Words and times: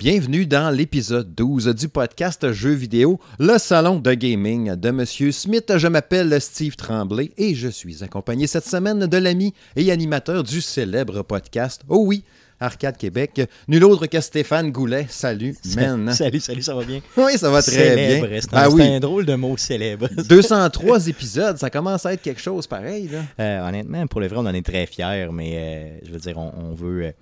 Bienvenue 0.00 0.44
dans 0.44 0.68
l'épisode 0.68 1.34
12 1.34 1.68
du 1.74 1.88
podcast 1.88 2.52
Jeux 2.52 2.74
vidéo, 2.74 3.18
le 3.38 3.56
salon 3.56 3.98
de 3.98 4.12
gaming 4.12 4.74
de 4.74 4.90
Monsieur 4.90 5.32
Smith. 5.32 5.72
Je 5.78 5.88
m'appelle 5.88 6.38
Steve 6.38 6.76
Tremblay 6.76 7.30
et 7.38 7.54
je 7.54 7.68
suis 7.68 8.04
accompagné 8.04 8.46
cette 8.46 8.66
semaine 8.66 9.06
de 9.06 9.16
l'ami 9.16 9.54
et 9.74 9.90
animateur 9.90 10.42
du 10.42 10.60
célèbre 10.60 11.22
podcast. 11.22 11.80
Oh 11.88 12.02
oui, 12.04 12.24
Arcade 12.60 12.98
Québec. 12.98 13.40
Nul 13.68 13.84
autre 13.84 14.04
que 14.06 14.20
Stéphane 14.20 14.70
Goulet. 14.70 15.06
Salut, 15.08 15.56
man. 15.76 16.12
Salut, 16.12 16.40
salut, 16.40 16.60
ça 16.62 16.74
va 16.74 16.84
bien? 16.84 17.00
Oui, 17.16 17.38
ça 17.38 17.48
va 17.50 17.62
très 17.62 17.70
Célèbre, 17.72 18.26
bien. 18.28 18.38
C'est 18.42 18.54
un, 18.54 18.68
oui. 18.68 18.82
c'est 18.82 18.94
un 18.96 19.00
drôle 19.00 19.24
de 19.24 19.34
mot 19.34 19.56
célèbre. 19.56 20.08
203 20.28 21.08
épisodes, 21.08 21.56
ça 21.56 21.70
commence 21.70 22.04
à 22.04 22.12
être 22.12 22.20
quelque 22.22 22.42
chose 22.42 22.66
pareil. 22.66 23.08
Là. 23.08 23.22
Euh, 23.40 23.66
honnêtement, 23.66 24.06
pour 24.06 24.20
le 24.20 24.26
vrai, 24.28 24.36
on 24.36 24.46
en 24.46 24.52
est 24.52 24.66
très 24.66 24.84
fiers, 24.84 25.28
mais 25.32 25.52
euh, 25.54 25.98
je 26.06 26.12
veux 26.12 26.18
dire, 26.18 26.36
on, 26.36 26.52
on 26.54 26.74
veut. 26.74 27.04
euh, 27.06 27.12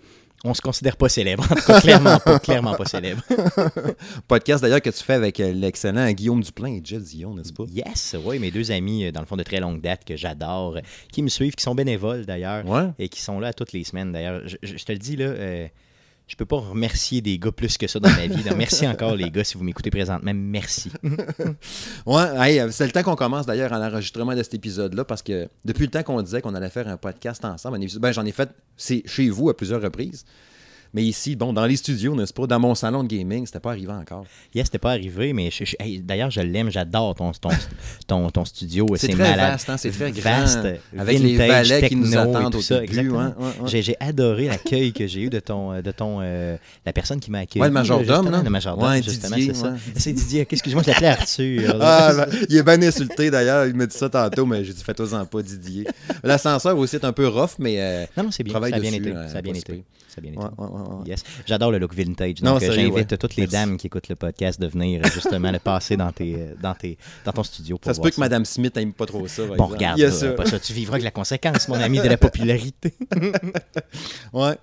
on 0.44 0.54
se 0.54 0.60
considère 0.60 0.96
pas 0.96 1.08
célèbre. 1.08 1.44
En 1.50 1.54
tout 1.54 1.62
cas, 1.66 1.80
clairement 1.80 2.18
pas, 2.18 2.38
clairement 2.38 2.74
pas 2.74 2.84
célèbre. 2.84 3.22
Podcast 4.28 4.62
d'ailleurs 4.62 4.82
que 4.82 4.90
tu 4.90 5.02
fais 5.02 5.14
avec 5.14 5.40
euh, 5.40 5.52
l'excellent 5.52 6.10
Guillaume 6.12 6.42
Duplain 6.42 6.74
et 6.74 6.80
Jeff 6.84 7.02
Dion, 7.02 7.34
n'est-ce 7.34 7.52
pas? 7.52 7.64
Yes, 7.68 8.14
oui, 8.24 8.38
mes 8.38 8.50
deux 8.50 8.70
amis, 8.70 9.06
euh, 9.06 9.12
dans 9.12 9.20
le 9.20 9.26
fond, 9.26 9.36
de 9.36 9.42
très 9.42 9.60
longue 9.60 9.80
date, 9.80 10.04
que 10.04 10.16
j'adore, 10.16 10.76
euh, 10.76 10.80
qui 11.12 11.22
me 11.22 11.28
suivent, 11.28 11.54
qui 11.54 11.62
sont 11.62 11.74
bénévoles 11.74 12.26
d'ailleurs, 12.26 12.66
Ouais. 12.68 12.88
et 12.98 13.08
qui 13.08 13.20
sont 13.20 13.40
là 13.40 13.52
toutes 13.52 13.72
les 13.72 13.84
semaines 13.84 14.12
d'ailleurs. 14.12 14.42
Je, 14.46 14.56
je- 14.62 14.76
je 14.76 14.84
te 14.84 14.92
le 14.92 14.98
dis, 14.98 15.16
là, 15.16 15.26
euh, 15.26 15.66
je 16.26 16.36
peux 16.36 16.46
pas 16.46 16.56
remercier 16.56 17.20
des 17.20 17.38
gars 17.38 17.52
plus 17.52 17.76
que 17.76 17.86
ça 17.86 18.00
dans 18.00 18.08
ma 18.08 18.26
vie. 18.26 18.42
Donc, 18.42 18.56
merci 18.56 18.86
encore, 18.88 19.14
les 19.14 19.30
gars, 19.30 19.44
si 19.44 19.58
vous 19.58 19.64
m'écoutez 19.64 19.90
présentement. 19.90 20.32
Merci. 20.34 20.90
Ouais, 22.06 22.60
euh, 22.60 22.70
c'est 22.70 22.86
le 22.86 22.92
temps 22.92 23.02
qu'on 23.02 23.16
commence 23.16 23.46
d'ailleurs 23.46 23.72
à 23.72 23.78
l'enregistrement 23.78 24.34
de 24.34 24.42
cet 24.42 24.54
épisode-là 24.54 25.04
parce 25.04 25.22
que 25.22 25.48
depuis 25.64 25.84
le 25.84 25.90
temps 25.90 26.02
qu'on 26.02 26.20
disait 26.22 26.40
qu'on 26.40 26.54
allait 26.54 26.70
faire 26.70 26.88
un 26.88 26.96
podcast 26.96 27.44
ensemble, 27.44 27.78
ben, 27.98 28.12
j'en 28.12 28.24
ai 28.24 28.32
fait 28.32 28.50
chez 28.76 29.30
vous 29.30 29.48
à 29.48 29.56
plusieurs 29.56 29.80
reprises. 29.80 30.24
Mais 30.94 31.02
ici, 31.02 31.34
bon, 31.36 31.52
dans 31.52 31.66
les 31.66 31.76
studios, 31.76 32.14
n'est-ce 32.14 32.32
pas, 32.32 32.46
dans 32.46 32.60
mon 32.60 32.74
salon 32.74 33.02
de 33.02 33.08
gaming, 33.08 33.44
c'était 33.46 33.60
pas 33.60 33.70
arrivé 33.70 33.92
encore. 33.92 34.24
Yes, 34.54 34.66
c'était 34.66 34.78
pas 34.78 34.92
arrivé, 34.92 35.32
mais 35.32 35.50
hey, 35.80 35.98
d'ailleurs, 36.00 36.30
je 36.30 36.40
l'aime, 36.40 36.70
j'adore 36.70 37.14
ton, 37.16 37.32
ton, 37.32 37.48
ton, 38.06 38.30
ton 38.30 38.44
studio. 38.44 38.86
C'est 38.96 39.08
très 39.08 39.16
malade. 39.16 39.50
vaste, 39.52 39.70
hein, 39.70 39.76
c'est 39.76 39.90
très 39.90 40.12
grand, 40.12 40.22
Vaste, 40.22 40.66
avec 40.96 41.18
les 41.18 41.36
vintage, 41.36 41.68
valets 41.70 41.88
qui 41.88 41.96
nous 41.96 42.04
techno 42.10 42.20
attendent 42.20 42.52
tout 42.52 42.58
au 42.58 42.62
ça, 42.62 42.74
début, 42.80 42.84
exactement. 42.92 43.18
ouais, 43.18 43.24
ouais, 43.64 43.72
ouais. 43.72 43.82
J'ai, 43.82 43.96
adoré 44.00 44.46
l'accueil 44.46 44.92
que 44.92 45.06
j'ai 45.06 45.22
eu 45.22 45.30
de 45.30 45.40
ton, 45.40 45.72
euh, 45.72 45.82
de 45.82 45.90
ton 45.90 46.18
euh, 46.22 46.56
la 46.86 46.92
personne 46.92 47.18
qui 47.20 47.30
m'a 47.30 47.40
accueilli. 47.40 47.60
Ouais, 47.60 47.68
le 47.68 47.74
majordome, 47.74 48.30
là. 48.30 48.42
Le 48.42 48.50
majordome, 48.50 48.94
justement, 49.02 49.36
Didier, 49.36 49.54
c'est 49.54 49.60
ça. 49.60 49.74
C'est 49.96 50.12
Didier. 50.12 50.46
Excuse-moi, 50.48 50.82
je 50.84 50.90
l'appelais 50.90 51.08
Arthur. 51.08 51.76
Ah, 51.80 52.12
ben, 52.16 52.26
il 52.48 52.56
est 52.56 52.62
bien 52.62 52.80
insulté 52.82 53.30
d'ailleurs, 53.30 53.66
il 53.66 53.74
m'a 53.74 53.86
dit 53.86 53.96
ça 53.96 54.08
tantôt, 54.08 54.46
mais 54.46 54.64
j'ai 54.64 54.72
dit 54.72 54.82
fais-toi-en 54.84 55.26
pas, 55.26 55.42
Didier. 55.42 55.86
L'ascenseur 56.22 56.78
aussi 56.78 56.96
est 56.96 57.04
un 57.04 57.12
peu 57.12 57.26
rough, 57.26 57.52
mais. 57.58 57.76
euh, 57.80 58.04
non, 58.16 58.24
non, 58.24 58.30
c'est 58.30 58.42
bien. 58.44 58.52
Ça 58.54 58.66
a 58.66 58.78
bien 58.78 58.92
été. 58.92 59.12
euh, 59.12 59.28
Ça 59.28 59.38
a 59.38 59.42
bien 59.42 59.54
été. 59.54 59.82
Si 60.14 60.20
pire. 60.20 60.20
Ça 60.20 60.20
a 60.20 60.20
bien 60.20 60.32
été. 60.32 60.40
ouais. 61.02 61.08
Yes. 61.10 61.22
J'adore 61.46 61.72
le 61.72 61.78
look 61.78 61.94
vintage. 61.94 62.42
Non, 62.42 62.54
Donc, 62.54 62.62
euh, 62.62 62.72
j'invite 62.72 63.18
toutes 63.18 63.36
les 63.36 63.42
Merci. 63.44 63.52
dames 63.56 63.76
qui 63.76 63.86
écoutent 63.88 64.08
le 64.08 64.16
podcast 64.16 64.60
de 64.60 64.66
venir 64.66 65.00
euh, 65.04 65.08
justement 65.12 65.50
le 65.50 65.58
passer 65.58 65.96
dans, 65.96 66.12
tes, 66.12 66.34
euh, 66.34 66.54
dans, 66.62 66.74
tes, 66.74 66.98
dans 67.24 67.32
ton 67.32 67.42
studio. 67.42 67.78
Pour 67.78 67.90
Ça 67.90 67.94
se 67.94 68.00
peut 68.00 68.10
que 68.10 68.20
Madame 68.20 68.44
Smith 68.44 68.76
aime 68.76 68.92
pas 68.92 69.06
trop 69.06 69.26
ça. 69.28 69.42
par 69.42 69.48
Bon, 69.48 69.54
exemple. 69.64 69.72
regarde, 69.74 69.98
Il 69.98 70.02
y 70.02 70.04
a 70.04 70.08
là, 70.08 70.14
ça. 70.14 70.32
pas 70.32 70.46
ça. 70.46 70.58
Tu 70.60 70.72
vivras 70.72 70.94
avec 70.94 71.04
la 71.04 71.10
conséquence, 71.10 71.68
mon 71.68 71.74
ami, 71.74 71.98
de 72.00 72.08
la 72.08 72.16
popularité. 72.16 72.94
Ouais. 74.32 74.56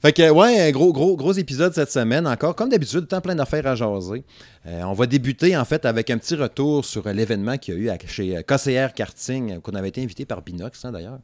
Fait 0.00 0.12
que, 0.12 0.30
ouais, 0.30 0.60
un 0.60 0.70
gros, 0.72 0.92
gros, 0.92 1.16
gros 1.16 1.32
épisode 1.32 1.72
cette 1.74 1.92
semaine 1.92 2.26
encore. 2.26 2.56
Comme 2.56 2.68
d'habitude, 2.70 3.06
tant 3.06 3.20
plein 3.20 3.34
d'affaires 3.36 3.66
à 3.66 3.74
jaser. 3.76 4.24
Euh, 4.66 4.82
on 4.82 4.92
va 4.94 5.06
débuter, 5.06 5.56
en 5.56 5.64
fait, 5.64 5.84
avec 5.84 6.10
un 6.10 6.18
petit 6.18 6.34
retour 6.34 6.84
sur 6.84 7.08
l'événement 7.08 7.56
qu'il 7.56 7.74
y 7.74 7.76
a 7.76 7.80
eu 7.80 7.88
à- 7.90 7.98
chez 8.06 8.42
KCR 8.46 8.94
Karting, 8.94 9.60
qu'on 9.60 9.72
avait 9.72 9.88
été 9.90 10.02
invité 10.02 10.24
par 10.24 10.42
Binox, 10.42 10.84
hein, 10.84 10.90
d'ailleurs. 10.92 11.18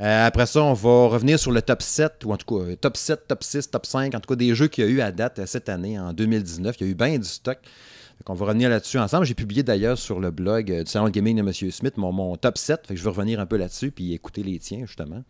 Euh, 0.00 0.26
après 0.26 0.46
ça, 0.46 0.62
on 0.62 0.74
va 0.74 1.08
revenir 1.08 1.38
sur 1.40 1.50
le 1.50 1.60
top 1.60 1.82
7, 1.82 2.24
ou 2.24 2.32
en 2.32 2.36
tout 2.36 2.46
cas, 2.46 2.64
euh, 2.64 2.76
top 2.76 2.96
7, 2.96 3.26
top 3.26 3.42
6, 3.42 3.70
top 3.70 3.84
5, 3.84 4.14
en 4.14 4.20
tout 4.20 4.28
cas, 4.28 4.36
des 4.36 4.54
jeux 4.54 4.68
qu'il 4.68 4.84
y 4.84 4.86
a 4.86 4.90
eu 4.90 5.00
à 5.00 5.10
date 5.10 5.40
euh, 5.40 5.46
cette 5.46 5.68
année, 5.68 5.98
en 5.98 6.12
2019. 6.12 6.76
Il 6.78 6.84
y 6.84 6.88
a 6.88 6.90
eu 6.90 6.94
bien 6.94 7.18
du 7.18 7.24
stock. 7.24 7.58
On 8.26 8.34
va 8.34 8.46
revenir 8.46 8.68
là-dessus 8.68 8.98
ensemble. 8.98 9.24
J'ai 9.24 9.34
publié 9.34 9.62
d'ailleurs 9.62 9.96
sur 9.96 10.20
le 10.20 10.30
blog 10.30 10.82
du 10.82 10.90
Salon 10.90 11.06
de 11.06 11.10
Gaming 11.10 11.36
de 11.36 11.40
M. 11.40 11.52
Smith 11.52 11.96
mon, 11.96 12.36
top 12.36 12.58
7. 12.58 12.86
Fait 12.86 12.94
que 12.94 12.98
je 13.00 13.04
vais 13.04 13.10
revenir 13.10 13.40
un 13.40 13.46
peu 13.46 13.56
là-dessus 13.56 13.90
puis 13.90 14.12
écouter 14.12 14.42
les 14.42 14.58
tiens, 14.58 14.84
justement. 14.86 15.22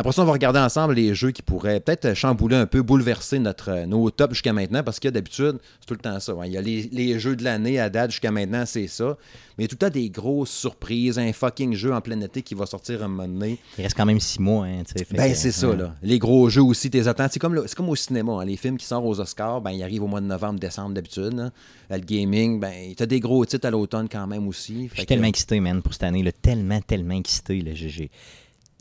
Après 0.00 0.12
ça, 0.12 0.22
on 0.22 0.26
va 0.26 0.32
regarder 0.32 0.60
ensemble 0.60 0.94
les 0.94 1.12
jeux 1.12 1.32
qui 1.32 1.42
pourraient 1.42 1.80
peut-être 1.80 2.14
chambouler 2.14 2.54
un 2.54 2.66
peu, 2.66 2.82
bouleverser 2.82 3.40
notre, 3.40 3.70
euh, 3.70 3.84
nos 3.84 4.08
tops 4.12 4.34
jusqu'à 4.34 4.52
maintenant, 4.52 4.84
parce 4.84 5.00
que 5.00 5.08
d'habitude, 5.08 5.58
c'est 5.80 5.86
tout 5.86 5.94
le 5.94 5.98
temps 5.98 6.20
ça. 6.20 6.34
Il 6.44 6.52
y 6.52 6.56
a 6.56 6.60
les, 6.62 6.88
les 6.92 7.18
jeux 7.18 7.34
de 7.34 7.42
l'année 7.42 7.80
à 7.80 7.90
date 7.90 8.12
jusqu'à 8.12 8.30
maintenant, 8.30 8.62
c'est 8.64 8.86
ça. 8.86 9.16
Mais 9.58 9.64
il 9.64 9.64
y 9.64 9.64
a 9.64 9.68
tout 9.68 9.74
le 9.80 9.88
temps 9.88 9.92
des 9.92 10.08
grosses 10.08 10.50
surprises, 10.52 11.18
un 11.18 11.32
fucking 11.32 11.74
jeu 11.74 11.92
en 11.92 12.00
plein 12.00 12.20
été 12.20 12.42
qui 12.42 12.54
va 12.54 12.64
sortir 12.66 13.02
un 13.02 13.08
moment 13.08 13.26
donné. 13.26 13.58
Il 13.76 13.82
reste 13.82 13.96
quand 13.96 14.06
même 14.06 14.20
six 14.20 14.40
mois. 14.40 14.66
Hein, 14.66 14.82
Ben, 15.10 15.34
c'est 15.34 15.50
ça, 15.50 15.74
là. 15.74 15.92
Les 16.00 16.20
gros 16.20 16.48
jeux 16.48 16.62
aussi, 16.62 16.90
tes 16.90 17.08
attentes. 17.08 17.32
C'est 17.32 17.40
comme, 17.40 17.54
le- 17.56 17.64
au 17.88 17.96
cinéma. 17.96 18.34
hein. 18.34 18.44
Les 18.44 18.56
films 18.56 18.76
qui 18.76 18.86
sortent 18.86 19.04
aux 19.04 19.18
Oscars, 19.18 19.60
ben, 19.62 19.72
ils 19.72 19.82
arrivent 19.82 20.04
au 20.04 20.06
mois 20.06 20.20
de 20.20 20.26
novembre, 20.26 20.60
décembre 20.60 20.94
d'habitude. 20.94 21.32
là. 21.34 21.50
Le 21.90 21.98
gaming, 21.98 22.60
ben, 22.60 22.94
t'as 22.96 23.06
des 23.06 23.18
gros 23.18 23.44
titres 23.44 23.66
à 23.66 23.70
l'automne 23.72 24.08
quand 24.08 24.28
même 24.28 24.46
aussi. 24.46 24.86
Je 24.90 24.94
suis 24.94 25.02
que- 25.02 25.08
tellement 25.08 25.26
excité, 25.26 25.58
man, 25.58 25.82
pour 25.82 25.92
cette 25.92 26.04
année. 26.04 26.22
Là, 26.22 26.30
tellement, 26.30 26.80
tellement 26.82 27.16
excité. 27.18 27.60
Là, 27.62 27.72
j'ai- 27.74 27.88
j'ai- 27.88 28.10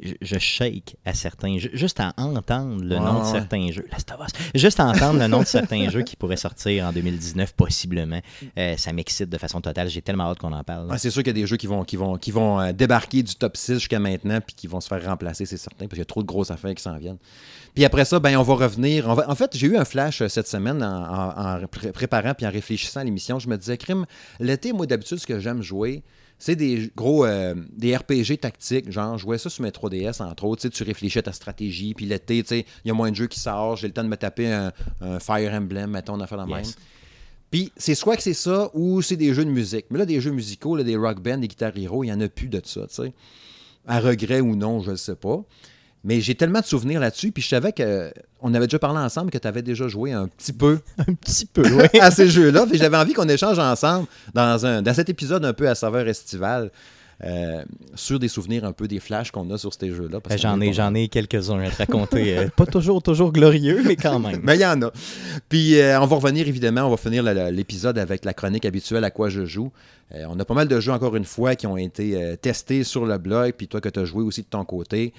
je, 0.02 0.38
shake 0.38 0.96
à 1.06 1.14
certains 1.14 1.58
jeux. 1.58 1.72
Juste 1.74 2.00
à 2.00 2.14
entendre 2.18 2.84
le 2.84 2.96
Ouais, 2.96 3.02
nom 3.02 3.20
de 3.22 3.26
ouais. 3.26 3.32
certains 3.32 3.72
jeux. 3.72 3.86
Juste 4.54 4.80
à 4.80 4.86
entendre 4.86 5.20
le 5.20 5.28
nom 5.28 5.40
de 5.40 5.46
certains 5.46 5.90
jeux 5.90 6.04
qui 6.04 6.16
pourraient 6.16 6.38
sortir 6.38 6.86
en 6.86 6.92
2019, 6.92 7.54
possiblement. 7.54 8.20
euh, 8.58 8.78
ça 8.78 8.94
m'excite 8.94 9.30
de 9.30 9.38
façon 9.38 9.60
totale. 9.62 9.90
J'ai 9.90 10.02
tellement 10.02 10.26
hâte 10.26 10.40
qu'on 10.40 10.54
en 10.54 10.64
parle. 10.64 10.88
Ouais, 10.92 10.98
c'est 10.98 11.10
sûr 11.10 11.22
qu'il 11.24 11.30
y 11.36 11.40
a 11.40 11.42
des 11.42 11.48
jeux 11.48 11.58
qui 11.58 11.68
vont, 11.68 11.84
qui 11.84 11.96
vont, 11.96 12.18
qui 12.18 12.32
vont 12.32 12.60
euh, 12.60 12.72
débarquer 12.74 13.24
du 13.24 13.36
top 13.36 13.58
6 13.58 13.76
jusqu'à 13.76 14.00
maintenant, 14.00 14.40
puis 14.40 14.56
qui 14.56 14.68
vont 14.68 14.80
se 14.82 14.88
faire 14.88 15.04
remplacer, 15.04 15.46
c'est 15.46 15.58
certain, 15.58 15.86
parce 15.86 15.90
qu'il 15.92 16.00
y 16.00 16.02
a 16.02 16.06
trop 16.06 16.22
de 16.22 16.28
grosses 16.28 16.52
affaires 16.52 16.76
qui 16.76 16.84
s'en 16.84 16.98
viennent. 16.98 17.18
Puis 17.74 17.86
après 17.86 18.06
ça, 18.06 18.20
ben, 18.20 18.38
on 18.38 18.44
va 18.44 18.54
revenir. 18.56 19.08
on 19.08 19.14
va- 19.14 19.30
En 19.30 19.36
fait, 19.36 19.56
j'ai 19.56 19.68
eu 19.68 19.78
un 19.78 19.86
flash 19.86 20.22
euh, 20.22 20.28
cette 20.28 20.48
semaine 20.48 20.84
en, 20.84 20.88
en- 21.04 21.64
en 21.64 21.68
pré- 21.68 21.92
préparant 21.92 22.34
puis 22.34 22.46
en 22.46 22.52
réfléchissant 22.52 23.00
à 23.00 23.04
l'émission. 23.04 23.40
Je 23.40 23.48
me 23.50 23.58
disais, 23.58 23.78
crime, 23.78 24.06
l'été, 24.40 24.74
moi, 24.74 24.86
d'habitude, 24.86 25.18
ce 25.20 25.28
que 25.28 25.40
j'aime 25.40 25.62
jouer, 25.62 26.04
c'est 26.40 26.56
des 26.56 26.92
gros 26.96 27.26
euh, 27.26 27.56
des 27.76 27.96
RPG 27.96 28.40
tactiques, 28.40 28.92
genre 28.92 29.18
jouais 29.18 29.38
ça 29.38 29.50
sur 29.50 29.64
mes 29.64 29.70
3DS 29.70 30.22
entre 30.22 30.44
autres, 30.46 30.62
tu 30.62 30.68
sais, 30.68 30.74
tu 30.74 30.84
réfléchis 30.84 31.20
à 31.20 31.24
ta 31.24 31.32
stratégie, 31.34 31.94
puis 31.94 32.06
l'été, 32.06 32.44
tu 32.44 32.50
sais, 32.50 32.66
il 32.86 32.88
y 32.88 32.92
a 32.92 32.94
moins 32.94 33.10
de 33.10 33.16
jeux 33.16 33.28
qui 33.28 33.40
sortent, 33.40 33.80
j'ai 33.80 33.88
le 33.88 33.94
temps 33.94 34.04
de 34.04 34.10
me 34.10 34.18
taper 34.18 34.52
un, 34.52 34.72
un 35.02 35.20
Fire 35.20 35.54
Emblem, 35.54 35.92
mettons, 35.92 36.14
on 36.14 36.20
a 36.20 36.28
fait 36.28 36.38
la 36.38 36.46
même. 36.46 36.64
Puis 37.50 37.72
c'est 37.78 37.96
soit 37.96 38.18
que 38.18 38.24
c'est 38.24 38.34
ça 38.34 38.70
ou 38.74 39.02
c'est 39.02 39.16
des 39.16 39.34
jeux 39.34 39.46
de 39.46 39.50
musique. 39.50 39.86
Mais 39.90 40.00
là, 40.00 40.06
des 40.06 40.20
jeux 40.20 40.32
musicaux, 40.32 40.76
là, 40.76 40.84
des 40.84 40.98
rock 40.98 41.22
bands, 41.22 41.38
des 41.38 41.48
guitar 41.48 41.72
hero, 41.76 42.04
il 42.04 42.08
n'y 42.08 42.14
en 42.14 42.20
a 42.20 42.28
plus 42.28 42.50
de 42.50 42.62
ça, 42.64 42.88
tu 42.88 42.96
sais. 42.96 43.14
À 43.88 44.02
regret 44.02 44.42
ou 44.42 44.56
non, 44.56 44.82
je 44.82 44.92
ne 44.92 44.96
sais 44.98 45.16
pas. 45.16 45.44
Mais 46.08 46.22
j'ai 46.22 46.36
tellement 46.36 46.62
de 46.62 46.66
souvenirs 46.66 47.02
là-dessus, 47.02 47.34
puis 47.34 47.44
je 47.44 47.50
savais 47.50 47.74
que 47.74 48.14
on 48.40 48.54
avait 48.54 48.68
déjà 48.68 48.80
parlé 48.80 49.00
ensemble 49.00 49.30
que 49.30 49.38
tu 49.38 49.48
avais 49.48 49.62
déjà 49.62 49.90
joué 49.90 50.14
un 50.14 50.30
petit 50.30 50.54
peu 50.54 50.80
Un 50.98 51.14
petit 51.14 51.46
peu, 51.46 51.64
oui. 51.70 52.00
à 52.00 52.12
ces 52.12 52.30
jeux-là. 52.30 52.66
Puis 52.66 52.78
j'avais 52.78 52.96
envie 52.96 53.12
qu'on 53.12 53.28
échange 53.28 53.60
ensemble 53.60 54.08
dans, 54.34 54.66
un, 54.66 54.82
dans 54.82 54.94
cet 54.94 55.10
épisode 55.10 55.44
un 55.44 55.52
peu 55.52 55.68
à 55.68 55.76
saveur 55.76 56.08
estivale 56.08 56.72
euh, 57.26 57.66
sur 57.96 58.20
des 58.20 58.30
souvenirs 58.30 58.64
un 58.64 58.72
peu 58.72 58.88
des 58.88 59.02
flashs 59.02 59.32
qu'on 59.32 59.50
a 59.52 59.58
sur 59.58 59.74
ces 59.74 59.92
jeux-là. 59.92 60.22
parce 60.22 60.36
qu'il 60.36 60.46
y 60.46 60.48
en 60.48 60.54
J'en 60.54 60.62
ai, 60.62 60.72
j'en 60.72 60.94
ai 60.94 61.10
quelques-uns 61.10 61.60
à 61.60 61.70
te 61.72 61.78
raconter. 61.78 62.38
euh, 62.38 62.48
pas 62.56 62.66
toujours, 62.66 63.04
toujours 63.04 63.34
glorieux, 63.34 63.82
mais 63.86 63.98
quand 63.98 64.20
même. 64.20 64.40
Mais 64.44 64.56
il 64.56 64.62
y 64.62 64.66
en 64.66 64.82
a. 64.84 64.92
Puis 65.50 65.78
euh, 65.78 66.00
on 66.00 66.06
va 66.06 66.16
revenir 66.16 66.48
évidemment, 66.48 66.84
on 66.84 66.92
va 66.92 66.98
finir 66.98 67.22
l'épisode 67.24 67.98
avec 67.98 68.24
la 68.24 68.34
chronique 68.34 68.64
habituelle 68.66 69.04
à 69.04 69.12
quoi 69.12 69.28
je 69.28 69.46
joue. 69.46 69.74
On 70.14 70.40
a 70.40 70.46
pas 70.46 70.54
mal 70.54 70.70
de 70.70 70.80
jeux 70.80 70.94
encore 70.94 71.18
une 71.18 71.26
fois 71.26 71.56
qui 71.56 71.68
ont 71.68 71.76
été 71.76 72.38
testés 72.42 72.86
sur 72.86 73.06
le 73.06 73.18
blog, 73.18 73.56
puis 73.58 73.68
toi 73.68 73.82
que 73.82 73.90
tu 73.90 74.00
as 74.00 74.06
joué 74.06 74.24
aussi 74.24 74.42
de 74.44 74.48
ton 74.48 74.64
côté. 74.64 75.12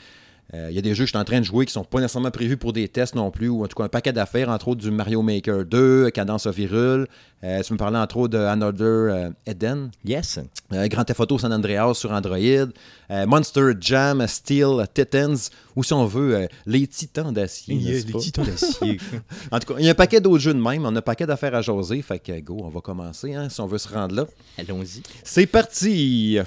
Euh, 0.54 0.68
Il 0.70 0.74
y 0.76 0.78
a 0.78 0.82
des 0.82 0.94
jeux 0.94 1.04
que 1.04 1.08
je 1.08 1.12
suis 1.12 1.18
en 1.18 1.24
train 1.24 1.40
de 1.40 1.44
jouer 1.44 1.66
qui 1.66 1.72
sont 1.72 1.84
pas 1.84 2.00
nécessairement 2.00 2.30
prévus 2.30 2.56
pour 2.56 2.72
des 2.72 2.88
tests 2.88 3.14
non 3.14 3.30
plus, 3.30 3.48
ou 3.48 3.64
en 3.64 3.66
tout 3.68 3.76
cas 3.76 3.84
un 3.84 3.88
paquet 3.88 4.12
d'affaires, 4.12 4.48
entre 4.48 4.68
autres 4.68 4.80
du 4.80 4.90
Mario 4.90 5.20
Maker 5.22 5.64
2, 5.66 6.10
Cadence 6.10 6.46
of 6.46 6.58
Hyrule. 6.58 7.06
Euh, 7.44 7.62
tu 7.62 7.72
me 7.74 7.78
parlais 7.78 7.98
entre 7.98 8.16
autres 8.16 8.32
de 8.32 8.38
Another 8.38 8.80
euh, 8.86 9.30
Eden, 9.46 9.90
Yes. 10.04 10.40
Grand 10.70 11.04
Theft 11.04 11.20
Auto 11.20 11.38
San 11.38 11.52
Andreas 11.52 11.94
sur 11.94 12.12
Android, 12.12 12.38
Monster 13.10 13.72
Jam, 13.80 14.26
Steel, 14.26 14.86
Titans, 14.92 15.36
ou 15.76 15.82
si 15.84 15.92
on 15.92 16.04
veut, 16.06 16.48
les 16.66 16.86
Titans 16.86 17.32
d'acier. 17.32 18.02
pas? 18.10 18.18
titans 18.18 18.44
d'acier. 18.44 18.98
En 19.52 19.58
tout 19.60 19.72
cas, 19.74 19.80
il 19.80 19.84
y 19.84 19.88
a 19.88 19.92
un 19.92 19.94
paquet 19.94 20.20
d'autres 20.20 20.42
jeux 20.42 20.54
de 20.54 20.60
même. 20.60 20.84
On 20.84 20.94
a 20.94 20.98
un 20.98 21.02
paquet 21.02 21.26
d'affaires 21.26 21.54
à 21.54 21.62
jaser. 21.62 22.02
Fait 22.02 22.18
que 22.18 22.38
go, 22.40 22.58
on 22.64 22.68
va 22.68 22.80
commencer 22.80 23.34
hein, 23.34 23.48
si 23.48 23.60
on 23.60 23.66
veut 23.66 23.78
se 23.78 23.88
rendre 23.88 24.14
là. 24.14 24.26
Allons-y. 24.58 25.02
C'est 25.24 25.46
parti! 25.46 26.38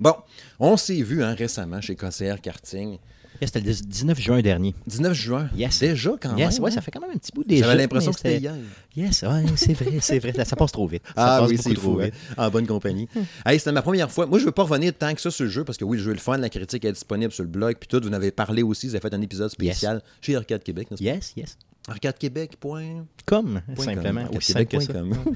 Bon, 0.00 0.14
on 0.58 0.76
s'est 0.76 1.02
vu 1.02 1.22
hein, 1.22 1.34
récemment 1.34 1.80
chez 1.80 1.94
KCR 1.94 2.40
Karting. 2.42 2.98
Yes, 3.40 3.50
C'était 3.54 3.60
le 3.66 3.72
19 3.72 4.20
juin 4.20 4.42
dernier. 4.42 4.74
19 4.86 5.14
juin. 5.14 5.48
Yes. 5.56 5.78
Déjà 5.78 6.10
quand 6.20 6.36
Yes, 6.36 6.54
même. 6.56 6.62
ouais, 6.64 6.70
hein? 6.70 6.74
ça 6.74 6.80
fait 6.82 6.90
quand 6.90 7.00
même 7.00 7.10
un 7.12 7.16
petit 7.16 7.32
bout 7.34 7.42
déjà. 7.42 7.64
J'avais 7.66 7.78
l'impression 7.82 8.10
que 8.12 8.18
c'était 8.18 8.36
hier. 8.38 8.54
Yes, 8.94 9.22
ouais, 9.22 9.44
c'est 9.56 9.72
vrai, 9.72 9.98
c'est 10.02 10.18
vrai. 10.18 10.32
Ça, 10.34 10.44
ça 10.44 10.56
passe 10.56 10.72
trop 10.72 10.86
vite. 10.86 11.02
Ça 11.06 11.12
Ah 11.36 11.40
passe 11.40 11.48
oui, 11.50 11.56
c'est 11.58 11.72
trop 11.72 11.94
fou. 11.94 12.00
hein. 12.00 12.04
vite. 12.06 12.14
En 12.36 12.50
bonne 12.50 12.66
compagnie. 12.66 13.08
hey, 13.46 13.58
c'était 13.58 13.72
ma 13.72 13.80
première 13.80 14.10
fois. 14.10 14.26
Moi, 14.26 14.38
je 14.38 14.44
veux 14.44 14.52
pas 14.52 14.64
revenir 14.64 14.92
tant 14.94 15.14
que 15.14 15.20
ça 15.22 15.30
sur 15.30 15.44
le 15.44 15.50
jeu 15.50 15.64
parce 15.64 15.78
que 15.78 15.84
oui, 15.84 15.96
le 15.96 16.02
jeu 16.02 16.10
est 16.10 16.14
le 16.14 16.20
fun, 16.20 16.36
la 16.36 16.50
critique 16.50 16.84
est 16.84 16.92
disponible 16.92 17.32
sur 17.32 17.44
le 17.44 17.48
blog. 17.48 17.76
Puis 17.80 17.88
tout, 17.88 18.00
vous 18.02 18.10
en 18.10 18.12
avez 18.12 18.30
parlé 18.30 18.62
aussi. 18.62 18.88
Vous 18.88 18.94
avez 18.94 19.00
fait 19.08 19.14
un 19.14 19.22
épisode 19.22 19.50
spécial 19.50 20.02
chez 20.20 20.36
Arcade 20.36 20.62
Québec, 20.62 20.90
n'est-ce 20.90 21.02
pas? 21.02 21.08
Yes, 21.08 21.32
yes. 21.36 21.56
Arcadequebec. 21.88 22.56
Point... 22.60 23.06
Comme, 23.24 23.62
Point 23.74 23.84
simplement. 23.86 24.26
com. 24.26 24.36
Aussi 24.36 24.52
simple 24.52 24.66
que 24.66 24.80
ça. 24.80 24.92
Arcadequebec.com. 24.92 25.34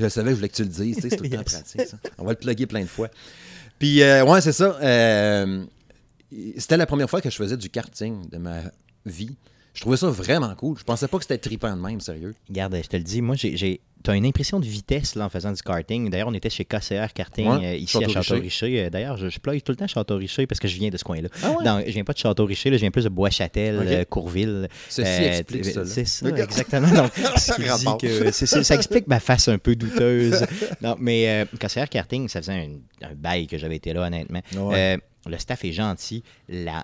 je 0.00 0.08
savais, 0.08 0.30
je 0.30 0.36
voulais 0.36 0.48
que 0.48 0.56
tu 0.56 0.62
le 0.62 0.68
dises. 0.70 0.98
C'est 1.02 1.14
tout 1.14 1.22
le 1.24 1.28
temps 1.28 1.36
Yes. 1.42 1.44
pratique. 1.52 1.80
Ça. 1.82 1.98
On 2.16 2.24
va 2.24 2.30
le 2.30 2.38
plugger 2.38 2.64
plein 2.66 2.80
de 2.80 2.86
fois. 2.86 3.08
Puis, 3.78 4.02
euh, 4.02 4.24
ouais, 4.24 4.40
c'est 4.40 4.52
ça. 4.52 4.76
euh, 4.82 5.64
c'était 6.58 6.76
la 6.76 6.86
première 6.86 7.08
fois 7.08 7.20
que 7.20 7.30
je 7.30 7.36
faisais 7.36 7.56
du 7.56 7.70
karting 7.70 8.28
de 8.28 8.38
ma 8.38 8.60
vie. 9.06 9.36
Je 9.78 9.82
trouvais 9.82 9.96
ça 9.96 10.08
vraiment 10.08 10.52
cool. 10.56 10.76
Je 10.76 10.82
pensais 10.82 11.06
pas 11.06 11.18
que 11.18 11.22
c'était 11.22 11.38
trippant 11.38 11.70
de 11.76 11.80
même, 11.80 12.00
sérieux. 12.00 12.34
Regarde, 12.48 12.76
je 12.82 12.88
te 12.88 12.96
le 12.96 13.04
dis, 13.04 13.22
moi, 13.22 13.36
j'ai. 13.36 13.80
Tu 14.04 14.10
as 14.10 14.14
une 14.16 14.26
impression 14.26 14.58
de 14.58 14.64
vitesse 14.66 15.14
là, 15.14 15.26
en 15.26 15.28
faisant 15.28 15.52
du 15.52 15.62
karting. 15.62 16.10
D'ailleurs, 16.10 16.26
on 16.28 16.34
était 16.34 16.50
chez 16.50 16.64
KCR 16.64 17.12
Karting 17.14 17.48
Ouais, 17.48 17.66
euh, 17.66 17.76
ici 17.76 18.02
à 18.02 18.08
Château-Richer. 18.08 18.84
Euh, 18.86 18.90
D'ailleurs, 18.90 19.16
je, 19.16 19.28
je 19.28 19.38
ploie 19.38 19.58
tout 19.60 19.70
le 19.72 19.76
temps 19.76 19.86
Château-Richer 19.86 20.46
parce 20.48 20.58
que 20.60 20.66
je 20.66 20.74
viens 20.76 20.88
de 20.88 20.96
ce 20.96 21.02
coin-là. 21.04 21.28
Ah 21.44 21.50
ouais? 21.52 21.64
Non, 21.64 21.80
je 21.86 21.90
viens 21.92 22.02
pas 22.04 22.12
de 22.12 22.18
Château-Richer, 22.18 22.70
là, 22.70 22.76
je 22.76 22.80
viens 22.82 22.90
plus 22.92 23.04
de 23.04 23.08
Bois-Châtel, 23.08 23.76
euh, 23.84 24.04
Courville. 24.04 24.68
Ceci 24.88 25.08
Euh, 25.08 25.28
explique 25.38 25.64
ça. 25.64 25.84
C'est 25.84 26.04
ça, 26.04 26.28
exactement. 26.28 26.88
Donc, 26.90 27.12
que 28.00 28.30
ça 28.32 28.74
explique 28.74 29.06
ma 29.06 29.18
face 29.20 29.46
un 29.48 29.58
peu 29.58 29.74
douteuse. 29.76 30.44
Non, 30.80 30.96
mais 30.98 31.28
euh, 31.28 31.44
KCR 31.58 31.88
Karting, 31.88 32.28
ça 32.28 32.40
faisait 32.40 32.52
un, 32.52 33.06
un 33.08 33.14
bail 33.16 33.46
que 33.46 33.58
j'avais 33.58 33.76
été 33.76 33.92
là, 33.92 34.06
honnêtement. 34.06 34.42
Ouais. 34.56 34.98
Le 35.26 35.36
staff 35.36 35.64
est 35.64 35.72
gentil, 35.72 36.22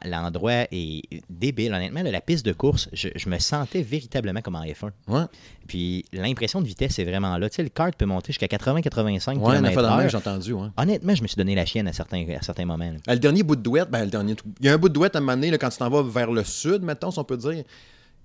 l'endroit 0.04 0.66
est 0.72 1.02
débile. 1.30 1.72
Honnêtement, 1.72 2.02
là, 2.02 2.10
la 2.10 2.20
piste 2.20 2.44
de 2.44 2.52
course, 2.52 2.88
je, 2.92 3.08
je 3.14 3.28
me 3.28 3.38
sentais 3.38 3.82
véritablement 3.82 4.40
comme 4.40 4.56
en 4.56 4.64
F1. 4.64 4.90
Ouais, 5.08 5.22
Puis 5.66 6.04
l'impression 6.12 6.60
de 6.60 6.66
vitesse 6.66 6.98
est 6.98 7.04
vraiment 7.04 7.38
là. 7.38 7.48
Tu 7.48 7.56
sais, 7.56 7.62
le 7.62 7.68
kart 7.68 7.94
peut 7.96 8.06
monter 8.06 8.32
jusqu'à 8.32 8.46
80-85 8.46 9.38
ouais 9.38 9.56
km/h. 9.56 10.08
j'ai 10.10 10.16
entendu. 10.16 10.52
Ouais. 10.52 10.68
Honnêtement, 10.76 11.14
je 11.14 11.22
me 11.22 11.26
suis 11.28 11.36
donné 11.36 11.54
la 11.54 11.64
chienne 11.64 11.88
à 11.88 11.92
certains, 11.92 12.26
à 12.28 12.42
certains 12.42 12.64
moments. 12.66 12.84
Euh, 13.08 13.12
Le 13.12 13.18
dernier 13.18 13.42
bout 13.42 13.56
de 13.56 13.62
douette, 13.62 13.88
ben, 13.90 14.04
le 14.04 14.10
dernier, 14.10 14.34
il 14.60 14.66
y 14.66 14.68
a 14.68 14.74
un 14.74 14.78
bout 14.78 14.88
de 14.88 14.94
douette 14.94 15.14
à 15.14 15.18
un 15.18 15.22
moment 15.22 15.34
donné, 15.34 15.50
là, 15.50 15.58
quand 15.58 15.70
tu 15.70 15.78
t'en 15.78 15.88
vas 15.88 16.02
vers 16.02 16.30
le 16.30 16.44
sud, 16.44 16.82
mettons, 16.82 17.10
si 17.10 17.18
on 17.18 17.24
peut 17.24 17.36
dire. 17.36 17.64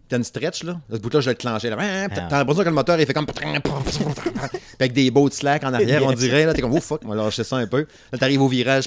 T'as 0.10 0.18
une 0.18 0.24
stretch, 0.24 0.64
là? 0.64 0.80
Ce 0.92 0.98
bout-là, 0.98 1.22
je 1.22 1.30
l'ai 1.30 1.36
clenché. 1.36 1.70
Là. 1.70 1.78
Ah, 1.80 2.08
T'as 2.14 2.28
Ah. 2.32 2.38
l'impression 2.40 2.64
que 2.64 2.70
le 2.70 2.74
moteur, 2.76 3.00
il 3.00 3.06
fait 3.06 3.14
comme. 3.14 3.28
Avec 4.80 4.94
des 4.94 5.12
beaux 5.12 5.30
de 5.30 5.34
slack 5.34 5.64
en 5.64 5.74
arrière, 5.74 6.04
on 6.06 6.12
dirait. 6.14 6.46
Là, 6.46 6.54
t'es 6.54 6.62
comme, 6.62 6.74
oh 6.74 6.80
fuck, 6.82 7.02
on 7.06 7.10
va 7.10 7.16
lâcher 7.16 7.44
ça 7.44 7.58
un 7.58 7.68
peu. 7.68 7.86
Là, 8.12 8.18
t'arrives 8.18 8.42
au 8.42 8.48
virage. 8.48 8.86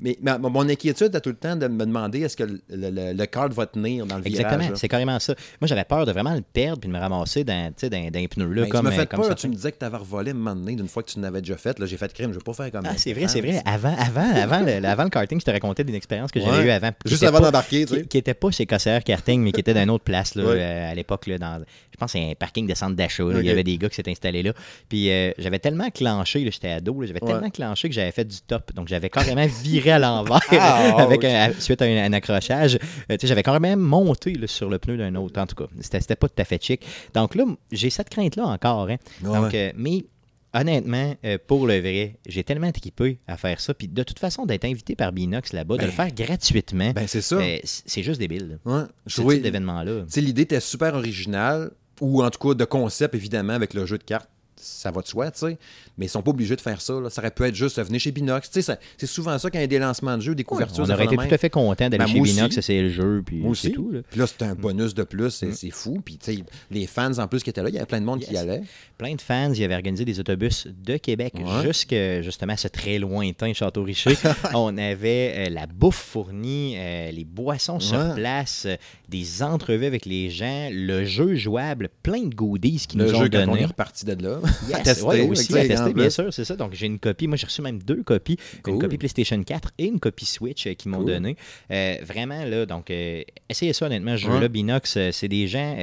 Mais 0.00 0.18
ma- 0.20 0.38
mon 0.38 0.68
inquiétude, 0.68 1.10
c'est 1.12 1.20
tout 1.20 1.30
le 1.30 1.36
temps 1.36 1.56
de 1.56 1.68
me 1.68 1.86
demander 1.86 2.20
est-ce 2.22 2.36
que 2.36 2.42
le, 2.44 2.60
le, 2.70 3.12
le- 3.12 3.26
kart 3.26 3.52
va 3.52 3.66
tenir 3.66 4.04
dans 4.06 4.18
le 4.18 4.26
Exactement, 4.26 4.56
virage. 4.58 4.70
là? 4.72 4.76
c'est 4.76 4.88
carrément 4.88 5.18
ça. 5.20 5.34
Moi, 5.60 5.68
j'avais 5.68 5.84
peur 5.84 6.04
de 6.06 6.12
vraiment 6.12 6.34
le 6.34 6.42
perdre 6.42 6.80
puis 6.80 6.88
de 6.88 6.94
me 6.94 6.98
ramasser 6.98 7.44
dans, 7.44 7.72
dans, 7.80 7.88
dans 7.88 8.18
un 8.18 8.26
pneu 8.26 8.52
là, 8.52 8.62
Ben, 8.62 8.68
comme, 8.68 8.90
tu 8.90 8.98
euh, 9.00 9.04
peur, 9.06 9.34
tu 9.34 9.48
me 9.48 9.54
disais 9.54 9.72
que 9.72 9.78
tu 9.78 9.84
avais 9.84 9.96
revolé 9.96 10.32
un 10.32 10.34
moment 10.34 10.54
donné 10.54 10.74
d'une 10.74 10.88
fois 10.88 11.02
que 11.02 11.10
tu 11.10 11.20
l'avais 11.20 11.40
déjà 11.40 11.56
fait. 11.56 11.78
Là, 11.78 11.86
j'ai 11.86 11.96
fait 11.96 12.12
crime, 12.12 12.32
je 12.32 12.38
vais 12.38 12.44
pas 12.44 12.52
faire 12.52 12.70
comme 12.70 12.82
Ah, 12.84 12.90
ça. 12.92 12.98
c'est 12.98 13.12
vrai, 13.12 13.28
c'est 13.28 13.40
vrai. 13.40 13.62
Avant, 13.64 13.94
avant, 13.96 14.34
avant, 14.34 14.60
le, 14.60 14.84
avant 14.84 15.04
le 15.04 15.10
karting, 15.10 15.40
je 15.40 15.44
te 15.44 15.50
racontais 15.50 15.84
d'une 15.84 15.94
expérience 15.94 16.30
que 16.30 16.40
j'avais 16.40 16.66
eue 16.66 16.70
avant. 16.70 16.90
Juste 17.06 17.22
avant 17.22 17.40
d'embarquer, 17.40 17.86
tu 17.86 17.94
sais. 17.94 18.04
Qui, 18.04 18.18
était 18.18 18.34
pas 18.34 18.50
chez 18.50 18.66
KCR 18.66 19.02
Karting, 19.22 19.40
mais 19.42 19.52
qui 19.52 19.60
était 19.60 19.74
dans 19.74 19.82
une 19.82 19.90
autre 19.90 20.04
place 20.04 20.34
là, 20.34 20.44
Ouais. 20.44 20.56
euh, 20.60 20.90
à 20.90 20.94
l'époque. 20.94 21.28
dans, 21.38 21.62
je 21.90 21.96
pense 21.96 22.12
que 22.12 22.18
c'est 22.18 22.30
un 22.30 22.34
parking 22.34 22.66
de 22.66 22.74
centre 22.74 22.94
d'achat. 22.96 23.22
Il 23.38 23.44
y 23.46 23.50
avait 23.50 23.62
des 23.64 23.78
gars 23.78 23.88
qui 23.88 23.94
s'étaient 23.96 24.10
installés 24.10 24.42
là. 24.42 24.52
Puis 24.88 25.10
euh, 25.10 25.32
j'avais 25.38 25.58
tellement 25.58 25.88
clenché, 25.90 26.42
j'étais 26.50 26.70
ado, 26.72 26.96
j'avais 27.02 27.22
Ouais. 27.22 27.32
tellement 27.32 27.50
clenché 27.50 27.88
que 27.88 27.94
j'avais 27.94 28.10
fait 28.12 28.24
du 28.24 28.36
top. 28.46 28.72
Donc 28.74 28.88
j'avais 28.88 29.08
carrément 29.10 29.46
viré 29.62 29.92
à 29.92 29.98
l'envers 29.98 30.40
Ah, 30.52 30.96
avec 31.02 31.20
ouch. 31.20 31.24
un- 31.26 31.52
suite 31.60 31.80
à 31.82 31.84
un, 31.84 32.04
un 32.04 32.12
accrochage. 32.12 32.78
Euh, 33.10 33.16
j'avais 33.22 33.42
carrément 33.42 33.76
monté 33.76 34.32
là, 34.34 34.46
sur 34.46 34.68
le 34.68 34.78
pneu 34.78 34.96
d'un 34.96 35.14
autre. 35.14 35.40
En 35.40 35.46
tout 35.46 35.54
cas, 35.56 35.66
c'était 35.80 36.00
c'était 36.00 36.16
pas 36.16 36.28
tout 36.28 36.40
à 36.40 36.44
fait 36.44 36.62
chic. 36.62 36.84
Donc 37.14 37.34
là, 37.34 37.44
j'ai 37.70 37.90
cette 37.90 38.08
crainte-là 38.08 38.44
encore. 38.46 38.88
hein. 38.90 38.96
Donc, 39.22 39.54
euh, 39.54 39.70
mais 39.76 40.04
honnêtement, 40.54 41.14
euh, 41.24 41.38
pour 41.46 41.66
le 41.66 41.78
vrai, 41.80 42.18
j'ai 42.26 42.44
tellement 42.44 42.68
équipé 42.68 43.18
à 43.26 43.36
faire 43.36 43.60
ça. 43.60 43.74
Puis 43.74 43.88
de 43.88 44.02
toute 44.02 44.18
façon, 44.18 44.46
d'être 44.46 44.64
invité 44.64 44.94
par 44.96 45.12
Binox 45.12 45.52
là-bas, 45.52 45.74
de 45.74 45.80
Ben, 45.80 45.86
le 45.86 45.92
faire 45.92 46.12
gratuitement, 46.12 46.92
Ben, 46.92 47.06
c'est 47.06 47.22
ça. 47.22 47.38
c- 47.40 47.60
c'est 47.86 48.02
juste 48.02 48.20
débile. 48.20 48.58
Ouais. 48.64 48.82
Je 49.06 49.16
Ce 49.16 49.22
type 49.22 49.42
d'événement-là. 49.42 50.02
Tu 50.06 50.12
sais, 50.12 50.20
l'idée 50.20 50.42
était 50.42 50.60
super 50.60 50.94
originale, 50.94 51.70
ou 52.00 52.22
en 52.22 52.30
tout 52.30 52.48
cas 52.48 52.54
de 52.54 52.64
concept, 52.64 53.14
évidemment, 53.14 53.52
avec 53.52 53.74
le 53.74 53.86
jeu 53.86 53.98
de 53.98 54.02
cartes. 54.04 54.28
Ça 54.62 54.90
va 54.90 55.02
de 55.02 55.06
soi, 55.06 55.30
tu 55.30 55.40
sais. 55.40 55.58
Mais 55.98 56.06
ils 56.06 56.08
sont 56.08 56.22
pas 56.22 56.30
obligés 56.30 56.56
de 56.56 56.60
faire 56.60 56.80
ça. 56.80 56.94
là. 57.00 57.10
Ça 57.10 57.20
aurait 57.20 57.30
pu 57.30 57.44
être 57.44 57.54
juste 57.54 57.78
venez 57.82 57.98
chez 57.98 58.12
Binox. 58.12 58.50
Tu 58.50 58.62
sais, 58.62 58.78
c'est 58.96 59.06
souvent 59.06 59.36
ça 59.38 59.50
quand 59.50 59.58
il 59.58 59.62
y 59.62 59.64
a 59.64 59.68
des 59.68 59.78
lancements 59.78 60.16
de 60.16 60.22
jeux, 60.22 60.34
des 60.34 60.44
couvertures. 60.44 60.84
On 60.86 60.90
aurait 60.90 61.04
été 61.06 61.16
tout 61.16 61.22
à 61.34 61.38
fait 61.38 61.50
content 61.50 61.88
d'aller 61.90 62.04
Ben, 62.04 62.06
chez. 62.12 62.20
Binox, 62.20 62.56
essayer 62.56 62.82
le 62.82 62.88
jeu, 62.90 63.22
puis 63.26 63.42
c'est 63.54 63.70
tout. 63.70 63.90
là. 63.90 64.00
Puis 64.08 64.18
là, 64.20 64.26
c'était 64.26 64.44
un 64.44 64.54
bonus 64.54 64.94
de 64.94 65.02
plus, 65.02 65.30
c'est 65.30 65.52
c'est 65.52 65.70
fou. 65.70 66.00
Puis, 66.04 66.16
tu 66.18 66.32
sais, 66.34 66.42
les 66.70 66.86
fans 66.86 67.18
en 67.18 67.26
plus 67.28 67.42
qui 67.42 67.50
étaient 67.50 67.62
là, 67.62 67.68
il 67.68 67.74
y 67.74 67.78
avait 67.78 67.86
plein 67.86 68.00
de 68.00 68.06
monde 68.06 68.20
qui 68.20 68.32
y 68.32 68.36
allait. 68.36 68.62
Plein 68.98 69.14
de 69.14 69.20
fans, 69.20 69.52
il 69.52 69.62
avait 69.64 69.74
organisé 69.74 70.04
des 70.04 70.20
autobus 70.20 70.66
de 70.66 70.96
Québec 70.96 71.34
Ouais. 71.36 71.62
jusque 71.62 71.94
justement 72.22 72.56
ce 72.56 72.68
très 72.68 72.98
lointain 72.98 73.52
Château 73.52 73.82
Richer. 73.82 74.14
On 74.54 74.76
avait 74.78 75.48
euh, 75.48 75.50
la 75.50 75.66
bouffe 75.66 75.96
fournie, 75.96 76.74
euh, 76.76 77.10
les 77.10 77.24
boissons 77.24 77.80
sur 77.80 78.14
place, 78.14 78.64
euh, 78.66 78.76
des 79.08 79.42
entrevues 79.42 79.86
avec 79.86 80.06
les 80.06 80.30
gens, 80.30 80.68
le 80.72 81.04
jeu 81.04 81.34
jouable, 81.34 81.88
plein 82.02 82.22
de 82.24 82.34
goodies 82.34 82.86
qui 82.88 82.96
Le 82.96 83.04
nous 83.06 83.14
ont 83.14 83.22
jeu, 83.24 83.28
quand 83.28 83.38
on 83.42 83.46
donné. 83.46 83.62
est 83.62 83.66
reparti 83.66 84.04
de 84.04 84.12
là. 84.22 84.38
Yes, 84.68 84.74
à 84.74 84.80
tester, 84.80 85.04
ouais, 85.04 85.28
aussi 85.28 85.52
à 85.58 85.66
tester, 85.66 85.80
en 85.80 85.90
bien 85.90 86.10
sûr, 86.10 86.32
c'est 86.32 86.44
ça. 86.44 86.56
Donc, 86.56 86.72
j'ai 86.74 86.86
une 86.86 86.98
copie. 86.98 87.26
Moi, 87.26 87.36
j'ai 87.36 87.46
reçu 87.46 87.62
même 87.62 87.78
deux 87.82 88.02
copies. 88.02 88.38
Une 88.66 88.78
copie 88.78 88.98
PlayStation 88.98 89.42
4 89.42 89.70
et 89.78 89.86
une 89.86 90.00
copie 90.00 90.26
Switch 90.26 90.66
euh, 90.66 90.74
qu'ils 90.74 90.90
m'ont 90.90 90.98
Cool. 90.98 91.06
donné. 91.06 91.36
Euh, 91.70 91.96
vraiment, 92.02 92.44
là, 92.44 92.66
donc, 92.66 92.90
euh, 92.90 93.22
essayez 93.48 93.72
ça, 93.72 93.86
honnêtement. 93.86 94.16
Ce 94.16 94.22
jeu-là. 94.22 94.48
Binox, 94.48 94.96
euh, 94.96 95.10
c'est 95.12 95.28
des 95.28 95.46
gens... 95.48 95.76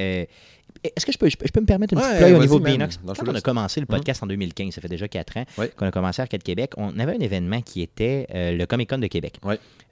euh, 0.86 0.90
est-ce 0.96 1.04
que 1.06 1.12
je 1.12 1.18
peux, 1.18 1.28
je 1.28 1.36
peux, 1.36 1.46
je 1.46 1.52
peux 1.52 1.60
me 1.60 1.66
permettre 1.66 1.94
une 1.94 2.00
petite 2.00 2.12
Ouais, 2.14 2.18
plug 2.28 2.34
au 2.38 2.40
niveau 2.42 2.58
de. 2.58 2.64
Binox? 2.64 2.98
Quand 3.04 3.28
on 3.28 3.34
a 3.34 3.40
commencé 3.40 3.80
le 3.80 3.86
podcast 3.86 4.22
en 4.22 4.26
2015, 4.26 4.74
ça 4.74 4.80
fait 4.80 4.88
déjà 4.88 5.08
quatre 5.08 5.36
ans 5.36 5.44
Ouais. 5.58 5.68
qu'on 5.76 5.86
a 5.86 5.90
commencé 5.90 6.20
à 6.20 6.24
Arcade 6.24 6.42
Québec, 6.42 6.72
on 6.76 6.98
avait 6.98 7.14
un 7.16 7.20
événement 7.20 7.60
qui 7.62 7.82
était 7.82 8.26
euh, 8.34 8.52
le 8.56 8.66
Comic 8.66 8.88
Con 8.90 8.98
de 8.98 9.06
Québec. 9.06 9.38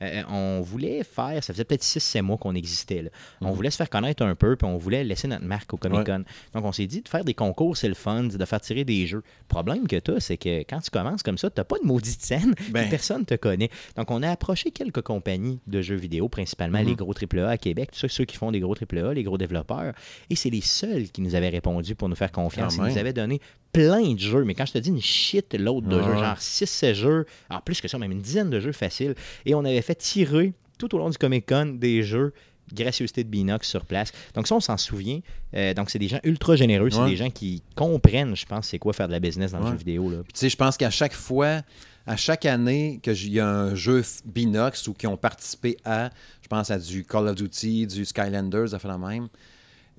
Euh, 0.01 0.23
on 0.31 0.61
voulait 0.61 1.03
faire, 1.03 1.43
ça 1.43 1.53
faisait 1.53 1.65
peut-être 1.65 1.83
6-7 1.83 2.23
mois 2.23 2.37
qu'on 2.39 2.55
existait. 2.55 3.03
là. 3.03 3.11
On 3.41 3.49
Mhm. 3.49 3.53
voulait 3.55 3.71
se 3.71 3.77
faire 3.77 3.91
connaître 3.91 4.23
un 4.25 4.35
peu, 4.35 4.55
puis 4.57 4.67
on 4.67 4.77
voulait 4.77 5.03
laisser 5.05 5.27
notre 5.29 5.45
marque 5.45 5.73
au 5.75 5.77
Comic 5.77 6.05
Con. 6.07 6.25
Donc, 6.55 6.65
on 6.65 6.73
s'est 6.73 6.87
dit 6.87 7.03
de 7.03 7.09
faire 7.09 7.25
des 7.25 7.35
concours, 7.35 7.77
c'est 7.77 7.89
le 7.89 7.95
fun, 7.95 8.25
de 8.25 8.45
faire 8.45 8.61
tirer 8.61 8.85
des 8.85 9.07
jeux. 9.07 9.23
Le 9.25 9.49
problème 9.49 9.89
que 9.89 9.97
tu 9.97 10.13
as, 10.13 10.21
c'est 10.21 10.37
que 10.37 10.61
quand 10.61 10.81
tu 10.81 10.91
commences 10.91 11.23
comme 11.23 11.39
ça, 11.39 11.51
tu 11.51 11.59
n'as 11.61 11.65
pas 11.65 11.77
de 11.83 11.87
maudite 11.87 12.23
scène, 12.23 12.55
Ben. 12.71 12.89
personne 12.89 13.21
ne 13.21 13.25
te 13.25 13.35
connaît. 13.35 13.71
Donc, 13.97 14.11
on 14.11 14.23
a 14.23 14.31
approché 14.31 14.71
quelques 14.71 15.03
compagnies 15.03 15.59
de 15.67 15.81
jeux 15.83 15.97
vidéo, 15.97 16.29
principalement 16.29 16.79
Mhm. 16.81 16.87
les 16.87 16.95
gros 16.95 17.13
AAA 17.13 17.51
à 17.51 17.59
Québec, 17.59 17.91
ceux, 17.93 18.09
ceux 18.09 18.25
qui 18.25 18.37
font 18.37 18.53
des 18.53 18.61
gros 18.61 18.75
AAA, 18.77 19.15
les 19.15 19.23
gros 19.25 19.39
développeurs. 19.39 19.93
Et 20.31 20.37
c'est 20.37 20.51
les 20.51 20.61
seuls 20.79 21.09
qui 21.11 21.21
nous 21.21 21.35
avaient 21.35 21.49
répondu 21.49 21.95
pour 21.95 22.09
nous 22.09 22.17
faire 22.17 22.33
confiance. 22.33 22.77
Ils 22.77 22.83
nous 22.83 22.99
avaient 22.99 23.13
donné 23.13 23.41
plein 23.73 24.13
de 24.15 24.19
jeux. 24.19 24.45
Mais 24.45 24.55
quand 24.55 24.67
je 24.67 24.73
te 24.73 24.79
dis 24.79 24.89
une 24.91 25.01
shit 25.01 25.55
l'autre 25.55 25.87
de 25.89 26.01
jeux, 26.03 26.15
genre 26.15 26.37
6-7 26.39 26.95
jeux, 26.95 27.27
en 27.51 27.61
plus 27.61 27.81
que 27.81 27.89
ça, 27.89 27.99
même 27.99 28.13
une 28.13 28.21
dizaine 28.23 28.51
de 28.51 28.61
jeux 28.61 28.73
faciles. 28.73 29.15
Et 29.47 29.55
on 29.55 29.65
avait 29.65 29.83
fait 29.83 29.95
tirer 29.97 30.53
tout 30.79 30.95
au 30.95 30.99
long 30.99 31.11
du 31.11 31.19
Comic 31.19 31.47
Con 31.49 31.77
des 31.79 32.03
jeux 32.03 32.33
gracieuseté 32.75 33.25
de 33.25 33.29
Binox 33.31 33.67
sur 33.67 33.85
place. 33.87 34.13
Donc 34.35 34.47
ça, 34.47 34.55
on 34.55 34.61
s'en 34.61 34.77
souvient. 34.77 35.21
Euh, 35.55 35.73
donc 35.75 35.89
c'est 35.91 35.99
des 35.99 36.09
gens 36.09 36.21
ultra 36.23 36.55
généreux, 36.55 36.91
c'est 36.91 36.99
Ouais. 37.01 37.11
des 37.11 37.17
gens 37.17 37.31
qui 37.31 37.63
comprennent, 37.75 38.37
je 38.37 38.45
pense, 38.45 38.69
c'est 38.69 38.79
quoi 38.79 38.93
faire 38.93 39.07
de 39.09 39.13
la 39.13 39.21
business 39.21 39.53
dans 39.53 39.59
le 39.61 39.65
Ouais. 39.65 39.71
jeu 39.73 39.77
vidéo. 39.79 40.11
Tu 40.11 40.25
sais, 40.35 40.49
je 40.51 40.57
pense 40.57 40.77
qu'à 40.77 40.91
chaque 40.91 41.15
fois, 41.15 41.63
à 42.07 42.17
chaque 42.17 42.45
année 42.45 43.01
qu'il 43.03 43.33
y 43.33 43.41
a 43.41 43.49
un 43.49 43.75
jeu 43.75 44.03
Binox 44.27 44.87
ou 44.87 44.93
qui 44.95 45.07
ont 45.07 45.17
participé 45.17 45.79
à, 45.85 46.11
je 46.43 46.49
pense 46.49 46.71
à 46.71 46.79
du 46.79 47.05
Call 47.05 47.29
of 47.29 47.37
Duty, 47.37 47.87
du 47.87 48.05
Skylanders, 48.05 48.69
ça 48.71 48.79
fait 48.79 48.89
la 48.89 48.99
même. 48.99 49.29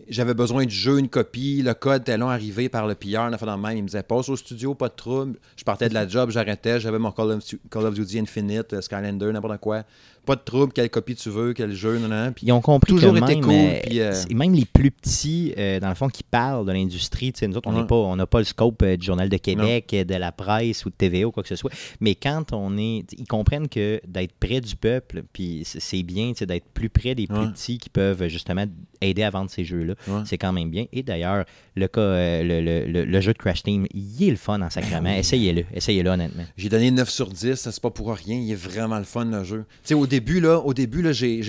J'avais 0.08 0.34
besoin 0.34 0.66
du 0.66 0.74
jeu, 0.74 0.98
une 1.00 1.10
copie, 1.10 1.62
le 1.62 1.74
code 1.74 2.02
était 2.02 2.18
long 2.18 2.30
arrivé 2.30 2.70
par 2.70 2.88
le 2.88 2.96
pilleur, 2.96 3.30
fait 3.40 3.46
la 3.46 3.58
même. 3.58 3.78
Il 3.78 3.84
me 3.84 3.88
disait 3.88 4.04
passe 4.04 4.30
au 4.30 4.36
studio, 4.36 4.74
pas 4.74 4.90
de 4.90 4.96
trouble. 4.96 5.38
Je 5.58 5.64
partais 5.64 5.90
de 5.90 5.94
la 5.94 6.08
job, 6.08 6.32
j'arrêtais, 6.32 6.80
j'avais 6.80 7.00
mon 7.00 7.12
Call 7.12 7.32
of, 7.32 7.44
Call 7.70 7.86
of 7.86 7.94
Duty 7.94 8.20
Infinite, 8.20 8.74
euh, 8.74 8.82
Skylander, 8.82 9.32
n'importe 9.32 9.60
quoi. 9.60 9.84
Pas 10.26 10.36
de 10.36 10.42
trouble, 10.42 10.74
quelle 10.74 10.90
copie 10.90 11.16
tu 11.16 11.30
veux, 11.30 11.54
quel 11.54 11.72
jeu, 11.74 11.98
non, 11.98 12.08
non. 12.08 12.32
Puis 12.34 12.46
Ils 12.46 12.52
ont 12.52 12.62
compris 12.62 12.94
Toujours 12.94 13.14
que 13.14 13.18
été 13.18 13.36
même, 13.36 13.42
cool, 13.44 13.54
euh, 13.54 13.80
puis, 13.84 14.00
euh, 14.02 14.14
même 14.36 14.54
les 14.54 14.66
plus 14.66 14.92
petits, 14.92 15.54
euh, 15.58 15.80
dans 15.80 15.90
le 15.90 15.96
fond, 15.96 16.08
qui 16.10 16.24
parlent 16.24 16.66
de 16.68 16.72
l'industrie, 16.72 17.32
tu 17.34 17.40
sais, 17.40 17.48
nous 17.48 17.58
autres, 17.58 17.68
on 17.70 17.74
n'est 17.74 17.80
Ouais. 17.82 17.88
pas, 17.88 17.96
on 17.96 18.16
n'a 18.16 18.28
pas 18.28 18.40
le 18.40 18.46
scope 18.46 18.84
du 18.86 19.06
Journal 19.06 19.28
de 19.30 19.38
Québec, 19.38 19.90
de 20.08 20.16
la 20.16 20.32
presse 20.32 20.86
ou 20.86 20.90
de 20.90 20.96
TVA 20.96 21.26
ou 21.28 21.32
quoi 21.32 21.42
que 21.42 21.50
ce 21.50 21.56
soit. 21.56 21.72
Mais 22.00 22.16
quand 22.16 22.54
on 22.54 22.78
est, 22.78 23.06
ils 23.18 23.26
comprennent 23.28 23.70
que 23.70 24.00
d'être 24.08 24.34
près 24.40 24.62
du 24.62 24.76
peuple, 24.76 25.24
puis 25.34 25.64
c'est- 25.66 26.04
bien, 26.04 26.32
d'être 26.40 26.66
plus 26.74 26.90
près 26.90 27.16
des 27.16 27.26
plus 27.28 27.38
Ouais. 27.38 27.50
petits 27.52 27.78
qui 27.78 27.90
peuvent 27.90 28.28
justement 28.28 28.66
aider 29.02 29.24
à 29.24 29.30
vendre 29.30 29.50
ces 29.50 29.64
jeux-là. 29.64 29.89
Ouais. 30.08 30.22
C'est 30.26 30.38
quand 30.38 30.52
même 30.54 30.70
bien. 30.70 30.86
Et 30.94 31.04
d'ailleurs, 31.04 31.46
le, 31.76 31.88
cas, 31.88 32.02
euh, 32.02 32.44
le, 32.44 32.62
le- 32.62 32.86
le- 32.92 33.06
le 33.06 33.22
jeu 33.22 33.34
de 33.34 33.38
Crash 33.38 33.64
Team, 33.64 33.86
il 33.94 34.28
est 34.28 34.32
le 34.32 34.36
fun 34.38 34.62
en 34.62 34.70
sacrament. 34.70 35.04
Ben 35.04 35.14
oui. 35.14 35.20
Essayez-le, 35.20 35.66
essayez-le 35.74 36.10
honnêtement. 36.10 36.44
J'ai 36.58 36.70
donné 36.70 36.92
9 36.92 37.10
sur 37.10 37.28
10, 37.30 37.56
ça, 37.56 37.72
c'est 37.72 37.82
pas 37.82 37.90
pour 37.92 38.14
rien, 38.14 38.38
il 38.38 38.52
est 38.52 38.56
vraiment 38.56 38.98
le 38.98 39.04
fun 39.06 39.26
le 39.26 39.44
jeu. 39.44 39.66
Tu 39.84 39.90
sais, 39.90 39.94
au 39.94 40.08
début, 40.08 40.40
là, 40.40 40.60
au 40.60 40.74
début, 40.74 41.02
là, 41.02 41.12
j'ai, 41.12 41.42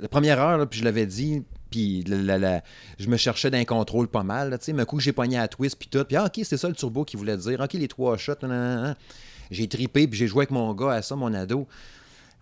la 0.00 0.08
première 0.08 0.38
heure, 0.40 0.58
là, 0.58 0.66
puis 0.66 0.78
je 0.80 0.84
l'avais 0.84 1.06
dit, 1.06 1.42
puis 1.70 2.02
la- 2.08 2.16
la- 2.16 2.38
la- 2.38 2.62
je 2.98 3.08
me 3.08 3.16
cherchais 3.16 3.50
d'un 3.50 3.64
contrôle 3.64 4.08
pas 4.08 4.22
mal, 4.22 4.56
tu 4.58 4.64
sais, 4.66 4.72
mais 4.72 4.82
un 4.82 4.86
coup, 4.86 5.00
j'ai 5.00 5.12
pogné 5.12 5.38
à 5.38 5.48
twist, 5.48 5.76
puis 5.78 5.88
tout, 5.90 6.02
puis 6.04 6.16
ah, 6.16 6.24
ok, 6.26 6.40
c'est 6.44 6.56
ça 6.56 6.68
le 6.68 6.74
turbo 6.74 7.04
qu'il 7.04 7.18
voulait 7.18 7.36
dire, 7.36 7.60
ok, 7.60 7.72
les 7.74 7.88
trois 7.88 8.16
shots, 8.16 8.32
nan, 8.42 8.50
nan, 8.50 8.82
nan. 8.82 8.96
j'ai 9.50 9.66
tripé, 9.68 10.06
puis 10.08 10.18
j'ai 10.18 10.26
joué 10.26 10.40
avec 10.40 10.50
mon 10.50 10.72
gars 10.74 10.92
à 10.92 11.02
ça, 11.02 11.14
mon 11.16 11.32
ado. 11.34 11.66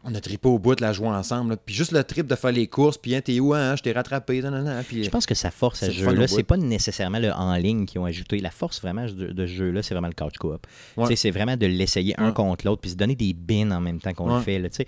On 0.09 0.15
a 0.15 0.21
trippé 0.21 0.49
au 0.49 0.59
bout 0.59 0.75
de 0.77 0.83
la 0.83 0.93
jouer 0.93 1.09
ensemble. 1.09 1.51
là. 1.51 1.57
Puis 1.57 1.75
juste 1.75 1.91
le 1.93 2.05
trip 2.05 2.27
de 2.27 2.35
faire 2.37 2.53
les 2.53 2.67
courses, 2.69 2.97
puis 2.97 3.15
hein, 3.17 3.21
t'es 3.21 3.41
où, 3.41 3.53
hein, 3.55 3.75
je 3.77 3.83
t'ai 3.83 3.93
rattrapé, 3.93 4.41
nan, 4.41 4.53
nan, 4.53 4.65
nan, 4.65 4.85
puis 4.85 5.03
Je 5.05 5.11
pense 5.11 5.27
que 5.27 5.35
sa 5.35 5.51
force 5.51 5.83
à 5.83 5.87
C'est 5.87 5.93
ce 5.93 5.99
le 5.99 6.05
fun 6.05 6.11
au 6.13 6.15
jeu-là, 6.15 6.27
bout. 6.29 6.35
c'est 6.37 6.43
pas 6.45 6.57
nécessairement 6.57 7.19
le 7.19 7.33
en 7.33 7.55
ligne 7.57 7.87
qui 7.87 7.99
ont 7.99 8.05
ajouté. 8.05 8.39
La 8.39 8.51
force 8.51 8.81
vraiment 8.81 9.07
de, 9.07 9.33
de 9.33 9.47
ce 9.47 9.53
jeu-là, 9.53 9.83
c'est 9.83 9.95
vraiment 9.95 10.09
le 10.09 10.15
couch 10.15 10.37
co-op. 10.39 10.65
Ouais. 10.97 11.05
Tu 11.05 11.11
sais, 11.11 11.17
C'est 11.17 11.31
vraiment 11.33 11.57
de 11.57 11.67
l'essayer 11.67 12.15
un 12.21 12.29
Ouais. 12.29 12.33
contre 12.35 12.67
l'autre, 12.67 12.81
puis 12.83 12.93
se 12.93 12.97
donner 12.97 13.15
des 13.17 13.33
bins 13.35 13.71
en 13.73 13.81
même 13.81 13.99
temps 13.99 14.15
qu'on 14.15 14.29
le 14.29 14.35
Ouais. 14.37 14.43
fait. 14.43 14.59
Là, 14.61 14.69
tu 14.69 14.77
sais. 14.77 14.87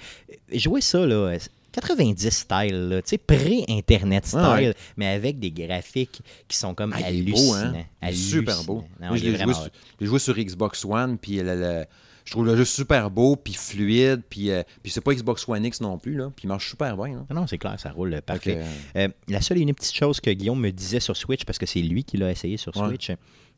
Jouer 0.57 0.81
ça, 0.81 1.05
là, 1.05 1.37
90 1.73 2.31
style, 2.31 2.89
là, 2.89 3.03
tu 3.03 3.09
sais, 3.11 3.19
pré-internet 3.19 4.25
style, 4.27 4.39
Ouais, 4.39 4.69
ouais. 4.69 4.75
mais 4.97 5.07
avec 5.09 5.39
des 5.39 5.51
graphiques 5.51 6.21
qui 6.49 6.57
sont 6.57 6.75
comme 6.75 6.93
Ah, 6.95 7.01
il 7.01 7.05
est 7.05 7.09
hallucinants. 7.33 7.71
beau, 7.73 7.77
hein? 7.79 7.85
Il 8.03 8.09
est 8.09 8.13
super 8.13 8.65
beau. 8.65 8.73
Hallucinants. 8.79 8.89
Non, 9.01 9.07
Moi, 9.09 9.17
il 9.17 9.21
je 9.21 9.27
est 9.27 9.31
l'ai 9.31 9.37
vraiment 9.37 9.53
joué, 9.53 9.63
sur- 9.63 9.71
j'ai 10.01 10.07
joué 10.07 10.19
sur 10.19 10.35
Xbox 10.37 10.85
One, 10.85 11.19
puis 11.19 11.37
le- 11.37 11.43
le- 11.61 11.85
Je 12.29 12.33
trouve 12.35 12.45
le 12.45 12.57
jeu 12.59 12.67
super 12.67 13.11
beau, 13.11 13.37
puis 13.37 13.55
fluide, 13.55 14.21
puis, 14.29 14.51
euh, 14.51 14.63
puis 14.83 14.93
c'est 14.93 15.01
pas 15.01 15.15
Xbox 15.15 15.49
One 15.49 15.65
X 15.65 15.81
non 15.81 15.97
plus, 15.97 16.15
là, 16.15 16.31
puis 16.37 16.45
il 16.45 16.49
marche 16.49 16.69
super 16.69 16.95
bien. 16.95 17.07
là. 17.17 17.25
Non, 17.31 17.41
non, 17.41 17.47
c'est 17.47 17.57
clair, 17.57 17.81
ça 17.81 17.91
roule 17.91 18.13
euh, 18.13 18.21
parfait. 18.21 18.63
Fait 18.63 18.65
que, 18.95 18.99
Euh, 18.99 19.09
la 19.29 19.41
seule 19.41 19.57
et 19.57 19.63
unique 19.63 19.77
petite 19.77 19.95
chose 19.97 20.21
que 20.21 20.29
Guillaume 20.31 20.61
me 20.61 20.71
disait 20.71 21.01
sur 21.01 21.17
Switch, 21.17 21.47
parce 21.47 21.57
que 21.59 21.65
c'est 21.65 21.81
lui 21.81 22.05
qui 22.05 22.19
l'a 22.19 22.31
essayé 22.31 22.59
sur 22.59 22.77
Ouais. 22.77 22.89
Switch, 22.89 23.11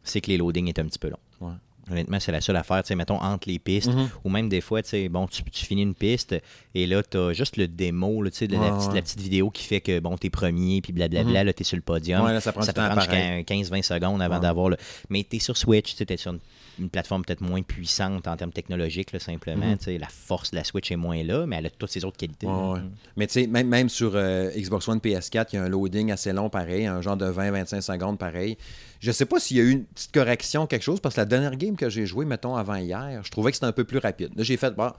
c'est 0.04 0.20
que 0.20 0.28
les 0.28 0.36
loadings 0.38 0.68
étaient 0.68 0.82
un 0.82 0.86
petit 0.86 1.00
peu 1.00 1.08
longs. 1.10 1.18
Ouais. 1.48 1.54
Honnêtement, 1.90 2.20
c'est 2.20 2.30
la 2.30 2.40
seule 2.40 2.54
affaire, 2.54 2.80
tu 2.84 2.88
sais, 2.88 2.94
mettons, 2.94 3.20
entre 3.20 3.48
les 3.48 3.58
pistes, 3.58 3.88
Mhm. 3.92 4.08
ou 4.22 4.28
même 4.30 4.48
des 4.48 4.60
fois, 4.60 4.80
tu 4.82 4.90
sais, 4.90 5.08
bon, 5.08 5.26
tu, 5.26 5.42
finis 5.52 5.82
une 5.82 5.94
piste, 5.96 6.36
et 6.72 6.86
là, 6.86 7.02
tu 7.02 7.16
as 7.18 7.32
juste 7.32 7.56
le 7.56 7.66
démo, 7.66 8.24
tu 8.26 8.36
sais, 8.36 8.46
de 8.46 8.52
la, 8.54 8.60
Ouais, 8.60 8.70
petite, 8.78 8.88
ouais. 8.90 8.94
la 8.94 9.02
petite 9.02 9.20
vidéo 9.20 9.50
qui 9.50 9.64
fait 9.64 9.80
que, 9.80 9.98
bon, 9.98 10.16
t'es 10.16 10.30
premier, 10.30 10.80
puis 10.80 10.92
blablabla, 10.92 11.42
là, 11.42 11.52
t'es 11.52 11.64
sur 11.64 11.74
le 11.76 11.82
podium. 11.82 12.24
Ouais, 12.24 12.32
là, 12.32 12.40
ça 12.40 12.52
prend 12.52 12.64
pareil. 12.64 13.00
jusqu'à 13.00 13.42
15-20 13.42 13.82
secondes 13.82 14.22
avant 14.22 14.36
Ouais. 14.36 14.40
d'avoir 14.40 14.68
le... 14.68 14.76
Mais 15.08 15.24
t'es 15.24 15.40
sur 15.40 15.56
Switch, 15.56 15.90
tu 15.90 15.96
sais, 15.96 16.06
t'es 16.06 16.16
sur 16.16 16.30
une, 16.32 16.38
une 16.80 16.88
plateforme 16.90 17.24
peut-être 17.24 17.40
moins 17.42 17.62
puissante 17.62 18.26
en 18.26 18.36
termes 18.36 18.52
technologiques, 18.52 19.12
là, 19.12 19.18
simplement, 19.18 19.66
Mhm. 19.66 19.98
la 19.98 20.08
force 20.08 20.50
de 20.50 20.56
la 20.56 20.64
Switch 20.64 20.90
est 20.90 20.96
moins 20.96 21.22
là, 21.22 21.46
mais 21.46 21.56
elle 21.56 21.66
a 21.66 21.70
toutes 21.70 21.90
ses 21.90 22.04
autres 22.04 22.16
qualités. 22.16 22.46
Ouais, 22.46 22.52
ouais. 22.72 22.80
Mhm. 22.80 22.90
Mais 23.16 23.26
tu 23.26 23.34
sais, 23.34 23.46
même, 23.46 23.68
même 23.68 23.88
sur 23.88 24.12
euh, 24.14 24.50
Xbox 24.56 24.88
One 24.88 24.98
PS4, 25.00 25.52
il 25.52 25.56
y 25.56 25.58
a 25.58 25.62
un 25.64 25.68
loading 25.68 26.10
assez 26.10 26.32
long 26.32 26.48
pareil, 26.50 26.86
un 26.86 27.00
genre 27.02 27.16
de 27.16 27.26
20-25 27.26 27.80
secondes 27.82 28.18
pareil. 28.18 28.56
Je 29.00 29.12
sais 29.12 29.26
pas 29.26 29.38
s'il 29.40 29.56
y 29.56 29.60
a 29.60 29.62
eu 29.64 29.70
une 29.70 29.84
petite 29.84 30.12
correction, 30.12 30.66
quelque 30.66 30.82
chose, 30.82 31.00
parce 31.00 31.14
que 31.14 31.20
la 31.20 31.24
dernière 31.26 31.56
game 31.56 31.76
que 31.76 31.88
j'ai 31.88 32.06
jouée, 32.06 32.24
mettons, 32.24 32.56
avant 32.56 32.76
hier, 32.76 33.20
je 33.24 33.30
trouvais 33.30 33.50
que 33.50 33.56
c'était 33.56 33.66
un 33.66 33.72
peu 33.72 33.84
plus 33.84 33.98
rapide. 33.98 34.30
Là, 34.36 34.42
j'ai 34.42 34.56
fait, 34.56 34.74
bon, 34.74 34.92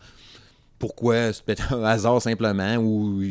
pourquoi? 0.82 1.32
C'est 1.32 1.46
peut-être 1.46 1.74
un 1.74 1.84
hasard 1.86 2.22
simplement, 2.22 2.76
ou 2.76 3.22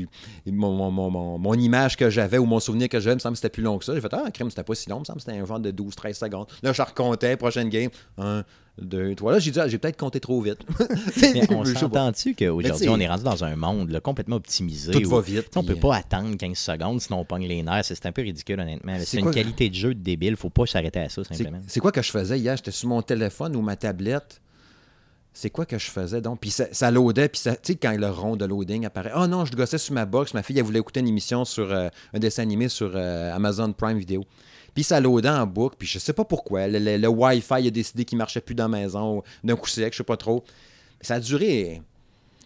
mon, 0.46 0.72
mon- 0.72 0.90
mon- 0.90 1.10
mon- 1.10 1.38
mon 1.38 1.54
image 1.54 1.96
que 1.98 2.08
j'avais, 2.08 2.38
ou 2.38 2.46
mon 2.46 2.60
souvenir 2.60 2.88
que 2.88 2.98
j'avais, 2.98 3.16
me 3.16 3.20
semble 3.20 3.34
que 3.34 3.38
c'était 3.40 3.50
plus 3.50 3.62
long 3.62 3.76
que 3.78 3.84
ça. 3.84 3.94
J'ai 3.94 4.00
fait, 4.00 4.12
ah, 4.14 4.30
crème, 4.32 4.48
c'était 4.48 4.62
pas 4.64 4.74
si 4.74 4.88
long, 4.88 5.00
me 5.00 5.04
semble 5.04 5.18
que 5.18 5.24
c'était 5.26 5.36
un 5.38 5.44
genre 5.44 5.60
de 5.60 5.70
12-13 5.70 6.14
secondes. 6.14 6.46
Là, 6.62 6.72
je 6.72 6.80
recomptais, 6.80 7.36
prochaine 7.36 7.68
game, 7.68 7.90
1, 8.16 8.44
2, 8.80 9.14
3. 9.14 9.32
Là, 9.32 9.38
j'ai 9.40 9.50
dit, 9.50 9.60
ah, 9.60 9.68
j'ai 9.68 9.76
peut-être 9.78 9.98
compté 9.98 10.20
trop 10.20 10.40
vite. 10.40 10.58
Mais 11.22 11.42
on 11.52 11.64
s'entend-tu 11.64 12.34
qu'aujourd'hui, 12.34 12.88
on 12.88 12.98
est 13.00 13.08
rendu 13.08 13.24
dans 13.24 13.44
un 13.44 13.56
monde 13.56 13.90
là, 13.90 14.00
complètement 14.00 14.36
optimisé. 14.36 14.92
Tout 14.92 15.04
où- 15.06 15.10
va 15.16 15.20
vite, 15.20 15.48
On 15.56 15.62
puis, 15.62 15.74
peut 15.74 15.80
pas 15.80 15.96
attendre 15.96 16.34
15 16.36 16.56
secondes 16.56 17.00
sinon 17.00 17.18
on 17.20 17.24
pogne 17.24 17.46
les 17.46 17.62
nerfs. 17.62 17.84
C'est 17.84 18.06
un 18.06 18.12
peu 18.12 18.22
ridicule, 18.22 18.58
honnêtement. 18.60 18.94
C'est 19.04 19.18
une 19.18 19.30
qualité 19.30 19.68
de 19.68 19.74
jeu 19.74 19.94
de 19.94 20.00
débile. 20.00 20.36
Faut 20.36 20.48
pas 20.50 20.64
s'arrêter 20.66 21.00
à 21.00 21.08
ça, 21.08 21.22
simplement. 21.24 21.60
C'est 21.66 21.80
quoi 21.80 21.92
que 21.92 22.00
je 22.02 22.10
faisais 22.10 22.38
hier? 22.38 22.56
J'étais 22.56 22.70
sur 22.70 22.88
mon 22.88 23.02
téléphone 23.02 23.54
ou 23.56 23.60
ma 23.60 23.76
tablette. 23.76 24.40
C'est 25.32 25.50
quoi 25.50 25.64
que 25.64 25.78
je 25.78 25.90
faisais 25.90 26.20
donc? 26.20 26.40
Puis 26.40 26.50
ça, 26.50 26.66
ça 26.72 26.90
loadait, 26.90 27.28
puis 27.28 27.40
ça, 27.40 27.54
tu 27.54 27.72
sais, 27.72 27.74
quand 27.76 27.96
le 27.96 28.10
rond 28.10 28.36
de 28.36 28.44
loading 28.44 28.84
apparaît. 28.84 29.12
Oh 29.16 29.26
non, 29.26 29.44
je 29.44 29.52
gossais 29.52 29.78
sur 29.78 29.94
ma 29.94 30.04
box. 30.04 30.34
Ma 30.34 30.42
fille, 30.42 30.58
elle 30.58 30.64
voulait 30.64 30.80
écouter 30.80 31.00
une 31.00 31.08
émission 31.08 31.44
sur 31.44 31.70
euh, 31.70 31.88
un 32.12 32.18
dessin 32.18 32.42
animé 32.42 32.68
sur 32.68 32.92
euh, 32.94 33.34
Amazon 33.34 33.72
Prime 33.72 33.98
Video. 33.98 34.24
Puis 34.74 34.84
ça 34.84 35.00
loadait 35.00 35.28
en 35.28 35.46
boucle, 35.46 35.76
puis 35.78 35.88
je 35.88 35.98
sais 35.98 36.12
pas 36.12 36.24
pourquoi. 36.24 36.66
Le, 36.68 37.06
Wi-Fi 37.06 37.66
a 37.66 37.70
décidé 37.70 38.04
qu'il 38.04 38.18
marchait 38.18 38.40
plus 38.40 38.54
dans 38.54 38.68
la 38.68 38.80
maison 38.80 39.22
d'un 39.42 39.56
coup 39.56 39.68
sec, 39.68 39.92
je 39.92 39.98
sais 39.98 40.04
pas 40.04 40.16
trop. 40.16 40.44
Ça 41.00 41.14
a 41.14 41.20
duré 41.20 41.82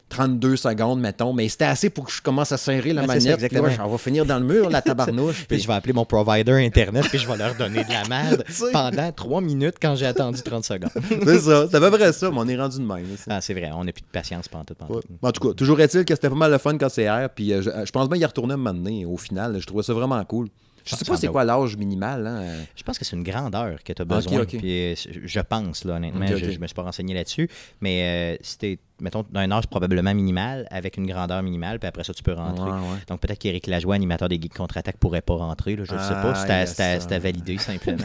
32 0.08 0.56
secondes, 0.56 1.00
mettons, 1.00 1.32
mais 1.32 1.48
c'était 1.48 1.64
assez 1.64 1.90
pour 1.90 2.04
que 2.06 2.12
je 2.12 2.22
commence 2.22 2.52
à 2.52 2.56
serrer 2.56 2.92
la 2.92 3.02
ça, 3.02 3.06
manette. 3.08 3.48
Puis 3.48 3.58
on 3.82 3.88
va 3.88 3.98
finir 3.98 4.24
dans 4.26 4.38
le 4.38 4.44
mur, 4.44 4.70
la 4.70 4.80
tabarnouche. 4.82 5.38
Puis 5.38 5.46
puis- 5.46 5.60
je 5.60 5.66
vais 5.66 5.74
appeler 5.74 5.92
mon 5.92 6.04
provider 6.04 6.52
Internet 6.64 7.06
puis 7.08 7.18
je 7.18 7.26
vais 7.26 7.36
leur 7.36 7.54
donner 7.56 7.82
de 7.82 7.90
la 7.90 8.04
merde 8.08 8.44
pendant 8.72 9.10
3 9.12 9.40
minutes 9.40 9.76
quand 9.80 9.96
j'ai 9.96 10.06
attendu 10.06 10.40
30 10.42 10.64
secondes. 10.64 10.90
C'est 11.24 11.40
ça, 11.40 11.66
c'est 11.68 11.76
à 11.76 11.80
peu 11.80 11.90
près 11.90 12.12
ça, 12.12 12.30
mais 12.30 12.38
on 12.38 12.48
est 12.48 12.56
rendu 12.56 12.78
de 12.78 12.84
même. 12.84 13.02
là, 13.02 13.16
Ah, 13.28 13.40
c'est 13.40 13.54
vrai, 13.54 13.70
on 13.74 13.84
n'a 13.84 13.92
plus 13.92 14.02
de 14.02 14.06
patience 14.12 14.46
pendant 14.48 14.64
tout. 14.64 14.74
Ouais. 14.88 15.00
En 15.22 15.32
tout 15.32 15.48
cas, 15.48 15.54
toujours 15.54 15.80
est-il 15.80 16.04
que 16.04 16.14
c'était 16.14 16.28
pas 16.28 16.34
mal 16.36 16.52
le 16.52 16.58
fun 16.58 16.76
quand 16.78 16.88
c'est 16.88 17.02
hier. 17.02 17.28
Puis 17.34 17.52
euh, 17.52 17.62
je, 17.62 17.70
je 17.84 17.90
pense 17.90 18.08
bien 18.08 18.18
y 18.20 18.24
retourner 18.24 18.54
un 18.54 18.58
moment 18.58 18.74
donné. 18.74 19.04
Au 19.06 19.16
final, 19.16 19.58
je 19.58 19.66
trouvais 19.66 19.82
ça 19.82 19.92
vraiment 19.94 20.22
cool. 20.24 20.48
Je 20.86 20.94
sais 20.96 21.04
pas 21.06 21.16
c'est 21.16 21.28
quoi 21.28 21.44
l'âge 21.44 21.78
minimal. 21.78 22.26
Hein? 22.26 22.42
Je 22.76 22.82
pense 22.82 22.98
que 22.98 23.06
c'est 23.06 23.16
une 23.16 23.22
grandeur 23.22 23.82
que 23.82 23.90
tu 23.94 24.02
as 24.02 24.04
besoin. 24.04 24.44
Puis, 24.44 24.60
euh, 24.92 24.94
je 25.24 25.40
pense, 25.40 25.82
là, 25.86 25.94
honnêtement, 25.94 26.26
je 26.26 26.34
ne 26.44 26.58
me 26.58 26.66
suis 26.66 26.74
pas 26.74 26.82
renseigné 26.82 27.14
là-dessus. 27.14 27.48
Mais 27.80 28.34
euh, 28.34 28.38
c'était, 28.42 28.78
mettons, 29.00 29.24
d'un 29.30 29.50
âge 29.50 29.66
probablement 29.66 30.14
minimal, 30.14 30.66
avec 30.70 30.96
une 30.96 31.06
grandeur 31.06 31.42
minimale, 31.42 31.78
puis 31.78 31.88
après 31.88 32.04
ça, 32.04 32.14
tu 32.14 32.22
peux 32.22 32.32
rentrer. 32.32 32.64
Ouais, 32.70 32.76
ouais. 32.78 32.98
Donc 33.08 33.20
peut-être 33.20 33.38
qu'Éric 33.38 33.66
Lajoie, 33.66 33.94
animateur 33.94 34.28
des 34.28 34.36
Geeks 34.40 34.54
Contre-Attaque, 34.54 34.96
pourrait 34.98 35.20
pas 35.22 35.34
rentrer. 35.34 35.76
Là, 35.76 35.84
je 35.84 35.94
ne 35.94 35.98
sais 35.98 36.10
pas. 36.14 36.32
Ah, 36.34 36.66
C'était 36.66 36.82
yes, 36.94 37.06
à- 37.10 37.14
à 37.14 37.18
valider 37.18 37.58
simplement. 37.58 38.04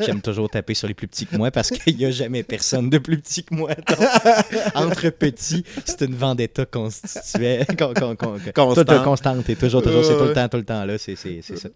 J'aime 0.00 0.20
toujours 0.22 0.48
taper 0.50 0.74
sur 0.74 0.88
les 0.88 0.94
plus 0.94 1.06
petits 1.08 1.26
que 1.26 1.36
moi 1.36 1.50
parce 1.50 1.70
qu'il 1.70 1.96
n'y 1.96 2.04
a 2.06 2.10
jamais 2.10 2.42
personne 2.42 2.90
de 2.90 2.98
plus 2.98 3.18
petit 3.20 3.44
que 3.44 3.54
moi. 3.54 3.74
Donc, 3.74 3.98
entre 4.74 5.10
petits, 5.10 5.64
c'est 5.84 6.02
une 6.02 6.14
vendetta 6.14 6.64
constituée. 6.66 7.64
con- 7.78 7.92
con- 7.94 8.16
con- 8.16 8.38
Constante. 8.54 9.02
constante 9.04 9.48
et 9.50 9.56
toujours, 9.56 9.82
toujours, 9.82 10.04
c'est 10.04 10.16
tout 10.16 10.24
le 10.24 10.32
temps, 10.32 10.48
tout 10.48 10.56
le 10.56 10.64
temps 10.64 10.84
là. 10.84 10.98
C'est 10.98 11.16
ça. 11.16 11.68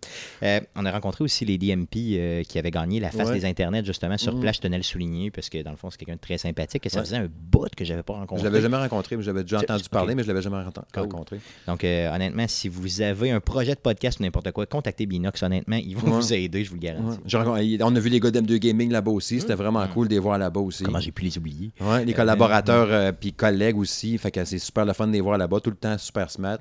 Euh, 0.42 0.60
on 0.76 0.84
a 0.86 0.90
rencontré 0.92 1.24
aussi 1.24 1.44
les 1.44 1.58
DMP 1.58 1.96
euh, 2.18 2.42
qui 2.44 2.58
avaient 2.58 2.70
gagné 2.70 3.00
la 3.00 3.10
face 3.10 3.28
Ouais. 3.28 3.34
des 3.34 3.44
internets 3.44 3.84
justement 3.84 4.16
sur 4.16 4.34
Mhm. 4.34 4.40
place. 4.40 4.56
Je 4.56 4.60
tenais 4.62 4.76
à 4.76 4.78
le 4.78 4.82
souligner 4.84 5.30
parce 5.30 5.48
que 5.48 5.62
dans 5.62 5.70
le 5.70 5.76
fond, 5.76 5.90
c'est 5.90 5.98
quelqu'un 5.98 6.14
de 6.14 6.20
très 6.20 6.38
sympathique 6.38 6.86
et 6.86 6.88
ça 6.88 7.00
faisait 7.00 7.16
un 7.16 7.28
bout 7.28 7.68
que 7.76 7.84
j'avais 7.84 8.02
pas 8.02 8.14
rencontré. 8.14 8.37
Je 8.38 8.44
l'avais 8.44 8.60
jamais 8.60 8.76
rencontré, 8.76 9.16
mais 9.16 9.22
j'avais 9.22 9.42
déjà 9.42 9.58
entendu 9.58 9.84
parler, 9.90 10.14
mais 10.14 10.22
je 10.22 10.28
l'avais 10.28 10.42
jamais 10.42 10.56
Cool. 10.92 11.02
rencontré. 11.02 11.40
Donc, 11.66 11.84
euh, 11.84 12.14
honnêtement, 12.14 12.46
si 12.48 12.68
vous 12.68 13.00
avez 13.00 13.30
un 13.30 13.40
projet 13.40 13.74
de 13.74 13.80
podcast 13.80 14.20
ou 14.20 14.22
n'importe 14.22 14.50
quoi, 14.52 14.66
contactez 14.66 15.06
Binox. 15.06 15.42
Honnêtement, 15.42 15.76
ils 15.76 15.96
vont 15.96 16.08
Ouais. 16.12 16.20
vous 16.20 16.32
aider, 16.32 16.64
je 16.64 16.70
vous 16.70 16.76
le 16.76 16.80
garantis. 16.80 17.18
Ouais. 17.32 17.38
Rencontré- 17.38 17.78
On 17.82 17.94
a 17.94 18.00
vu 18.00 18.08
les 18.10 18.20
gars 18.20 18.30
d'M2 18.30 18.56
Gaming 18.58 18.90
là-bas 18.90 19.10
aussi. 19.10 19.40
C'était 19.40 19.54
vraiment 19.54 19.86
cool 19.88 20.08
de 20.08 20.14
les 20.14 20.18
voir 20.20 20.38
là-bas 20.38 20.60
aussi. 20.60 20.82
Mm. 20.82 20.86
Comment 20.86 21.00
j'ai 21.00 21.12
pu 21.12 21.24
les 21.24 21.36
oublier? 21.38 21.70
Ouais, 21.80 22.04
les 22.04 22.14
collaborateurs 22.14 22.88
euh, 22.90 23.12
puis 23.12 23.32
collègues 23.32 23.76
aussi. 23.78 24.16
Fait 24.18 24.30
que 24.30 24.44
c'est 24.44 24.58
super 24.58 24.84
le 24.84 24.92
fun 24.92 25.06
de 25.06 25.12
les 25.12 25.20
voir 25.20 25.38
là-bas. 25.38 25.60
Tout 25.60 25.70
le 25.70 25.76
temps 25.76 25.96
super 25.98 26.30
smart. 26.30 26.58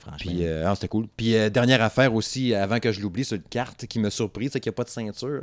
Franchement. 0.00 0.16
Puis, 0.18 0.46
euh, 0.46 0.64
ah, 0.66 0.74
c'était 0.74 0.88
cool. 0.88 1.06
Puis, 1.16 1.34
euh, 1.36 1.50
dernière 1.50 1.82
affaire 1.82 2.14
aussi, 2.14 2.54
avant 2.54 2.78
que 2.80 2.90
je 2.90 3.00
l'oublie, 3.00 3.24
c'est 3.24 3.36
une 3.36 3.42
carte 3.42 3.86
qui 3.86 3.98
m'a 3.98 4.10
surpris, 4.10 4.48
c'est 4.52 4.58
qu'il 4.60 4.70
n'y 4.70 4.74
a 4.74 4.76
pas 4.76 4.84
de 4.84 4.88
ceinture. 4.88 5.42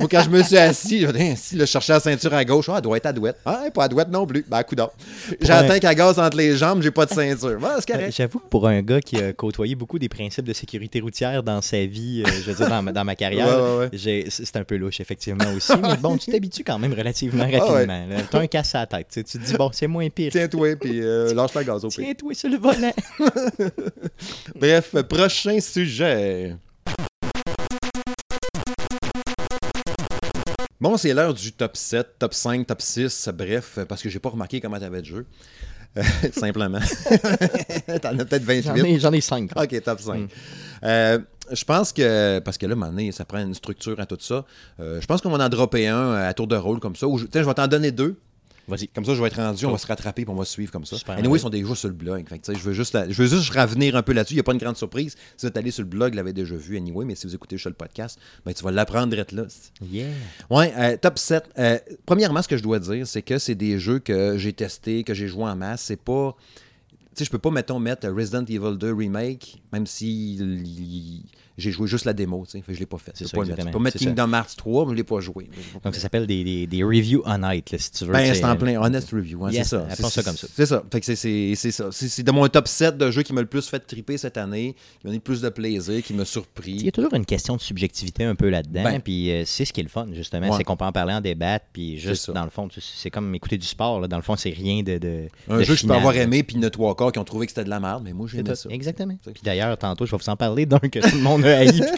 Moi, 0.00 0.08
quand 0.10 0.22
je 0.22 0.30
me 0.30 0.42
suis 0.42 0.56
assis, 0.56 1.00
je 1.00 1.34
si, 1.36 1.58
je 1.58 1.64
cherchais 1.64 1.92
la 1.92 2.00
ceinture 2.00 2.32
à 2.34 2.44
gauche, 2.44 2.68
ah, 2.68 2.74
elle 2.76 2.82
doit 2.82 2.96
être 2.96 3.06
à 3.06 3.12
douette. 3.12 3.36
Ah, 3.44 3.64
pas 3.72 3.84
à 3.84 3.88
douette 3.88 4.08
non 4.08 4.26
plus. 4.26 4.44
Ben, 4.48 4.62
coup 4.62 4.74
d'or. 4.74 4.92
Ouais. 5.30 5.50
atteint 5.50 5.78
qu'à 5.78 5.94
gaz 5.94 6.18
entre 6.18 6.36
les 6.36 6.56
jambes, 6.56 6.82
j'ai 6.82 6.90
pas 6.90 7.06
de 7.06 7.12
ceinture. 7.12 7.58
Ah, 7.62 7.76
c'est 7.80 7.92
correct. 7.92 8.14
J'avoue 8.16 8.38
que 8.38 8.48
pour 8.48 8.66
un 8.66 8.80
gars 8.82 9.00
qui 9.00 9.16
a 9.16 9.32
côtoyé 9.32 9.74
beaucoup 9.74 9.98
des 9.98 10.08
principes 10.08 10.46
de 10.46 10.52
sécurité 10.52 11.00
routière 11.00 11.42
dans 11.42 11.60
sa 11.60 11.84
vie, 11.84 12.22
euh, 12.26 12.30
je 12.30 12.50
veux 12.50 12.54
dire, 12.56 12.68
dans, 12.68 12.82
ma- 12.82 12.92
dans 12.92 13.04
ma 13.04 13.14
carrière, 13.14 13.46
Ouais, 13.46 13.54
ouais, 13.72 13.78
ouais. 13.78 13.88
j'ai- 13.92 14.26
c'est 14.30 14.56
un 14.56 14.64
peu 14.64 14.76
louche, 14.76 15.00
effectivement, 15.00 15.44
aussi. 15.56 15.72
mais 15.82 15.96
bon, 15.96 16.16
tu 16.16 16.30
t'habitues 16.30 16.64
quand 16.64 16.78
même 16.78 16.92
relativement 16.94 17.44
Ah, 17.52 17.58
rapidement. 17.58 18.06
Tu 18.30 18.36
as 18.36 18.40
un 18.40 18.46
casse 18.46 18.74
à 18.74 18.80
la 18.80 18.86
tête. 18.86 19.06
Tu 19.10 19.22
te 19.24 19.38
dis, 19.44 19.52
bon, 19.54 19.70
c'est 19.72 19.86
moins 19.86 20.08
pire. 20.08 20.32
Tiens-toi, 20.32 20.76
puis 20.80 21.00
lâche 21.00 21.54
la 21.54 21.64
gaz 21.64 21.84
au. 21.84 21.88
Tiens-toi 21.88 22.34
sur 22.34 22.48
le 22.48 22.56
volant. 22.56 22.92
Bref, 24.54 24.94
prochain 25.02 25.60
sujet. 25.60 26.56
Bon, 30.80 30.96
c'est 30.96 31.12
l'heure 31.12 31.34
du 31.34 31.52
top 31.52 31.76
7, 31.76 32.18
top 32.20 32.32
5, 32.32 32.66
top 32.66 32.80
6, 32.80 33.30
bref, 33.34 33.80
parce 33.88 34.00
que 34.00 34.08
j'ai 34.08 34.20
pas 34.20 34.28
remarqué 34.28 34.60
comment 34.60 34.78
t'avais 34.78 35.00
de 35.00 35.06
jeu. 35.06 35.26
Euh, 35.96 36.02
simplement. 36.32 36.78
T'en 38.02 38.18
as 38.18 38.24
peut-être 38.24 38.44
J'en 38.62 38.74
28. 38.74 38.84
ai, 38.84 38.98
j'en 39.00 39.12
ai 39.12 39.20
cinq. 39.20 39.50
OK, 39.56 39.82
top 39.82 40.00
5. 40.00 40.14
Mm. 40.18 40.28
Euh, 40.84 41.18
je 41.50 41.64
pense 41.64 41.92
que, 41.92 42.38
parce 42.40 42.58
que 42.58 42.66
là, 42.66 42.72
à 42.72 42.76
un 42.76 42.78
moment 42.78 42.92
donné, 42.92 43.10
ça 43.10 43.24
prend 43.24 43.38
une 43.38 43.54
structure 43.54 43.98
à 43.98 44.06
tout 44.06 44.18
ça. 44.20 44.44
Euh, 44.80 45.00
je 45.00 45.06
pense 45.06 45.20
qu'on 45.20 45.30
va 45.30 45.44
en 45.44 45.48
dropper 45.48 45.88
un 45.88 46.12
à 46.12 46.32
tour 46.34 46.46
de 46.46 46.56
rôle 46.56 46.78
comme 46.78 46.94
ça. 46.94 47.08
Ou 47.08 47.18
je, 47.18 47.26
tiens, 47.26 47.42
je 47.42 47.48
vais 47.48 47.54
t'en 47.54 47.66
donner 47.66 47.90
deux. 47.90 48.16
Vas-y. 48.68 48.88
Comme 48.88 49.04
ça, 49.04 49.14
je 49.14 49.20
vais 49.20 49.26
être 49.28 49.36
rendu, 49.42 49.64
on 49.66 49.72
va 49.72 49.78
se 49.78 49.86
rattraper 49.86 50.22
et 50.22 50.28
on 50.28 50.34
va 50.34 50.44
se 50.44 50.52
suivre 50.52 50.70
comme 50.70 50.84
ça. 50.84 50.96
Et 50.96 51.20
anyway, 51.20 51.38
ils 51.38 51.40
sont 51.42 51.48
déjà 51.50 51.74
sur 51.74 51.88
le 51.88 51.94
blog. 51.94 52.28
Fait 52.28 52.38
que, 52.38 52.54
je 52.54 52.58
veux 52.62 52.72
juste, 52.74 52.92
la- 52.92 53.08
je 53.10 53.22
veux 53.22 53.28
juste 53.28 53.50
revenir 53.54 53.96
un 53.96 54.02
peu 54.02 54.12
là-dessus. 54.12 54.34
Il 54.34 54.36
n'y 54.36 54.40
a 54.40 54.44
pas 54.44 54.52
une 54.52 54.58
grande 54.58 54.76
surprise. 54.76 55.16
Si 55.36 55.44
vous 55.44 55.48
êtes 55.48 55.56
allé 55.56 55.70
sur 55.70 55.82
le 55.82 55.88
blog, 55.88 56.12
vous 56.12 56.16
l'avez 56.16 56.32
déjà 56.32 56.54
vu 56.54 56.76
anyway, 56.76 57.04
mais 57.04 57.14
si 57.14 57.26
vous 57.26 57.34
écoutez 57.34 57.56
sur 57.58 57.70
le 57.70 57.74
podcast, 57.74 58.18
ben, 58.44 58.52
tu 58.52 58.62
vas 58.62 58.70
l'apprendre 58.70 59.08
d'être 59.16 59.32
là. 59.32 59.44
Yeah. 59.90 60.08
Ouais, 60.50 60.72
euh, 60.76 60.96
top 60.96 61.18
7. 61.18 61.44
Euh, 61.58 61.78
premièrement, 62.06 62.42
ce 62.42 62.48
que 62.48 62.56
je 62.56 62.62
dois 62.62 62.78
dire, 62.78 63.06
c'est 63.06 63.22
que 63.22 63.38
c'est 63.38 63.54
des 63.54 63.78
jeux 63.78 63.98
que 64.00 64.36
j'ai 64.38 64.52
testés, 64.52 65.02
que 65.02 65.14
j'ai 65.14 65.28
joué 65.28 65.44
en 65.44 65.56
masse. 65.56 65.82
C'est 65.82 65.96
pas. 66.00 66.36
Tu 67.14 67.20
sais, 67.20 67.24
je 67.24 67.30
peux 67.30 67.38
pas, 67.38 67.50
mettons, 67.50 67.78
mettre 67.80 68.08
Resident 68.08 68.44
Evil 68.44 68.76
2 68.78 68.92
Remake, 68.94 69.60
même 69.72 69.86
si 69.86 70.34
il- 70.36 71.22
j'ai 71.58 71.70
joué 71.70 71.86
juste 71.86 72.04
la 72.06 72.12
démo, 72.14 72.44
tu 72.46 72.52
sais. 72.52 72.62
Fait 72.62 72.72
je 72.72 72.78
l'ai 72.80 72.86
pas 72.86 72.96
fait. 72.98 73.10
C'est 73.14 73.24
Je 73.24 73.28
ça, 73.30 73.36
peux 73.36 73.42
pas, 73.42 73.48
mettre. 73.48 73.66
Je 73.66 73.72
peux 73.72 73.78
mettre. 73.78 73.98
Kingdom 73.98 74.32
Hearts 74.32 74.56
3, 74.56 74.86
mais 74.86 74.92
je 74.92 74.96
l'ai 74.96 75.04
pas 75.04 75.20
joué. 75.20 75.50
Donc, 75.84 75.94
ça 75.94 76.00
s'appelle 76.00 76.26
des, 76.26 76.44
des, 76.44 76.66
des 76.66 76.82
reviews 76.84 77.22
honnêtes, 77.26 77.70
là, 77.72 77.78
si 77.78 77.90
tu 77.90 78.04
veux. 78.04 78.12
Ben, 78.12 78.32
c'est 78.34 78.44
en 78.44 78.50
euh, 78.50 78.54
plein 78.54 78.80
honest 78.80 79.10
review, 79.10 79.44
hein, 79.44 79.50
Yes, 79.50 79.68
c'est 79.68 79.76
ça. 80.02 80.08
ça 80.10 80.22
comme 80.22 80.36
ça. 80.36 80.46
C'est 80.54 80.66
ça. 80.66 80.82
Fait 80.90 81.00
que 81.00 81.14
c'est- 81.14 81.70
ça. 81.70 81.88
C'est 81.90 82.22
de 82.22 82.30
mon 82.32 82.46
top 82.48 82.68
7 82.68 82.96
de 82.96 83.10
jeux 83.10 83.22
qui 83.22 83.32
m'a 83.32 83.40
le 83.40 83.46
plus 83.46 83.68
fait 83.68 83.80
triper 83.80 84.16
cette 84.18 84.36
année, 84.36 84.74
qui 85.00 85.06
m'a 85.06 85.08
donné 85.10 85.16
le 85.16 85.22
plus 85.22 85.40
de 85.40 85.48
plaisir, 85.48 86.02
qui 86.02 86.14
m'a 86.14 86.22
Il 86.22 86.26
y 86.26 86.26
surpris. 86.26 86.88
a 86.88 86.92
toujours 86.92 87.14
une 87.14 87.26
question 87.26 87.56
de 87.56 87.60
subjectivité 87.60 88.24
un 88.24 88.34
peu 88.34 88.48
là-dedans, 88.48 88.84
Ben. 88.84 89.00
puis 89.00 89.30
euh, 89.30 89.42
c'est 89.44 89.64
ce 89.64 89.72
qui 89.72 89.80
est 89.80 89.84
le 89.84 89.88
fun, 89.88 90.06
justement, 90.12 90.48
Ouais. 90.50 90.56
c'est 90.56 90.64
qu'on 90.64 90.76
peut 90.76 90.84
en 90.84 90.92
parler, 90.92 91.14
en 91.14 91.20
débattre, 91.20 91.66
puis 91.72 91.98
juste, 91.98 92.30
dans 92.30 92.44
le 92.44 92.50
fond, 92.50 92.68
c'est 92.80 93.10
comme 93.10 93.34
écouter 93.34 93.58
du 93.58 93.66
sport, 93.66 94.00
là. 94.00 94.08
dans 94.08 94.16
le 94.16 94.22
fond, 94.22 94.36
c'est 94.36 94.50
rien 94.50 94.82
de, 94.82 94.98
de 94.98 95.28
Un 95.48 95.58
de 95.58 95.62
jeu 95.64 95.74
que 95.74 95.80
je 95.80 95.86
peux 95.86 95.92
avoir 95.94 96.14
aimé, 96.16 96.42
puis 96.42 96.64
a 96.64 96.70
trois 96.70 96.94
quarts 96.94 97.12
qui 97.12 97.18
ont 97.18 97.24
trouvé 97.24 97.46
que 97.46 97.52
c'était 97.52 97.64
de 97.64 97.70
la 97.70 97.80
merde, 97.80 98.02
mais 98.04 98.12
moi, 98.12 98.26
j'ai 98.30 98.38
aimé 98.38 98.54
ça. 98.54 98.68
Exactement. 98.70 99.16
Puis 99.24 99.42
d'ailleurs, 99.42 99.76
tantôt, 99.78 100.06
je 100.06 100.10
vais 100.12 100.16
vous 100.22 100.28
en 100.30 100.36
parler 100.36 100.66
d'un 100.66 100.78
que 100.78 100.98
tout 100.98 101.16
le 101.16 101.22
monde 101.22 101.44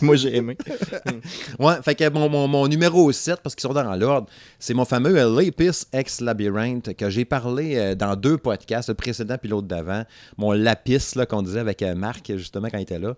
moi 0.02 0.16
j'ai 0.16 0.36
aimé. 0.36 0.56
Ouais, 1.58 1.74
fait 1.82 1.94
que 1.94 2.08
mon, 2.10 2.28
mon- 2.28 2.48
mon 2.48 2.66
numéro 2.68 3.10
7, 3.12 3.40
parce 3.42 3.54
qu'ils 3.54 3.62
sont 3.68 3.74
dans 3.74 3.94
l'ordre, 3.96 4.28
c'est 4.58 4.74
mon 4.74 4.84
fameux 4.84 5.12
Lapis 5.14 5.84
Ex 5.92 6.20
Labyrinth 6.20 6.94
que 6.96 7.10
j'ai 7.10 7.24
parlé 7.24 7.76
euh, 7.76 7.94
dans 7.94 8.16
deux 8.16 8.38
podcasts, 8.38 8.88
le 8.88 8.94
précédent 8.94 9.36
puis 9.40 9.48
l'autre 9.50 9.66
d'avant. 9.68 10.04
Mon 10.38 10.52
Lapis, 10.52 11.14
qu'on 11.28 11.42
disait 11.42 11.60
avec 11.60 11.82
euh, 11.82 11.94
Marc, 11.94 12.32
justement, 12.36 12.68
quand 12.70 12.78
il 12.78 12.82
était 12.82 12.98
là. 12.98 13.14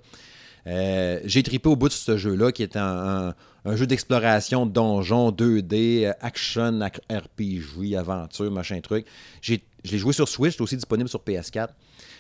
Euh, 0.67 1.19
j'ai 1.25 1.43
tripé 1.43 1.69
au 1.69 1.77
bout 1.77 1.89
de 1.89 1.93
ce 1.93 2.17
jeu-là, 2.17 2.53
qui 2.53 2.63
est 2.63 2.77
un, 2.77 3.35
jeu 3.75 3.87
d'exploration 3.87 4.65
de 4.67 4.71
donjon 4.73 5.31
2D, 5.31 6.05
euh, 6.07 6.13
action, 6.21 6.79
ac- 6.81 7.01
RPG, 7.11 7.97
aventure, 7.97 8.51
machin 8.51 8.81
truc. 8.81 9.07
J'ai- 9.41 9.65
Je 9.85 9.91
l'ai 9.93 9.99
joué 9.99 10.13
sur 10.13 10.29
Switch, 10.29 10.61
aussi 10.61 10.77
disponible 10.77 11.09
sur 11.09 11.19
PS4. 11.21 11.71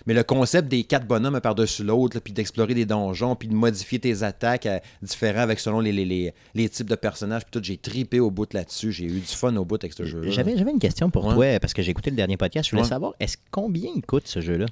Mais 0.07 0.15
le 0.15 0.23
concept 0.23 0.69
des 0.69 0.85
quatre 0.85 1.07
bonhommes 1.07 1.35
un 1.35 1.41
par-dessus 1.41 1.85
l'autre, 1.85 2.19
puis 2.21 2.33
d'explorer 2.33 2.75
des 2.75 2.85
donjons, 2.87 3.37
puis 3.37 3.49
de 3.49 3.55
modifier 3.55 3.99
tes 3.99 4.23
attaques 4.23 4.67
à- 4.67 4.81
différents 5.03 5.41
avec 5.43 5.61
selon 5.61 5.81
les, 5.81 5.93
les, 5.93 6.05
les, 6.05 6.35
les 6.55 6.69
types 6.69 6.89
de 6.89 6.95
personnages, 6.95 7.43
puis 7.45 7.51
tout, 7.61 7.65
j'ai 7.65 7.77
tripé 7.77 8.21
au 8.21 8.31
bout 8.31 8.53
là-dessus. 8.53 8.93
J'ai 8.93 9.05
eu 9.07 9.21
du 9.21 9.27
fun 9.27 9.55
au 9.57 9.65
bout 9.65 9.83
avec 9.83 9.93
ce 9.95 10.05
jeu-là. 10.05 10.31
J'avais, 10.31 10.57
j'avais 10.57 10.71
une 10.71 10.79
question 10.79 11.11
pour 11.11 11.27
Ouais. 11.27 11.35
toi, 11.35 11.61
parce 11.61 11.73
que 11.75 11.83
j'ai 11.83 11.91
écouté 11.91 12.11
le 12.11 12.17
dernier 12.17 12.37
podcast. 12.37 12.67
Je 12.67 12.71
voulais 12.73 12.83
Ouais. 12.83 12.89
savoir, 12.89 13.15
est-ce 13.21 13.37
combien 13.51 13.91
il 13.95 14.03
coûte 14.03 14.27
ce 14.27 14.41
jeu-là? 14.41 14.67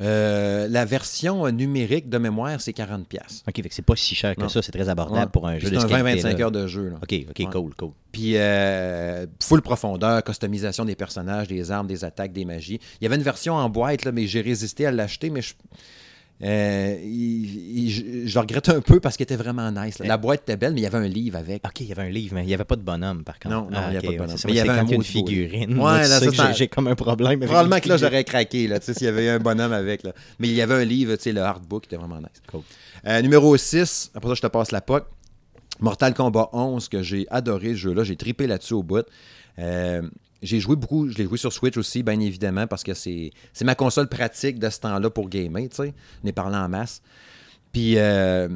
Euh, 0.00 0.66
la 0.68 0.84
version 0.86 1.50
numérique 1.50 2.08
de 2.08 2.16
mémoire, 2.18 2.60
c'est 2.60 2.72
40$. 2.72 3.04
pièces. 3.04 3.42
OK, 3.46 3.56
fait 3.62 3.68
que 3.68 3.74
c'est 3.74 3.82
pas 3.84 3.96
si 3.96 4.14
cher 4.14 4.34
que 4.34 4.40
Non. 4.40 4.48
ça, 4.48 4.62
c'est 4.62 4.72
très 4.72 4.88
abordable 4.88 5.20
Ouais. 5.26 5.30
pour 5.30 5.46
un 5.46 5.58
jeu 5.58 5.66
C'est 5.66 5.72
de 5.72 5.76
un 5.76 5.80
ce 5.80 5.86
qualité-là. 5.86 6.32
20-25 6.36 6.40
heures 6.42 6.50
de 6.50 6.66
jeu. 6.66 6.88
Là. 6.88 6.96
OK, 7.02 7.14
OK, 7.28 7.38
Ouais. 7.38 7.46
cool, 7.52 7.74
cool. 7.74 7.90
Puis 8.12 8.32
euh, 8.36 9.26
full 9.42 9.60
profondeur, 9.62 10.24
customisation 10.24 10.84
des 10.84 10.94
personnages, 10.96 11.48
des 11.48 11.70
armes, 11.70 11.86
des 11.86 12.04
attaques, 12.04 12.32
des 12.32 12.44
magies. 12.44 12.80
Il 13.00 13.04
y 13.04 13.06
avait 13.06 13.16
une 13.16 13.22
version 13.22 13.54
en 13.54 13.68
boîte, 13.68 14.04
là, 14.04 14.12
mais 14.12 14.26
j'ai 14.26 14.40
résisté 14.40 14.86
à 14.86 14.90
l'acheter, 14.92 15.28
mais 15.30 15.42
je, 15.42 15.52
euh, 16.42 16.96
il- 17.02 17.78
il- 17.78 17.90
je, 17.90 18.34
le 18.34 18.40
regrette 18.40 18.68
un 18.70 18.80
peu 18.80 18.98
parce 19.00 19.16
qu'elle 19.16 19.24
était 19.24 19.36
vraiment 19.36 19.70
nice. 19.70 19.98
là. 19.98 20.06
La 20.06 20.16
boîte 20.16 20.42
était 20.42 20.56
belle, 20.56 20.72
mais 20.72 20.80
il 20.80 20.84
y 20.84 20.86
avait 20.86 20.98
un 20.98 21.08
livre 21.08 21.36
avec. 21.38 21.64
OK, 21.66 21.80
il 21.80 21.86
y 21.88 21.92
avait 21.92 22.02
un 22.02 22.08
livre, 22.08 22.34
mais 22.34 22.42
il 22.44 22.46
n'y 22.46 22.54
avait 22.54 22.64
pas 22.64 22.76
de 22.76 22.82
bonhomme, 22.82 23.24
par 23.24 23.38
contre. 23.38 23.54
Non, 23.54 23.70
non, 23.70 23.78
il 23.88 23.94
y 23.94 23.96
avait 23.96 23.98
ok, 23.98 24.04
pas 24.04 24.12
de 24.12 24.18
bonhomme. 24.18 24.36
Mais 24.46 24.52
il 24.52 24.56
y 24.56 24.60
avait 24.60 24.68
un 24.70 24.86
une 24.86 25.02
figurine. 25.04 25.78
Ouais, 25.78 26.08
là, 26.08 26.52
j'ai- 26.54 26.68
comme 26.68 26.88
un 26.88 26.94
problème. 26.94 27.26
avec 27.32 27.44
Probablement 27.48 27.80
que 27.80 27.88
là, 27.88 27.96
j'aurais 27.96 28.24
craqué, 28.24 28.68
là, 28.68 28.78
tu 28.80 28.86
sais, 28.86 28.94
s'il 28.94 29.04
y 29.04 29.08
avait 29.08 29.28
un 29.28 29.38
bonhomme 29.38 29.72
avec. 29.72 30.02
Là. 30.02 30.12
Mais 30.38 30.48
il 30.48 30.54
y 30.54 30.62
avait 30.62 30.74
un 30.74 30.84
livre, 30.84 31.14
tu 31.16 31.22
sais, 31.24 31.32
le 31.32 31.42
hardbook, 31.42 31.84
était 31.86 31.96
vraiment 31.96 32.18
nice. 32.18 32.28
Cool. 32.50 32.62
Euh, 33.06 33.20
numéro 33.22 33.56
6, 33.56 34.10
après 34.14 34.28
ça, 34.30 34.34
je 34.36 34.40
te 34.42 34.46
passe 34.46 34.70
la 34.72 34.80
POC. 34.80 35.04
Mortal 35.80 36.12
Kombat 36.14 36.50
11, 36.52 36.88
que 36.88 37.02
j'ai 37.02 37.26
adoré 37.30 37.68
ce 37.70 37.74
jeu-là. 37.76 38.04
J'ai 38.04 38.16
tripé 38.16 38.46
là-dessus 38.46 38.74
au 38.74 38.82
bout. 38.82 39.04
Euh, 39.58 40.02
j'ai 40.42 40.60
joué 40.60 40.76
beaucoup, 40.76 41.08
je 41.08 41.18
l'ai 41.18 41.24
joué 41.24 41.38
sur 41.38 41.52
Switch 41.52 41.76
aussi, 41.76 42.02
bien 42.02 42.18
évidemment, 42.18 42.66
parce 42.66 42.82
que 42.82 42.94
c'est 42.94 43.32
ma 43.62 43.74
console 43.74 44.08
pratique 44.08 44.58
de 44.58 44.70
ce 44.70 44.80
temps-là 44.80 45.10
pour 45.10 45.28
gamer, 45.28 45.68
tu 45.68 45.76
sais. 45.76 45.94
On 46.24 46.28
est 46.28 46.32
parlant 46.32 46.64
en 46.64 46.68
masse. 46.68 47.02
Puis, 47.72 47.98
euh, 47.98 48.48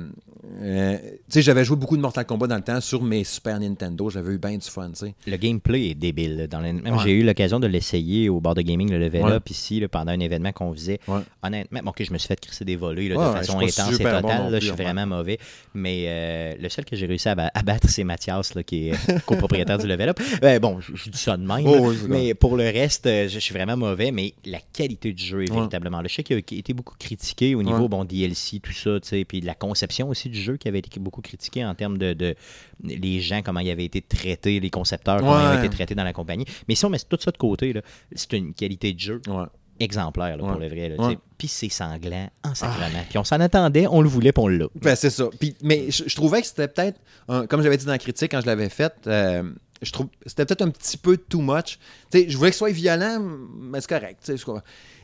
euh, 0.63 0.97
tu 1.01 1.09
sais, 1.29 1.43
j'avais 1.43 1.65
joué 1.65 1.77
beaucoup 1.77 1.97
de 1.97 2.03
Mortal 2.03 2.25
Kombat 2.27 2.47
dans 2.47 2.57
le 2.57 2.63
temps 2.63 2.81
sur 2.81 3.03
mes 3.03 3.25
Super 3.25 3.59
Nintendo. 3.61 4.09
J'avais 4.11 4.35
eu 4.35 4.39
bien 4.39 4.57
du 4.57 4.69
fun, 4.69 4.91
tu 4.91 5.07
sais. 5.07 5.15
Le 5.27 5.37
gameplay 5.37 5.89
est 5.91 5.95
débile. 5.95 6.37
là, 6.37 6.47
Dans 6.47 6.61
le- 6.61 6.73
Même 6.73 6.95
Ouais. 6.95 7.01
j'ai 7.05 7.13
eu 7.13 7.23
l'occasion 7.25 7.61
de 7.61 7.67
l'essayer 7.67 8.29
au 8.29 8.41
bar 8.41 8.55
de 8.55 8.63
gaming, 8.63 8.91
le 8.91 8.99
level 8.99 9.23
Ouais. 9.25 9.33
up 9.33 9.49
ici, 9.51 9.81
là, 9.81 9.89
pendant 9.89 10.13
un 10.13 10.21
événement 10.21 10.53
qu'on 10.53 10.73
faisait. 10.75 11.01
Ouais. 11.09 11.21
Honnêtement, 11.43 11.81
bon, 11.85 11.91
ok, 11.91 12.03
je 12.05 12.13
me 12.13 12.19
suis 12.19 12.29
fait 12.29 12.39
crisser 12.41 12.65
des 12.65 12.77
volets 12.77 13.09
là, 13.09 13.17
Ouais, 13.17 13.25
de 13.25 13.29
ouais, 13.31 13.37
façon 13.39 13.61
je 13.61 13.67
suis 13.67 13.77
pas 13.77 13.83
intense 13.83 13.95
et 13.95 13.97
super 13.97 14.13
bon 14.23 14.29
totale. 14.29 14.39
non 14.45 14.51
là, 14.51 14.59
plus, 14.59 14.67
je 14.67 14.73
suis 14.75 14.83
vraiment 14.83 15.07
mauvais. 15.07 15.39
Mais 15.75 16.05
euh, 16.09 16.55
le 16.61 16.69
seul 16.69 16.85
que 16.85 16.97
j'ai 16.97 17.07
réussi 17.07 17.29
à, 17.29 17.35
ba- 17.35 17.51
à 17.55 17.63
battre, 17.63 17.89
c'est 17.89 18.05
Mathias, 18.05 18.55
là, 18.55 18.63
qui 18.63 18.89
est 18.89 18.93
euh, 18.93 19.19
copropriétaire 19.27 19.79
du 19.79 19.87
level 19.87 20.09
up. 20.11 20.21
Ben, 20.41 20.59
bon, 20.61 20.81
je, 20.81 20.93
je 20.95 21.11
dis 21.11 21.19
ça 21.19 21.37
de 21.37 21.43
même. 21.47 21.67
Oh, 21.67 21.75
là, 21.75 21.81
oui, 21.83 21.97
c'est 22.03 22.09
mais 22.09 22.35
pour 22.35 22.57
le 22.57 22.65
reste, 22.65 23.07
euh, 23.07 23.25
je, 23.29 23.35
je 23.35 23.39
suis 23.41 23.55
vraiment 23.55 23.77
mauvais. 23.77 24.11
Mais 24.13 24.35
la 24.45 24.59
qualité 24.73 25.13
du 25.13 25.23
jeu 25.25 25.43
est 25.45 25.51
Ouais. 25.51 25.57
véritablement 25.57 26.01
là. 26.01 26.09
Je 26.09 26.15
sais 26.15 26.23
qu'il 26.23 26.37
a, 26.37 26.43
qu'il 26.43 26.57
a 26.57 26.61
été 26.61 26.73
beaucoup 26.75 26.95
critiqué 26.99 27.55
au 27.55 27.63
niveau 27.63 27.83
Ouais. 27.83 27.89
bon, 27.89 28.05
DLC, 28.05 28.61
tout 28.61 28.73
ça, 28.73 28.99
tu 29.01 29.09
sais, 29.09 29.25
puis 29.25 29.41
de 29.41 29.47
la 29.47 29.55
conception 29.55 30.09
aussi 30.09 30.29
du 30.29 30.34
jeu 30.35 30.57
qui 30.57 30.69
avait 30.69 30.79
été 30.81 31.01
beaucoup 31.01 31.21
critiqué 31.23 31.65
en 31.65 31.75
termes 31.75 31.99
de, 31.99 32.13
de 32.13 32.35
les 32.83 33.21
gens, 33.21 33.43
comment 33.43 33.61
ils 33.61 33.71
avaient 33.71 33.85
été 33.85 34.01
traités, 34.03 34.61
les 34.61 34.71
concepteurs, 34.71 35.19
comment 35.19 35.39
ils 35.41 35.49
Ouais. 35.51 35.57
ont 35.57 35.59
été 35.65 35.71
traités 35.71 35.95
dans 35.95 36.05
la 36.05 36.13
compagnie. 36.13 36.45
Mais 36.69 36.75
si 36.75 36.85
on 36.85 36.91
met 36.91 36.99
tout 36.99 37.19
ça 37.21 37.31
de 37.31 37.37
côté, 37.37 37.75
c'est 38.15 38.33
une 38.35 38.53
qualité 38.55 38.93
de 38.93 39.01
jeu 39.01 39.21
Ouais. 39.29 39.45
exemplaire 39.81 40.37
là, 40.37 40.43
pour 40.45 40.61
le 40.61 40.69
vrai. 40.69 40.89
là, 40.91 40.97
Ouais. 41.07 41.19
Puis 41.39 41.49
c'est 41.49 41.69
sanglant 41.69 42.31
en 42.45 42.55
sacrement. 42.55 43.05
Puis 43.09 43.19
on 43.19 43.25
s'en 43.25 43.41
attendait, 43.41 43.87
on 43.89 44.01
le 44.03 44.09
voulait, 44.09 44.33
puis 44.33 44.43
on 44.43 44.49
l'a. 44.49 44.67
Ben, 44.81 44.95
c'est 44.95 45.11
ça. 45.11 45.29
Puis, 45.41 45.57
mais 45.63 45.91
je, 45.91 46.05
je 46.07 46.15
trouvais 46.17 46.41
que 46.41 46.47
c'était 46.47 46.69
peut-être, 46.69 47.01
comme 47.49 47.63
j'avais 47.63 47.77
dit 47.77 47.85
dans 47.85 47.93
la 47.93 47.99
critique 47.99 48.31
quand 48.31 48.41
je 48.41 48.47
l'avais 48.47 48.69
faite, 48.69 48.95
euh, 49.07 49.43
je 49.83 49.93
trouve 49.93 50.09
c'était 50.27 50.45
peut-être 50.47 50.63
un 50.63 50.71
petit 50.71 50.97
peu 50.97 51.17
too 51.17 51.41
much. 51.41 51.79
Je 52.13 52.37
voulais 52.37 52.51
que 52.51 52.55
ce 52.55 52.59
soit 52.59 52.71
violent, 52.71 53.21
mais 53.59 53.81
c'est 53.81 53.89
correct. 53.89 54.33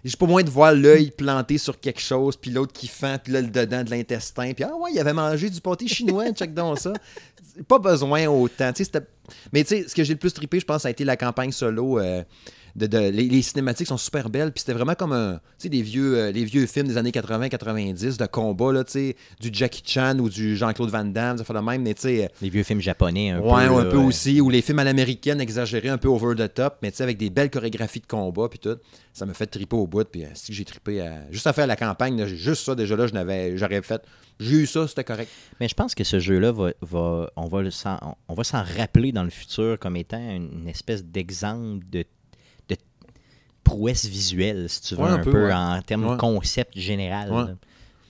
J'ai 0.04 0.16
pas 0.16 0.26
moins 0.26 0.42
de 0.42 0.50
voir 0.50 0.72
l'œil 0.72 1.10
planté 1.10 1.58
sur 1.58 1.78
quelque 1.78 2.00
chose, 2.00 2.36
puis 2.36 2.50
l'autre 2.50 2.72
qui 2.72 2.88
fend, 2.88 3.16
puis 3.22 3.32
là, 3.32 3.40
le 3.42 3.48
dedans 3.48 3.84
de 3.84 3.90
l'intestin. 3.90 4.52
Puis, 4.54 4.64
ah 4.64 4.74
ouais, 4.76 4.90
il 4.92 4.98
avait 4.98 5.12
mangé 5.12 5.50
du 5.50 5.60
pâté 5.60 5.86
chinois, 5.86 6.30
check 6.32 6.54
donc 6.54 6.78
ça. 6.78 6.92
Pas 7.68 7.78
besoin 7.78 8.26
autant. 8.28 8.72
Mais 9.52 9.64
ce 9.64 9.94
que 9.94 10.04
j'ai 10.04 10.14
le 10.14 10.18
plus 10.18 10.32
trippé, 10.32 10.60
je 10.60 10.64
pense, 10.64 10.82
ça 10.82 10.88
a 10.88 10.90
été 10.90 11.04
la 11.04 11.16
campagne 11.16 11.52
solo. 11.52 11.98
euh, 11.98 12.22
de, 12.76 12.86
de- 12.86 12.98
les, 13.10 13.28
les 13.28 13.42
cinématiques 13.42 13.86
sont 13.88 13.96
super 13.96 14.30
belles, 14.30 14.52
puis 14.52 14.60
c'était 14.60 14.72
vraiment 14.72 14.94
comme 14.94 15.12
un, 15.12 15.40
des 15.64 15.82
vieux, 15.82 16.16
euh, 16.18 16.30
les 16.32 16.44
vieux 16.44 16.66
films 16.66 16.88
des 16.88 16.96
années 16.96 17.10
80-90 17.10 18.16
de 18.18 18.26
combat, 18.26 18.72
là, 18.72 18.84
du 18.84 19.50
Jackie 19.52 19.82
Chan 19.84 20.18
ou 20.18 20.28
du 20.28 20.56
Jean-Claude 20.56 20.90
Van 20.90 21.04
Damme, 21.04 21.38
ça 21.38 21.44
fait 21.44 21.52
le 21.52 21.62
même, 21.62 21.82
mais 21.82 21.94
tu 21.94 22.02
sais, 22.02 22.30
Les 22.42 22.50
vieux 22.50 22.62
films 22.62 22.80
japonais, 22.80 23.30
un 23.30 23.40
ouais, 23.40 23.66
peu. 23.68 23.74
un 23.74 23.84
peu 23.86 23.96
ouais. 23.98 24.04
aussi, 24.04 24.40
ou 24.40 24.50
les 24.50 24.62
films 24.62 24.78
à 24.80 24.84
l'américaine 24.84 25.40
exagérés, 25.40 25.88
un 25.88 25.98
peu 25.98 26.08
over 26.08 26.34
the 26.36 26.52
top, 26.52 26.78
mais 26.82 26.90
tu 26.90 26.98
sais, 26.98 27.02
avec 27.02 27.16
des 27.18 27.30
belles 27.30 27.50
chorégraphies 27.50 28.00
de 28.00 28.06
combat, 28.06 28.48
puis 28.48 28.58
tout, 28.58 28.76
ça 29.12 29.26
me 29.26 29.32
fait 29.32 29.46
triper 29.46 29.76
au 29.76 29.86
bout, 29.86 30.04
puis 30.04 30.24
euh, 30.24 30.28
si 30.34 30.52
j'ai 30.52 30.64
trippé 30.64 31.00
à- 31.00 31.30
juste 31.30 31.46
à 31.46 31.52
faire 31.52 31.66
la 31.66 31.76
campagne, 31.76 32.18
là, 32.18 32.26
juste 32.26 32.64
ça, 32.64 32.74
déjà 32.74 32.96
là, 32.96 33.06
je 33.06 33.12
n'avais, 33.14 33.56
j'aurais 33.56 33.82
fait, 33.82 34.02
j'ai 34.38 34.56
eu 34.56 34.66
ça, 34.66 34.86
c'était 34.88 35.04
correct. 35.04 35.30
Mais 35.60 35.68
je 35.68 35.74
pense 35.74 35.94
que 35.94 36.04
ce 36.04 36.18
jeu-là, 36.18 36.52
va, 36.52 36.70
va- 36.80 37.30
on 37.36 37.46
va 37.48 37.70
s'en 37.70 38.62
rappeler 38.78 39.12
dans 39.12 39.24
le 39.24 39.30
futur 39.30 39.78
comme 39.78 39.96
étant 39.96 40.18
une, 40.18 40.66
espèce 40.68 41.04
d'exemple 41.04 41.84
de, 41.90 41.98
de 41.98 42.06
prouesse 43.70 44.06
visuelle, 44.06 44.68
si 44.68 44.80
tu 44.82 44.94
veux, 44.94 45.02
Ouais, 45.02 45.08
un 45.10 45.14
un, 45.14 45.18
peu, 45.18 45.30
peu, 45.32 45.46
ouais. 45.46 45.52
en 45.52 45.80
termes 45.82 46.04
Ouais. 46.06 46.12
de 46.16 46.20
concept 46.20 46.76
général. 46.78 47.56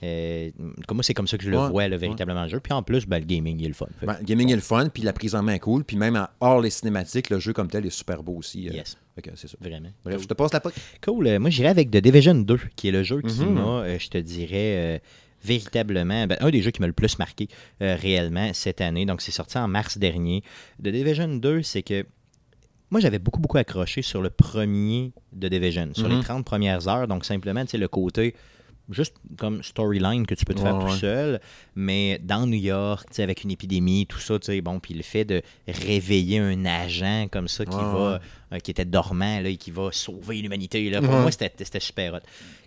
Euh, 0.03 0.49
comme 0.87 0.97
moi, 0.97 1.03
c'est 1.03 1.13
comme 1.13 1.27
ça 1.27 1.37
que 1.37 1.43
je 1.43 1.51
le 1.51 1.57
vois, 1.57 1.87
là, 1.87 1.95
véritablement, 1.95 2.41
le 2.43 2.49
jeu. 2.49 2.59
Puis 2.59 2.73
en 2.73 2.81
plus, 2.81 3.05
ben, 3.05 3.19
le 3.19 3.25
gaming, 3.25 3.59
il 3.59 3.65
est 3.65 3.67
le 3.67 3.73
fun. 3.75 3.85
Ben, 4.01 4.17
le 4.19 4.25
gaming 4.25 4.49
est 4.51 4.55
le 4.55 4.61
fun, 4.61 4.89
puis 4.89 5.03
la 5.03 5.13
prise 5.13 5.35
en 5.35 5.43
main 5.43 5.53
est 5.53 5.59
cool, 5.59 5.83
puis 5.83 5.95
même 5.95 6.15
en- 6.15 6.27
hors 6.39 6.59
les 6.59 6.71
cinématiques, 6.71 7.29
le 7.29 7.37
jeu 7.39 7.53
comme 7.53 7.67
tel 7.67 7.85
est 7.85 7.91
super 7.91 8.23
beau 8.23 8.33
aussi. 8.37 8.67
euh, 8.67 8.73
Yes, 8.73 8.97
c'est 9.35 9.47
ça. 9.47 9.57
vraiment. 9.61 9.89
Bref, 10.03 10.23
je 10.23 10.27
te 10.27 10.33
passe 10.33 10.53
la 10.53 10.59
poque. 10.59 10.73
Cool. 11.03 11.27
Euh, 11.27 11.39
moi, 11.39 11.51
j'irais 11.51 11.69
avec 11.69 11.91
The 11.91 11.97
Division 11.97 12.33
2, 12.33 12.59
qui 12.75 12.87
est 12.87 12.91
le 12.91 13.03
jeu 13.03 13.21
qui 13.21 13.41
Mhm. 13.41 13.53
m'a, 13.53 13.61
euh, 13.83 13.99
je 13.99 14.07
te 14.09 14.17
dirais, 14.17 15.01
véritablement, 15.43 16.25
ben, 16.27 16.37
un 16.39 16.49
des 16.49 16.61
jeux 16.63 16.71
qui 16.71 16.81
m'a 16.81 16.87
le 16.87 16.93
plus 16.93 17.19
marqué 17.19 17.47
euh, 17.81 17.95
réellement 17.95 18.49
cette 18.53 18.81
année. 18.81 19.05
Donc, 19.05 19.21
c'est 19.21 19.31
sorti 19.31 19.57
en 19.59 19.67
mars 19.67 19.97
dernier. 19.99 20.41
The 20.83 20.87
Division 20.89 21.27
2, 21.27 21.61
c'est 21.61 21.83
que 21.83 22.05
moi, 22.91 22.99
j'avais 22.99 23.19
beaucoup, 23.19 23.39
beaucoup 23.39 23.57
accroché 23.57 24.01
sur 24.01 24.21
le 24.21 24.29
premier 24.29 25.13
de 25.33 25.47
Division, 25.47 25.89
sur 25.93 26.07
Mhm. 26.07 26.17
les 26.17 26.23
30 26.23 26.45
premières 26.45 26.87
heures. 26.87 27.07
Donc, 27.07 27.25
simplement, 27.25 27.63
tu 27.65 27.71
sais, 27.71 27.77
le 27.77 27.87
côté 27.87 28.35
juste 28.89 29.15
comme 29.37 29.63
storyline 29.63 30.25
que 30.27 30.35
tu 30.35 30.43
peux 30.43 30.53
te 30.53 30.59
faire 30.59 30.77
tout 30.77 30.87
ouais. 30.87 30.97
seul, 30.97 31.39
mais 31.75 32.19
dans 32.21 32.45
New 32.45 32.59
York, 32.59 33.05
tu 33.09 33.15
sais, 33.15 33.23
avec 33.23 33.43
une 33.43 33.51
épidémie, 33.51 34.05
tout 34.05 34.19
ça, 34.19 34.37
tu 34.37 34.47
sais, 34.47 34.59
bon, 34.59 34.81
puis 34.81 34.93
le 34.93 35.03
fait 35.03 35.23
de 35.23 35.41
réveiller 35.65 36.39
un 36.39 36.65
agent 36.65 37.27
comme 37.31 37.47
ça 37.47 37.65
qui 37.65 37.77
Ouais, 37.77 37.85
va, 37.85 38.19
euh, 38.51 38.59
qui 38.59 38.71
était 38.71 38.83
dormant, 38.83 39.39
là, 39.39 39.47
et 39.47 39.55
qui 39.55 39.71
va 39.71 39.91
sauver 39.93 40.41
l'humanité, 40.41 40.89
là, 40.89 40.99
pour 41.01 41.13
moi, 41.21 41.31
c'était 41.31 41.53
c'était 41.59 41.79
super 41.79 42.15
hot. 42.15 42.19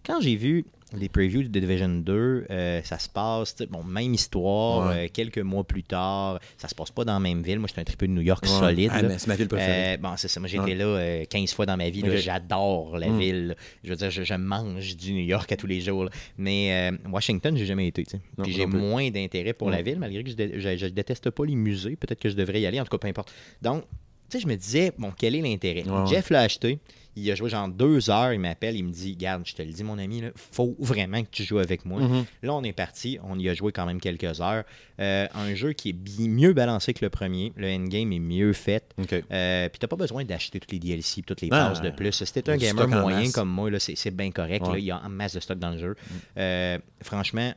Quand 0.06 0.20
j'ai 0.22 0.36
vu 0.36 0.64
les 0.96 1.08
previews 1.08 1.42
de 1.42 1.48
Division 1.60 1.88
2, 1.88 2.46
euh, 2.50 2.80
ça 2.84 2.98
se 2.98 3.08
passe, 3.08 3.56
bon, 3.70 3.82
même 3.82 4.14
histoire, 4.14 4.88
Ouais. 4.88 5.06
euh, 5.06 5.08
quelques 5.12 5.38
mois 5.38 5.64
plus 5.64 5.82
tard, 5.82 6.38
ça 6.58 6.68
se 6.68 6.74
passe 6.74 6.90
pas 6.90 7.04
dans 7.04 7.14
la 7.14 7.20
même 7.20 7.42
ville, 7.42 7.58
moi, 7.58 7.68
j'étais 7.68 7.80
un 7.80 7.84
triple 7.84 8.06
de 8.06 8.12
New 8.12 8.20
York 8.22 8.42
Ouais. 8.44 8.48
solide, 8.48 8.90
Ah, 8.92 9.00
c'est 9.18 9.26
ma 9.26 9.36
ville 9.36 9.48
préférée. 9.48 9.94
Euh, 9.94 9.96
bon, 9.98 10.10
c'est 10.16 10.28
ça. 10.28 10.40
Moi, 10.40 10.48
j'ai 10.48 10.58
Ouais. 10.58 10.70
été 10.70 10.74
là 10.78 10.84
euh, 10.86 11.24
15 11.24 11.52
fois 11.52 11.66
dans 11.66 11.76
ma 11.76 11.90
vie. 11.90 12.02
J'adore 12.16 12.98
la 12.98 13.08
Mm. 13.08 13.18
ville. 13.18 13.56
Je 13.82 13.90
veux 13.90 13.96
dire, 13.96 14.10
je, 14.10 14.22
je 14.24 14.34
mange 14.34 14.96
du 14.96 15.12
New 15.12 15.24
York 15.24 15.50
à 15.52 15.56
tous 15.56 15.66
les 15.66 15.80
jours. 15.80 16.04
là. 16.04 16.10
Mais 16.38 16.90
Washington, 17.10 17.56
j'ai 17.56 17.66
jamais 17.66 17.86
été. 17.88 18.04
Puis 18.42 18.52
j'ai 18.52 18.66
moins 18.66 19.10
d'intérêt 19.10 19.52
pour 19.52 19.70
la 19.70 19.82
ville, 19.82 19.98
malgré 19.98 20.22
que 20.24 20.30
je, 20.30 20.34
dé- 20.36 20.52
je- 20.56 20.76
je 20.76 20.86
déteste 20.86 21.30
pas 21.30 21.44
les 21.44 21.54
musées. 21.54 21.96
Peut-être 21.96 22.20
que 22.20 22.28
je 22.28 22.34
devrais 22.36 22.60
y 22.60 22.66
aller. 22.66 22.80
En 22.80 22.84
tout 22.84 22.90
cas, 22.90 22.98
peu 22.98 23.08
importe. 23.08 23.32
Donc, 23.62 23.84
tu 24.30 24.38
sais, 24.38 24.40
je 24.40 24.46
me 24.48 24.56
disais, 24.56 24.92
bon, 24.98 25.12
quel 25.16 25.34
est 25.34 25.40
l'intérêt? 25.42 25.84
Jeff 26.08 26.30
l'a 26.30 26.40
acheté. 26.40 26.78
Il 27.16 27.30
a 27.30 27.34
joué 27.34 27.48
genre 27.50 27.68
deux 27.68 28.10
heures. 28.10 28.32
Il 28.32 28.40
m'appelle. 28.40 28.76
Il 28.76 28.84
me 28.84 28.90
dit, 28.90 29.16
garde, 29.16 29.42
je 29.44 29.54
te 29.54 29.62
le 29.62 29.72
dis, 29.72 29.84
mon 29.84 29.98
ami, 29.98 30.18
il 30.18 30.32
faut 30.34 30.74
vraiment 30.78 31.22
que 31.22 31.28
tu 31.30 31.44
joues 31.44 31.58
avec 31.58 31.84
moi. 31.84 32.00
Mhm. 32.00 32.24
Là, 32.42 32.54
on 32.54 32.62
est 32.62 32.72
parti. 32.72 33.18
On 33.22 33.38
y 33.38 33.48
a 33.48 33.54
joué 33.54 33.72
quand 33.72 33.86
même 33.86 34.00
quelques 34.00 34.40
heures. 34.40 34.64
Euh, 35.00 35.26
un 35.34 35.54
jeu 35.54 35.72
qui 35.72 35.90
est 35.90 36.28
mieux 36.28 36.52
balancé 36.52 36.94
que 36.94 37.04
le 37.04 37.10
premier. 37.10 37.52
Le 37.56 37.68
endgame 37.72 38.12
est 38.12 38.18
mieux 38.18 38.52
fait. 38.52 38.94
Euh, 38.98 39.68
puis 39.68 39.78
t'as 39.78 39.86
pas 39.86 39.96
besoin 39.96 40.24
d'acheter 40.24 40.60
tous 40.60 40.72
les 40.72 40.78
DLC, 40.78 41.22
toutes 41.22 41.40
les 41.40 41.48
Ah, 41.50 41.68
passes 41.68 41.82
de 41.82 41.90
plus. 41.90 42.12
Si 42.12 42.32
t'es 42.32 42.40
il 42.40 42.62
y 42.62 42.66
a 42.66 42.70
un 42.70 42.74
gamer 42.74 42.88
moyen 42.88 43.30
comme 43.30 43.48
moi, 43.48 43.70
c'est, 43.78 44.10
bien 44.10 44.30
correct. 44.30 44.66
Ouais. 44.66 44.72
là. 44.72 44.78
il 44.78 44.84
y 44.84 44.90
a 44.90 45.00
en 45.04 45.08
masse 45.08 45.34
de 45.34 45.40
stock 45.40 45.58
dans 45.58 45.70
le 45.70 45.78
jeu. 45.78 45.96
Euh, 46.36 46.78
franchement, 47.02 47.52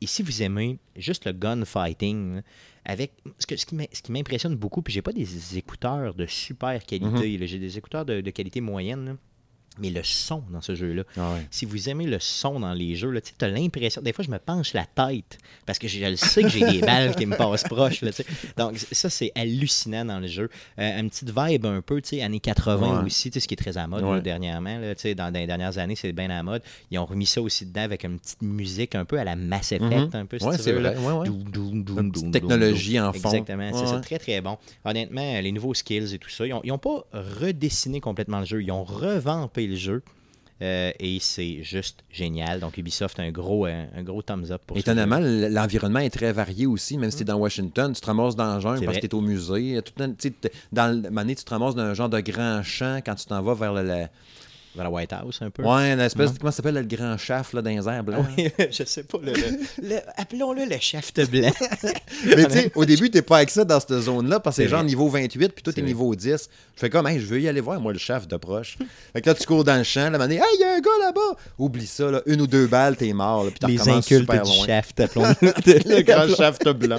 et 0.00 0.06
si 0.06 0.22
vous 0.22 0.42
aimez 0.42 0.78
juste 0.96 1.26
le 1.26 1.32
gunfighting, 1.32 2.40
avec 2.84 3.12
ce, 3.38 3.46
que- 3.46 3.56
ce 3.56 3.66
qui, 3.66 4.12
m'impressionne 4.12 4.54
beaucoup, 4.56 4.82
puis 4.82 4.92
j'ai 4.92 5.02
pas 5.02 5.12
des 5.12 5.58
écouteurs 5.58 6.14
de 6.14 6.26
super 6.26 6.84
qualité, 6.84 7.38
Mhm. 7.38 7.46
j'ai 7.46 7.58
des 7.58 7.76
écouteurs 7.78 8.04
de, 8.04 8.20
de 8.20 8.30
qualité 8.30 8.60
moyenne. 8.60 9.16
Mais 9.78 9.90
le 9.90 10.02
son 10.02 10.42
dans 10.50 10.60
ce 10.60 10.74
jeu-là. 10.74 11.04
Ah 11.16 11.32
ouais. 11.34 11.46
Si 11.50 11.64
vous 11.64 11.88
aimez 11.88 12.06
le 12.06 12.18
son 12.20 12.60
dans 12.60 12.72
les 12.74 12.96
jeux, 12.96 13.18
tu 13.22 13.44
as 13.44 13.48
l'impression. 13.48 14.02
Des 14.02 14.12
fois, 14.12 14.24
je 14.24 14.30
me 14.30 14.38
penche 14.38 14.74
la 14.74 14.84
tête 14.84 15.38
parce 15.64 15.78
que 15.78 15.88
je, 15.88 15.98
je 16.00 16.06
le 16.06 16.16
sais 16.16 16.42
que 16.42 16.48
j'ai 16.48 16.66
des 16.70 16.80
balles 16.80 17.14
qui 17.16 17.24
me 17.24 17.36
passent 17.36 17.62
proche. 17.64 18.02
Là. 18.02 18.10
Donc, 18.58 18.76
ça, 18.78 19.08
c'est 19.08 19.32
hallucinant 19.34 20.04
dans 20.04 20.18
le 20.18 20.26
jeu. 20.26 20.50
Euh, 20.78 21.00
une 21.00 21.08
petite 21.08 21.30
vibe 21.34 21.66
un 21.66 21.80
peu, 21.80 22.02
tu 22.02 22.10
sais, 22.16 22.22
années 22.22 22.40
80 22.40 22.98
Ouais. 23.00 23.06
aussi, 23.06 23.30
ce 23.32 23.38
qui 23.46 23.54
est 23.54 23.56
très 23.56 23.78
à 23.78 23.86
mode 23.86 24.02
Ouais. 24.04 24.16
là, 24.16 24.20
dernièrement. 24.20 24.78
Là, 24.78 24.94
dans, 25.14 25.32
dans 25.32 25.38
les 25.38 25.46
dernières 25.46 25.78
années, 25.78 25.96
c'est 25.96 26.12
bien 26.12 26.26
à 26.26 26.34
la 26.34 26.42
mode. 26.42 26.62
Ils 26.90 26.98
ont 26.98 27.06
remis 27.06 27.26
ça 27.26 27.40
aussi 27.40 27.64
dedans 27.64 27.82
avec 27.82 28.04
une 28.04 28.18
petite 28.18 28.42
musique 28.42 28.94
un 28.94 29.04
peu 29.04 29.18
à 29.18 29.24
la 29.24 29.36
Mass 29.36 29.72
Effect, 29.72 29.90
Mhm. 29.90 30.10
un 30.14 30.26
peu, 30.26 30.38
si 30.38 30.46
tu 30.62 30.72
veux, 30.72 30.80
là. 30.80 30.92
Doum, 30.94 31.44
doum, 31.44 31.84
doum, 31.84 31.98
Une 32.00 32.12
petite 32.12 32.32
technologie 32.32 32.98
en 33.00 33.12
fond. 33.12 33.30
Exactement, 33.30 33.86
c'est 33.86 34.00
très 34.02 34.18
très 34.18 34.40
bon. 34.40 34.58
Honnêtement, 34.84 35.40
les 35.40 35.52
nouveaux 35.52 35.74
skills 35.74 36.14
et 36.14 36.18
tout 36.18 36.28
ça, 36.28 36.44
ils 36.46 36.54
n'ont 36.64 36.78
pas 36.78 37.04
redessiné 37.12 38.00
complètement 38.00 38.40
le 38.40 38.44
jeu, 38.46 38.62
ils 38.62 38.70
ont 38.72 38.84
revampé 38.84 39.59
le 39.66 39.76
jeu. 39.76 40.02
euh, 40.62 40.92
et 41.00 41.18
c'est 41.20 41.62
juste 41.62 42.04
génial. 42.10 42.60
Donc 42.60 42.76
Ubisoft 42.76 43.18
a 43.18 43.22
un 43.22 43.30
gros, 43.30 43.64
un, 43.64 43.86
un 43.96 44.02
gros 44.02 44.20
thumbs 44.20 44.50
up 44.50 44.60
pour 44.66 44.76
Étonnamment, 44.76 45.18
l'environnement 45.18 46.00
est 46.00 46.10
très 46.10 46.32
varié 46.32 46.66
aussi, 46.66 46.98
même 46.98 47.10
si 47.10 47.16
tu 47.18 47.22
es 47.22 47.24
dans 47.24 47.38
Washington, 47.38 47.92
tu 47.94 48.00
te 48.00 48.06
ramasses 48.06 48.36
dans 48.36 48.54
le 48.56 48.60
jungle 48.60 48.80
parce 48.84 48.92
vrai. 48.98 49.00
que 49.00 49.06
tu 49.06 49.06
es 49.06 49.14
au 49.14 49.22
musée. 49.22 49.80
Tout 49.82 50.02
un- 50.02 50.08
dans 50.72 51.02
le 51.02 51.34
tu 51.34 51.44
te 51.44 51.50
ramasses 51.50 51.74
dans 51.74 51.82
un 51.82 51.94
genre 51.94 52.10
de 52.10 52.20
grand 52.20 52.62
champ 52.62 53.00
quand 53.04 53.14
tu 53.14 53.24
t'en 53.26 53.40
vas 53.40 53.54
vers 53.54 53.72
le. 53.72 53.82
le- 53.84 54.06
Vers 54.74 54.84
la 54.84 54.90
White 54.90 55.12
House 55.12 55.40
un 55.42 55.50
peu. 55.50 55.64
Ouais, 55.64 55.92
une 55.92 55.98
espèce. 56.00 56.30
Non? 56.30 56.36
Comment 56.40 56.50
ça 56.52 56.58
s'appelle 56.58 56.74
le 56.76 56.82
grand 56.84 57.18
shaft 57.18 57.54
là, 57.54 57.62
dans 57.62 57.70
les 57.70 57.88
airs 57.88 58.04
blancs? 58.04 58.24
Oui, 58.38 58.50
je 58.70 58.84
sais 58.84 59.02
pas. 59.02 59.18
Le, 59.20 59.32
le- 59.32 59.88
le- 59.88 60.00
Appelons-le 60.16 60.64
le 60.64 60.76
shaft 60.80 61.28
blanc. 61.28 61.50
Mais 62.36 62.44
tu 62.46 62.52
sais, 62.52 62.72
au 62.76 62.84
début, 62.84 63.10
t'es 63.10 63.22
pas 63.22 63.38
avec 63.38 63.50
ça 63.50 63.64
dans 63.64 63.80
cette 63.80 63.98
zone-là 64.00 64.38
parce 64.38 64.56
que 64.56 64.62
c'est 64.62 64.68
genre 64.68 64.84
niveau 64.84 65.08
28 65.08 65.48
puis 65.52 65.62
toi, 65.64 65.72
t'es 65.72 65.82
niveau 65.82 66.14
10. 66.14 66.48
Je 66.76 66.80
fais 66.80 66.88
comme, 66.88 67.06
hey, 67.08 67.18
je 67.18 67.26
veux 67.26 67.40
y 67.40 67.48
aller 67.48 67.60
voir, 67.60 67.80
moi, 67.80 67.92
le 67.92 67.98
shaft 67.98 68.30
de 68.30 68.36
proche. 68.36 68.78
fait 69.12 69.20
que 69.20 69.28
là, 69.28 69.34
tu 69.34 69.44
cours 69.44 69.64
dans 69.64 69.76
le 69.76 69.82
champ, 69.82 70.08
là, 70.08 70.18
mané, 70.18 70.36
hey, 70.36 70.42
il 70.54 70.60
y 70.60 70.64
a 70.64 70.74
un 70.74 70.80
gars 70.80 70.90
là-bas. 71.06 71.36
Oublie 71.58 71.86
ça, 71.86 72.10
là, 72.10 72.22
une 72.26 72.40
ou 72.40 72.46
deux 72.46 72.66
balles, 72.68 72.96
t'es 72.96 73.12
mort, 73.12 73.44
là, 73.44 73.50
puis 73.50 73.72
Les 73.72 73.88
incultes 73.88 74.20
super 74.20 74.42
du 74.44 74.50
loin. 74.50 74.66
shaft, 74.66 75.00
appelons-le. 75.00 75.96
le 75.96 76.02
grand 76.02 76.28
shaft 76.34 76.68
blanc. 76.68 76.98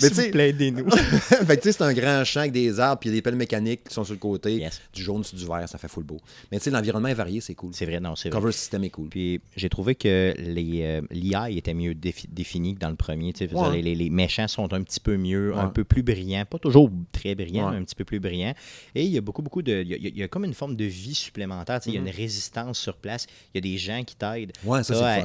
Mais 0.00 0.08
tu 0.10 0.14
sais, 0.16 0.30
aidez-nous. 0.30 0.90
fait 0.90 1.56
que 1.56 1.62
tu 1.62 1.70
sais, 1.70 1.72
c'est 1.72 1.82
un 1.84 1.92
grand 1.92 2.24
champ 2.24 2.40
avec 2.40 2.52
des 2.52 2.80
arbres, 2.80 2.98
puis 3.00 3.08
il 3.08 3.12
y 3.12 3.16
a 3.16 3.18
des 3.18 3.22
pelles 3.22 3.36
mécaniques 3.36 3.84
qui 3.88 3.94
sont 3.94 4.04
sur 4.04 4.14
le 4.14 4.18
côté, 4.18 4.56
Yes. 4.56 4.80
du 4.92 5.02
jaune 5.02 5.22
sur 5.22 5.36
du 5.38 5.46
vert, 5.46 5.68
ça 5.68 5.78
fait 5.78 5.88
full 5.88 6.04
beau. 6.04 6.18
Mais 6.50 6.58
tu 6.58 6.64
sais, 6.64 6.70
l'environnement 6.72 7.08
est 7.08 7.14
varié, 7.14 7.40
c'est 7.40 7.54
cool. 7.54 7.72
C'est 7.74 7.86
vrai, 7.86 8.00
non, 8.00 8.16
c'est 8.16 8.28
Le 8.28 8.32
vrai. 8.34 8.40
cover 8.40 8.52
system 8.52 8.84
est 8.84 8.90
cool. 8.90 9.08
Puis 9.08 9.40
j'ai 9.56 9.68
trouvé 9.68 9.94
que 9.94 10.34
les 10.38 10.82
euh, 10.82 11.00
l'IA 11.10 11.50
était 11.50 11.74
mieux 11.74 11.94
défi- 11.94 12.28
définie 12.28 12.74
que 12.74 12.80
dans 12.80 12.90
le 12.90 12.96
premier. 12.96 13.32
Ouais. 13.52 13.76
Les, 13.76 13.82
les- 13.82 13.94
les 13.94 14.10
méchants 14.10 14.48
sont 14.48 14.72
un 14.72 14.82
petit 14.82 15.00
peu 15.00 15.16
mieux, 15.16 15.56
un 15.56 15.68
peu 15.68 15.84
plus 15.84 16.02
brillants. 16.02 16.44
Pas 16.44 16.58
toujours 16.58 16.90
très 17.12 17.34
brillants, 17.34 17.66
Ouais. 17.66 17.72
mais 17.72 17.78
un 17.78 17.84
petit 17.84 17.94
peu 17.94 18.04
plus 18.04 18.18
brillants. 18.20 18.54
Et 18.94 19.04
il 19.04 19.10
y 19.10 19.18
a 19.18 19.20
beaucoup, 19.20 19.42
beaucoup 19.42 19.62
de. 19.62 19.82
Il 19.82 19.88
y 19.88 19.94
a, 19.94 19.96
il 19.98 20.16
y 20.18 20.22
a 20.22 20.28
comme 20.28 20.44
une 20.44 20.54
forme 20.54 20.74
de 20.76 20.84
vie 20.84 21.14
supplémentaire. 21.14 21.80
Il 21.86 21.94
y 21.94 21.96
a 21.96 22.00
une 22.00 22.08
résistance 22.08 22.78
sur 22.78 22.96
place. 22.96 23.26
Il 23.54 23.56
y 23.56 23.58
a 23.58 23.72
des 23.72 23.78
gens 23.78 24.02
qui 24.04 24.16
t'aident. 24.16 24.52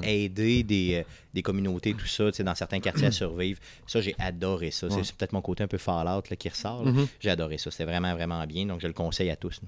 À 0.04 0.08
aider 0.08 0.64
des, 0.64 0.96
euh, 0.96 1.04
des 1.34 1.42
communautés, 1.42 1.94
tout 1.94 2.08
ça, 2.08 2.30
dans 2.32 2.56
certains 2.56 2.80
quartiers 2.80 3.08
à 3.08 3.12
survivre. 3.12 3.60
Ça, 3.88 4.02
j'ai 4.02 4.16
adoré 4.20 4.72
ça. 4.72 4.88
C'est 4.90 5.16
peut-être 5.16 5.34
mon 5.34 5.42
côté 5.42 5.64
un 5.64 5.68
peu 5.68 5.78
Fallout 5.78 6.24
là, 6.30 6.36
qui 6.38 6.50
ressort. 6.50 6.86
Mhm. 6.86 7.08
J'ai 7.20 7.30
adoré 7.30 7.58
ça. 7.58 7.72
C'était 7.72 7.86
vraiment, 7.86 8.14
vraiment 8.14 8.46
bien. 8.46 8.66
Donc, 8.66 8.82
je 8.82 8.88
le 8.88 8.94
conseille 8.94 9.30
à 9.30 9.36
tous. 9.36 9.60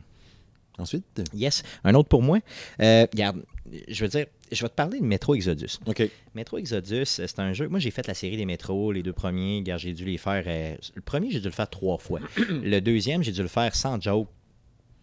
Ensuite, 0.80 1.22
Yes. 1.34 1.64
Un 1.84 1.94
autre 1.96 2.10
pour 2.10 2.22
moi. 2.24 2.40
Euh, 2.82 3.06
regarde, 3.12 3.44
je 3.88 4.04
veux 4.04 4.10
dire, 4.10 4.26
je 4.52 4.62
vais 4.64 4.70
te 4.70 4.74
parler 4.74 5.00
de 5.00 5.06
Metro 5.06 5.36
Exodus. 5.36 5.78
OK. 5.86 6.02
Metro 6.34 6.58
Exodus, 6.58 7.02
euh, 7.02 7.04
c'est 7.28 7.40
un 7.40 7.54
jeu. 7.54 7.68
Moi, 7.68 7.80
j'ai 7.80 7.92
fait 7.92 8.08
la 8.08 8.14
série 8.14 8.38
des 8.38 8.46
Metro, 8.46 8.92
les 8.92 9.04
deux 9.04 9.14
premiers. 9.14 9.60
Regarde, 9.60 9.82
j'ai 9.82 9.94
dû 9.94 10.06
les 10.06 10.18
faire. 10.18 10.44
euh, 10.48 10.76
le 10.96 11.02
premier, 11.02 11.30
j'ai 11.30 11.40
dû 11.40 11.46
le 11.46 11.52
faire 11.52 11.70
trois 11.70 11.98
fois. 11.98 12.20
le 12.50 12.80
deuxième, 12.80 13.22
j'ai 13.24 13.32
dû 13.32 13.42
le 13.42 13.48
faire 13.48 13.76
sans 13.76 14.02
joke 14.02 14.28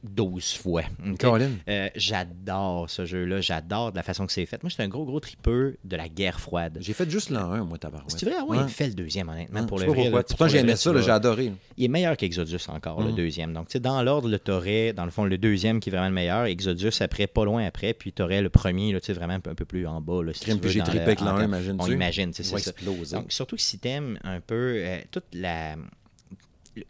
12 0.04 0.54
fois. 0.54 0.82
OK? 1.04 1.18
Colin. 1.18 1.50
Euh, 1.68 1.88
j'adore 1.96 2.88
ce 2.88 3.04
jeu-là. 3.06 3.40
J'adore 3.40 3.90
de 3.92 3.96
la 3.96 4.02
façon 4.02 4.26
que 4.26 4.32
c'est 4.32 4.46
fait. 4.46 4.62
Moi, 4.62 4.70
j'étais 4.70 4.82
un 4.84 4.88
gros, 4.88 5.04
gros 5.04 5.18
tripeux 5.20 5.76
de 5.84 5.96
la 5.96 6.08
guerre 6.08 6.38
froide. 6.40 6.78
J'ai 6.80 6.92
fait 6.92 7.10
juste 7.10 7.30
l'an 7.30 7.50
1, 7.52 7.64
moi, 7.64 7.78
tabarouette. 7.78 8.10
C'est 8.16 8.26
vrai, 8.26 8.36
ah 8.38 8.44
ouais, 8.44 8.58
Ouais. 8.58 8.68
fais 8.68 8.86
le 8.86 8.94
deuxième, 8.94 9.28
honnêtement, 9.28 9.64
pour 9.66 9.78
le 9.78 9.86
vrai. 9.86 10.04
là, 10.04 10.10
Pourtant, 10.22 10.36
pour 10.36 10.48
j'ai 10.48 10.58
aimé 10.58 10.76
ça, 10.76 10.92
là, 10.92 11.00
j'ai 11.00 11.10
adoré. 11.10 11.52
il 11.76 11.84
est 11.84 11.88
meilleur 11.88 12.16
qu'Exodus 12.16 12.56
encore, 12.68 13.00
le 13.02 13.10
Mhm. 13.10 13.16
deuxième. 13.16 13.52
Donc, 13.52 13.68
tu 13.68 13.72
sais, 13.72 13.80
dans 13.80 14.02
l'ordre, 14.02 14.28
le 14.28 14.38
t'aurais, 14.38 14.92
dans 14.92 15.04
le 15.04 15.10
fond, 15.10 15.24
le 15.24 15.38
deuxième 15.38 15.80
qui 15.80 15.88
est 15.88 15.92
vraiment 15.92 16.08
le 16.08 16.14
meilleur, 16.14 16.44
Exodus 16.44 16.90
après, 17.00 17.26
pas 17.26 17.44
loin 17.44 17.64
après, 17.66 17.92
puis 17.94 18.12
t'aurais 18.12 18.42
le 18.42 18.50
premier, 18.50 18.92
là, 18.92 19.00
tu 19.00 19.06
sais, 19.06 19.12
vraiment 19.12 19.34
un 19.34 19.40
peu, 19.40 19.50
un 19.50 19.54
peu 19.54 19.64
plus 19.64 19.86
en 19.86 20.00
bas. 20.00 20.22
Là, 20.22 20.32
si 20.34 20.40
Crime, 20.40 20.60
puis 20.60 20.70
j'ai 20.70 20.80
trippé 20.80 21.00
avec 21.00 21.20
l'an 21.20 21.34
1, 21.34 21.38
termes- 21.38 21.50
imagine-tu? 21.54 21.84
On 21.84 21.90
imagine, 21.92 22.30
tu 22.30 22.42
sais, 22.42 22.48
Il 22.48 22.52
va 22.52 22.58
c'est 22.60 23.04
ça. 23.10 23.16
Donc, 23.16 23.32
surtout 23.32 23.56
si 23.56 23.78
t'aimes 23.78 24.18
un 24.24 24.40
peu 24.40 24.74
euh, 24.76 24.98
toute 25.10 25.24
la, 25.32 25.74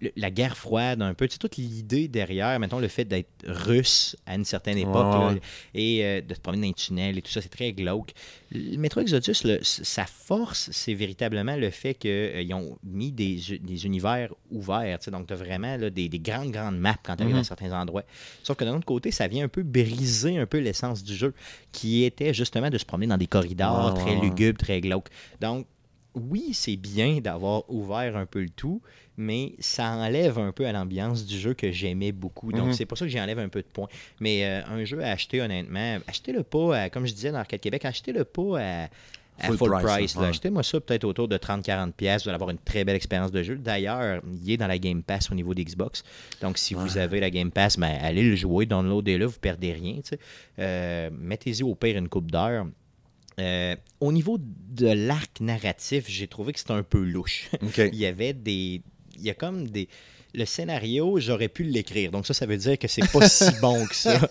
le- 0.01 0.11
la 0.17 0.31
guerre 0.31 0.57
froide, 0.57 1.01
un 1.03 1.15
peu, 1.15 1.27
tu 1.29 1.35
sais, 1.35 1.39
toute 1.39 1.57
l'idée 1.57 2.09
derrière, 2.09 2.59
mettons, 2.59 2.79
le 2.81 2.89
fait 2.89 3.05
d'être 3.05 3.29
russe 3.47 4.17
à 4.27 4.35
une 4.35 4.45
certaine 4.45 4.79
époque, 4.79 5.13
là, 5.15 5.35
et 5.75 6.05
euh, 6.05 6.21
de 6.21 6.35
te 6.35 6.41
promener 6.41 6.63
dans 6.63 6.69
les 6.69 6.75
tunnels 6.75 7.19
et 7.19 7.23
tout 7.23 7.31
ça, 7.31 7.41
c'est 7.41 7.49
très 7.49 7.73
glauque. 7.73 8.13
Le 8.51 8.77
Metro 8.79 9.01
Exodus, 9.01 9.35
le- 9.45 9.61
sa 9.63 10.07
force, 10.07 10.71
c'est 10.73 10.95
véritablement 10.95 11.57
le 11.57 11.71
fait 11.71 11.95
qu'ils 11.95 12.53
ont 12.55 12.77
mis 12.85 13.13
des, 13.13 13.39
des 13.61 13.87
univers 13.87 14.33
ouverts. 14.51 14.99
tu 14.99 15.05
sais. 15.07 15.11
Donc, 15.11 15.27
tu 15.29 15.33
as 15.33 15.37
vraiment 15.37 15.77
là, 15.77 15.89
des, 15.91 16.09
des 16.09 16.19
grandes, 16.19 16.51
grandes 16.51 16.79
maps 16.79 16.97
quand 17.03 17.17
tu 17.17 17.23
arrives 17.23 17.35
Mhm. 17.37 17.41
à 17.41 17.45
certains 17.45 17.73
endroits. 17.73 18.05
Sauf 18.43 18.57
que 18.57 18.65
d'un 18.65 18.75
autre 18.77 18.85
côté, 18.87 19.11
ça 19.11 19.29
vient 19.29 19.45
un 19.45 19.49
peu 19.49 19.63
briser 19.63 20.39
un 20.39 20.47
peu 20.47 20.59
l'essence 20.59 21.05
du 21.05 21.15
jeu, 21.15 21.33
qui 21.73 22.05
était 22.05 22.35
justement 22.35 22.71
de 22.71 22.79
se 22.79 22.85
promener 22.85 23.07
dans 23.07 23.19
des 23.19 23.27
corridors 23.27 23.95
très 23.95 24.17
lugubres, 24.17 24.59
très 24.59 24.81
glauques. 24.81 25.09
Donc, 25.41 25.67
oui, 26.15 26.51
c'est 26.55 26.77
bien 26.77 27.19
d'avoir 27.21 27.69
ouvert 27.71 28.17
un 28.17 28.25
peu 28.25 28.41
le 28.41 28.49
tout, 28.49 28.81
mais 29.17 29.55
ça 29.59 29.91
enlève 29.93 30.39
un 30.39 30.53
peu 30.53 30.67
à 30.67 30.73
l'ambiance 30.73 31.25
du 31.25 31.39
jeu 31.39 31.55
que 31.55 31.71
j'aimais 31.71 32.13
beaucoup. 32.13 32.53
Donc, 32.53 32.69
Mhm. 32.69 32.73
c'est 32.75 32.87
pour 32.87 32.99
ça 32.99 33.05
que 33.07 33.11
j'enlève 33.11 33.39
un 33.39 33.49
peu 33.49 33.63
de 33.63 33.67
points. 33.67 33.89
Mais 34.21 34.45
euh, 34.45 34.61
un 34.67 34.85
jeu 34.85 35.03
à 35.03 35.11
acheter, 35.13 35.41
honnêtement, 35.41 35.99
achetez-le 36.07 36.43
pas, 36.43 36.77
à- 36.83 36.91
comme 36.91 37.07
je 37.07 37.13
disais 37.15 37.33
dans 37.33 37.39
Arcade 37.39 37.61
Québec, 37.61 37.85
achetez-le 37.85 38.25
pas 38.25 38.61
à, 38.61 38.89
à 39.39 39.49
Full 39.49 39.59
full, 39.59 39.71
price, 39.83 40.17
ouais. 40.17 40.27
Achetez-moi 40.29 40.63
ça 40.63 40.81
peut-être 40.81 41.05
autour 41.05 41.29
de 41.29 41.37
30-40$. 41.37 41.93
pièces. 41.93 42.23
Vous 42.23 42.31
allez 42.31 42.37
avoir 42.37 42.49
une 42.51 42.57
très 42.59 42.85
belle 42.85 42.97
expérience 42.97 43.31
de 43.31 43.43
jeu. 43.43 43.57
D'ailleurs, 43.57 44.23
il 44.43 44.51
est 44.51 44.57
dans 44.57 44.67
la 44.67 44.79
Game 44.79 45.03
Pass 45.03 45.31
au 45.31 45.35
niveau 45.35 45.53
d'Xbox. 45.53 46.05
Donc, 46.41 46.57
si 46.57 46.73
vous 46.73 46.97
avez 46.97 47.21
la 47.21 47.29
Game 47.29 47.51
Pass, 47.51 47.79
ben, 47.79 47.99
allez 48.01 48.23
le 48.23 48.35
jouer, 48.35 48.65
downloadez-le, 48.65 49.27
vous 49.27 49.39
perdez 49.39 49.73
rien. 49.75 49.97
Euh, 50.59 51.11
Mettez-y 51.13 51.63
au 51.63 51.75
pire 51.75 51.99
une 51.99 52.09
coupe 52.09 52.31
d'heure. 52.31 52.67
Euh, 53.39 53.77
au 54.01 54.13
niveau 54.13 54.39
de 54.41 54.87
l'arc 54.87 55.41
narratif, 55.41 56.07
j'ai 56.09 56.27
trouvé 56.27 56.55
que 56.55 56.59
c'était 56.59 56.73
un 56.73 56.83
peu 56.83 57.05
louche. 57.05 57.51
Il 57.93 57.95
y 57.99 58.07
avait 58.07 58.33
des. 58.33 58.81
Il 59.19 59.25
y 59.25 59.31
a 59.31 59.35
comme 59.35 59.69
des. 59.69 59.89
Le 60.35 60.45
scénario, 60.45 61.19
j'aurais 61.19 61.49
pu 61.49 61.63
l'écrire. 61.63 62.11
Donc, 62.11 62.27
ça, 62.27 62.35
ça 62.35 62.45
veut 62.45 62.59
dire 62.59 62.79
que 62.79 62.89
c'est 62.89 63.11
pas 63.11 63.27
si 63.29 63.45
bon 63.63 63.87
que 63.87 63.95
ça. 63.95 64.29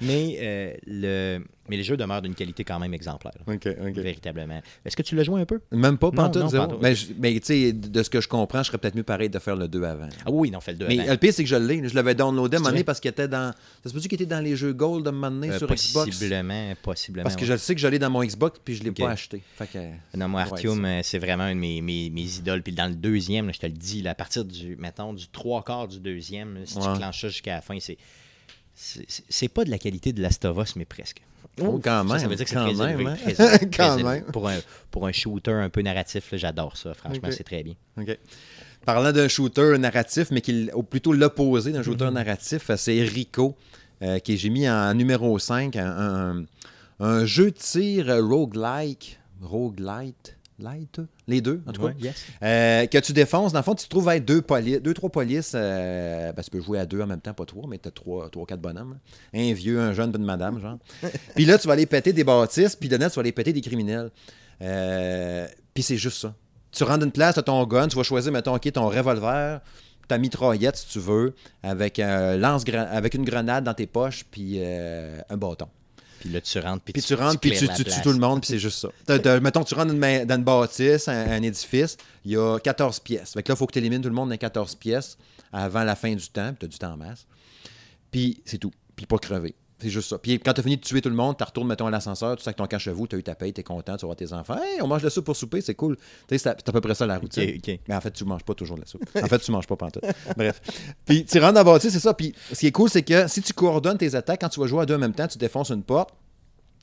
Mais, 0.00 0.36
euh, 0.40 0.74
le, 0.86 1.44
mais 1.68 1.76
le 1.76 1.82
jeu 1.82 1.96
demeure 1.96 2.22
d'une 2.22 2.34
qualité 2.34 2.64
quand 2.64 2.78
même 2.78 2.94
exemplaire. 2.94 3.34
OK, 3.46 3.66
OK. 3.66 3.94
Véritablement. 3.96 4.60
Est-ce 4.84 4.96
que 4.96 5.02
tu 5.02 5.14
l'as 5.16 5.24
joué 5.24 5.40
un 5.40 5.44
peu? 5.46 5.60
Même 5.72 5.98
pas, 5.98 6.10
zéro. 6.14 6.66
pantoute. 6.66 6.82
Mais, 6.82 6.94
mais 7.18 7.32
tu 7.40 7.46
sais, 7.46 7.72
de 7.72 8.02
ce 8.02 8.10
que 8.10 8.20
je 8.20 8.28
comprends, 8.28 8.62
je 8.62 8.68
serais 8.68 8.78
peut-être 8.78 8.94
mieux 8.94 9.02
pareil 9.02 9.28
de 9.30 9.38
faire 9.38 9.56
le 9.56 9.68
2 9.68 9.82
avant. 9.84 10.08
Ah 10.24 10.30
oui, 10.30 10.50
non, 10.50 10.60
fait 10.60 10.72
le 10.72 10.78
2 10.78 10.86
Mais 10.88 11.00
avant. 11.00 11.12
le 11.12 11.16
pire, 11.18 11.32
c'est 11.32 11.42
que 11.44 11.48
je 11.48 11.56
l'ai. 11.56 11.88
Je 11.88 11.94
l'avais 11.94 12.14
downloadé 12.14 12.56
à 12.56 12.58
un 12.58 12.62
moment 12.62 12.70
donné 12.70 12.84
parce 12.84 13.00
qu'il 13.00 13.10
était 13.10 13.28
dans. 13.28 13.52
Ça 13.82 13.88
se 13.90 13.94
peut-tu 13.94 14.08
qu'il 14.08 14.16
était 14.16 14.26
dans 14.26 14.40
les 14.44 14.56
jeux 14.56 14.72
Gold 14.72 15.06
à 15.06 15.10
un 15.10 15.12
moment 15.12 15.30
donné 15.30 15.50
Euh, 15.50 15.58
sur 15.58 15.66
Xbox? 15.68 15.92
possiblement, 16.10 16.72
possiblement. 16.82 17.22
Parce 17.24 17.36
que 17.36 17.42
ouais. 17.42 17.46
je 17.52 17.56
sais 17.56 17.74
que 17.74 17.80
je 17.80 17.88
l'ai 17.88 17.98
dans 17.98 18.10
mon 18.10 18.22
Xbox 18.24 18.58
puis 18.64 18.74
je 18.76 18.82
l'ai 18.84 18.92
pas 18.92 19.10
acheté. 19.10 19.42
Fait 19.56 19.66
que. 19.66 19.78
Non, 20.16 20.28
moi, 20.28 20.42
Artium, 20.42 20.84
euh, 20.84 21.00
c'est 21.02 21.18
vraiment 21.18 21.46
une 21.48 21.54
de 21.56 21.60
mes, 21.60 21.80
mes, 21.80 22.10
mes 22.10 22.36
idoles. 22.38 22.62
Puis 22.62 22.72
dans 22.72 22.88
le 22.88 22.94
deuxième, 22.94 23.46
là, 23.46 23.52
je 23.52 23.60
te 23.60 23.66
le 23.66 23.72
dis, 23.72 24.02
là, 24.02 24.10
à 24.10 24.14
partir 24.14 24.44
du, 24.44 24.76
mettons, 24.76 25.12
du 25.12 25.28
trois 25.28 25.62
quarts 25.62 25.88
du 25.88 26.00
deuxième, 26.00 26.58
si 26.64 26.74
tu 26.74 26.80
clenches 26.96 27.20
ça 27.20 27.28
jusqu'à 27.28 27.54
la 27.56 27.60
fin, 27.60 27.78
c'est. 27.80 27.96
c'est- 28.74 29.48
pas 29.48 29.64
de 29.64 29.70
la 29.70 29.78
qualité 29.78 30.12
de 30.12 30.20
Last 30.20 30.44
of 30.44 30.58
Us, 30.58 30.76
mais 30.76 30.84
presque. 30.84 31.22
Oh, 31.62 31.80
quand 31.82 32.04
Ça, 32.06 32.12
même. 32.14 32.18
ça 32.18 32.28
veut 32.28 32.36
dire 32.36 32.44
que 32.44 32.50
c'est 32.50 32.56
quand 32.56 32.74
très 32.74 32.86
même, 32.86 33.00
élevé, 33.00 33.10
hein. 33.12 33.16
très 33.34 33.44
élevé, 33.44 33.58
très 33.58 33.70
Quand 33.70 33.98
élevé. 33.98 34.10
même. 34.10 34.24
Pour 34.32 34.48
un, 34.48 34.56
pour 34.90 35.06
un 35.06 35.12
shooter 35.12 35.52
un 35.52 35.70
peu 35.70 35.80
narratif, 35.82 36.28
j'adore 36.34 36.76
ça. 36.76 36.92
Franchement, 36.94 37.28
c'est 37.30 37.44
très 37.44 37.62
bien. 37.62 37.74
OK. 37.98 38.18
Parlant 38.84 39.10
d'un 39.12 39.26
shooter 39.28 39.76
narratif, 39.78 40.28
mais 40.30 40.40
qui 40.42 40.68
au- 40.72 40.82
plutôt 40.82 41.12
l'opposé 41.12 41.72
d'un 41.72 41.82
shooter 41.82 42.10
narratif, 42.10 42.70
euh, 42.70 42.76
c'est 42.76 43.02
Rico, 43.02 43.56
euh, 44.02 44.18
que 44.20 44.36
j'ai 44.36 44.50
mis 44.50 44.68
en 44.68 44.92
numéro 44.94 45.38
5, 45.38 45.74
un, 45.76 45.86
un- 45.86 46.44
un 47.00 47.24
jeu 47.24 47.46
de 47.46 47.56
tir 47.56 48.06
roguelike, 48.22 49.18
roguelite, 49.40 50.35
light, 50.58 51.00
les 51.26 51.40
deux, 51.40 51.62
en 51.66 51.72
tout 51.72 51.82
cas. 51.82 51.88
Ouais, 51.88 51.96
yes. 51.98 52.24
Euh, 52.42 52.86
que 52.86 52.98
tu 52.98 53.12
défonces, 53.12 53.52
dans 53.52 53.58
le 53.58 53.64
fond, 53.64 53.74
tu 53.74 53.84
te 53.84 53.90
trouves 53.90 54.08
à 54.08 54.16
être 54.16 54.24
deux, 54.24 54.42
deux 54.80 54.94
trois 54.94 55.10
polices, 55.10 55.52
euh, 55.54 56.32
que 56.32 56.40
tu 56.40 56.50
peux 56.50 56.60
jouer 56.60 56.78
à 56.78 56.86
deux 56.86 57.00
en 57.00 57.06
même 57.06 57.20
temps, 57.20 57.34
pas 57.34 57.44
trois, 57.44 57.66
mais 57.68 57.78
tu 57.78 57.88
as 57.88 57.90
trois, 57.90 58.30
trois, 58.30 58.46
quatre 58.46 58.60
bonhommes. 58.60 58.96
là. 59.32 59.40
Un 59.40 59.52
vieux, 59.52 59.80
un 59.80 59.92
jeune, 59.92 60.12
une 60.14 60.24
madame, 60.24 60.60
genre. 60.60 60.78
puis 61.34 61.44
là, 61.44 61.58
tu 61.58 61.66
vas 61.66 61.74
aller 61.74 61.86
péter 61.86 62.12
des 62.12 62.24
bâtisses, 62.24 62.76
puis 62.76 62.88
de 62.88 62.96
net, 62.96 63.10
tu 63.10 63.16
vas 63.16 63.20
aller 63.20 63.32
péter 63.32 63.52
des 63.52 63.60
criminels. 63.60 64.10
Euh, 64.62 65.46
puis 65.74 65.82
c'est 65.82 65.98
juste 65.98 66.18
ça. 66.18 66.34
Tu 66.72 66.84
rentres 66.84 67.00
d'une 67.00 67.12
place, 67.12 67.34
tu 67.34 67.40
as 67.40 67.42
ton 67.42 67.64
gun, 67.66 67.88
tu 67.88 67.96
vas 67.96 68.02
choisir, 68.02 68.32
mettons, 68.32 68.54
OK, 68.54 68.70
ton 68.72 68.88
revolver, 68.88 69.60
ta 70.08 70.18
mitraillette, 70.18 70.76
si 70.76 70.88
tu 70.88 70.98
veux, 71.00 71.34
avec, 71.62 71.98
lance 71.98 72.64
avec 72.74 73.14
une 73.14 73.24
grenade 73.24 73.64
dans 73.64 73.74
tes 73.74 73.86
poches, 73.86 74.24
puis 74.30 74.60
un 74.62 75.36
bâton. 75.36 75.68
Puis 76.26 76.34
là, 76.34 76.40
tu 76.40 76.58
rentres. 76.58 76.82
Puis, 76.82 76.92
Puis 76.92 77.02
tu 77.02 77.14
rentres, 77.14 77.38
puis 77.40 77.50
tu, 77.58 77.66
tu 77.76 77.84
tues 77.84 78.02
tout 78.02 78.12
le 78.12 78.18
monde, 78.18 78.40
puis 78.40 78.48
c'est 78.48 78.58
juste 78.58 78.78
ça. 78.80 78.88
T'as- 79.06 79.18
t'as- 79.20 79.38
mettons, 79.40 79.62
tu 79.62 79.74
rentres 79.74 79.86
dans 79.86 79.92
une, 79.94 79.98
ma- 80.00 80.24
dans 80.24 80.34
une 80.36 80.42
bâtisse, 80.44 81.06
un, 81.08 81.30
un 81.30 81.42
édifice, 81.42 81.96
il 82.24 82.32
y 82.32 82.36
a 82.36 82.58
14 82.58 82.98
pièces. 83.00 83.32
Fait 83.34 83.42
que 83.44 83.48
là, 83.50 83.54
il 83.54 83.58
faut 83.58 83.66
que 83.66 83.72
tu 83.72 83.78
élimines 83.78 84.02
tout 84.02 84.08
le 84.08 84.14
monde 84.14 84.30
dans 84.30 84.36
14 84.36 84.74
pièces 84.74 85.16
avant 85.52 85.84
la 85.84 85.94
fin 85.94 86.12
du 86.14 86.28
temps, 86.28 86.48
puis 86.48 86.58
tu 86.60 86.64
as 86.66 86.68
du 86.68 86.78
temps 86.78 86.92
en 86.92 86.96
masse. 86.96 87.26
Puis 88.10 88.40
c'est 88.44 88.58
tout. 88.58 88.72
Puis 88.96 89.06
pas 89.06 89.18
crever. 89.18 89.54
C'est 89.78 89.90
juste 89.90 90.08
ça. 90.08 90.18
Puis 90.18 90.38
quand 90.40 90.54
tu 90.54 90.60
as 90.60 90.62
fini 90.62 90.76
de 90.76 90.80
tuer 90.80 91.02
tout 91.02 91.10
le 91.10 91.14
monde, 91.14 91.36
tu 91.36 91.44
retournes, 91.44 91.68
mettons, 91.68 91.86
à 91.86 91.90
l'ascenseur, 91.90 92.36
tu 92.36 92.42
sais 92.42 92.52
que 92.52 92.56
ton 92.56 92.66
camp 92.66 92.78
chevaux, 92.78 93.06
tu 93.06 93.16
as 93.16 93.18
eu 93.18 93.22
ta 93.22 93.34
paye, 93.34 93.52
tu 93.52 93.60
es 93.60 93.64
content, 93.64 93.96
tu 93.96 94.02
vas 94.02 94.08
voir 94.08 94.16
tes 94.16 94.32
enfants. 94.32 94.56
Hey, 94.56 94.80
on 94.80 94.86
mange 94.86 95.02
de 95.02 95.06
la 95.06 95.10
soupe 95.10 95.26
pour 95.26 95.36
souper, 95.36 95.60
c'est 95.60 95.74
cool. 95.74 95.96
Tu 95.96 96.02
sais, 96.30 96.38
c'est 96.38 96.48
à, 96.68 96.72
peu 96.72 96.80
près 96.80 96.94
ça 96.94 97.06
la 97.06 97.18
routine. 97.18 97.60
Mais 97.88 97.94
en 97.94 98.00
fait, 98.00 98.10
tu 98.10 98.24
manges 98.24 98.44
pas 98.44 98.54
toujours 98.54 98.76
de 98.76 98.82
la 98.82 98.86
soupe. 98.86 99.02
En 99.22 99.26
fait, 99.26 99.38
tu 99.38 99.50
manges 99.52 99.66
pas 99.66 99.76
pantoute. 99.76 100.04
Bref. 100.36 100.60
Puis 101.04 101.26
tu 101.26 101.38
rentres 101.38 101.52
dans 101.52 101.60
la 101.60 101.64
bâtisse, 101.64 101.92
c'est 101.92 102.00
ça. 102.00 102.14
Puis 102.14 102.34
ce 102.52 102.58
qui 102.58 102.68
est 102.68 102.72
cool, 102.72 102.88
c'est 102.88 103.02
que 103.02 103.28
si 103.28 103.42
tu 103.42 103.52
coordonnes 103.52 103.98
tes 103.98 104.14
attaques, 104.14 104.40
quand 104.40 104.48
tu 104.48 104.60
vas 104.60 104.66
jouer 104.66 104.82
à 104.82 104.86
deux 104.86 104.94
en 104.94 104.98
même 104.98 105.14
temps, 105.14 105.28
tu 105.28 105.36
défonces 105.36 105.70
une 105.70 105.82
porte. 105.82 106.10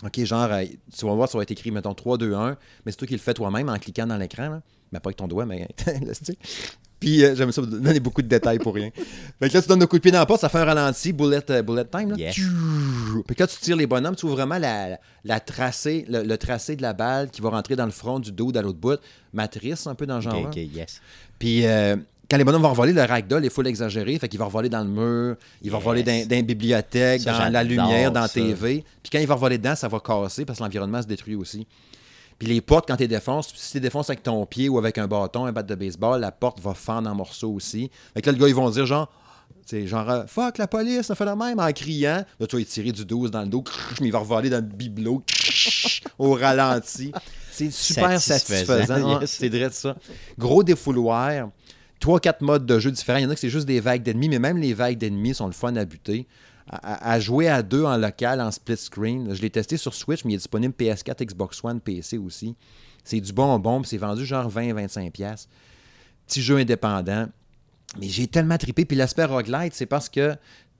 OK, 0.06 0.23
genre, 0.23 0.51
euh, 0.51 0.65
tu 0.95 1.06
vas 1.06 1.13
voir, 1.13 1.29
ça 1.29 1.38
va 1.38 1.43
être 1.43 1.51
écrit, 1.51 1.71
mettons, 1.71 1.93
3, 1.93 2.17
2, 2.17 2.34
1. 2.34 2.58
Mais 2.86 2.91
c'est 2.91 2.97
toi 2.97 3.08
qui 3.08 3.13
le 3.13 3.19
fais 3.19 3.34
toi-même 3.34 3.69
en 3.69 3.77
cliquant 3.79 4.06
dans 4.06 4.17
l'écran. 4.17 4.62
Mais 4.91 4.99
pas 4.99 5.08
avec 5.08 5.17
ton 5.17 5.27
doigt, 5.27 5.45
mais. 5.45 5.67
Puis 7.04 7.24
euh, 7.24 7.36
j'aime 7.36 7.52
ça, 7.52 7.62
donner 7.62 8.00
beaucoup 8.00 8.22
de 8.22 8.28
détails 8.28 8.60
pour 8.60 8.74
rien. 8.76 8.89
Fait 9.39 9.50
que 9.50 9.54
là, 9.54 9.62
tu 9.62 9.68
donnes 9.68 9.84
un 9.84 9.86
coup 9.86 9.98
de 9.98 10.02
pied 10.02 10.12
dans 10.12 10.20
la 10.20 10.26
porte, 10.26 10.39
ça 10.42 10.48
fait 10.50 10.60
un 10.60 10.66
ralenti, 10.66 11.12
bullet, 11.12 11.42
euh, 11.50 11.62
bullet 11.62 11.84
time. 11.86 12.12
Là. 12.12 12.16
Puis 13.28 13.36
quand 13.36 13.48
tu 13.48 13.58
tires 13.58 13.76
les 13.76 13.88
bonhommes, 13.88 14.16
tu 14.16 14.26
vois 14.26 14.36
vraiment 14.36 14.58
la, 14.58 14.98
la 15.26 15.39
tracée, 15.39 16.06
le, 16.10 16.24
le 16.24 16.38
tracé 16.38 16.76
de 16.76 16.82
la 16.82 16.94
balle 16.94 17.30
qui 17.30 17.42
va 17.42 17.50
rentrer 17.50 17.76
dans 17.76 17.86
le 17.86 17.92
front 17.92 18.20
du 18.20 18.32
dos, 18.32 18.52
dans 18.52 18.62
l'autre 18.62 18.80
bout. 18.80 19.00
Matrice, 19.34 19.86
un 19.88 19.96
peu 19.96 20.06
dans 20.06 20.16
le 20.16 20.22
genre. 20.22 20.36
Ok, 20.36 20.48
ok, 20.48 20.56
yes. 20.56 21.02
Puis 21.39 21.66
euh, 21.66 21.96
quand 22.30 22.38
les 22.38 22.44
bonhommes 22.44 22.62
vont 22.62 22.74
voler, 22.74 22.94
le 22.94 23.04
ragdoll 23.04 23.44
est 23.46 23.50
full 23.50 23.68
exagéré. 23.68 24.18
Fait 24.18 24.30
qu'il 24.30 24.39
va 24.39 24.48
voler 24.48 24.70
dans 24.70 24.84
le 24.84 24.89
mur, 24.89 25.36
il 25.62 25.70
va 25.72 25.78
Yes. 25.78 25.86
voler 25.86 26.04
dans, 26.04 26.28
dans 26.28 26.36
une 26.38 26.46
bibliothèque, 26.46 27.22
Ça, 27.22 27.38
dans 27.38 27.50
la 27.50 27.63
lumière, 27.63 28.12
dans 28.12 28.22
la. 28.22 28.30
TV. 28.30 28.84
Puis 29.04 29.10
quand 29.12 29.20
il 29.20 29.28
va 29.28 29.36
voler 29.36 29.58
dedans, 29.58 29.76
ça 29.76 29.88
va 29.88 30.00
casser 30.00 30.46
parce 30.46 30.60
que 30.60 30.63
l'environnement 30.63 31.02
se 31.02 31.08
détruit 31.08 31.36
aussi. 31.36 31.68
Puis 32.39 32.48
les 32.48 32.62
portes, 32.62 32.88
quand 32.88 32.98
tu 32.98 33.08
défonces, 33.08 33.54
si 33.56 33.74
tu 33.74 33.80
défonces 33.80 34.10
avec 34.10 34.24
ton 34.24 34.46
pied 34.46 34.69
ou 34.69 34.78
avec 34.78 34.98
un 34.98 35.08
bâton, 35.08 35.46
un 35.46 35.52
bat 35.52 35.63
de 35.63 35.76
baseball, 35.76 36.19
la 36.19 36.32
porte 36.32 36.60
va 36.60 36.74
fendre 36.74 37.10
en 37.10 37.15
morceaux 37.15 37.52
aussi. 37.52 37.89
Fait 38.13 38.22
que 38.22 38.30
là, 38.30 38.34
le 38.34 38.41
gars, 38.41 38.48
ils 38.48 38.56
vont 38.56 38.69
dire 38.69 38.86
genre, 38.86 39.10
c'est 39.65 39.88
genre, 39.88 40.10
euh, 40.10 40.24
fuck 40.28 40.58
la 40.58 40.67
police, 40.67 41.04
ça 41.04 41.15
fait 41.15 41.26
la 41.26 41.36
même 41.36 41.60
en 41.60 41.72
criant. 41.72 42.26
Là, 42.39 42.48
tu 42.48 42.58
vas 42.58 42.63
tirer 42.65 42.91
du 42.91 43.06
12 43.06 43.32
dans 43.32 43.41
le 43.41 43.48
dos, 43.48 43.63
mais 44.02 44.08
il 44.08 44.12
va 44.12 44.19
revoler 44.19 44.50
dans 44.50 44.58
le 44.58 44.62
bibelot 44.62 45.24
au 46.19 46.34
ralenti. 46.34 47.12
C'est 47.52 47.72
super 47.72 48.19
Satisfaisant, 48.19 49.22
yes. 49.22 49.32
C'est 49.32 49.50
vrai 49.50 49.69
de 49.69 49.74
ça. 49.74 49.96
Gros 50.38 50.63
défouloir. 50.63 51.50
Trois, 52.00 52.19
quatre 52.19 52.41
modes 52.41 52.65
de 52.65 52.80
jeu 52.80 52.91
différents. 52.91 53.19
Il 53.19 53.24
y 53.24 53.26
en 53.26 53.30
a 53.30 53.36
que 53.36 53.39
c'est 53.39 53.50
juste 53.50 53.67
des 53.67 53.80
vagues 53.80 54.04
d'ennemis, 54.04 54.28
mais 54.28 54.39
même 54.39 54.58
les 54.58 54.74
vagues 54.74 54.98
d'ennemis 54.98 55.36
sont 55.36 55.46
le 55.46 55.54
fun 55.54 55.74
à 55.78 55.86
buter. 55.86 56.28
À, 56.67 57.19
jouer 57.19 57.49
à 57.49 57.62
deux 57.62 57.84
en 57.84 57.97
local, 57.97 58.39
en 58.39 58.49
split 58.49 58.78
screen. 58.78 59.34
Je 59.34 59.41
l'ai 59.41 59.49
testé 59.49 59.76
sur 59.76 59.93
Switch, 59.93 60.23
mais 60.23 60.32
il 60.32 60.36
est 60.36 60.38
disponible 60.38 60.73
PS4, 60.80 61.26
Xbox 61.26 61.62
One, 61.63 61.82
PC 61.82 62.17
aussi. 62.17 62.56
C'est 63.04 63.19
du 63.19 63.34
bonbon, 63.34 63.82
puis 63.82 63.89
c'est 63.89 63.97
vendu 63.97 64.26
genre 64.26 64.49
20-25$. 64.49 65.12
piastres. 65.12 65.49
Petit 66.26 66.41
jeu 66.41 66.58
indépendant. 66.58 67.28
Mais 67.99 68.08
j'ai 68.08 68.28
tellement 68.28 68.58
trippé. 68.58 68.86
Puis 68.86 68.95
l'aspect 68.95 69.26
roguelite, 69.26 69.73
c'est 69.73 69.86
parce 69.86 70.08
que. 70.08 70.36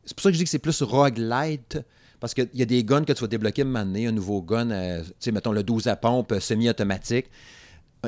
C'est 0.06 0.15
pour 0.15 0.24
ça 0.24 0.30
que 0.30 0.34
je 0.34 0.39
dis 0.39 0.43
que 0.46 0.50
c'est 0.50 0.60
plus 0.60 0.82
roguelite. 0.82 1.80
Parce 2.24 2.34
qu'il 2.34 2.48
y 2.54 2.62
a 2.62 2.65
des 2.65 2.86
guns 2.86 3.04
que 3.04 3.12
tu 3.12 3.19
vas 3.19 3.28
débloquer 3.28 3.63
à 3.63 3.65
un 3.65 3.67
moment 3.67 3.86
donné, 3.86 4.08
un 4.08 4.13
nouveau 4.13 4.41
gun, 4.41 4.72
euh, 4.72 5.04
tu 5.04 5.12
sais, 5.19 5.32
mettons 5.34 5.52
le 5.52 5.62
12 5.62 5.88
à 5.88 5.98
pompe 5.98 6.32
euh, 6.32 6.39
semi-automatique. 6.39 7.26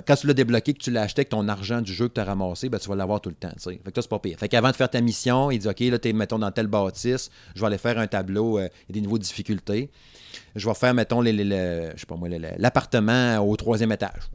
Quand 0.05 0.15
tu 0.15 0.27
l'as 0.27 0.34
débloqué, 0.34 0.73
que 0.73 0.79
tu 0.79 0.91
l'as 0.91 1.03
acheté 1.03 1.21
avec 1.21 1.29
ton 1.29 1.47
argent 1.47 1.81
du 1.81 1.93
jeu 1.93 2.10
que 2.10 2.13
tu 2.15 2.19
as 2.19 2.25
ramassé, 2.25 2.67
ben, 2.67 2.77
tu 2.79 2.89
vas 2.89 2.95
l'avoir 2.95 3.21
tout 3.21 3.29
le 3.29 3.36
temps. 3.36 3.51
tu 3.55 3.62
sais. 3.71 3.79
Fait 3.84 3.91
que 3.91 4.01
c'est 4.01 4.10
pas 4.10 4.19
pire. 4.19 4.38
Fait 4.38 4.49
qu'avant 4.49 4.71
de 4.71 4.75
faire 4.75 4.89
ta 4.89 4.99
mission, 4.99 5.51
il 5.51 5.60
dit 5.60 5.67
OK, 5.67 5.79
là, 5.79 5.99
t'es, 5.99 6.12
mettons, 6.12 6.39
dans 6.39 6.51
telle 6.51 6.67
bâtisse, 6.67 7.29
je 7.55 7.62
vais 7.62 7.67
aller 7.67 7.77
faire 7.77 7.97
un 7.97 8.08
tableau, 8.08 8.60
euh, 8.60 8.67
y 8.89 8.91
a 8.91 8.93
des 8.93 9.01
niveaux 9.01 9.17
de 9.17 9.23
difficulté. 9.23 9.89
Je 10.55 10.67
vais 10.67 10.73
faire, 10.73 10.93
mettons, 10.93 11.23
je 11.23 11.93
sais 11.95 12.05
pas 12.08 12.15
moi, 12.15 12.27
l'appartement 12.58 13.38
au 13.39 13.55
troisième 13.55 13.91
étage. 13.93 14.29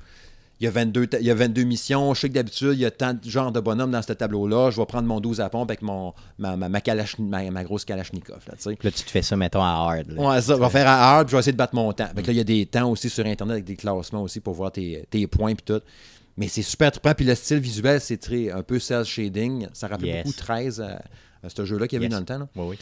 Il 0.61 0.65
y, 0.65 0.67
a 0.67 0.71
22, 0.71 1.07
ta- 1.07 1.19
il 1.21 1.25
y 1.27 1.31
a 1.31 1.35
22 1.35 1.63
missions. 1.63 2.13
Je 2.13 2.21
sais 2.21 2.29
que 2.29 2.35
d'habitude, 2.35 2.73
il 2.75 2.81
y 2.81 2.85
a 2.85 2.91
tant 2.91 3.15
de 3.15 3.21
genres 3.25 3.51
de 3.51 3.61
bonhommes 3.61 3.93
dans 3.93 4.03
ce 4.03 4.13
tableau-là. 4.13 4.71
Je 4.71 4.79
vais 4.79 4.85
prendre 4.85 5.09
mon 5.09 5.19
12 5.19 5.41
à 5.41 5.49
pompe 5.49 5.71
avec 5.71 5.81
mon, 5.81 6.13
ma, 6.39 6.55
ma, 6.57 6.69
ma, 6.69 6.81
kalach- 6.81 7.19
ma- 7.19 7.51
ma 7.51 7.65
grosse 7.65 7.87
Kalachnikov. 7.87 8.41
Là, 8.47 8.55
Là, 8.67 8.91
tu 8.91 9.03
te 9.05 9.11
fais 9.11 9.23
ça, 9.23 9.37
mettons, 9.37 9.63
à 9.63 9.69
hard. 9.71 10.11
là. 10.11 10.21
Ouais, 10.23 10.41
ça, 10.43 10.57
je 10.57 10.61
vais 10.61 10.69
faire 10.69 10.87
à 10.87 11.17
hard, 11.17 11.27
puis 11.27 11.31
je 11.31 11.37
vais 11.37 11.41
essayer 11.41 11.53
de 11.53 11.57
battre 11.57 11.75
mon 11.75 11.91
temps. 11.95 12.09
Fait 12.15 12.21
que 12.21 12.27
là, 12.27 12.33
il 12.35 12.37
y 12.37 12.41
a 12.41 12.45
des 12.45 12.67
temps 12.67 12.91
aussi 12.91 13.09
sur 13.09 13.25
Internet 13.25 13.53
avec 13.55 13.65
des 13.65 13.77
classements 13.77 14.23
aussi 14.23 14.41
pour 14.41 14.53
voir 14.53 14.71
tes, 14.71 15.07
tes 15.09 15.27
points 15.27 15.55
puis 15.55 15.65
tout. 15.65 15.81
Mais 16.37 16.47
c'est 16.49 16.61
super 16.63 16.93
trippant. 16.93 17.15
Puis 17.15 17.25
le 17.25 17.35
style 17.35 17.59
visuel, 17.59 17.99
c'est 18.01 18.19
très 18.19 18.51
un 18.51 18.63
peu 18.63 18.79
cel 18.79 19.05
shading. 19.07 19.67
Ça 19.73 19.89
rappelle 19.89 20.09
Yes. 20.09 20.25
beaucoup 20.25 20.37
13 20.37 20.81
à, 20.83 21.01
à 21.43 21.49
ce 21.49 21.65
jeu-là 21.65 21.89
qu'il 21.89 21.97
y 21.97 22.05
avait 22.05 22.07
Yes. 22.07 22.13
dans 22.13 22.21
le 22.21 22.25
temps. 22.27 22.39
là. 22.39 22.49
Oui, 22.57 22.65
oui. 22.71 22.79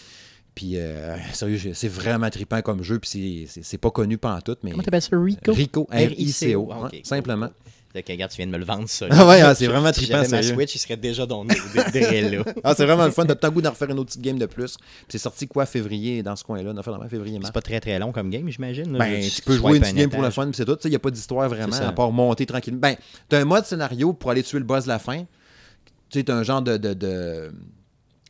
Puis 0.59 0.73
euh, 0.75 1.17
sérieux, 1.35 1.71
c'est 1.73 1.87
vraiment 1.87 2.29
trippant 2.31 2.61
comme 2.63 2.83
jeu. 2.83 2.99
Puis 2.99 3.09
c'est- 3.11 3.45
c'est 3.49 3.65
c'est 3.65 3.79
pas 3.79 3.93
connu 3.93 4.19
pas 4.19 4.35
en 4.35 4.41
tout, 4.41 4.57
mais 4.65 4.73
Comment 4.73 4.83
t'appelles 4.83 5.03
ça, 5.03 5.17
Rico? 5.17 5.53
Rico, 5.53 5.89
R-I-C-O, 5.93 6.69
Ah, 6.73 6.89
simplement. 7.05 7.47
cool, 7.95 8.03
que, 8.03 8.11
regarde, 8.13 8.33
tu 8.33 8.39
viens 8.39 8.47
de 8.49 8.51
me 8.51 8.59
le 8.59 8.65
vendre, 8.65 8.89
ça. 8.89 9.07
Ah 9.09 9.25
ouais, 9.29 9.41
ah, 9.41 9.55
c'est 9.55 9.65
Si 9.65 9.71
vraiment 9.71 9.85
j'avais 9.87 9.93
trippant, 9.93 10.19
ma 10.19 10.25
sérieux. 10.25 10.55
Switch, 10.55 10.75
il 10.75 10.79
serait 10.81 10.97
déjà 10.97 11.27
dans 11.27 11.45
le 11.45 11.93
derrière 11.93 12.45
là. 12.45 12.53
Ah, 12.65 12.75
c'est 12.75 12.85
vraiment 12.87 13.05
le 13.05 13.13
fun. 13.13 13.25
T'as 13.25 13.37
le 13.41 13.51
goût 13.53 13.63
d'en 13.63 13.71
refaire 13.71 13.89
une 13.91 14.01
autre 14.01 14.09
petite 14.09 14.21
game 14.21 14.37
de 14.37 14.47
plus. 14.47 14.77
Puis 14.79 14.87
c'est 15.11 15.19
sorti 15.19 15.47
quoi, 15.47 15.65
février, 15.65 16.25
dans 16.25 16.35
ce 16.35 16.43
coin-là, 16.43 16.73
dans 16.73 16.83
février, 17.09 17.39
mars. 17.39 17.47
C'est 17.47 17.55
pas 17.55 17.63
très 17.63 17.79
très 17.79 17.97
long 18.01 18.11
comme 18.11 18.29
game, 18.29 18.49
j'imagine. 18.51 18.99
Ben, 18.99 19.21
Tu- 19.23 19.31
tu 19.31 19.43
peux 19.43 19.57
jouer 19.57 19.77
une 19.77 19.83
petite 19.83 19.95
un 19.95 20.01
game 20.01 20.11
pour 20.11 20.23
le 20.23 20.31
fun, 20.31 20.47
puis 20.47 20.55
c'est 20.57 20.65
tout. 20.65 20.77
Il 20.83 20.91
n'y 20.91 20.97
a 20.97 20.99
pas 20.99 21.13
d'histoire 21.13 21.49
vraiment, 21.49 21.77
à 21.77 21.93
part 21.93 22.11
monter 22.11 22.47
tranquillement. 22.47 22.81
Ben, 22.81 22.97
tu 23.31 23.37
as 23.37 23.39
un 23.39 23.45
mode 23.45 23.65
scénario 23.65 24.13
pour 24.13 24.33
aller 24.33 24.43
tuer 24.43 24.59
le 24.59 24.65
boss 24.65 24.83
de 24.85 24.89
la 24.89 24.99
fin. 24.99 25.25
Tu 26.11 26.19
sais, 26.21 26.31
un 26.33 26.43
genre 26.43 26.63
de. 26.63 27.53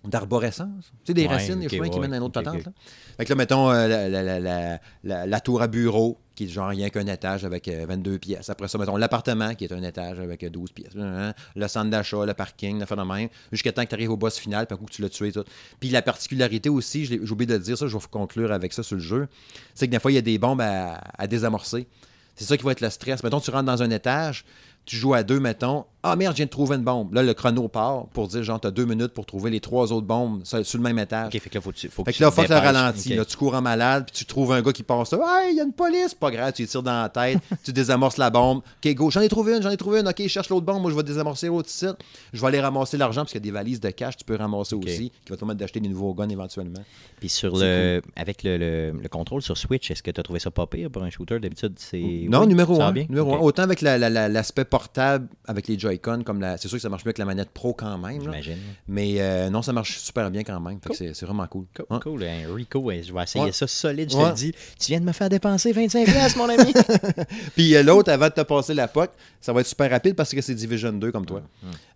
D'arborescence. 0.04 0.84
Tu 1.04 1.08
sais, 1.08 1.14
des 1.14 1.22
Ouais, 1.22 1.28
racines, 1.28 1.60
des 1.60 1.68
chemins 1.68 1.88
qui 1.88 1.94
ouais, 1.96 2.00
mènent 2.02 2.14
à 2.14 2.16
une 2.18 2.22
autre 2.22 2.38
ok, 2.40 2.44
patente. 2.44 2.64
là. 2.66 2.72
Fait 3.16 3.24
que 3.24 3.28
là, 3.30 3.34
mettons 3.36 3.70
euh, 3.70 3.88
la, 3.88 4.08
la- 4.08 4.78
la- 5.02 5.26
la- 5.26 5.40
tour 5.40 5.60
à 5.62 5.66
bureau, 5.66 6.18
qui 6.34 6.44
est 6.44 6.48
genre 6.48 6.68
rien 6.68 6.88
qu'un 6.88 7.06
étage 7.06 7.44
avec 7.44 7.66
euh, 7.68 7.84
22 7.88 8.18
pièces. 8.18 8.48
Après 8.48 8.68
ça, 8.68 8.78
mettons 8.78 8.96
l'appartement, 8.96 9.54
qui 9.54 9.64
est 9.64 9.72
un 9.72 9.82
étage 9.82 10.20
avec 10.20 10.44
euh, 10.44 10.50
12 10.50 10.70
pièces. 10.72 10.92
Hein, 10.96 11.34
Le 11.56 11.68
centre 11.68 11.90
d'achat, 11.90 12.24
le 12.24 12.34
parking, 12.34 12.78
le 12.78 12.86
phénomène. 12.86 13.28
Jusqu'à 13.50 13.72
temps 13.72 13.82
que 13.84 13.88
tu 13.88 13.94
arrives 13.94 14.10
au 14.12 14.16
boss 14.16 14.38
final, 14.38 14.66
puis 14.66 14.76
coup 14.78 14.84
que 14.84 14.92
tu 14.92 15.02
l'as 15.02 15.08
tué. 15.08 15.32
Tout. 15.32 15.44
Puis 15.80 15.88
la 15.90 16.02
particularité 16.02 16.68
aussi, 16.68 17.04
j'ai 17.06 17.18
oublié 17.18 17.46
de 17.46 17.54
le 17.54 17.58
dire, 17.60 17.76
ça, 17.76 17.86
je 17.88 17.96
vais 17.96 18.04
conclure 18.10 18.52
avec 18.52 18.72
ça 18.72 18.82
sur 18.82 18.96
le 18.96 19.02
jeu, 19.02 19.26
c'est 19.74 19.86
que 19.86 19.92
des 19.92 19.98
fois, 19.98 20.12
il 20.12 20.14
y 20.14 20.18
a 20.18 20.22
des 20.22 20.38
bombes 20.38 20.60
à, 20.60 21.00
à 21.18 21.26
désamorcer. 21.26 21.86
C'est 22.36 22.44
ça 22.44 22.56
qui 22.56 22.62
va 22.62 22.70
être 22.70 22.80
le 22.82 22.90
stress. 22.90 23.24
Mettons, 23.24 23.40
tu 23.40 23.50
rentres 23.50 23.64
dans 23.64 23.82
un 23.82 23.90
étage, 23.90 24.44
tu 24.84 24.94
joues 24.94 25.14
à 25.14 25.24
deux, 25.24 25.40
mettons. 25.40 25.86
Ah 26.10 26.16
merde, 26.16 26.32
je 26.34 26.38
viens 26.38 26.46
de 26.46 26.50
trouver 26.50 26.76
une 26.76 26.82
bombe. 26.82 27.12
Là, 27.14 27.22
le 27.22 27.34
chrono 27.34 27.68
part 27.68 28.06
pour 28.08 28.28
dire, 28.28 28.42
genre, 28.42 28.60
tu 28.60 28.66
as 28.66 28.70
deux 28.70 28.84
minutes 28.84 29.12
pour 29.12 29.26
trouver 29.26 29.50
les 29.50 29.60
trois 29.60 29.92
autres 29.92 30.06
bombes 30.06 30.40
sur, 30.44 30.64
sur 30.64 30.78
le 30.78 30.84
même 30.84 30.98
étage. 30.98 31.28
Ok, 31.34 31.40
fait 31.40 31.50
que 31.50 31.54
là, 31.56 31.60
faut 31.60 31.70
que 31.72 31.76
tu. 31.76 31.88
Faut 31.88 32.04
Fait 32.04 32.12
que 32.12 32.18
que 32.18 32.22
là, 32.24 32.30
faut 32.30 32.42
que 32.42 32.48
le. 32.48 32.54
Ok. 32.58 33.16
Là, 33.16 33.24
tu 33.24 33.36
cours 33.36 33.54
en 33.54 33.62
malade, 33.62 34.04
puis 34.06 34.14
tu 34.16 34.24
trouves 34.24 34.52
un 34.52 34.62
gars 34.62 34.72
qui 34.72 34.82
passe 34.82 35.12
là. 35.12 35.18
Hey, 35.44 35.52
il 35.52 35.56
y 35.56 35.60
a 35.60 35.64
une 35.64 35.72
police. 35.72 36.14
Pas 36.14 36.30
grave, 36.30 36.52
tu 36.52 36.62
lui 36.62 36.68
tires 36.68 36.82
dans 36.82 37.02
la 37.02 37.08
tête, 37.08 37.38
tu 37.64 37.72
désamorces 37.72 38.16
la 38.16 38.30
bombe. 38.30 38.58
OK, 38.84 38.94
go, 38.94 39.10
j'en 39.10 39.20
ai 39.20 39.28
trouvé 39.28 39.56
une, 39.56 39.62
j'en 39.62 39.70
ai 39.70 39.76
trouvé 39.76 40.00
une. 40.00 40.08
OK, 40.08 40.16
je 40.22 40.28
cherche 40.28 40.48
l'autre 40.48 40.66
bombe. 40.66 40.82
Moi, 40.82 40.90
je 40.90 40.96
vais 40.96 41.02
désamorcer 41.02 41.48
l'autre 41.48 41.68
site. 41.70 41.96
Je 42.32 42.40
vais 42.40 42.46
aller 42.46 42.60
ramasser 42.60 42.96
l'argent, 42.96 43.22
parce 43.22 43.32
qu'il 43.32 43.40
y 43.40 43.44
a 43.44 43.46
des 43.46 43.50
valises 43.50 43.80
de 43.80 43.90
cash, 43.90 44.16
tu 44.16 44.24
peux 44.24 44.36
ramasser 44.36 44.74
aussi, 44.74 45.10
qui 45.24 45.30
va 45.30 45.36
te 45.36 45.40
permettre 45.40 45.58
d'acheter 45.60 45.80
des 45.80 45.88
nouveaux 45.88 46.14
guns 46.14 46.28
éventuellement. 46.28 46.82
Puis 47.20 47.28
sur 47.28 47.56
le. 47.56 48.00
Avec 48.16 48.42
le, 48.42 48.56
le, 48.58 48.90
le 49.00 49.08
contrôle 49.08 49.42
sur 49.42 49.56
Switch, 49.56 49.90
est-ce 49.90 50.02
que 50.02 50.10
tu 50.10 50.20
as 50.20 50.22
trouvé 50.22 50.38
ça 50.40 50.50
pas 50.50 50.66
pire 50.66 50.90
pour 50.90 51.02
un 51.02 51.10
shooter? 51.10 51.38
D'habitude, 51.40 51.74
c'est. 51.76 52.26
Non, 52.28 52.40
oui, 52.40 52.46
numéro 52.48 52.74
ça 52.74 52.80
va 52.80 52.86
un. 52.88 52.92
bien? 52.92 53.06
Numéro 53.08 53.32
Ok. 53.32 53.38
un. 53.40 53.42
Autant 53.42 53.62
avec 53.62 53.80
la- 53.80 53.98
la- 53.98 54.10
la- 54.10 54.28
l'aspect 54.28 54.64
portable, 54.64 55.28
avec 55.46 55.68
les 55.68 55.78
Joy-Con, 56.02 56.22
comme 56.24 56.40
la. 56.40 56.56
C'est 56.56 56.68
sûr 56.68 56.76
que 56.78 56.82
ça 56.82 56.88
marche 56.88 57.04
mieux 57.04 57.08
avec 57.10 57.18
la 57.18 57.24
manette 57.24 57.50
Pro 57.50 57.74
quand 57.74 57.98
même. 57.98 58.20
J'imagine. 58.22 58.58
Mais 58.86 59.20
euh, 59.20 59.50
non, 59.50 59.62
ça 59.62 59.72
marche 59.72 59.98
super 59.98 60.30
bien 60.30 60.42
quand 60.44 60.58
même. 60.60 60.80
Que 60.80 60.88
Cool. 60.88 60.96
c'est- 61.14 61.24
vraiment 61.24 61.46
cool. 61.46 61.66
Cool, 61.76 61.86
Hein? 61.90 62.00
cool. 62.02 62.24
hein, 62.24 62.42
Rico, 62.54 62.80
je 63.02 63.12
vais 63.12 63.22
essayer 63.22 63.44
Ouais. 63.44 63.52
ça 63.52 63.66
solide, 63.66 64.10
je 64.10 64.16
te 64.16 64.22
Ouais. 64.22 64.28
le 64.28 64.34
dis. 64.34 64.52
Tu 64.80 64.86
viens 64.88 65.00
de 65.00 65.04
me 65.04 65.12
faire 65.12 65.28
dépenser 65.28 65.72
25$, 65.72 66.04
piastres, 66.04 66.38
mon 66.38 66.48
ami. 66.48 66.72
Puis 67.56 67.74
euh, 67.74 67.82
l'autre, 67.82 68.10
avant 68.10 68.26
de 68.28 68.32
te 68.32 68.40
passer 68.42 68.74
la 68.74 68.88
POC, 68.88 69.10
ça 69.40 69.52
va 69.52 69.60
être 69.60 69.66
super 69.66 69.90
rapide 69.90 70.14
parce 70.14 70.30
que 70.32 70.40
c'est 70.40 70.54
Division 70.54 70.92
2 70.92 71.10
comme 71.12 71.26
toi. 71.26 71.42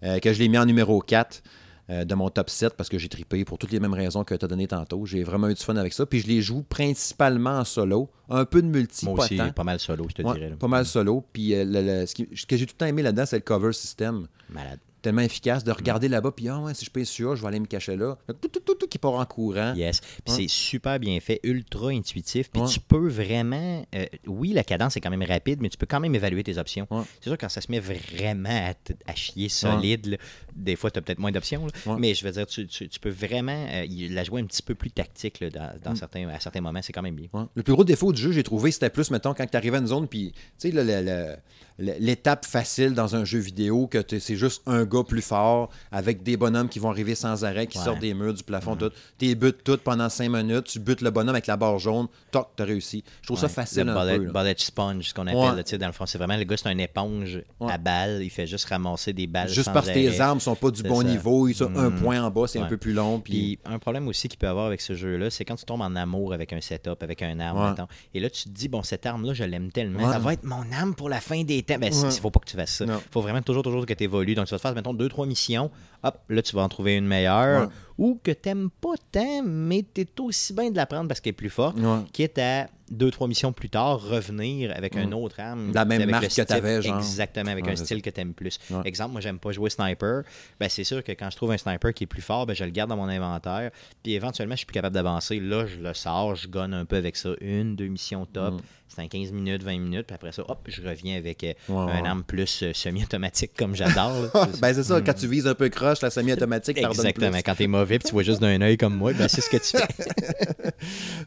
Euh, 0.04 0.18
que 0.18 0.32
je 0.32 0.38
l'ai 0.38 0.48
mis 0.48 0.58
en 0.58 0.66
numéro 0.66 1.00
4 1.00 1.42
euh, 1.90 2.04
de 2.04 2.14
mon 2.14 2.30
top 2.30 2.48
7 2.50 2.74
parce 2.74 2.88
que 2.88 2.98
j'ai 2.98 3.08
trippé 3.08 3.44
pour 3.44 3.58
toutes 3.58 3.72
les 3.72 3.80
mêmes 3.80 3.92
raisons 3.94 4.22
que 4.24 4.34
tu 4.34 4.44
as 4.44 4.48
donné 4.48 4.66
tantôt. 4.68 5.04
J'ai 5.06 5.24
vraiment 5.24 5.48
eu 5.48 5.54
du 5.54 5.62
fun 5.62 5.76
avec 5.76 5.92
ça. 5.92 6.06
Puis 6.06 6.20
je 6.20 6.28
les 6.28 6.40
joue 6.40 6.62
principalement 6.62 7.58
en 7.58 7.64
solo. 7.64 8.08
Un 8.30 8.44
peu 8.44 8.62
de 8.62 8.68
multi, 8.68 9.04
Moi 9.04 9.16
pas 9.16 9.24
aussi, 9.24 9.36
tant. 9.36 9.50
pas 9.52 9.64
mal 9.64 9.78
solo, 9.80 10.06
je 10.08 10.14
te 10.14 10.22
Ouais, 10.22 10.34
dirais. 10.34 10.50
là. 10.50 10.56
pas 10.56 10.68
mal 10.68 10.86
solo. 10.86 11.24
Puis 11.32 11.54
euh, 11.54 11.64
le- 11.64 11.82
le- 12.00 12.06
ce, 12.06 12.14
qui- 12.14 12.28
ce 12.34 12.46
que 12.46 12.56
j'ai 12.56 12.66
tout 12.66 12.74
le 12.74 12.78
temps 12.78 12.86
aimé 12.86 13.02
là-dedans, 13.02 13.26
c'est 13.26 13.36
le 13.36 13.42
cover 13.42 13.72
system. 13.72 14.26
Malade. 14.48 14.78
Tellement 15.02 15.22
efficace 15.22 15.64
de 15.64 15.72
regarder 15.72 16.08
là-bas, 16.08 16.30
puis 16.30 16.48
ah 16.48 16.60
ouais, 16.60 16.74
si 16.74 16.84
je 16.84 16.90
pèse 16.90 17.08
sur, 17.08 17.34
je 17.36 17.42
vais 17.42 17.48
aller 17.48 17.58
me 17.60 17.66
cacher 17.66 17.96
là. 17.96 18.16
Tout, 18.40 18.48
tout, 18.48 18.60
tout, 18.60 18.74
tout 18.76 18.86
qui 18.86 18.98
part 18.98 19.14
en 19.14 19.24
courant. 19.24 19.74
Yes. 19.74 20.00
Puis 20.24 20.34
c'est 20.34 20.48
super 20.48 20.98
bien 21.00 21.18
fait, 21.20 21.40
ultra 21.42 21.88
intuitif. 21.88 22.50
Puis 22.50 22.62
tu 22.70 22.78
peux 22.80 23.08
vraiment. 23.08 23.84
euh, 23.94 24.06
oui, 24.26 24.52
la 24.52 24.62
cadence 24.64 24.96
est 24.96 25.00
quand 25.00 25.10
même 25.10 25.22
rapide, 25.24 25.60
mais 25.60 25.68
tu 25.68 25.76
peux 25.76 25.86
quand 25.86 26.00
même 26.00 26.14
évaluer 26.14 26.44
tes 26.44 26.56
options. 26.58 26.86
C'est 27.20 27.28
sûr, 27.30 27.36
quand 27.38 27.48
ça 27.48 27.60
se 27.60 27.70
met 27.70 27.80
vraiment 27.80 28.72
à, 29.06 29.14
chier 29.14 29.48
solide, 29.48 30.06
là, 30.06 30.16
des 30.54 30.76
fois, 30.76 30.90
tu 30.90 30.98
as 30.98 31.02
peut-être 31.02 31.18
moins 31.18 31.32
d'options. 31.32 31.66
Mais 31.98 32.14
je 32.14 32.24
veux 32.24 32.30
dire, 32.32 32.46
tu, 32.46 32.66
tu- 32.66 32.88
tu 32.88 33.00
peux 33.00 33.10
vraiment 33.10 33.66
euh, 33.70 33.84
la 34.10 34.22
jouer 34.24 34.40
un 34.40 34.44
petit 34.46 34.62
peu 34.62 34.74
plus 34.74 34.90
tactique 34.90 35.40
là, 35.40 35.50
dans, 35.50 35.92
Mm. 35.92 35.96
certains, 35.96 36.28
à 36.28 36.38
certains 36.40 36.60
moments. 36.60 36.80
C'est 36.82 36.92
quand 36.92 37.02
même 37.02 37.16
bien. 37.16 37.28
Le 37.54 37.62
plus 37.62 37.72
gros 37.74 37.84
défaut 37.84 38.12
du 38.12 38.20
jeu, 38.22 38.32
j'ai 38.32 38.42
trouvé, 38.44 38.70
c'était 38.70 38.90
plus, 38.90 39.10
mettons, 39.10 39.34
quand 39.34 39.46
tu 39.50 39.56
arrives 39.56 39.74
à 39.74 39.78
une 39.78 39.86
zone, 39.88 40.06
puis, 40.06 40.32
tu 40.60 40.70
sais, 40.70 41.36
l'étape 41.78 42.44
facile 42.44 42.94
dans 42.94 43.16
un 43.16 43.24
jeu 43.24 43.38
vidéo, 43.38 43.86
que 43.86 43.98
c'est 44.18 44.36
juste 44.36 44.62
un 44.66 44.84
gars 44.92 45.04
plus 45.04 45.22
fort 45.22 45.70
avec 45.90 46.22
des 46.22 46.36
bonhommes 46.36 46.68
qui 46.68 46.78
vont 46.78 46.90
arriver 46.90 47.14
sans 47.14 47.44
arrêt, 47.44 47.66
qui 47.66 47.78
Ouais. 47.78 47.84
sortent 47.84 48.00
des 48.00 48.14
murs, 48.14 48.34
du 48.34 48.42
plafond, 48.42 48.76
tout. 48.76 48.90
Tu 49.18 49.34
butes 49.34 49.64
toutes 49.64 49.82
pendant 49.82 50.08
cinq 50.08 50.28
minutes, 50.30 50.64
tu 50.64 50.78
butes 50.78 51.00
le 51.00 51.10
bonhomme 51.10 51.34
avec 51.34 51.46
la 51.46 51.56
barre 51.56 51.78
jaune, 51.78 52.06
toc, 52.30 52.48
t'as 52.56 52.64
réussi. 52.64 53.02
Je 53.22 53.26
trouve 53.26 53.38
ça 53.38 53.48
facile 53.48 53.84
le 53.84 53.92
un 53.96 54.04
bullet, 54.04 54.18
peu. 54.18 54.32
bullet 54.32 54.54
sponge, 54.58 55.04
ce 55.08 55.14
qu'on 55.14 55.22
appelle. 55.26 55.36
Ouais. 55.36 55.56
là, 55.70 55.78
dans 55.78 55.86
le 55.86 55.92
fond, 55.92 56.06
c'est 56.06 56.18
vraiment 56.18 56.36
le 56.36 56.44
gars, 56.44 56.56
c'est 56.56 56.68
un 56.68 56.78
éponge 56.78 57.40
à 57.60 57.78
balles. 57.78 58.20
Il 58.22 58.30
fait 58.30 58.46
juste 58.46 58.66
ramasser 58.66 59.12
des 59.12 59.26
balles. 59.26 59.48
Juste 59.48 59.66
sans 59.66 59.72
parce 59.72 59.88
que 59.88 59.92
tes 59.94 60.20
armes 60.20 60.40
sont 60.40 60.54
pas 60.56 60.70
du 60.70 60.82
bon 60.82 61.00
ça. 61.00 61.08
niveau, 61.08 61.48
ils 61.48 61.54
sont 61.54 61.74
un 61.76 61.90
Mhm. 61.90 62.00
point 62.00 62.22
en 62.22 62.30
bas, 62.30 62.46
c'est 62.46 62.58
un 62.60 62.66
peu 62.66 62.76
plus 62.76 62.92
long. 62.92 63.20
Puis... 63.20 63.32
Puis 63.32 63.58
un 63.64 63.78
problème 63.78 64.08
aussi 64.08 64.28
qu'il 64.28 64.38
peut 64.38 64.48
avoir 64.48 64.66
avec 64.66 64.80
ce 64.80 64.94
jeu-là, 64.94 65.30
c'est 65.30 65.44
quand 65.44 65.56
tu 65.56 65.64
tombes 65.64 65.80
en 65.80 65.96
amour 65.96 66.32
avec 66.32 66.52
un 66.52 66.60
setup, 66.60 67.02
avec 67.02 67.22
un 67.22 67.40
arme, 67.40 67.74
et 68.14 68.20
là 68.20 68.28
tu 68.30 68.44
te 68.44 68.48
dis, 68.50 68.68
bon, 68.68 68.82
cette 68.82 69.06
arme-là, 69.06 69.32
je 69.34 69.44
l'aime 69.44 69.70
tellement, 69.72 70.10
ça 70.12 70.18
va 70.18 70.34
être 70.34 70.44
mon 70.44 70.64
arme 70.72 70.94
pour 70.94 71.08
la 71.08 71.20
fin 71.20 71.42
des 71.44 71.62
temps. 71.62 71.78
Ben, 71.78 71.92
il 71.92 72.20
faut 72.20 72.30
pas 72.30 72.40
que 72.40 72.50
tu 72.50 72.56
fasses 72.56 72.74
ça. 72.76 72.86
Non. 72.86 73.00
faut 73.10 73.20
vraiment 73.22 73.42
toujours, 73.42 73.62
toujours 73.62 73.86
que 73.86 73.94
tu 73.94 74.04
évolues. 74.04 74.34
Donc 74.34 74.46
tu 74.46 74.50
vas 74.52 74.58
te 74.58 74.62
faire, 74.62 74.74
mettons, 74.82 74.94
deux, 74.94 75.08
trois 75.08 75.26
missions, 75.26 75.70
hop, 76.02 76.18
là 76.28 76.42
tu 76.42 76.54
vas 76.56 76.62
en 76.62 76.68
trouver 76.68 76.96
une 76.96 77.06
meilleure, 77.06 77.62
Ouais. 77.62 77.68
ou 77.98 78.18
que 78.22 78.32
t'aimes 78.32 78.68
pas 78.80 78.94
tant, 79.12 79.42
mais 79.44 79.82
t'es 79.94 80.06
aussi 80.20 80.52
bien 80.52 80.70
de 80.70 80.76
la 80.76 80.86
prendre 80.86 81.08
parce 81.08 81.20
qu'elle 81.20 81.30
est 81.30 81.34
plus 81.34 81.50
forte, 81.50 81.78
Ouais. 81.78 81.98
quitte 82.12 82.38
à 82.38 82.66
deux, 82.92 83.10
trois 83.10 83.26
missions 83.26 83.52
plus 83.52 83.68
tard, 83.70 84.00
revenir 84.00 84.72
avec 84.76 84.94
Mm. 84.94 84.98
une 85.00 85.14
autre 85.14 85.40
arme. 85.40 85.72
La 85.72 85.84
même 85.84 86.02
avec 86.02 86.10
marque 86.12 86.24
que 86.26 86.30
style- 86.30 86.44
t'avais, 86.44 86.80
genre. 86.82 86.98
Exactement, 86.98 87.50
avec 87.50 87.64
Ouais, 87.66 87.72
un 87.72 87.76
style 87.76 88.02
que 88.02 88.10
t'aimes 88.10 88.34
plus. 88.34 88.58
Ouais. 88.70 88.82
Exemple, 88.84 89.12
moi, 89.12 89.20
j'aime 89.20 89.38
pas 89.38 89.50
jouer 89.52 89.70
sniper. 89.70 90.22
Ben, 90.60 90.68
c'est 90.68 90.84
sûr 90.84 91.02
que 91.02 91.12
quand 91.12 91.30
je 91.30 91.36
trouve 91.36 91.50
un 91.52 91.58
sniper 91.58 91.92
qui 91.94 92.04
est 92.04 92.06
plus 92.06 92.22
fort, 92.22 92.46
ben, 92.46 92.54
je 92.54 92.64
le 92.64 92.70
garde 92.70 92.90
dans 92.90 92.96
mon 92.96 93.08
inventaire. 93.08 93.70
Puis 94.02 94.12
éventuellement, 94.14 94.54
je 94.54 94.58
suis 94.58 94.66
plus 94.66 94.74
capable 94.74 94.94
d'avancer. 94.94 95.40
Là, 95.40 95.66
je 95.66 95.78
le 95.80 95.94
sors, 95.94 96.34
je 96.36 96.46
gonne 96.48 96.74
un 96.74 96.84
peu 96.84 96.96
avec 96.96 97.16
ça. 97.16 97.30
Une, 97.40 97.74
deux 97.76 97.88
missions 97.88 98.26
top. 98.26 98.54
Mm. 98.54 98.60
C'est 98.94 99.00
en 99.00 99.08
15 99.08 99.32
minutes, 99.32 99.62
20 99.62 99.78
minutes. 99.78 100.06
Puis 100.06 100.14
après 100.14 100.32
ça, 100.32 100.42
hop, 100.46 100.58
je 100.68 100.82
reviens 100.82 101.16
avec 101.16 101.42
euh, 101.44 101.54
Ouais, 101.70 101.92
un 101.92 102.04
arme 102.04 102.22
plus 102.24 102.62
euh, 102.62 102.72
semi-automatique 102.74 103.52
comme 103.56 103.74
j'adore. 103.74 104.12
là. 104.34 104.46
ben 104.60 104.74
c'est 104.74 104.82
ça, 104.82 105.00
quand 105.00 105.14
tu 105.14 105.26
vises 105.28 105.46
un 105.46 105.54
peu 105.54 105.70
croche, 105.70 106.02
la 106.02 106.10
semi-automatique 106.10 106.76
Mm. 106.78 106.84
Exactement. 106.90 107.30
plus. 107.30 107.42
Quand 107.42 107.54
t'es 107.54 107.66
mauvais 107.66 107.98
puis 107.98 108.08
tu 108.08 108.12
vois 108.12 108.22
juste 108.22 108.40
d'un 108.42 108.60
œil 108.60 108.76
comme 108.76 108.94
moi, 108.94 109.14
ben, 109.14 109.28
c'est 109.28 109.40
ce 109.40 109.48
que 109.48 109.56
tu 109.56 109.78
fais. 109.78 110.72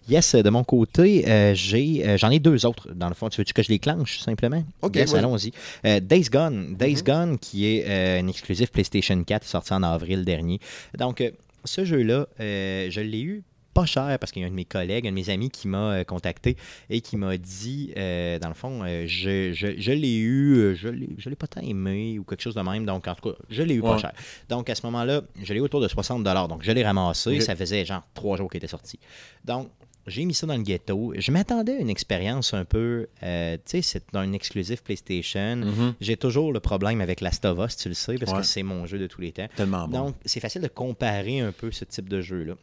Yes, 0.09 0.35
de 0.35 0.51
mon 0.51 0.65
côté, 0.65 1.29
euh, 1.29 1.55
j'ai, 1.55 2.07
euh, 2.07 2.17
j'en 2.19 2.31
ai 2.31 2.39
deux 2.41 2.67
autres. 2.67 2.93
Dans 2.95 3.09
le 3.09 3.15
fond, 3.15 3.29
tu 3.29 3.41
veux 3.41 3.45
que 3.45 3.63
je 3.63 3.69
les 3.69 3.79
clenche 3.79 4.19
simplement? 4.21 4.65
Ok, 4.83 4.97
Yes, 4.97 5.15
allons-y. 5.15 5.53
Euh, 5.87 6.01
Days 6.01 6.25
Gone. 6.31 6.75
Days 6.77 7.03
Gone, 7.03 7.39
qui 7.39 7.67
est 7.67 7.85
euh, 7.87 8.21
un 8.21 8.27
exclusif 8.27 8.71
PlayStation 8.73 9.23
4, 9.23 9.45
sorti 9.45 9.73
en 9.73 9.83
avril 9.83 10.25
dernier. 10.25 10.59
Donc, 10.99 11.21
euh, 11.21 11.31
ce 11.65 11.85
jeu-là, 11.85 12.27
euh, 12.41 12.89
je 12.91 13.01
l'ai 13.01 13.21
eu 13.21 13.43
pas 13.73 13.87
cher 13.87 14.19
parce 14.19 14.33
qu'il 14.33 14.43
y 14.43 14.45
a 14.45 14.49
un 14.49 14.51
de 14.51 14.57
mes 14.57 14.65
collègues, 14.65 15.07
un 15.07 15.11
de 15.11 15.15
mes 15.15 15.31
amis 15.31 15.49
qui 15.49 15.69
m'a 15.69 15.93
euh, 15.93 16.03
contacté 16.05 16.57
et 16.89 17.01
qui 17.03 17.17
m'a 17.17 17.37
dit, 17.37 17.93
euh, 17.97 18.41
dans 18.41 18.49
le 18.49 18.55
fond, 18.55 18.83
euh, 18.83 19.05
je, 19.07 19.53
je- 19.53 19.79
je 19.79 19.93
l'ai 19.93 20.17
eu, 20.17 20.57
euh, 20.57 20.75
je 20.75 20.89
l'ai, 20.89 21.09
je 21.19 21.29
l'ai 21.31 21.37
pas 21.37 21.47
tant 21.47 21.61
aimé 21.61 22.19
ou 22.19 22.25
quelque 22.25 22.43
chose 22.43 22.57
de 22.57 22.63
même. 22.63 22.85
Donc, 22.85 23.07
en 23.07 23.15
tout 23.15 23.31
cas, 23.31 23.37
je 23.49 23.63
l'ai 23.63 23.75
eu 23.75 23.81
pas 23.81 23.99
cher. 23.99 24.13
Donc, 24.49 24.69
à 24.69 24.75
ce 24.75 24.85
moment-là, 24.87 25.21
je 25.41 25.53
l'ai 25.55 25.61
eu 25.61 25.63
autour 25.63 25.81
de 25.81 25.87
60 25.87 26.25
Donc, 26.25 26.65
je 26.65 26.73
l'ai 26.73 26.83
ramassé. 26.83 27.37
Ok. 27.37 27.43
Ça 27.43 27.55
faisait 27.55 27.85
genre 27.85 28.03
trois 28.13 28.37
jours 28.37 28.51
qu'il 28.51 28.59
était 28.59 28.67
sorti. 28.67 28.99
Donc, 29.45 29.69
j'ai 30.11 30.25
mis 30.27 30.35
ça 30.35 30.47
dans 30.47 30.57
le 30.57 30.63
ghetto. 30.63 31.15
Je 31.17 31.31
m'attendais 31.33 31.77
à 31.77 31.79
une 31.79 31.89
expérience 31.91 32.53
un 32.53 32.65
peu. 32.65 33.07
euh, 33.23 33.57
tu 33.57 33.63
sais, 33.67 33.83
c'est 33.83 34.15
un 34.15 34.33
exclusif 34.33 34.83
PlayStation. 34.83 35.57
Mhm. 35.57 35.95
J'ai 36.01 36.17
toujours 36.19 36.53
le 36.53 36.61
problème 36.61 37.01
avec 37.01 37.21
Last 37.23 37.45
of 37.47 37.59
Us, 37.65 37.77
tu 37.77 37.89
le 37.89 37.95
sais, 37.95 38.17
parce 38.17 38.33
Ouais. 38.33 38.39
que 38.41 38.45
c'est 38.47 38.63
mon 38.63 38.85
jeu 38.87 38.99
de 38.99 39.07
tous 39.07 39.21
les 39.23 39.33
temps. 39.33 39.49
Tellement 39.57 39.89
bon. 39.89 40.07
Donc, 40.07 40.17
c'est 40.27 40.41
facile 40.41 40.61
de 40.63 40.69
comparer 40.69 41.41
un 41.41 41.53
peu 41.53 41.71
ce 41.71 41.85
type 41.85 42.09
de 42.09 42.21
jeu-là. 42.21 42.55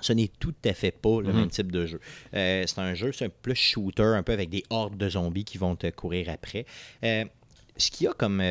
Ce 0.00 0.12
n'est 0.12 0.30
tout 0.40 0.54
à 0.64 0.74
fait 0.74 0.90
pas 0.90 1.20
le 1.22 1.28
Mhm. 1.32 1.36
même 1.40 1.48
type 1.48 1.70
de 1.72 1.86
jeu. 1.86 2.00
Euh, 2.34 2.64
c'est 2.66 2.78
un 2.80 2.94
jeu, 2.94 3.12
c'est 3.12 3.26
un 3.26 3.30
plus 3.30 3.54
shooter, 3.54 4.02
un 4.16 4.22
peu 4.22 4.32
avec 4.32 4.50
des 4.50 4.62
hordes 4.70 4.96
de 4.98 5.08
zombies 5.08 5.44
qui 5.44 5.56
vont 5.58 5.74
te 5.76 5.88
courir 5.90 6.28
après. 6.28 6.66
Euh, 7.04 7.24
ce 7.78 7.90
qu'il 7.90 8.06
y 8.06 8.08
a 8.08 8.12
comme, 8.12 8.42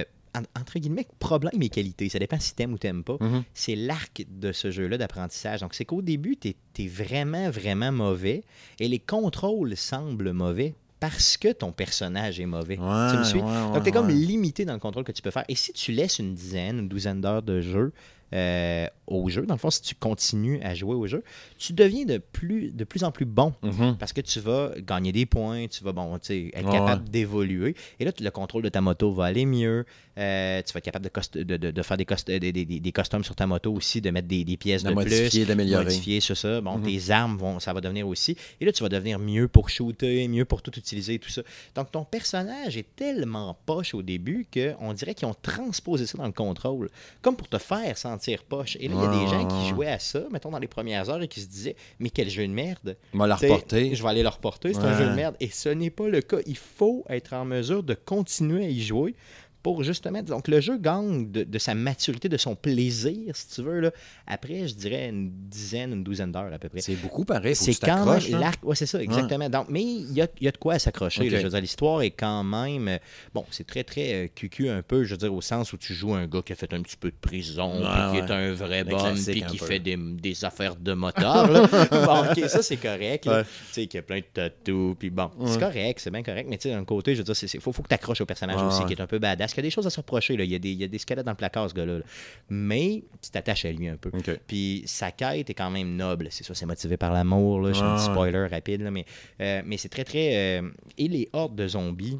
entre 0.58 0.80
guillemets, 0.80 1.08
problème 1.20 1.62
et 1.62 1.70
qualité, 1.70 2.10
ça 2.10 2.20
dépend 2.20 2.40
si 2.40 2.54
t'aimes 2.56 2.74
ou 2.74 2.78
t'aimes 2.78 3.04
pas, 3.04 3.18
Mhm. 3.20 3.44
c'est 3.54 3.76
l'arc 3.76 4.26
de 4.30 4.52
ce 4.52 4.72
jeu-là 4.72 4.98
d'apprentissage. 4.98 5.62
Donc, 5.62 5.74
c'est 5.74 5.86
qu'au 5.86 6.02
début, 6.02 6.38
tu 6.38 6.56
es, 6.80 6.88
vraiment, 6.88 7.50
vraiment 7.50 7.92
mauvais 7.92 8.44
et 8.80 8.88
les 8.88 9.00
contrôles 9.00 9.76
semblent 9.78 10.32
mauvais 10.34 10.74
parce 11.00 11.38
que 11.38 11.52
ton 11.52 11.72
personnage 11.72 12.40
est 12.40 12.46
mauvais. 12.46 12.78
Ouais, 12.80 13.12
tu 13.12 13.18
me 13.18 13.24
suis? 13.24 13.40
ouais, 13.40 13.46
ouais, 13.46 13.72
Donc, 13.74 13.84
tu 13.84 13.90
es 13.90 13.92
comme 13.92 14.10
limité 14.10 14.66
dans 14.66 14.74
le 14.74 14.80
contrôle 14.80 15.04
que 15.04 15.12
tu 15.12 15.22
peux 15.22 15.30
faire. 15.32 15.44
Et 15.50 15.56
si 15.56 15.74
tu 15.74 15.92
laisses 15.92 16.20
une 16.20 16.34
dizaine, 16.34 16.80
une 16.80 16.88
douzaine 16.88 17.22
d'heures 17.22 17.44
de 17.44 17.62
jeu 17.62 17.92
euh, 18.36 18.88
au 19.08 19.30
jeu, 19.30 19.46
dans 19.46 19.54
le 19.54 19.60
fond, 19.60 19.70
si 19.70 19.82
tu 19.82 19.96
continues 19.96 20.60
à 20.62 20.74
jouer 20.76 20.96
au 20.96 21.08
jeu, 21.08 21.24
tu 21.58 21.74
deviens 21.74 22.06
de 22.06 22.18
plus, 22.18 22.72
de 22.72 22.84
plus 22.84 23.04
en 23.04 23.12
plus 23.12 23.26
bon. 23.26 23.54
Mhm. 23.64 23.96
Parce 23.98 24.14
que 24.14 24.22
tu 24.22 24.40
vas 24.40 24.72
gagner 24.80 25.12
des 25.12 25.26
points, 25.26 25.68
tu 25.68 25.84
vas 25.84 25.92
bon, 25.94 26.16
être 26.16 26.72
capable 26.72 27.04
ouais. 27.04 27.10
d'évoluer. 27.10 27.76
Et 28.00 28.06
là, 28.06 28.12
le 28.20 28.30
contrôle 28.32 28.64
de 28.64 28.70
ta 28.70 28.82
moto 28.82 29.12
va 29.14 29.26
aller 29.26 29.46
mieux. 29.46 29.86
Euh, 30.18 30.62
tu 30.66 30.74
vas 30.74 30.78
être 30.80 30.86
capable 30.86 31.06
de, 31.06 31.10
cost- 31.10 31.38
de, 31.38 31.58
de- 31.58 31.72
de 31.72 31.82
faire 31.82 31.98
des, 31.98 32.06
cost- 32.06 32.28
des, 32.28 32.40
des, 32.40 32.66
des- 32.66 32.80
des 32.80 32.92
customs 32.92 33.24
sur 33.24 33.36
ta 33.36 33.46
moto 33.46 33.74
aussi, 33.74 34.02
de 34.02 34.10
mettre 34.10 34.28
des, 34.28 34.44
des 34.44 34.58
pièces 34.58 34.84
De 34.84 34.92
modifier, 34.92 35.42
plus. 35.42 35.46
d'améliorer. 35.46 35.84
Modifier, 35.86 36.20
c'est 36.20 36.36
ça. 36.36 36.62
Bon, 36.62 36.78
Mhm. 36.78 36.84
tes 36.86 37.12
armes, 37.12 37.38
vont, 37.38 37.60
ça 37.60 37.74
va 37.74 37.82
devenir 37.82 38.08
aussi. 38.08 38.36
Et 38.60 38.66
là, 38.66 38.72
tu 38.72 38.82
vas 38.84 38.90
devenir 38.90 39.20
mieux 39.20 39.48
pour 39.48 39.70
shooter, 39.70 40.28
mieux 40.28 40.46
pour 40.46 40.62
tout 40.62 40.72
utiliser, 40.78 41.20
tout 41.20 41.30
ça. 41.30 41.42
Donc, 41.76 41.92
ton 41.92 42.04
personnage 42.06 42.76
est 42.78 42.96
tellement 42.96 43.56
poche 43.66 43.94
au 43.94 44.02
début 44.02 44.48
qu'on 44.52 44.94
dirait 44.94 45.14
qu'ils 45.14 45.28
ont 45.28 45.36
transposé 45.42 46.06
ça 46.08 46.18
dans 46.18 46.26
le 46.26 46.32
contrôle. 46.32 46.90
Comme 47.22 47.36
pour 47.36 47.48
te 47.50 47.58
faire 47.58 47.98
sentir 47.98 48.25
poche. 48.48 48.78
Et 48.80 48.88
là, 48.88 48.96
il 48.98 49.02
y 49.02 49.06
a 49.06 49.20
des 49.20 49.28
gens 49.28 49.48
qui 49.48 49.70
jouaient 49.70 49.88
à 49.88 50.00
ça, 50.00 50.22
mettons, 50.32 50.50
dans 50.50 50.60
les 50.60 50.68
premières 50.68 51.10
heures 51.10 51.22
et 51.22 51.28
qui 51.28 51.42
se 51.42 51.48
disaient 51.48 51.76
Mais 52.00 52.10
quel 52.10 52.30
jeu 52.30 52.48
de 52.48 52.52
merde 52.54 52.98
la 53.14 53.36
reporter. 53.36 53.96
Je 53.96 54.04
vais 54.04 54.10
aller 54.10 54.24
le 54.24 54.30
reporter, 54.30 54.74
c'est 54.74 54.82
un 54.82 54.98
jeu 54.98 55.10
de 55.10 55.16
merde. 55.16 55.36
Et 55.40 55.50
ce 55.50 55.70
n'est 55.70 55.90
pas 55.90 56.08
le 56.08 56.22
cas. 56.22 56.38
Il 56.46 56.58
faut 56.58 57.06
être 57.10 57.34
en 57.34 57.46
mesure 57.46 57.84
de 57.84 57.94
continuer 57.94 58.66
à 58.66 58.70
y 58.70 58.82
jouer 58.82 59.16
pour 59.66 59.82
justement. 59.84 60.22
Donc, 60.22 60.48
le 60.48 60.62
jeu 60.62 60.78
gagne 60.78 61.32
de, 61.32 61.44
de 61.44 61.58
sa 61.58 61.74
maturité, 61.74 62.30
de 62.30 62.38
son 62.38 62.54
plaisir, 62.56 63.36
si 63.36 63.48
tu 63.48 63.64
veux. 63.64 63.80
Là. 63.80 63.92
Après, 64.28 64.68
je 64.68 64.76
dirais 64.76 65.10
une 65.10 65.32
dizaine, 65.50 65.92
une 65.94 66.04
douzaine 66.04 66.32
d'heures 66.32 66.54
à 66.54 66.60
peu 66.60 66.70
près. 66.70 66.82
C'est 66.82 66.94
beaucoup 66.94 67.26
pareil. 67.26 67.56
C'est 67.56 67.74
quand 67.74 68.06
même 68.06 68.22
hein. 68.36 68.40
l'arc. 68.40 68.64
Ouais, 68.64 68.76
c'est 68.76 68.86
ça, 68.86 69.02
exactement. 69.02 69.50
Donc, 69.50 69.66
mais 69.70 69.82
il 69.82 70.14
y 70.14 70.22
a, 70.22 70.28
y 70.40 70.48
a 70.48 70.52
de 70.52 70.58
quoi 70.58 70.78
s'accrocher. 70.78 71.24
Ok. 71.24 71.32
là. 71.32 71.40
Je 71.40 71.44
veux 71.46 71.50
dire, 71.50 71.62
l'histoire 71.62 72.04
est 72.04 72.12
quand 72.12 72.44
même. 72.44 72.88
euh, 72.90 72.98
Bon, 73.34 73.44
c'est 73.50 73.66
très, 73.66 73.84
très 73.84 74.14
euh, 74.14 74.28
cucu 74.36 74.70
un 74.70 74.84
peu, 74.84 75.04
je 75.04 75.16
veux 75.16 75.18
dire, 75.18 75.34
au 75.34 75.42
sens 75.42 75.74
où 75.74 75.78
tu 75.78 75.96
joues 75.96 76.14
un 76.14 76.28
gars 76.28 76.44
qui 76.46 76.54
a 76.54 76.56
fait 76.56 76.72
un 76.72 76.84
petit 76.84 76.98
peu 76.98 77.10
de 77.10 77.18
prison, 77.20 77.82
Ouais, 77.82 77.90
puis 78.12 78.20
qui 78.20 78.26
est 78.28 78.32
un 78.32 78.54
vrai 78.54 78.84
bon, 78.84 79.16
puis 79.16 79.42
qui 79.42 79.58
peu. 79.58 79.66
fait 79.66 79.80
des, 79.80 79.98
des 79.98 80.46
affaires 80.46 80.76
de 80.76 80.94
motard. 80.94 81.48
bon, 81.92 82.26
ok, 82.30 82.48
ça, 82.50 82.62
c'est 82.62 82.78
correct. 82.78 83.24
Tu 83.24 83.30
sais, 83.72 83.88
qu'il 83.88 83.98
y 83.98 84.00
a 84.00 84.04
plein 84.04 84.20
de 84.20 84.26
tatous, 84.32 84.96
puis 85.00 85.10
bon, 85.10 85.32
c'est 85.48 85.60
correct, 85.60 86.00
c'est 86.04 86.12
bien 86.12 86.22
correct, 86.22 86.46
mais 86.48 86.60
tu 86.60 86.70
sais, 86.70 86.76
d'un 86.76 86.86
côté, 86.86 87.16
je 87.16 87.24
veux 87.24 87.34
dire, 87.34 87.36
il 87.42 87.60
faut, 87.60 87.72
faut 87.72 87.82
que 87.82 87.88
tu 87.88 87.96
accroches 87.96 88.22
au 88.22 88.28
personnage 88.28 88.62
aussi, 88.62 88.86
qui 88.86 88.94
est 88.94 89.02
un 89.02 89.08
peu 89.08 89.18
badass. 89.18 89.55
Il 89.56 89.60
y 89.60 89.60
a 89.60 89.64
des 89.64 89.70
choses 89.72 89.88
à 89.88 89.90
se 89.90 89.98
reprocher, 89.98 90.38
là. 90.38 90.44
Il 90.44 90.52
y 90.52 90.56
a 90.56 90.60
des, 90.60 90.72
il 90.72 90.78
y 90.80 90.84
a 90.84 90.88
des 90.88 90.98
squelettes 90.98 91.26
dans 91.26 91.32
le 91.32 91.38
placard, 91.38 91.70
ce 91.70 91.74
gars-là. 91.76 92.00
là. 92.00 92.04
Mais 92.50 93.04
tu 93.22 93.30
t'attaches 93.32 93.66
à 93.66 93.72
lui 93.72 93.88
un 93.88 93.98
peu. 93.98 94.12
Puis 94.48 94.84
sa 94.86 95.12
quête 95.12 95.50
est 95.50 95.54
quand 95.54 95.70
même 95.72 95.96
noble. 95.96 96.28
C'est 96.32 96.44
ça, 96.44 96.54
c'est 96.54 96.66
motivé 96.66 96.98
par 96.98 97.12
l'amour. 97.14 97.62
Là. 97.62 97.74
Je 97.74 97.80
fais 97.80 97.86
un 97.86 97.96
petit 97.96 98.08
Ouais, 98.08 98.14
spoiler 98.14 98.48
rapide, 98.48 98.82
là, 98.82 98.92
mais, 98.92 99.06
euh, 99.42 99.62
mais 99.66 99.78
c'est 99.78 99.90
très, 99.90 100.04
très. 100.04 100.60
euh, 100.62 100.70
Et 100.98 101.08
les 101.08 101.30
hordes 101.34 101.56
de 101.56 101.68
zombies 101.68 102.18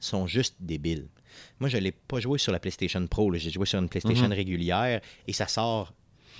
sont 0.00 0.26
juste 0.26 0.56
débiles. 0.60 1.06
Moi, 1.58 1.68
je 1.68 1.76
ne 1.78 1.82
l'ai 1.82 1.92
pas 1.92 2.20
joué 2.20 2.38
sur 2.38 2.52
la 2.52 2.58
PlayStation 2.60 3.04
Pro. 3.06 3.32
J'ai 3.34 3.50
joué 3.50 3.66
sur 3.66 3.78
une 3.80 3.88
PlayStation 3.88 4.26
Mhm. 4.26 4.32
régulière 4.32 5.00
et 5.26 5.32
ça 5.32 5.48
sort 5.48 5.92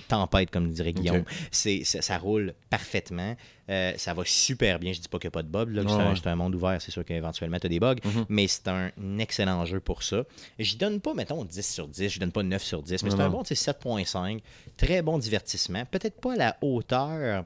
tempête, 0.07 0.51
comme 0.51 0.69
dirait 0.69 0.93
Guillaume. 0.93 1.23
C'est, 1.51 1.83
ça, 1.83 2.01
ça 2.01 2.17
roule 2.17 2.53
parfaitement. 2.69 3.35
Euh, 3.69 3.93
ça 3.97 4.13
va 4.13 4.23
super 4.25 4.79
bien. 4.79 4.93
Je 4.93 4.99
dis 5.01 5.07
pas 5.07 5.17
qu'il 5.17 5.27
n'y 5.27 5.31
a 5.31 5.31
pas 5.31 5.43
de 5.43 5.47
bugs. 5.47 5.65
là, 5.71 5.83
que 5.83 5.89
c'est, 5.89 5.95
Ouais, 5.95 6.31
un, 6.31 6.35
monde 6.35 6.55
ouvert. 6.55 6.81
C'est 6.81 6.91
sûr 6.91 7.03
qu'éventuellement, 7.03 7.57
tu 7.59 7.65
as 7.65 7.69
des 7.69 7.79
bugs. 7.79 7.95
Mhm. 8.03 8.25
Mais 8.29 8.47
c'est 8.47 8.67
un 8.67 8.91
excellent 9.19 9.65
jeu 9.65 9.79
pour 9.79 10.03
ça. 10.03 10.23
Je 10.59 10.75
donne 10.77 11.01
pas, 11.01 11.13
mettons, 11.13 11.43
10 11.43 11.67
sur 11.73 11.87
10. 11.87 12.09
Je 12.09 12.19
donne 12.19 12.31
pas 12.31 12.43
9 12.43 12.63
sur 12.63 12.83
10. 12.83 13.03
Mais 13.03 13.09
c'est 13.09 13.19
un 13.19 13.29
bon 13.29 13.43
tu 13.43 13.55
sais, 13.55 13.71
7.5. 13.71 14.41
Très 14.77 15.01
bon 15.01 15.17
divertissement. 15.17 15.85
Peut-être 15.85 16.19
pas 16.21 16.33
à 16.33 16.37
la 16.37 16.57
hauteur 16.61 17.45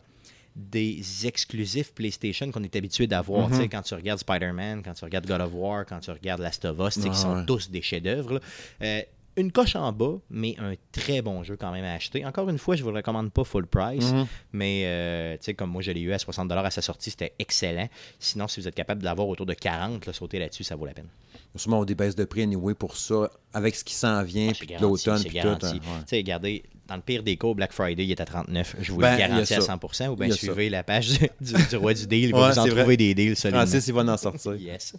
des 0.55 1.25
exclusifs 1.25 1.93
PlayStation 1.93 2.51
qu'on 2.51 2.63
est 2.63 2.75
habitué 2.75 3.07
d'avoir. 3.07 3.53
Sais, 3.53 3.69
Quand 3.69 3.81
tu 3.81 3.93
regardes 3.93 4.19
Spider-Man, 4.19 4.81
quand 4.83 4.93
tu 4.93 5.05
regardes 5.05 5.25
God 5.25 5.41
of 5.41 5.51
War, 5.53 5.85
quand 5.85 5.99
tu 5.99 6.11
regardes 6.11 6.41
Last 6.41 6.65
of 6.65 6.77
Us, 6.79 6.97
Ouais, 6.97 7.09
qui 7.09 7.15
sont 7.15 7.37
ouais. 7.37 7.45
tous 7.45 7.69
des 7.69 7.81
chefs-d'œuvre. 7.81 8.41
Euh, 8.81 9.01
une 9.37 9.51
coche 9.51 9.75
en 9.75 9.91
bas, 9.91 10.17
mais 10.29 10.55
un 10.59 10.73
très 10.91 11.21
bon 11.21 11.43
jeu 11.43 11.55
quand 11.55 11.71
même 11.71 11.85
à 11.85 11.93
acheter. 11.93 12.25
Encore 12.25 12.49
une 12.49 12.57
fois, 12.57 12.75
je 12.75 12.81
ne 12.81 12.85
vous 12.85 12.91
le 12.91 12.97
recommande 12.97 13.31
pas 13.31 13.43
full 13.43 13.65
price, 13.67 14.11
Mhm. 14.11 14.27
mais 14.53 14.81
euh, 14.85 15.33
tu 15.37 15.45
sais, 15.45 15.53
comme 15.53 15.69
moi 15.69 15.81
je 15.81 15.91
l'ai 15.91 16.01
eu 16.01 16.11
à 16.13 16.17
60$ 16.17 16.65
à 16.65 16.71
sa 16.71 16.81
sortie, 16.81 17.09
c'était 17.11 17.33
excellent. 17.39 17.87
Sinon, 18.19 18.47
si 18.47 18.59
vous 18.59 18.67
êtes 18.67 18.75
capable 18.75 18.99
de 19.01 19.05
l'avoir 19.05 19.27
autour 19.29 19.45
de 19.45 19.53
40$, 19.53 20.05
là, 20.05 20.13
sauter 20.13 20.39
là-dessus, 20.39 20.63
ça 20.63 20.75
vaut 20.75 20.85
la 20.85 20.93
peine. 20.93 21.07
Sûrement, 21.55 21.79
on 21.79 21.85
des 21.85 21.95
baisses 21.95 22.15
de 22.15 22.25
prix 22.25 22.43
anyway 22.43 22.73
pour 22.75 22.95
ça, 22.97 23.31
avec 23.53 23.75
ce 23.75 23.83
qui 23.83 23.93
s'en 23.93 24.21
vient, 24.23 24.49
Ah, 24.51 24.57
puis 24.59 24.75
l'automne, 24.79 25.23
puis 25.23 25.39
tout. 25.39 25.47
hein, 25.47 25.57
ouais. 25.63 25.69
Tu 25.79 25.79
sais, 26.07 26.17
regardez, 26.17 26.63
dans 26.87 26.95
le 26.95 27.01
pire 27.01 27.23
des 27.23 27.37
cas, 27.37 27.53
Black 27.53 27.71
Friday, 27.71 28.03
il 28.05 28.11
est 28.11 28.21
à 28.21 28.25
39. 28.25 28.75
Je 28.79 28.91
vous 28.91 28.99
Ben, 28.99 29.13
le 29.13 29.17
garantis 29.17 29.53
à 29.55 29.61
ça. 29.61 29.75
100%. 29.75 30.09
Ou 30.09 30.15
bien 30.15 30.29
ça. 30.29 30.35
suivez 30.35 30.69
la 30.69 30.83
page 30.83 31.09
du, 31.41 31.53
du 31.69 31.75
roi 31.75 31.93
du 31.93 32.05
deal. 32.07 32.33
Ouais, 32.35 32.39
vous 32.51 32.59
en 32.59 32.63
c'est 32.63 32.69
trouver 32.69 32.83
vrai. 32.83 32.97
des 32.97 33.15
deals. 33.15 33.35
Francis, 33.35 33.87
il 33.87 33.93
va 33.93 34.01
en 34.03 34.17
sortir. 34.17 34.55
Yes. 34.59 34.93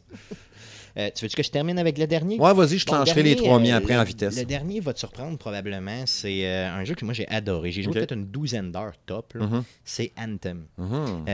Euh, 0.96 1.10
tu 1.14 1.24
veux 1.24 1.28
que 1.28 1.42
je 1.42 1.50
termine 1.50 1.78
avec 1.78 1.98
le 1.98 2.06
dernier? 2.06 2.38
Ouais, 2.38 2.52
vas-y, 2.54 2.78
je 2.78 2.86
Bon, 2.86 2.92
trancherai 2.92 3.22
les 3.22 3.36
trois 3.36 3.58
miens 3.58 3.74
euh, 3.74 3.78
après 3.78 3.94
le- 3.94 4.00
en 4.00 4.04
vitesse. 4.04 4.36
Le 4.38 4.44
dernier 4.44 4.80
va 4.80 4.92
te 4.92 4.98
surprendre 4.98 5.38
probablement. 5.38 6.04
C'est 6.06 6.46
euh, 6.46 6.68
un 6.70 6.84
jeu 6.84 6.94
que 6.94 7.04
moi 7.04 7.14
j'ai 7.14 7.28
adoré. 7.28 7.70
J'ai 7.72 7.82
joué 7.82 7.92
peut-être 8.00 8.14
une 8.14 8.26
douzaine 8.26 8.72
d'heures 8.72 8.96
top. 9.06 9.34
Mhm. 9.34 9.62
C'est 9.84 10.12
Anthem. 10.18 10.66
Mhm. 10.78 11.24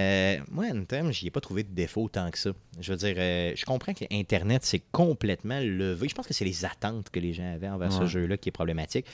Moi, 0.51 0.67
Anthem, 0.73 1.13
j'y 1.13 1.27
ai 1.29 1.31
pas 1.31 1.41
trouvé 1.41 1.63
de 1.63 1.73
défaut 1.75 2.09
tant 2.09 2.31
que 2.31 2.39
ça. 2.39 2.51
Je 2.81 2.93
veux 2.93 2.99
dire, 2.99 3.15
je 3.17 3.65
comprends 3.65 3.95
que 3.95 4.05
Internet 4.13 4.65
s'est 4.65 4.83
complètement 4.93 5.61
levé. 5.61 6.09
Je 6.09 6.15
pense 6.15 6.27
que 6.27 6.35
c'est 6.35 6.45
les 6.45 6.65
attentes 6.65 7.11
que 7.11 7.21
les 7.21 7.33
gens 7.33 7.53
avaient 7.55 7.69
envers 7.69 7.93
ce 7.93 8.07
jeu-là 8.07 8.37
qui 8.37 8.49
est 8.49 8.53
problématique, 8.53 9.07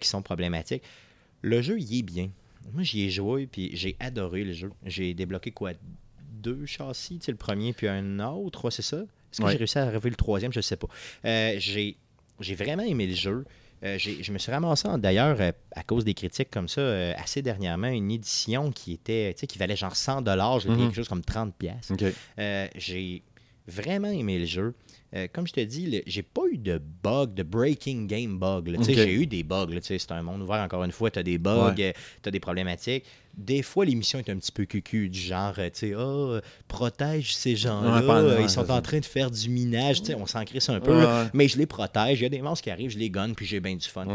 qui 0.00 0.08
sont 0.08 0.22
problématiques. 0.22 0.82
Le 1.42 1.62
jeu, 1.62 1.78
il 1.78 1.98
est 1.98 2.02
bien. 2.02 2.30
Moi, 2.72 2.82
j'y 2.82 3.02
ai 3.04 3.10
joué, 3.10 3.46
puis 3.46 3.70
j'ai 3.74 3.96
adoré 4.00 4.42
le 4.44 4.52
jeu. 4.52 4.70
J'ai 4.84 5.14
débloqué 5.14 5.52
quoi 5.52 5.72
Deux 6.42 6.66
châssis, 6.66 7.20
le 7.28 7.34
premier, 7.36 7.72
puis 7.72 7.86
un 7.88 8.18
autre, 8.20 8.70
c'est 8.70 8.82
ça? 8.82 9.02
Est-ce 9.36 9.40
que 9.42 9.46
Ouais. 9.46 9.52
j'ai 9.52 9.58
réussi 9.58 9.78
à 9.78 9.82
arriver 9.82 10.08
le 10.08 10.16
troisième? 10.16 10.50
Je 10.52 10.60
sais 10.62 10.76
pas. 10.76 10.86
Euh, 11.26 11.54
j'ai 11.58 11.96
j'ai 12.40 12.54
vraiment 12.54 12.82
aimé 12.82 13.06
le 13.06 13.14
jeu. 13.14 13.44
Euh, 13.82 13.98
j'ai- 13.98 14.22
je 14.22 14.32
me 14.32 14.38
suis 14.38 14.50
ramassé, 14.52 14.88
d'ailleurs, 14.98 15.36
euh, 15.40 15.52
à 15.72 15.82
cause 15.82 16.04
des 16.04 16.14
critiques 16.14 16.50
comme 16.50 16.68
ça, 16.68 16.80
euh, 16.80 17.12
assez 17.18 17.42
dernièrement, 17.42 17.88
une 17.88 18.10
édition 18.10 18.70
qui 18.72 18.92
était, 18.94 19.34
qui 19.34 19.58
valait 19.58 19.76
genre 19.76 19.94
100 19.96 20.22
dollars, 20.22 20.60
payé 20.62 20.70
Mhm. 20.74 20.78
quelque 20.86 20.94
chose 20.96 21.08
comme 21.08 21.22
30 21.24 21.54
pièces. 21.54 21.92
J'ai 22.76 23.22
vraiment 23.68 24.08
aimé 24.10 24.38
le 24.38 24.44
jeu. 24.46 24.74
Euh, 25.16 25.26
comme 25.32 25.46
je 25.46 25.52
te 25.54 25.60
dis, 25.60 26.02
j'ai 26.06 26.22
pas 26.22 26.42
eu 26.52 26.58
de 26.58 26.78
bug, 27.02 27.32
de 27.34 27.42
breaking 27.42 28.06
game 28.06 28.38
bug. 28.38 28.76
J'ai 28.86 29.12
eu 29.14 29.26
des 29.26 29.42
bugs. 29.42 29.66
C'est 29.80 30.12
un 30.12 30.22
monde 30.22 30.42
ouvert, 30.42 30.60
encore 30.62 30.84
une 30.84 30.92
fois. 30.92 31.10
Tu 31.10 31.18
as 31.18 31.22
des 31.22 31.38
bugs, 31.38 31.74
Ouais. 31.76 31.94
tu 32.22 32.28
as 32.28 32.30
des 32.30 32.40
problématiques. 32.40 33.04
Des 33.36 33.62
fois, 33.62 33.84
l'émission 33.84 34.18
est 34.18 34.30
un 34.30 34.36
petit 34.36 34.50
peu 34.52 34.64
cucu, 34.64 35.08
du 35.10 35.18
genre, 35.20 35.52
euh, 35.58 35.66
tu 35.68 35.88
sais, 35.88 35.92
euh, 35.94 36.40
protège 36.68 37.34
ces 37.34 37.54
gens-là, 37.54 38.00
Ouais, 38.00 38.10
euh, 38.10 38.40
ils 38.40 38.48
sont 38.48 38.70
en 38.70 38.80
train 38.80 38.98
de 38.98 39.04
faire 39.04 39.30
du 39.30 39.50
minage. 39.50 40.00
Tu 40.00 40.06
sais, 40.06 40.14
On 40.14 40.24
s'en 40.26 40.42
crisse 40.44 40.68
un 40.70 40.80
peu, 40.80 40.94
Ouais, 40.96 41.02
là. 41.02 41.24
ouais. 41.24 41.30
mais 41.34 41.46
je 41.46 41.58
les 41.58 41.66
protège. 41.66 42.20
Il 42.20 42.22
y 42.22 42.26
a 42.26 42.30
des 42.30 42.40
monstres 42.40 42.64
qui 42.64 42.70
arrivent, 42.70 42.90
je 42.90 42.98
les 42.98 43.10
gonne, 43.10 43.34
puis 43.34 43.44
j'ai 43.46 43.60
bien 43.60 43.76
du 43.76 43.86
fun. 43.86 44.06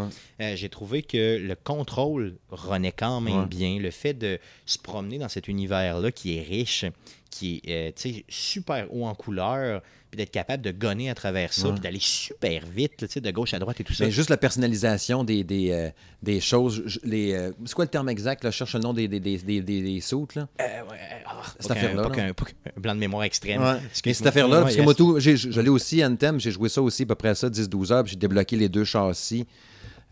Euh, 0.41 0.55
j'ai 0.55 0.69
trouvé 0.69 1.03
que 1.03 1.37
le 1.37 1.55
contrôle 1.55 2.35
renaît 2.49 2.91
quand 2.91 3.21
même 3.21 3.45
bien. 3.45 3.77
Le 3.79 3.91
fait 3.91 4.13
de 4.15 4.39
se 4.65 4.77
promener 4.79 5.19
dans 5.19 5.29
cet 5.29 5.47
univers-là 5.47 6.11
qui 6.11 6.37
est 6.37 6.41
riche, 6.41 6.85
qui 7.29 7.61
est 7.63 7.95
euh, 8.07 8.21
super 8.27 8.91
haut 8.93 9.05
en 9.05 9.13
couleur, 9.15 9.81
puis 10.11 10.17
d'être 10.17 10.31
capable 10.31 10.61
de 10.61 10.71
gonner 10.71 11.09
à 11.09 11.15
travers 11.15 11.53
ça, 11.53 11.67
Ouais. 11.67 11.73
puis 11.73 11.79
d'aller 11.81 11.99
super 12.01 12.65
vite, 12.65 13.01
là, 13.01 13.07
de 13.21 13.31
gauche 13.31 13.53
à 13.53 13.59
droite 13.59 13.79
et 13.79 13.83
tout 13.85 13.93
ça. 13.93 14.03
Mais 14.03 14.11
juste 14.11 14.29
la 14.29 14.35
personnalisation 14.35 15.23
des, 15.23 15.45
des, 15.45 15.71
euh, 15.71 15.89
des 16.21 16.41
choses. 16.41 16.99
Les, 17.05 17.33
euh, 17.33 17.51
c'est 17.65 17.73
quoi 17.73 17.85
le 17.85 17.89
terme 17.89 18.09
exact? 18.09 18.43
Là? 18.43 18.51
Je 18.51 18.57
cherche 18.57 18.73
le 18.73 18.81
nom 18.81 18.93
des, 18.93 19.07
des, 19.07 19.19
des, 19.19 19.61
des, 19.61 20.01
soutes, 20.01 20.35
Là. 20.35 20.49
Euh, 20.59 20.63
ouais, 20.63 20.97
ah, 21.25 21.41
Cette 21.59 21.71
affaire-là, 21.71 22.09
qu'un 22.09 22.33
blanc 22.75 22.93
de 22.93 22.99
mémoire 22.99 23.23
extrême. 23.23 23.61
Ouais. 23.63 23.77
Mais 24.05 24.13
cette 24.13 24.27
affaire-là, 24.27 24.63
parce 24.63 24.75
que 24.75 24.81
moi, 24.81 24.93
tout, 24.93 25.17
je 25.19 25.61
l'ai 25.61 25.69
aussi 25.69 26.03
Anthem, 26.03 26.39
j'ai 26.39 26.51
joué 26.51 26.67
ça 26.67 26.81
aussi 26.81 27.03
à 27.03 27.05
peu 27.05 27.15
près 27.15 27.33
ça, 27.33 27.47
10-12 27.49 27.93
heures, 27.93 28.03
puis 28.03 28.11
j'ai 28.11 28.19
débloqué 28.19 28.57
les 28.57 28.67
deux 28.67 28.83
châssis. 28.83 29.47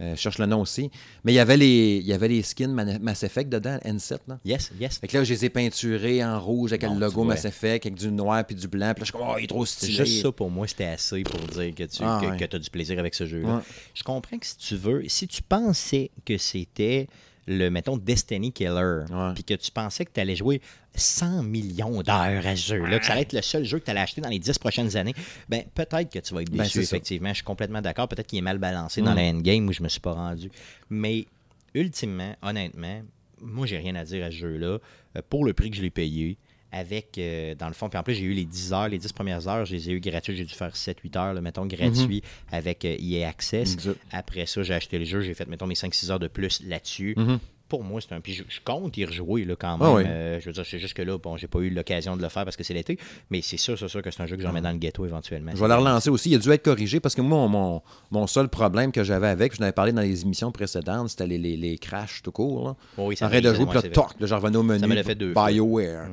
Euh, 0.02 0.16
je 0.16 0.20
cherche 0.22 0.38
le 0.38 0.45
nom 0.45 0.62
aussi. 0.62 0.89
Mais 1.24 1.34
il 1.34 1.36
y 1.36 1.39
avait 1.39 1.58
les, 1.58 1.97
il 1.97 2.06
y 2.08 2.14
avait 2.14 2.28
les 2.30 2.41
skins 2.41 2.72
Mass 3.02 3.24
Effect 3.24 3.50
dedans, 3.50 3.78
N7. 3.86 4.18
Là. 4.28 4.39
Yes, 4.45 4.72
yes. 4.80 4.97
Fait 5.00 5.08
que 5.08 5.18
là, 5.18 5.24
je 5.24 5.34
les 5.34 5.45
ai 5.45 5.50
peinturés 5.50 6.24
en 6.24 6.39
rouge 6.39 6.72
avec 6.72 6.84
Bon, 6.88 6.93
le 6.95 7.02
logo. 7.02 7.24
Mass 7.24 7.45
Effect, 7.45 7.86
avec 7.86 7.95
du 7.95 8.12
noir 8.12 8.45
puis 8.45 8.56
du 8.56 8.68
blanc. 8.68 8.93
Puis 8.95 9.02
là, 9.02 9.06
je 9.06 9.06
suis 9.06 9.12
comme, 9.12 9.28
oh, 9.30 9.36
il 9.38 9.43
est 9.43 9.47
trop 9.47 9.66
stylé. 9.66 10.06
juste 10.06 10.22
ça 10.22 10.32
pour 10.32 10.50
moi, 10.50 10.68
c'était 10.68 10.86
assez 10.86 11.22
pour 11.24 11.39
dire 11.41 11.76
que 11.76 11.84
tu 11.84 11.97
Ah, 12.02 12.22
que, 12.24 12.28
ouais. 12.28 12.56
as 12.56 12.60
du 12.60 12.70
plaisir 12.70 12.97
avec 13.00 13.14
ce 13.14 13.26
jeu-là. 13.26 13.56
Ouais. 13.58 13.62
Je 13.93 14.04
comprends 14.04 14.38
que 14.38 14.45
si 14.45 14.58
tu 14.58 14.76
veux, 14.76 15.04
si 15.08 15.28
tu 15.28 15.41
pensais 15.43 16.12
que 16.26 16.38
c'était 16.38 17.08
le, 17.48 17.70
mettons, 17.70 17.98
Destiny 17.98 18.52
Killer, 18.52 19.06
puis 19.34 19.44
que 19.44 19.54
tu 19.56 19.72
pensais 19.72 20.06
que 20.06 20.12
tu 20.14 20.20
allais 20.20 20.36
jouer 20.36 20.62
100 20.96 21.44
millions 21.44 22.02
d'heures 22.04 22.46
à 22.46 22.56
ce 22.56 22.68
jeu-là, 22.76 23.00
que 23.00 23.06
ça 23.06 23.14
allait 23.14 23.22
être 23.24 23.34
le 23.34 23.42
seul 23.42 23.64
jeu 23.64 23.80
que 23.80 23.86
tu 23.86 23.92
allais 23.92 24.00
acheter 24.02 24.22
dans 24.22 24.30
les 24.30 24.40
10 24.40 24.58
prochaines 24.60 24.96
années, 24.98 25.16
ben 25.48 25.64
peut-être 25.74 26.12
que 26.12 26.20
tu 26.20 26.34
vas 26.34 26.42
être 26.42 26.52
Ben, 26.52 26.64
déçu, 26.64 26.84
ça. 26.84 26.96
effectivement. 26.96 27.30
Je 27.30 27.36
suis 27.36 27.44
complètement 27.44 27.82
d'accord. 27.82 28.08
Peut-être 28.08 28.28
qu'il 28.28 28.40
est 28.40 28.44
mal 28.44 28.58
balancé 28.60 29.02
dans 29.02 29.14
Mm. 29.14 29.16
la 29.16 29.22
endgame 29.24 29.68
où 29.68 29.74
je 29.74 29.82
me 29.84 29.90
suis 29.90 30.00
pas 30.02 30.14
rendu. 30.14 30.50
Mais 30.90 31.26
ultimement, 31.74 32.36
honnêtement, 32.42 33.02
moi, 33.42 33.66
j'ai 33.68 33.78
rien 33.78 33.96
à 33.96 34.04
dire 34.04 34.26
à 34.26 34.32
ce 34.32 34.36
jeu-là. 34.38 34.78
Euh, 35.18 35.22
pour 35.30 35.46
le 35.46 35.54
prix 35.54 35.72
que 35.72 35.78
je 35.78 35.82
l'ai 35.82 35.90
payé, 35.90 36.38
avec, 36.72 37.17
euh, 37.17 37.55
dans 37.55 37.67
le 37.67 37.74
fond, 37.74 37.89
puis 37.89 37.97
en 37.97 38.03
plus, 38.03 38.15
j'ai 38.15 38.26
eu 38.26 38.34
les 38.34 38.45
10 38.45 38.74
heures, 38.74 38.88
les 38.89 38.97
10 38.97 39.11
premières 39.13 39.47
heures, 39.47 39.65
je 39.65 39.74
les 39.76 39.89
ai 39.89 39.93
eu 39.93 39.99
gratuits. 39.99 40.36
J'ai 40.36 40.45
dû 40.45 40.53
faire 40.53 40.76
7-8 40.76 41.17
heures, 41.17 41.34
là, 41.34 41.41
mettons, 41.41 41.65
gratuit 41.65 42.22
avec 42.51 42.86
euh, 42.86 42.95
EA 42.99 43.28
Access. 43.28 43.76
Après 44.11 44.45
ça, 44.45 44.61
j'ai 44.63 44.74
acheté 44.74 44.99
le 44.99 45.05
jeu, 45.05 45.22
j'ai 45.22 45.34
fait, 45.34 45.47
mettons, 45.47 45.67
mes 45.67 45.76
5-6 45.76 46.11
heures 46.11 46.20
de 46.20 46.28
plus 46.28 46.61
là-dessus. 46.65 47.13
Mhm. 47.17 47.39
Pour 47.67 47.84
moi, 47.84 48.01
c'est 48.01 48.15
un. 48.15 48.20
Puis 48.20 48.34
je, 48.34 48.43
je 48.49 48.59
compte 48.65 48.97
y 48.97 49.05
rejouer 49.05 49.45
là, 49.45 49.55
quand 49.55 49.78
même. 49.78 49.88
Ah 49.88 49.93
oui. 49.93 50.03
Euh, 50.03 50.39
je 50.39 50.47
veux 50.47 50.53
dire, 50.53 50.65
c'est 50.65 50.80
juste 50.80 50.95
que 50.95 51.03
là, 51.03 51.20
bon, 51.20 51.38
j'ai 51.38 51.45
pas 51.45 51.59
eu 51.59 51.70
l'occasion 51.70 52.17
de 52.17 52.22
le 52.24 52.28
faire 52.28 52.43
parce 52.43 52.57
que 52.57 52.63
c'est 52.63 52.74
l'été. 52.74 52.97
Mais 53.30 53.43
c'est 53.43 53.57
sûr, 53.57 53.78
c'est 53.78 53.88
sûr 53.88 54.01
que 54.01 54.09
c'est 54.09 54.24
un 54.24 54.26
jeu 54.26 54.36
que 54.38 54.41
j'en 54.41 54.51
mets 54.51 54.61
dans 54.61 54.72
le 54.72 54.80
ghetto 54.80 55.05
éventuellement. 55.05 55.51
Je 55.53 55.61
vais 55.61 55.67
la 55.67 55.78
relancer 55.78 56.09
aussi. 56.09 56.32
Il 56.32 56.36
a 56.36 56.39
dû 56.39 56.49
être 56.49 56.63
corrigé 56.63 56.99
parce 56.99 57.13
que 57.13 57.22
moi, 57.22 57.47
mon, 57.47 57.84
mon 58.09 58.26
seul 58.26 58.49
problème 58.49 58.91
que 58.91 59.03
j'avais 59.03 59.28
avec, 59.28 59.53
je 59.53 59.59
n'avais 59.59 59.72
parlé 59.72 59.91
dans 59.91 60.01
les 60.01 60.24
émissions 60.24 60.51
précédentes, 60.51 61.09
c'était 61.09 61.28
les, 61.28 61.38
les, 61.38 61.57
les 61.57 61.78
crashs 61.78 62.24
tout 62.24 62.32
court. 62.32 62.70
Là. 62.70 62.76
Oh 62.97 63.05
oui, 63.09 63.15
ça 63.15 63.26
Arrête 63.26 63.43
de 63.43 63.53
jouer, 63.53 63.67
puis 63.67 63.76
là, 63.76 63.84
toc, 63.84 64.20
là, 64.20 64.26
je 64.26 64.34
revenais 64.34 64.57
au 64.57 64.63
menu. 64.63 64.88
me 64.88 64.95
l'a 64.95 65.03
fait 65.03 65.13
deux 65.13 65.34
fois. 65.34 65.51
BioWare. 65.51 66.07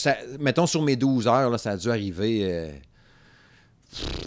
Ça- 0.00 0.16
mettons 0.38 0.66
sur 0.66 0.82
mes 0.82 0.96
12 0.96 1.26
heures, 1.26 1.50
là, 1.50 1.58
ça 1.58 1.70
a 1.72 1.76
dû 1.76 1.90
arriver 1.90 2.40
euh, 2.42 2.70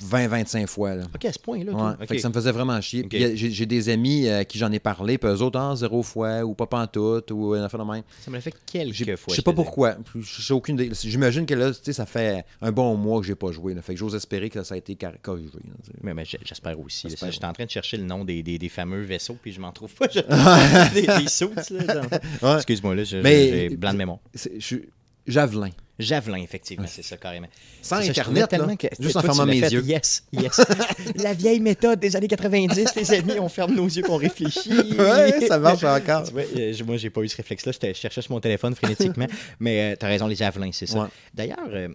20-25 0.04 0.66
fois. 0.66 0.96
Là. 0.96 1.04
Ok, 1.14 1.24
à 1.26 1.32
ce 1.32 1.38
point-là. 1.38 1.72
Ouais, 1.72 1.78
toi. 1.78 1.96
fait 2.00 2.04
Ok. 2.06 2.10
que 2.16 2.18
ça 2.18 2.30
me 2.30 2.34
faisait 2.34 2.52
vraiment 2.52 2.82
chier. 2.82 3.08
Euh, 3.14 3.32
j'ai 3.36 3.66
des 3.68 3.90
amis 3.90 4.26
euh, 4.28 4.40
à 4.40 4.46
qui 4.46 4.58
j'en 4.58 4.72
ai 4.72 4.80
parlé, 4.80 5.20
puis 5.20 5.30
eux 5.30 5.42
autres, 5.44 5.60
ah, 5.60 5.76
zéro 5.76 6.02
fois, 6.02 6.42
ou 6.44 6.56
pas 6.56 6.66
pantoute, 6.66 7.30
ou 7.30 7.54
un 7.54 7.64
affaire 7.64 7.86
de 7.86 7.92
même. 7.92 8.02
Ça 8.22 8.32
me 8.32 8.36
l'a 8.38 8.42
fait 8.42 8.56
quelques 8.66 9.16
fois. 9.18 9.32
Je 9.32 9.36
sais 9.36 9.42
pas 9.44 9.54
pourquoi. 9.54 9.96
J'ai 10.20 10.54
aucune. 10.56 10.92
J'imagine 11.04 11.46
que 11.46 11.54
là, 11.54 11.72
tu 11.72 11.78
sais, 11.84 11.94
ça 11.94 12.08
fait 12.08 12.44
un 12.62 12.72
bon 12.72 12.96
mois 12.96 13.22
que 13.22 13.28
j'ai 13.28 13.36
pas 13.36 13.52
joué. 13.52 13.76
là. 13.76 13.84
Fait 13.84 13.94
que 13.94 14.00
j'ose 14.00 14.16
espérer 14.16 14.50
que 14.50 14.64
ça 14.64 14.74
a 14.74 14.78
été 14.78 14.96
car- 14.96 15.14
corrigé. 15.22 15.50
Mais, 16.02 16.16
mais 16.16 16.24
j'espère 16.26 16.80
aussi. 16.80 17.08
J'étais 17.10 17.46
en 17.46 17.54
train 17.54 17.66
de 17.66 17.70
chercher 17.70 17.98
le 17.98 18.04
nom 18.04 18.26
des, 18.26 18.42
des, 18.42 18.58
des 18.58 18.70
fameux 18.70 19.02
vaisseaux, 19.04 19.38
puis 19.40 19.52
je 19.54 19.62
m'en 19.62 19.72
trouve 19.72 19.94
pas. 19.94 20.08
Des, 20.94 21.04
des 21.06 21.28
suits, 21.30 21.48
là. 21.70 22.02
dans- 22.42 22.48
Ouais. 22.50 22.56
Excuse-moi, 22.58 22.96
là, 22.96 23.04
j'ai 23.04 23.70
blanc 23.78 23.94
de 23.94 23.98
mémoire. 23.98 24.20
Je 24.34 24.78
Javelin. 25.28 25.70
Javelin, 26.00 26.38
effectivement, 26.38 26.88
c'est 26.88 27.04
ça, 27.04 27.16
carrément. 27.16 27.46
Sans 27.84 28.02
ça, 28.02 28.10
Internet, 28.10 28.50
tellement 28.50 28.66
là, 28.68 28.76
que- 28.76 28.88
juste 29.00 29.18
en 29.18 29.22
fermant 29.22 29.46
mes 29.46 29.60
fait, 29.60 29.70
yeux. 29.70 29.84
Yes, 29.86 30.24
yes. 30.34 30.60
La 31.18 31.34
vieille 31.34 31.60
méthode 31.60 32.00
des 32.00 32.16
années 32.16 32.28
90, 32.28 32.96
les 32.96 33.12
amis, 33.14 33.34
on 33.40 33.48
ferme 33.48 33.76
nos 33.76 33.86
yeux, 33.86 34.02
qu'on 34.02 34.18
réfléchit. 34.18 34.72
Ouais, 34.98 35.48
ça 35.48 35.60
marche 35.60 35.84
encore. 35.84 36.24
Vois, 36.32 36.42
euh, 36.58 36.74
je- 36.74 36.84
moi, 36.84 36.98
j'ai 36.98 37.12
pas 37.12 37.22
eu 37.22 37.28
ce 37.30 37.38
réflexe-là. 37.38 37.72
Je 37.80 37.94
cherchais 37.94 38.22
sur 38.24 38.32
mon 38.32 38.40
téléphone 38.40 38.74
frénétiquement. 38.74 39.28
mais 39.60 39.96
tu 39.96 40.04
as 40.06 40.10
raison, 40.10 40.26
les 40.26 40.36
javelins, 40.36 40.72
c'est 40.74 40.88
ça. 40.88 41.02
Ouais. 41.04 41.08
D'ailleurs, 41.36 41.58
euh, 41.72 41.90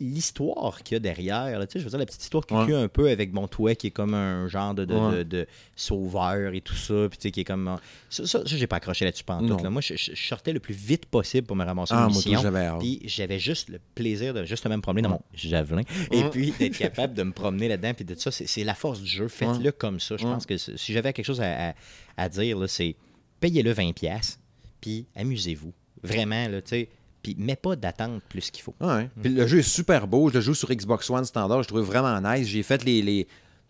l'histoire 0.00 0.82
qu'il 0.82 0.94
y 0.94 0.96
a 0.96 1.00
derrière, 1.00 1.58
là, 1.58 1.66
tu 1.66 1.72
sais, 1.74 1.78
je 1.78 1.84
veux 1.84 1.90
dire, 1.90 1.98
la 1.98 2.06
petite 2.06 2.22
histoire 2.22 2.46
qui 2.46 2.54
Ouais. 2.54 2.74
un 2.74 2.88
peu 2.88 3.08
avec 3.10 3.32
mon 3.32 3.48
toi 3.48 3.74
qui 3.74 3.88
est 3.88 3.90
comme 3.90 4.14
un 4.14 4.48
genre 4.48 4.74
de, 4.74 4.84
de, 4.84 4.94
Ouais. 4.94 5.16
de- 5.18 5.22
de 5.24 5.46
sauveur 5.76 6.54
et 6.54 6.60
tout 6.60 6.74
ça, 6.74 7.06
puis 7.08 7.18
tu 7.18 7.22
sais, 7.22 7.30
qui 7.30 7.40
est 7.40 7.44
comme... 7.44 7.68
euh, 7.68 7.76
Ça, 8.10 8.26
ça, 8.26 8.40
ça, 8.46 8.56
j'ai 8.56 8.66
pas 8.66 8.76
accroché 8.76 9.04
là-dessus 9.04 9.24
pendant. 9.24 9.60
Là. 9.62 9.70
Moi, 9.70 9.80
je, 9.82 9.94
sortais 10.14 10.52
le 10.52 10.60
plus 10.60 10.74
vite 10.74 11.06
possible 11.06 11.46
pour 11.46 11.56
me 11.56 11.64
ramasser 11.64 11.94
Ah, 11.96 12.06
mission. 12.08 12.40
Puis 12.78 13.00
j'avais 13.04 13.38
juste 13.38 13.68
le 13.68 13.78
plaisir 13.94 14.34
de 14.34 14.44
justement 14.44 14.76
me 14.76 14.82
promener 14.82 15.02
dans 15.02 15.10
mon 15.10 15.22
javelin. 15.34 15.82
Et 16.10 16.22
puis 16.24 16.52
d'être 16.58 16.76
capable 16.78 17.14
de 17.14 17.22
me 17.22 17.32
promener 17.32 17.68
là-dedans. 17.68 17.94
Puis 17.94 18.04
de 18.04 18.14
ça, 18.14 18.30
c'est 18.30 18.46
c'est 18.46 18.64
la 18.64 18.74
force 18.74 19.00
du 19.00 19.08
jeu. 19.08 19.28
Faites-le 19.28 19.72
comme 19.72 20.00
ça. 20.00 20.16
Je 20.16 20.24
pense 20.24 20.46
que 20.46 20.56
si 20.56 20.92
j'avais 20.92 21.12
quelque 21.12 21.26
chose 21.26 21.40
à, 21.40 21.70
à- 21.70 21.74
à 22.16 22.28
dire, 22.28 22.58
c'est 22.68 22.94
payez-le 23.40 23.72
20$, 23.72 24.38
puis 24.80 25.06
amusez-vous. 25.16 25.72
Vraiment, 26.02 26.48
là, 26.48 26.60
tu 26.62 26.68
sais. 26.70 26.88
Puis 27.24 27.34
mets 27.38 27.56
pas 27.56 27.74
d'attente 27.74 28.22
plus 28.28 28.50
qu'il 28.52 28.62
faut. 28.62 28.74
Ouais. 28.80 29.08
Puis 29.20 29.32
le 29.32 29.46
jeu 29.48 29.58
est 29.58 29.62
super 29.62 30.06
beau. 30.06 30.28
Je 30.28 30.34
le 30.34 30.40
joue 30.42 30.54
sur 30.54 30.68
Xbox 30.70 31.10
One 31.10 31.24
standard. 31.24 31.62
Je 31.64 31.68
le 31.68 31.74
trouve 31.74 31.80
vraiment 31.86 32.20
nice. 32.20 32.46
J'ai 32.46 32.62
fait 32.62 32.84
les. 32.84 33.02
les... 33.02 33.26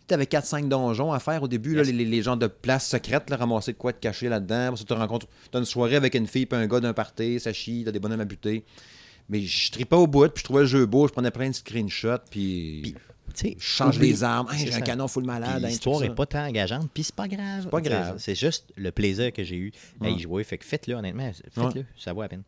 Tu 0.07 0.13
avais 0.13 0.25
4-5 0.25 0.67
donjons 0.67 1.11
à 1.13 1.19
faire 1.19 1.41
au 1.41 1.47
début, 1.47 1.73
là, 1.73 1.81
Yes. 1.81 1.87
les, 1.91 2.03
les, 2.03 2.05
les 2.05 2.21
genres 2.21 2.37
de 2.37 2.45
places 2.45 2.87
secrètes, 2.87 3.27
là, 3.31 3.37
ramasser 3.37 3.71
de 3.73 3.77
quoi 3.77 3.91
te 3.91 3.99
cacher 3.99 4.29
là-dedans. 4.29 4.67
Après 4.67 4.77
ça, 4.77 4.83
tu 4.85 4.93
rencontres. 4.93 5.25
Tu 5.51 5.57
as 5.57 5.59
une 5.59 5.65
soirée 5.65 5.95
avec 5.95 6.13
une 6.13 6.27
fille 6.27 6.45
puis 6.45 6.59
un 6.59 6.67
gars 6.67 6.79
d'un 6.79 6.93
party, 6.93 7.39
ça 7.39 7.51
chie, 7.53 7.81
t'as 7.83 7.91
des 7.91 7.99
bonhommes 7.99 8.19
à 8.21 8.25
buter. 8.25 8.63
Mais 9.29 9.41
je 9.41 9.71
tripais 9.71 9.95
au 9.95 10.05
bout, 10.05 10.27
puis 10.29 10.41
je 10.41 10.43
trouvais 10.43 10.61
le 10.61 10.67
jeu 10.67 10.85
beau, 10.85 11.07
je 11.07 11.13
prenais 11.13 11.31
plein 11.31 11.49
de 11.49 11.55
screenshots, 11.55 12.19
puis. 12.29 12.93
Puis, 13.33 13.55
je 13.59 13.65
change 13.65 13.97
les 13.99 14.23
armes. 14.23 14.47
Hey, 14.53 14.67
j'ai 14.67 14.73
un 14.75 14.81
canon 14.81 15.07
full 15.07 15.23
malade. 15.25 15.63
hein, 15.63 15.67
L'histoire 15.67 15.97
tout 15.97 16.03
est 16.03 16.09
ça. 16.09 16.13
pas 16.13 16.25
tant 16.27 16.45
engageante, 16.45 16.87
puis 16.93 17.03
c'est 17.03 17.15
pas 17.15 17.27
grave. 17.27 17.61
C'est 17.63 17.69
pas 17.71 17.81
grave. 17.81 18.15
C'est 18.19 18.35
juste 18.35 18.65
le 18.77 18.91
plaisir 18.91 19.33
que 19.33 19.43
j'ai 19.43 19.57
eu 19.57 19.71
à 20.01 20.09
y 20.09 20.13
Ouais. 20.13 20.19
jouer. 20.19 20.43
Fait 20.43 20.59
que 20.59 20.63
faites-le, 20.65 20.93
honnêtement. 20.93 21.31
Faites-le. 21.51 21.83
Ça 21.97 22.13
vaut 22.13 22.21
la 22.21 22.29
peine. 22.29 22.43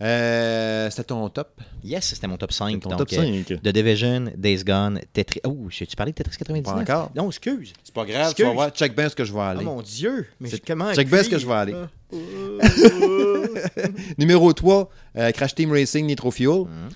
Euh, 0.00 0.88
C'était 0.90 1.04
ton 1.04 1.28
top? 1.28 1.60
Yes, 1.82 2.04
c'était 2.06 2.26
mon 2.28 2.36
top 2.36 2.52
5. 2.52 2.80
Ton 2.80 2.90
donc, 2.90 2.98
top 2.98 3.12
euh, 3.14 3.42
5. 3.46 3.60
The 3.62 3.68
Division, 3.68 4.30
Days 4.36 4.62
Gone, 4.64 5.00
Tetris. 5.12 5.40
Oh, 5.44 5.66
j'ai-tu 5.70 5.96
parlé 5.96 6.12
de 6.12 6.16
Tetris 6.16 6.36
99 6.38 6.62
Pas 6.64 6.80
encore. 6.80 7.10
Non, 7.16 7.26
excuse. 7.28 7.72
C'est 7.82 7.94
pas 7.94 8.04
grave, 8.04 8.26
tu 8.26 8.42
Excuse. 8.42 8.46
vas 8.46 8.52
voir. 8.52 8.70
Check 8.70 8.94
bien 8.94 9.08
ce 9.08 9.16
que 9.16 9.24
je 9.24 9.32
vais 9.32 9.38
Oh 9.40 9.42
aller. 9.42 9.64
mon 9.64 9.82
Dieu. 9.82 10.26
Mais 10.40 10.48
C'est- 10.50 10.64
comment. 10.64 10.92
check 10.94 11.08
bien 11.10 11.22
ce 11.22 11.28
que 11.28 11.38
je 11.38 11.46
vais 11.46 11.52
aller. 11.54 11.74
Ah, 11.74 11.88
ah, 13.76 13.88
Numéro 14.18 14.52
3, 14.52 14.88
euh, 15.16 15.30
Crash 15.32 15.54
Team 15.54 15.72
Racing 15.72 16.06
Nitro 16.06 16.30
Fuel. 16.30 16.60
Mhm. 16.60 16.88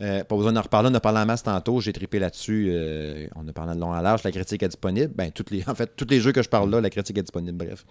Euh, 0.00 0.22
pas 0.22 0.36
besoin 0.36 0.52
d'en 0.52 0.62
reparler, 0.62 0.90
on 0.92 0.94
a 0.94 1.00
parlé 1.00 1.18
en 1.18 1.26
masse 1.26 1.42
tantôt, 1.42 1.80
j'ai 1.80 1.92
trippé 1.92 2.20
là-dessus, 2.20 2.68
euh, 2.70 3.26
on 3.34 3.46
a 3.48 3.52
parlé 3.52 3.74
de 3.74 3.80
long 3.80 3.92
à 3.92 4.00
large, 4.00 4.22
la 4.22 4.30
critique 4.30 4.62
est 4.62 4.68
disponible. 4.68 5.12
Ben, 5.14 5.32
toutes 5.32 5.50
les, 5.50 5.64
en 5.68 5.74
fait, 5.74 5.90
tous 5.96 6.06
les 6.08 6.20
jeux 6.20 6.30
que 6.30 6.40
je 6.42 6.48
parle 6.48 6.70
là, 6.70 6.80
la 6.80 6.88
critique 6.88 7.18
est 7.18 7.22
disponible, 7.22 7.66
bref. 7.66 7.84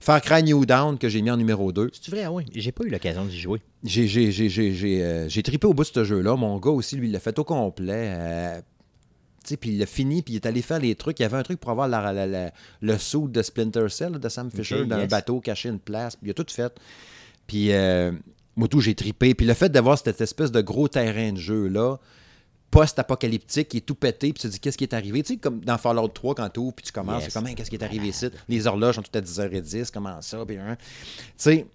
Far 0.00 0.20
Cry 0.20 0.44
New 0.44 0.64
Down, 0.66 0.98
que 0.98 1.08
j'ai 1.08 1.20
mis 1.20 1.30
en 1.30 1.36
numéro 1.36 1.72
2. 1.72 1.90
C'est 2.00 2.10
vrai, 2.12 2.22
ah 2.24 2.30
ouais. 2.30 2.44
J'ai 2.54 2.70
pas 2.70 2.84
eu 2.84 2.90
l'occasion 2.90 3.24
d'y 3.24 3.38
jouer. 3.38 3.60
J'ai, 3.82 4.06
j'ai, 4.06 4.30
j'ai, 4.30 4.48
j'ai, 4.48 4.72
j'ai, 4.72 5.02
euh, 5.02 5.28
j'ai 5.28 5.42
trippé 5.42 5.66
au 5.66 5.74
bout 5.74 5.82
de 5.82 5.88
ce 5.88 6.04
jeu-là. 6.04 6.36
Mon 6.36 6.58
gars 6.58 6.70
aussi, 6.70 6.94
lui, 6.96 7.08
il 7.08 7.12
l'a 7.12 7.18
fait 7.20 7.36
au 7.40 7.44
complet. 7.44 8.62
Tu 9.44 9.50
sais, 9.50 9.56
puis 9.56 9.70
il 9.70 9.82
a 9.82 9.86
fini, 9.86 10.22
puis 10.22 10.34
il 10.34 10.36
est 10.36 10.46
allé 10.46 10.62
faire 10.62 10.78
les 10.78 10.94
trucs. 10.94 11.18
Il 11.18 11.22
y 11.22 11.26
avait 11.26 11.36
un 11.38 11.42
truc 11.42 11.58
pour 11.58 11.70
avoir 11.70 11.88
la- 11.88 12.12
la- 12.12 12.26
la- 12.26 12.52
le 12.82 12.98
saut 12.98 13.26
de 13.28 13.42
Splinter 13.42 13.88
Cell, 13.88 14.12
de 14.18 14.28
Sam 14.28 14.50
Fisher, 14.50 14.84
d'un 14.84 15.00
yes. 15.00 15.08
bateau 15.08 15.40
caché 15.40 15.68
une 15.70 15.78
place. 15.80 16.16
Puis 16.16 16.28
il 16.28 16.30
a 16.30 16.34
tout 16.34 16.46
fait. 16.48 16.72
Puis 17.46 17.72
euh, 17.72 18.12
moi, 18.58 18.68
tout, 18.68 18.80
j'ai 18.80 18.94
tripé. 18.94 19.34
Puis 19.34 19.46
le 19.46 19.54
fait 19.54 19.68
d'avoir 19.70 19.96
cette 19.98 20.20
espèce 20.20 20.52
de 20.52 20.60
gros 20.60 20.88
terrain 20.88 21.32
de 21.32 21.38
jeu-là, 21.38 21.96
post-apocalyptique, 22.70 23.68
qui 23.68 23.78
est 23.78 23.80
tout 23.80 23.94
pété, 23.94 24.32
puis 24.32 24.42
tu 24.42 24.46
te 24.48 24.52
dis, 24.52 24.60
qu'est-ce 24.60 24.76
qui 24.76 24.84
est 24.84 24.92
arrivé? 24.94 25.22
Tu 25.22 25.34
sais, 25.34 25.38
comme 25.38 25.60
dans 25.60 25.78
Fallout 25.78 26.08
3, 26.08 26.34
quand 26.34 26.48
tu 26.50 26.60
ouvres, 26.60 26.74
puis 26.74 26.84
tu 26.84 26.92
commences, 26.92 27.22
Yes. 27.22 27.32
c'est 27.32 27.38
comme, 27.38 27.46
Hein, 27.48 27.54
qu'est-ce 27.54 27.70
qui 27.70 27.76
est 27.76 27.82
arrivé 27.84 28.08
ici? 28.08 28.26
Les 28.48 28.66
horloges 28.66 28.96
sont 28.96 29.02
toutes 29.02 29.16
à 29.16 29.20
10h10, 29.22 29.90
comment 29.90 30.20
ça? 30.20 30.44
Puis, 30.46 30.58
hein? 30.58 30.76
Tu 30.78 31.24
sais, 31.36 31.66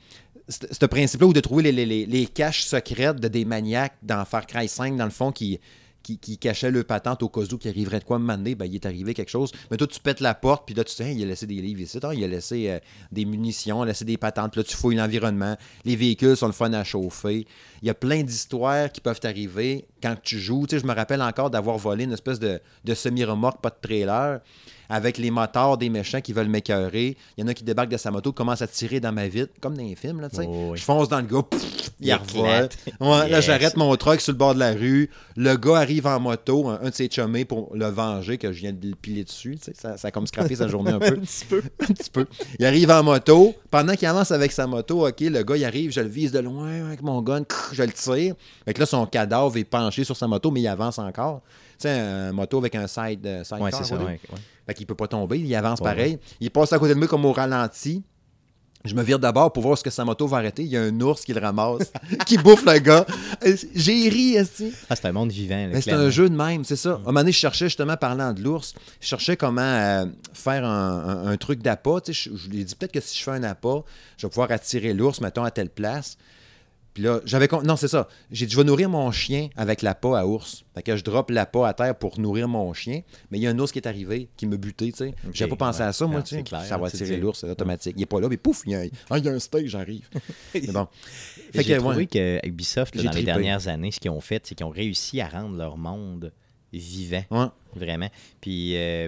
ce 0.48 0.68
ce 0.72 0.86
principe-là, 0.86 1.26
où 1.28 1.34
de 1.34 1.40
trouver 1.40 1.64
les, 1.64 1.72
les- 1.72 1.86
les- 1.86 2.06
les 2.06 2.26
caches 2.28 2.66
secrètes 2.66 3.20
de 3.20 3.28
des 3.28 3.46
maniaques 3.46 3.96
dans 4.04 4.24
Far 4.26 4.46
Cry 4.46 4.68
5, 4.68 4.96
dans 4.96 5.06
le 5.06 5.10
fond, 5.12 5.32
qui, 5.32 5.60
qui, 6.04 6.38
cachaient 6.38 6.72
le 6.72 6.84
patente 6.84 7.24
au 7.24 7.30
cas 7.30 7.42
où 7.42 7.58
qui 7.58 7.70
arriverait 7.70 8.00
de 8.00 8.04
quoi 8.04 8.20
me 8.20 8.24
demander, 8.24 8.56
ben, 8.56 8.66
il 8.66 8.76
est 8.76 8.86
arrivé 8.86 9.14
quelque 9.14 9.30
chose. 9.30 9.52
Mais 9.72 9.78
toi, 9.78 9.88
tu 9.88 10.00
pètes 10.00 10.20
la 10.20 10.36
porte, 10.36 10.66
puis 10.66 10.76
là, 10.76 10.84
tu 10.84 10.92
sais, 10.92 11.16
il 11.16 11.24
a 11.24 11.26
laissé 11.26 11.48
des 11.48 11.56
livres 11.56 11.82
ici, 11.82 12.00
Ah, 12.04 12.14
il 12.14 12.24
a 12.24 12.28
laissé 12.28 12.70
euh, 12.70 12.80
des 13.12 13.26
munitions, 13.26 13.84
il 13.84 13.84
a 13.84 13.92
laissé 13.92 14.06
des 14.06 14.18
patentes, 14.18 14.52
puis 14.52 14.62
là, 14.62 14.66
tu 14.66 14.76
fouilles 14.76 14.98
l'environnement. 14.98 15.56
Les 15.86 15.96
véhicules 15.96 16.36
sont 16.36 16.48
le 16.48 16.54
fun 16.54 16.74
à 16.74 16.84
chauffer. 16.84 17.48
Il 17.82 17.88
y 17.88 17.90
a 17.90 17.94
plein 17.94 18.24
d'histoires 18.24 18.92
qui 18.92 19.02
peuvent 19.02 19.20
t'arriver 19.20 19.86
quand 20.02 20.16
tu 20.22 20.40
joues. 20.40 20.68
Tu 20.68 20.80
je 20.80 20.86
me 20.86 20.94
rappelle 20.94 21.22
encore 21.22 21.50
d'avoir 21.50 21.78
volé 21.78 22.04
une 22.04 22.14
espèce 22.14 22.40
de, 22.40 22.60
de 22.84 22.94
semi-remorque, 22.94 23.62
pas 23.62 23.70
de 23.70 23.78
trailer, 23.82 24.42
avec 24.90 25.18
les 25.18 25.32
moteurs 25.32 25.78
des 25.78 25.90
méchants 25.90 26.22
qui 26.22 26.34
veulent 26.34 26.48
m'écœurer. 26.50 27.18
Il 27.38 27.42
y 27.42 27.44
en 27.44 27.48
a 27.48 27.54
qui 27.54 27.64
débarquent 27.64 27.90
de 27.90 27.98
sa 27.98 28.12
moto, 28.12 28.32
commencent 28.32 28.62
à 28.62 28.68
tirer 28.68 29.00
dans 29.00 29.12
ma 29.12 29.28
vitre, 29.28 29.54
comme 29.62 29.76
dans 29.76 29.84
les 29.84 29.96
films, 29.96 30.22
là, 30.22 30.30
tu 30.30 30.38
sais. 30.38 30.46
Oh, 30.48 30.70
oui. 30.72 30.78
Je 30.78 30.84
fonce 30.84 31.10
dans 31.10 31.18
le 31.20 31.24
gars, 31.28 31.44
pff, 31.44 31.92
il, 32.00 32.08
Il 32.08 32.14
revole. 32.14 32.70
Là, 33.30 33.42
j'arrête 33.42 33.78
mon 33.78 33.96
truck 33.96 34.22
sur 34.22 34.32
le 34.34 34.38
bord 34.38 34.54
de 34.54 34.60
la 34.60 34.72
rue. 34.74 35.10
Le 35.36 35.56
gars 35.56 35.78
arrive 35.78 36.08
en 36.08 36.20
moto, 36.20 36.70
un, 36.70 36.80
un 36.84 36.90
de 36.90 36.94
ses 36.96 37.08
chummés 37.10 37.46
pour 37.46 37.76
le 37.76 37.88
venger, 37.88 38.38
que 38.38 38.52
je 38.52 38.60
viens 38.60 38.74
de 38.74 38.88
le 38.88 38.96
piler 38.96 39.24
dessus. 39.24 39.58
Ça, 39.74 39.98
ça 39.98 40.08
a 40.08 40.12
comme 40.12 40.28
scrappé 40.28 40.56
sa 40.56 40.68
journée 40.68 40.92
un 40.92 41.00
peu. 41.00 41.06
Un 41.18 41.22
petit 41.22 41.46
peu. 41.46 41.62
un 41.82 41.86
petit 41.94 42.10
peu. 42.10 42.26
Il 42.60 42.66
arrive 42.66 42.92
en 42.92 43.04
moto. 43.04 43.54
Pendant 43.72 43.96
qu'il 43.96 44.08
avance 44.08 44.32
avec 44.32 44.52
sa 44.52 44.68
moto, 44.68 45.08
OK, 45.08 45.20
le 45.22 45.44
gars, 45.44 45.58
il 45.58 45.66
arrive, 45.66 45.92
je 45.92 46.02
le 46.02 46.08
vise 46.10 46.32
de 46.32 46.40
loin 46.40 46.86
avec 46.86 47.02
mon 47.02 47.22
gun, 47.22 47.44
je 47.72 47.84
le 47.84 47.92
tire. 47.92 48.36
Fait 48.66 48.74
que 48.74 48.80
là, 48.80 48.86
son 48.86 49.06
cadavre 49.06 49.56
est 49.58 49.64
penché 49.64 50.04
sur 50.04 50.16
sa 50.18 50.28
moto, 50.28 50.52
mais 50.52 50.62
il 50.62 50.68
avance 50.68 51.00
encore. 51.00 51.42
Tu 51.80 51.88
sais, 51.88 51.92
un 51.92 52.32
moto 52.32 52.58
avec 52.60 52.76
un 52.76 52.88
side, 52.88 53.26
euh, 53.26 53.44
Ouais, 53.60 53.72
c'est 53.72 53.84
ça. 53.84 53.96
ouais. 53.98 54.20
Fait 54.66 54.74
qu'il 54.74 54.86
peut 54.86 54.96
pas 54.96 55.08
tomber, 55.08 55.40
il 55.40 55.56
avance 55.56 55.80
Ouais, 55.80 55.86
pareil. 55.92 56.20
Il 56.40 56.50
passe 56.52 56.72
à 56.74 56.80
côté 56.80 56.94
de 56.94 57.00
moi 57.00 57.08
comme 57.08 57.26
au 57.26 57.32
ralenti. 57.34 58.04
Je 58.86 58.96
me 58.96 59.02
vire 59.04 59.18
d'abord 59.18 59.54
pour 59.54 59.64
voir 59.64 59.78
ce 59.78 59.84
que 59.84 59.90
sa 59.90 60.04
moto 60.04 60.28
va 60.28 60.38
arrêter. 60.38 60.64
Il 60.64 60.68
y 60.70 60.76
a 60.76 60.82
un 60.82 61.00
ours 61.00 61.24
qui 61.24 61.34
le 61.34 61.40
ramasse, 61.40 61.90
qui 62.26 62.38
bouffe 62.38 62.66
le 62.66 62.80
gars. 62.80 63.06
J'ai 63.74 64.10
ri, 64.10 64.36
esti. 64.36 64.74
Ah, 64.90 64.96
c'est 64.98 65.06
un 65.06 65.14
monde 65.14 65.32
vivant. 65.32 65.70
c'est 65.82 65.92
un 65.94 66.10
jeu 66.10 66.30
de 66.30 66.36
même, 66.36 66.66
c'est 66.66 66.76
ça. 66.76 66.92
À 66.92 66.96
un 66.96 66.98
moment 67.00 67.20
donné, 67.22 67.32
je 67.32 67.38
cherchais 67.38 67.66
justement, 67.68 67.96
parlant 67.96 68.34
de 68.34 68.42
l'ours, 68.42 68.74
je 69.00 69.08
cherchais 69.08 69.38
comment 69.38 69.62
euh, 69.62 70.06
faire 70.34 70.66
un, 70.66 70.98
un- 71.08 71.28
un 71.28 71.38
truc 71.38 71.62
d'appât. 71.62 72.02
Tu 72.02 72.14
sais, 72.14 72.30
Je, 72.32 72.36
je 72.36 72.50
lui 72.50 72.60
ai 72.60 72.64
dit 72.66 72.76
peut-être 72.76 72.92
que 72.92 73.00
si 73.00 73.18
je 73.18 73.24
fais 73.24 73.32
un 73.32 73.44
appât, 73.44 73.84
je 74.18 74.28
vais 74.28 74.30
pouvoir 74.30 74.52
attirer 74.52 74.94
l'ours, 74.94 75.22
mettons, 75.22 75.46
à 75.46 75.52
telle 75.52 75.70
place. 75.70 76.18
Puis 76.94 77.04
là, 77.04 77.22
j'avais. 77.26 77.48
con- 77.48 77.64
Non, 77.64 77.76
c'est 77.76 77.88
ça. 77.88 78.08
J'ai 78.32 78.46
dit, 78.46 78.52
je 78.54 78.58
vais 78.58 78.64
nourrir 78.64 78.90
mon 78.90 79.12
chien 79.12 79.50
avec 79.56 79.82
l'appât 79.82 80.18
à 80.20 80.26
ours. 80.28 80.64
Fait 80.76 80.84
que 80.84 80.96
je 80.96 81.04
drop 81.04 81.30
l'appât 81.32 81.68
à 81.68 81.74
terre 81.74 81.96
pour 81.96 82.20
nourrir 82.20 82.48
mon 82.48 82.72
chien. 82.74 83.02
Mais 83.32 83.40
il 83.40 83.42
y 83.42 83.48
a 83.48 83.50
un 83.50 83.58
ours 83.60 83.72
qui 83.72 83.80
est 83.80 83.88
arrivé, 83.88 84.30
qui 84.38 84.46
me 84.46 84.58
butait, 84.58 84.92
tu 84.92 84.98
sais. 84.98 85.16
J'avais 85.34 85.50
pas 85.50 85.56
pensé 85.56 85.80
ouais. 85.82 85.86
à 85.88 85.94
ça, 85.94 86.06
moi, 86.06 86.22
tu 86.22 86.36
sais. 86.36 86.44
Ça 86.68 86.78
va 86.78 86.90
dis- 86.90 87.18
l'ours, 87.18 87.40
c'est 87.40 87.50
automatique. 87.50 87.96
Il 87.98 88.04
est 88.04 88.08
pas 88.08 88.20
là, 88.20 88.28
mais 88.30 88.38
pouf, 88.38 88.62
il 88.66 88.72
y 88.74 88.76
a 88.76 88.80
un, 88.82 88.88
ah, 89.10 89.18
il 89.18 89.26
y 89.26 89.30
a 89.30 89.32
un 89.32 89.40
steak, 89.40 89.68
j'arrive. 89.68 90.08
mais 90.54 90.62
bon. 90.68 90.88
Fait 91.52 91.64
J'ai 91.64 91.74
que, 91.74 91.80
trouvé 91.80 91.96
ouais. 91.96 92.06
que 92.06 92.40
Ubisoft, 92.48 92.96
là, 92.96 93.04
dans 93.04 93.12
les 93.12 93.24
dernières 93.24 93.68
années, 93.68 93.92
ce 93.92 94.00
qu'ils 94.00 94.12
ont 94.12 94.22
fait, 94.22 94.46
c'est 94.46 94.56
qu'ils 94.56 94.66
ont 94.66 94.70
réussi 94.70 95.20
à 95.22 95.28
rendre 95.28 95.58
leur 95.58 95.78
monde 95.78 96.32
vivant. 96.72 97.24
Ouais. 97.32 97.46
Vraiment. 97.76 98.10
Puis, 98.42 98.76
euh, 98.78 99.08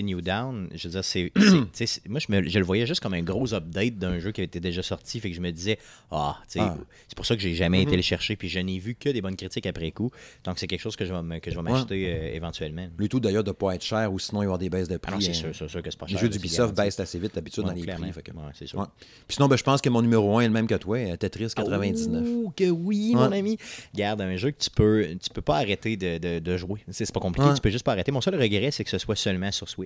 New 0.00 0.20
Down, 0.22 0.68
je 0.74 0.88
veux 0.88 0.92
dire, 0.92 1.04
c'est. 1.04 1.30
moi, 2.08 2.20
je, 2.20 2.26
me- 2.32 2.48
je 2.48 2.58
le 2.58 2.64
voyais 2.64 2.86
juste 2.86 3.00
comme 3.00 3.14
un 3.14 3.22
gros 3.22 3.52
update 3.54 3.96
d'un 3.98 4.18
jeu 4.18 4.32
qui 4.32 4.40
était 4.42 4.60
déjà 4.60 4.82
sorti. 4.82 5.20
Fait 5.20 5.28
que 5.30 5.36
je 5.36 5.40
me 5.40 5.50
disais, 5.52 5.78
ah, 6.10 6.38
Ah. 6.58 6.76
c'est 7.08 7.16
pour 7.16 7.26
ça 7.26 7.36
que 7.36 7.42
j'ai 7.42 7.54
jamais 7.54 7.82
été 7.82 7.96
le 7.96 8.02
chercher. 8.02 8.36
Puis, 8.36 8.48
je 8.48 8.58
n'ai 8.60 8.78
vu 8.78 8.94
que 8.94 9.08
des 9.10 9.20
bonnes 9.20 9.36
critiques 9.36 9.66
après 9.66 9.90
coup. 9.90 10.10
Donc, 10.44 10.58
c'est 10.58 10.66
quelque 10.66 10.80
chose 10.80 10.96
que 10.96 11.04
je 11.04 11.12
vais 11.12 11.40
que 11.40 11.50
je 11.50 11.56
vais 11.56 11.62
m'acheter 11.62 12.06
euh, 12.14 12.34
éventuellement. 12.34 12.86
Le 12.96 13.08
tout 13.08 13.20
d'ailleurs 13.20 13.44
de 13.44 13.50
ne 13.50 13.54
pas 13.54 13.74
être 13.74 13.84
cher 13.84 14.12
ou 14.12 14.18
sinon 14.18 14.42
il 14.42 14.44
va 14.44 14.44
y 14.44 14.46
avoir 14.46 14.58
des 14.58 14.70
baisses 14.70 14.88
de 14.88 14.94
Ah 14.94 14.98
prix. 14.98 15.22
c'est 15.22 15.30
hein. 15.46 15.52
sûr, 15.52 15.68
sûr 15.70 15.82
que 15.82 15.90
c'est 15.90 15.98
pas 15.98 16.06
Les 16.06 16.12
cher. 16.12 16.20
jeux 16.20 16.28
d'Ubisoft 16.28 16.74
baissent 16.76 17.00
assez 17.00 17.18
vite 17.18 17.34
d'habitude 17.34 17.64
dans 17.64 17.72
les 17.72 17.82
prix. 17.84 18.12
fait 18.12 18.22
que- 18.22 18.32
Ouais, 18.32 18.66
sûr. 18.66 18.78
Ouais. 18.78 18.86
Puis 19.26 19.34
sinon, 19.36 19.48
ben, 19.48 19.56
je 19.56 19.62
pense 19.64 19.80
que 19.80 19.88
mon 19.88 20.00
numéro 20.02 20.36
1 20.38 20.42
est 20.42 20.46
le 20.46 20.52
même 20.52 20.66
que 20.66 20.74
toi, 20.76 20.96
euh, 20.98 21.16
Tetris 21.16 21.48
99. 21.54 22.26
Oh, 22.28 22.52
que 22.56 22.70
oui, 22.70 23.12
mon 23.14 23.30
ami. 23.32 23.58
Garde 23.94 24.20
un 24.20 24.36
jeu 24.36 24.50
que 24.52 24.58
tu 24.62 24.70
peux, 24.70 25.06
tu 25.20 25.30
peux 25.30 25.42
pas 25.42 25.56
arrêter 25.58 25.96
de, 25.96 26.18
de- 26.18 26.38
de 26.38 26.56
jouer. 26.56 26.80
C'est 26.90 27.10
pas 27.12 27.20
compliqué, 27.20 27.48
tu 27.54 27.60
peux 27.60 27.70
juste 27.70 27.84
pas 27.84 27.92
arrêter. 27.92 28.12
Mon 28.12 28.20
seul 28.20 28.34
regret, 28.40 28.70
c'est 28.70 28.84
que 28.84 28.90
ce 28.90 28.98
soit 28.98 29.16
seulement 29.16 29.50
sur 29.52 29.68
Switch. 29.68 29.81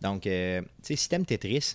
Donc, 0.00 0.26
euh, 0.26 0.62
si 0.82 0.96
Tetris, 1.24 1.74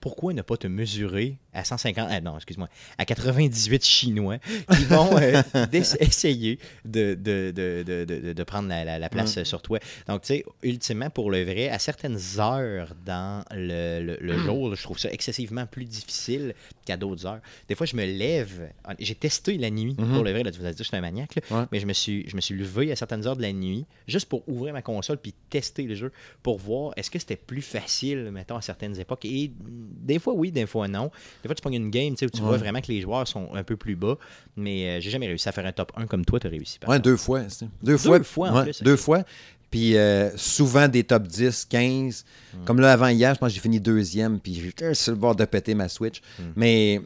pourquoi 0.00 0.32
ne 0.32 0.42
pas 0.42 0.56
te 0.56 0.66
mesurer 0.66 1.38
à 1.52 1.64
150, 1.64 2.08
ah 2.10 2.20
non, 2.20 2.36
excuse-moi, 2.36 2.68
à 2.98 3.04
98 3.04 3.84
Chinois 3.84 4.38
qui 4.76 4.84
vont 4.84 5.16
euh, 5.18 5.42
essayer 5.72 6.58
de, 6.84 7.14
de, 7.14 7.52
de, 7.54 8.32
de, 8.32 8.42
prendre 8.44 8.68
la, 8.68 8.84
la- 8.84 8.98
la 8.98 9.08
place 9.08 9.36
Mm. 9.36 9.40
euh, 9.40 9.44
sur 9.44 9.62
toi. 9.62 9.78
Donc, 10.08 10.22
tu 10.22 10.28
sais, 10.28 10.44
ultimement, 10.62 11.10
pour 11.10 11.30
le 11.30 11.42
vrai, 11.44 11.68
à 11.68 11.78
certaines 11.78 12.18
heures 12.38 12.94
dans 13.04 13.44
le, 13.52 14.00
le- 14.00 14.18
le 14.20 14.38
jour, 14.38 14.74
je 14.74 14.82
trouve 14.82 14.98
ça 14.98 15.10
excessivement 15.10 15.66
plus 15.66 15.84
difficile 15.84 16.54
qu'à 16.84 16.96
d'autres 16.96 17.26
heures. 17.26 17.40
Des 17.68 17.74
fois, 17.74 17.86
je 17.86 17.96
me 17.96 18.04
lève, 18.04 18.70
j'ai 18.98 19.14
testé 19.14 19.58
la 19.58 19.70
nuit, 19.70 19.94
Mhm. 19.98 20.14
pour 20.14 20.24
le 20.24 20.30
vrai, 20.32 20.42
là, 20.42 20.50
tu 20.50 20.58
vas 20.60 20.68
dire 20.68 20.76
que 20.78 20.84
je 20.84 20.88
suis 20.88 20.96
un 20.96 21.00
maniaque, 21.00 21.34
là, 21.36 21.42
Ouais. 21.60 21.66
mais 21.72 21.80
je 21.80 21.86
me, 21.86 21.92
suis, 21.92 22.28
je 22.28 22.36
me 22.36 22.40
suis 22.40 22.54
levé 22.54 22.92
à 22.92 22.96
certaines 22.96 23.26
heures 23.26 23.36
de 23.36 23.42
la 23.42 23.52
nuit, 23.52 23.84
juste 24.06 24.28
pour 24.28 24.48
ouvrir 24.48 24.72
ma 24.72 24.82
console 24.82 25.18
puis 25.18 25.34
tester 25.50 25.82
le 25.82 25.94
jeu, 25.94 26.12
pour 26.42 26.58
voir 26.58 26.92
est-ce 26.96 27.10
que 27.10 27.18
c'était 27.18 27.36
plus 27.36 27.62
facile, 27.62 28.30
mettons, 28.32 28.56
à 28.56 28.62
certaines 28.62 28.98
époques. 28.98 29.24
Et 29.24 29.50
des 29.60 30.18
fois, 30.18 30.32
oui, 30.34 30.50
des 30.52 30.66
fois, 30.66 30.88
non. 30.88 31.10
Des 31.42 31.48
fois, 31.48 31.54
tu 31.54 31.62
prends 31.62 31.70
une 31.70 31.90
game 31.90 32.12
où 32.12 32.16
tu 32.16 32.42
vois 32.42 32.56
vraiment 32.56 32.80
que 32.80 32.88
les 32.88 33.00
joueurs 33.00 33.26
sont 33.26 33.54
un 33.54 33.62
peu 33.62 33.76
plus 33.76 33.96
bas, 33.96 34.16
mais 34.56 34.88
euh, 34.88 35.00
j'ai 35.00 35.10
jamais 35.10 35.26
réussi 35.26 35.48
à 35.48 35.52
faire 35.52 35.66
un 35.66 35.72
top 35.72 35.92
1 35.96 36.06
comme 36.06 36.24
toi, 36.24 36.40
tu 36.40 36.46
as 36.46 36.50
réussi. 36.50 36.78
par 36.78 36.90
Ouais, 36.90 36.98
deux 36.98 37.16
fois. 37.16 37.42
Deux, 37.82 37.96
fois. 37.96 38.22
fois, 38.22 38.50
en 38.50 38.62
plus, 38.62 38.82
Deux 38.82 38.96
fois. 38.96 39.24
Puis 39.70 39.96
euh, 39.96 40.36
souvent 40.36 40.88
des 40.88 41.04
top 41.04 41.26
10, 41.28 41.66
15. 41.66 42.24
Hmm. 42.52 42.64
Comme 42.64 42.80
là, 42.80 42.92
avant 42.92 43.08
hier, 43.08 43.34
je 43.34 43.38
pense 43.38 43.50
que 43.50 43.54
j'ai 43.54 43.60
fini 43.60 43.80
deuxième, 43.80 44.40
puis 44.40 44.54
j'étais 44.54 44.94
sur 44.94 45.12
le 45.12 45.18
bord 45.18 45.36
de 45.36 45.44
péter 45.44 45.74
ma 45.74 45.88
Switch. 45.88 46.20
Hmm. 46.38 46.52
Mais 46.56 47.00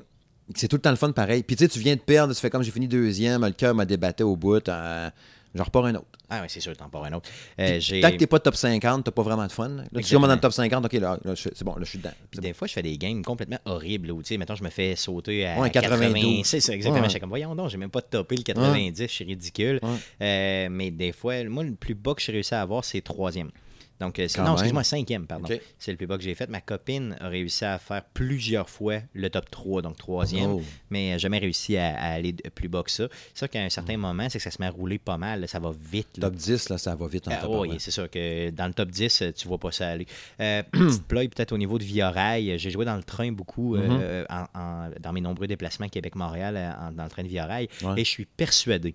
c'est 0.55 0.69
tout 0.69 0.77
le 0.77 0.83
temps 0.83 0.91
le 0.91 0.97
fun 0.97 1.13
pareil. 1.13 1.43
Puis 1.43 1.57
tu 1.57 1.65
sais, 1.65 1.69
tu 1.69 1.79
viens 1.79 1.95
de 1.95 2.01
perdre, 2.01 2.35
tu 2.35 2.41
fais 2.41 2.51
comme 2.51 2.63
j'ai 2.63 2.71
fini 2.71 2.89
deuxième, 2.89 3.45
le 3.45 3.53
cœur 3.53 3.75
m'a 3.75 3.85
débatté 3.85 4.25
au 4.25 4.37
bout. 4.37 4.67
euh, 4.69 5.11
J'en 5.55 5.65
repars 5.65 5.85
un 5.85 5.95
autre. 5.95 6.07
Ah 6.29 6.41
oui, 6.43 6.47
c'est 6.49 6.61
sûr, 6.61 6.77
t'en 6.77 6.89
pars 6.89 7.05
un 7.05 7.13
autre. 7.13 7.31
Euh, 7.61 7.79
Tant 8.03 8.11
que 8.11 8.17
t'es 8.17 8.27
pas 8.27 8.41
top 8.41 8.57
50, 8.57 9.05
t'as 9.05 9.11
pas 9.13 9.23
vraiment 9.23 9.47
de 9.47 9.53
fun. 9.53 9.69
Là, 9.69 9.85
tu 10.03 10.13
commences 10.15 10.29
dans 10.29 10.35
le 10.35 10.41
top 10.41 10.53
50, 10.53 10.85
ok, 10.87 10.93
là, 10.95 11.19
c'est 11.37 11.63
bon, 11.63 11.73
là, 11.77 11.85
je 11.85 11.91
suis 11.91 11.99
dedans. 11.99 12.11
Puis 12.31 12.41
des 12.41 12.53
fois, 12.53 12.67
je 12.67 12.73
fais 12.73 12.83
des 12.83 12.99
games 12.99 13.23
complètement 13.23 13.59
horribles. 13.65 14.11
Où, 14.11 14.21
tu 14.23 14.29
sais, 14.29 14.37
mettons, 14.37 14.57
je 14.57 14.65
me 14.65 14.71
fais 14.71 14.97
sauter 14.97 15.47
à 15.47 15.61
Ouais, 15.61 15.71
92. 15.71 16.13
92. 16.15 16.45
C'est 16.47 16.61
ça, 16.61 16.73
exactement. 16.75 17.03
Ouais. 17.03 17.09
Je 17.09 17.11
suis 17.13 17.21
comme, 17.21 17.29
voyons 17.29 17.55
donc, 17.55 17.71
j'ai 17.71 17.77
même 17.77 17.91
pas 17.91 18.03
topé 18.03 18.37
le 18.37 18.43
90, 18.43 19.03
je 19.03 19.07
suis 19.07 19.25
ridicule. 19.25 19.81
Euh, 20.21 20.69
mais 20.71 20.91
des 20.91 21.13
fois, 21.13 21.45
moi, 21.45 21.63
le 21.63 21.75
plus 21.75 21.95
bas 21.95 22.15
que 22.15 22.23
j'ai 22.23 22.33
réussi 22.33 22.55
à 22.55 22.61
avoir, 22.63 22.85
c'est 22.85 23.01
troisième. 23.01 23.51
Donc, 24.01 24.19
euh, 24.19 24.27
c'est- 24.29 24.43
non, 24.43 24.53
excuse-moi, 24.55 24.83
cinquième, 24.85 25.27
pardon. 25.27 25.49
C'est 25.79 25.93
le 25.93 25.97
plus 25.97 26.07
bas 26.07 26.17
que 26.17 26.23
j'ai 26.25 26.35
fait. 26.35 26.49
Ma 26.49 26.61
copine 26.61 27.17
a 27.21 27.29
réussi 27.29 27.65
à 27.65 27.79
faire 27.79 28.03
plusieurs 28.13 28.69
fois 28.69 28.99
le 29.15 29.31
top 29.31 29.49
3, 29.51 29.83
donc 29.83 29.97
troisième, 29.97 30.51
Oh. 30.51 30.63
mais 30.91 31.11
n'a 31.13 31.19
jamais 31.19 31.39
réussi 31.39 31.77
à, 31.77 31.97
à 31.97 32.13
aller 32.15 32.33
plus 32.55 32.69
bas 32.69 32.83
que 32.83 32.91
ça. 32.91 33.09
C'est 33.33 33.39
sûr 33.39 33.49
qu'à 33.51 33.61
un 33.61 33.67
Mm. 33.67 33.71
certain 33.71 33.97
moment, 33.97 34.29
c'est 34.29 34.39
que 34.39 34.45
ça 34.45 34.51
se 34.51 34.61
met 34.61 34.67
à 34.67 34.71
rouler 34.71 34.99
pas 34.99 35.17
mal, 35.17 35.41
là, 35.43 35.47
ça 35.47 35.61
va 35.61 35.71
vite. 35.71 36.19
là. 36.19 36.29
Top 36.29 36.35
10, 36.35 36.69
là, 36.71 36.79
ça 36.79 36.95
va 36.97 37.07
vite 37.07 37.29
en 37.29 37.31
tabarouette. 37.31 37.71
oui, 37.73 37.77
c'est 37.79 37.91
sûr 37.93 38.11
que 38.11 38.51
dans 38.51 38.67
le 38.67 38.75
top 38.75 38.91
10, 38.91 39.23
euh, 39.23 39.33
tu 39.33 39.47
vois 39.49 39.59
pas 39.59 39.71
ça 39.73 39.89
aller. 39.89 40.07
Euh, 40.41 40.63
petite 40.73 41.05
peut-être 41.07 41.53
au 41.53 41.59
niveau 41.59 41.79
de 41.79 41.85
Via 41.85 42.11
Rail. 42.11 42.59
J'ai 42.59 42.71
joué 42.71 42.85
dans 42.85 42.97
le 42.97 43.03
train 43.05 43.31
beaucoup 43.33 43.77
Mm-hmm. 43.77 43.99
euh, 44.03 44.25
en- 44.29 44.47
en- 44.59 44.91
dans 45.01 45.13
mes 45.13 45.21
nombreux 45.21 45.47
déplacements 45.47 45.89
Québec-Montréal 45.89 46.57
euh, 46.57 46.71
en- 46.89 46.93
dans 46.93 47.05
le 47.05 47.11
train 47.11 47.23
de 47.23 47.29
Via 47.29 47.47
Rail. 47.47 47.69
Ouais. 47.83 48.01
Et 48.01 48.05
je 48.05 48.11
suis 48.11 48.25
persuadé 48.27 48.95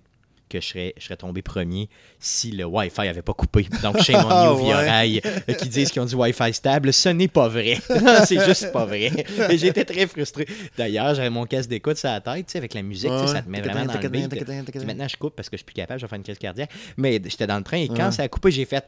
que 0.50 0.60
je 0.60 0.66
serais, 0.66 0.94
je 0.98 1.04
serais 1.04 1.16
tombé 1.16 1.40
premier 1.40 1.88
si 2.18 2.50
le 2.50 2.64
Wi-Fi 2.64 3.08
avait 3.08 3.22
pas 3.22 3.32
coupé. 3.32 3.66
Donc, 3.82 4.00
chez 4.02 4.12
mon 4.12 4.28
Ah, 4.30 4.54
Via 4.54 4.76
ouais. 4.78 4.90
Rail 4.90 5.20
euh, 5.24 5.54
qui 5.54 5.68
disent 5.68 5.90
qu'ils 5.90 6.02
ont 6.02 6.06
du 6.06 6.14
Wi-Fi 6.14 6.52
stable, 6.52 6.92
ce 6.92 7.08
n'est 7.08 7.28
pas 7.28 7.48
vrai. 7.48 7.78
c'est 8.26 8.44
juste 8.44 8.72
pas 8.72 8.84
vrai. 8.84 9.10
Et 9.48 9.56
j'étais 9.56 9.84
très 9.84 10.06
frustré. 10.06 10.46
D'ailleurs, 10.76 11.14
j'avais 11.14 11.30
mon 11.30 11.46
casque 11.46 11.70
d'écoute 11.70 11.96
sur 11.96 12.08
la 12.10 12.20
tête, 12.20 12.46
tu 12.46 12.52
sais, 12.52 12.58
avec 12.58 12.74
la 12.74 12.82
musique, 12.82 13.10
ça 13.26 13.40
te 13.42 13.48
met 13.48 13.60
vraiment 13.62 13.86
dans 13.86 14.00
le 14.00 14.08
beat. 14.08 14.84
Maintenant, 14.84 15.08
je 15.08 15.16
coupe 15.16 15.34
parce 15.36 15.48
que 15.48 15.56
je 15.56 15.58
suis 15.58 15.64
plus 15.64 15.74
capable, 15.74 16.00
je 16.00 16.04
vais 16.06 16.10
faire 16.10 16.16
une 16.18 16.24
crise 16.24 16.38
cardiaque. 16.38 16.70
Mais 16.96 17.20
j'étais 17.24 17.46
dans 17.46 17.56
le 17.56 17.64
train 17.64 17.78
et 17.78 17.88
quand 17.88 18.06
Ouais. 18.06 18.12
ça 18.12 18.24
a 18.24 18.28
coupé, 18.28 18.50
j'ai 18.50 18.64
fait. 18.64 18.84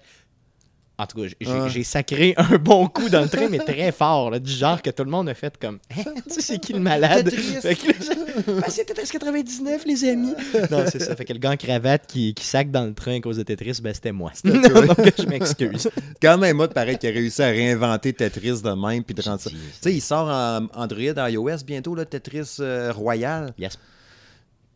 En 0.98 1.06
tout 1.06 1.20
cas, 1.22 1.28
j'ai- 1.40 1.68
j'ai 1.70 1.82
sacré 1.84 2.34
un 2.36 2.58
bon 2.58 2.86
coup 2.86 3.08
dans 3.08 3.22
le 3.22 3.28
train, 3.28 3.48
mais 3.50 3.58
très 3.58 3.90
fort, 3.92 4.30
là, 4.30 4.38
du 4.38 4.52
genre 4.52 4.80
que 4.82 4.90
tout 4.90 5.02
le 5.04 5.10
monde 5.10 5.28
a 5.28 5.34
fait 5.34 5.56
comme 5.58 5.78
Hein, 5.90 6.02
Tu 6.28 6.34
sais, 6.34 6.40
c'est 6.42 6.58
qui 6.58 6.74
le 6.74 6.80
malade? 6.80 7.30
Je- 7.34 8.52
Ben, 8.52 8.62
c'est 8.68 8.84
Tetris 8.84 9.08
99, 9.10 9.84
les 9.86 10.04
amis 10.04 10.34
Non, 10.70 10.84
c'est 10.90 11.00
ça. 11.02 11.16
Fait 11.16 11.24
que 11.24 11.32
le 11.32 11.38
gars 11.38 11.50
en 11.50 11.56
cravate 11.56 12.06
qui, 12.06 12.34
qui 12.34 12.44
sac 12.44 12.70
dans 12.70 12.84
le 12.84 12.94
train 12.94 13.16
à 13.16 13.20
cause 13.20 13.38
de 13.38 13.42
Tetris, 13.42 13.80
ben, 13.82 13.92
c'était 13.94 14.12
moi. 14.12 14.32
Donc, 14.44 14.64
je 15.18 15.26
m'excuse. 15.26 15.88
Quand 16.20 16.38
même, 16.38 16.56
moi, 16.56 16.68
pareil, 16.68 16.98
qui 16.98 17.06
a 17.08 17.10
réussi 17.10 17.42
à 17.42 17.48
réinventer 17.48 18.12
Tetris 18.12 18.62
de 18.62 18.70
même, 18.88 19.02
puis 19.02 19.14
de 19.14 19.22
rendre 19.22 19.40
ça. 19.40 19.50
Tu 19.50 19.56
sais, 19.80 19.92
il 19.92 20.00
sort 20.00 20.28
en 20.28 20.66
Android, 20.74 21.28
iOS 21.30 21.64
bientôt, 21.66 21.94
là, 21.94 22.04
Tetris 22.04 22.56
euh, 22.60 22.92
Royal. 22.92 23.52
Yes. 23.58 23.78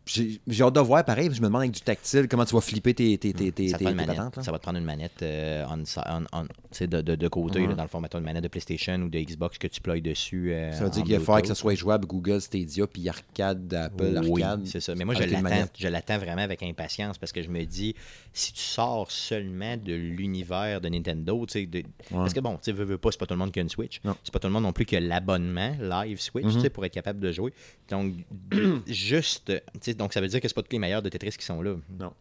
J'ai 0.07 0.63
hâte 0.63 0.75
de 0.75 0.81
voir, 0.81 1.05
pareil, 1.05 1.29
je 1.33 1.41
me 1.41 1.47
demande 1.47 1.63
avec 1.63 1.73
du 1.73 1.81
tactile, 1.81 2.29
comment 2.29 2.45
tu 2.45 2.55
vas 2.55 2.61
flipper 2.61 2.95
tes, 2.95 3.19
tes, 3.19 3.33
tes, 3.33 3.51
tes, 3.51 3.69
ça, 3.69 3.79
te 3.79 3.85
tes- 3.85 3.93
manette. 3.93 4.17
patentes, 4.17 4.45
ça 4.45 4.53
va 4.53 4.59
te 4.59 4.63
prendre 4.63 4.79
une 4.79 4.85
manette 4.85 5.21
euh, 5.23 5.65
on, 5.69 5.83
on- 5.83 6.25
on- 6.33 6.47
de, 6.87 7.01
de, 7.01 7.15
de 7.17 7.29
côté, 7.29 7.61
Ouais. 7.63 7.67
là, 7.69 7.75
dans 7.75 7.83
le 7.83 7.89
format 7.89 8.07
une 8.15 8.21
manette 8.21 8.43
de 8.45 8.49
PlayStation 8.49 8.95
ou 8.97 9.09
de 9.09 9.19
Xbox 9.19 9.59
que 9.59 9.67
tu 9.67 9.81
ploies 9.81 10.01
dessus. 10.01 10.53
euh, 10.53 10.71
Ça 10.73 10.85
veut 10.85 10.91
dire 10.91 11.03
qu'il 11.03 11.15
va 11.15 11.21
falloir 11.21 11.43
que 11.43 11.49
ça 11.49 11.55
soit 11.57 11.75
jouable 11.75 12.07
Google 12.07 12.41
Stadia, 12.41 12.87
puis 12.87 13.09
Arcade, 13.09 13.75
Apple 13.75 14.21
Oui, 14.29 14.43
Arcade. 14.43 14.67
c'est 14.67 14.81
ça. 14.81 14.95
Mais 14.95 15.05
moi, 15.05 15.15
je 15.15 15.89
l'attends, 15.89 16.19
vraiment 16.19 16.43
avec 16.43 16.63
impatience 16.63 17.19
parce 17.19 17.33
que 17.33 17.43
je 17.43 17.49
me 17.49 17.65
dis, 17.65 17.95
si 18.33 18.53
tu 18.53 18.61
sors 18.63 19.11
seulement 19.11 19.77
de 19.77 19.93
l'univers 19.95 20.81
de 20.81 20.89
Nintendo, 20.89 21.45
de- 21.47 21.83
parce 22.11 22.33
que 22.33 22.41
bon, 22.41 22.55
tu 22.55 22.59
sais, 22.65 22.73
veux, 22.73 22.85
veux 22.85 22.99
pas, 22.99 23.11
c'est 23.11 23.19
pas 23.19 23.27
tout 23.27 23.35
le 23.35 23.39
monde 23.39 23.51
qui 23.53 23.59
a 23.59 23.63
une 23.63 23.69
Switch. 23.71 24.01
C'est 24.23 24.33
pas 24.33 24.39
tout 24.39 24.47
le 24.47 24.53
monde 24.53 24.63
non 24.63 24.73
plus 24.73 24.85
qui 24.85 24.97
a 24.97 25.01
l'abonnement 25.01 25.75
live 25.81 26.21
Switch, 26.21 26.47
tu 26.53 26.61
sais, 26.61 26.71
pour 26.71 26.85
être 26.85 26.93
capable 26.95 27.19
de 27.21 27.33
jouer. 27.33 27.53
Donc, 27.91 28.13
de- 28.51 28.81
juste, 28.87 29.47
tu 29.53 29.61
sais, 29.81 29.95
donc 29.97 30.13
ça 30.13 30.21
veut 30.21 30.29
dire 30.29 30.41
que 30.41 30.49
c'est 30.49 30.55
pas 30.55 30.63
tous 30.63 30.73
les 30.73 30.79
meilleurs 30.79 31.03
de 31.03 31.09
Tetris 31.09 31.33
qui 31.39 31.45
sont 31.45 31.61
là. 31.63 31.75
Non. 31.99 32.13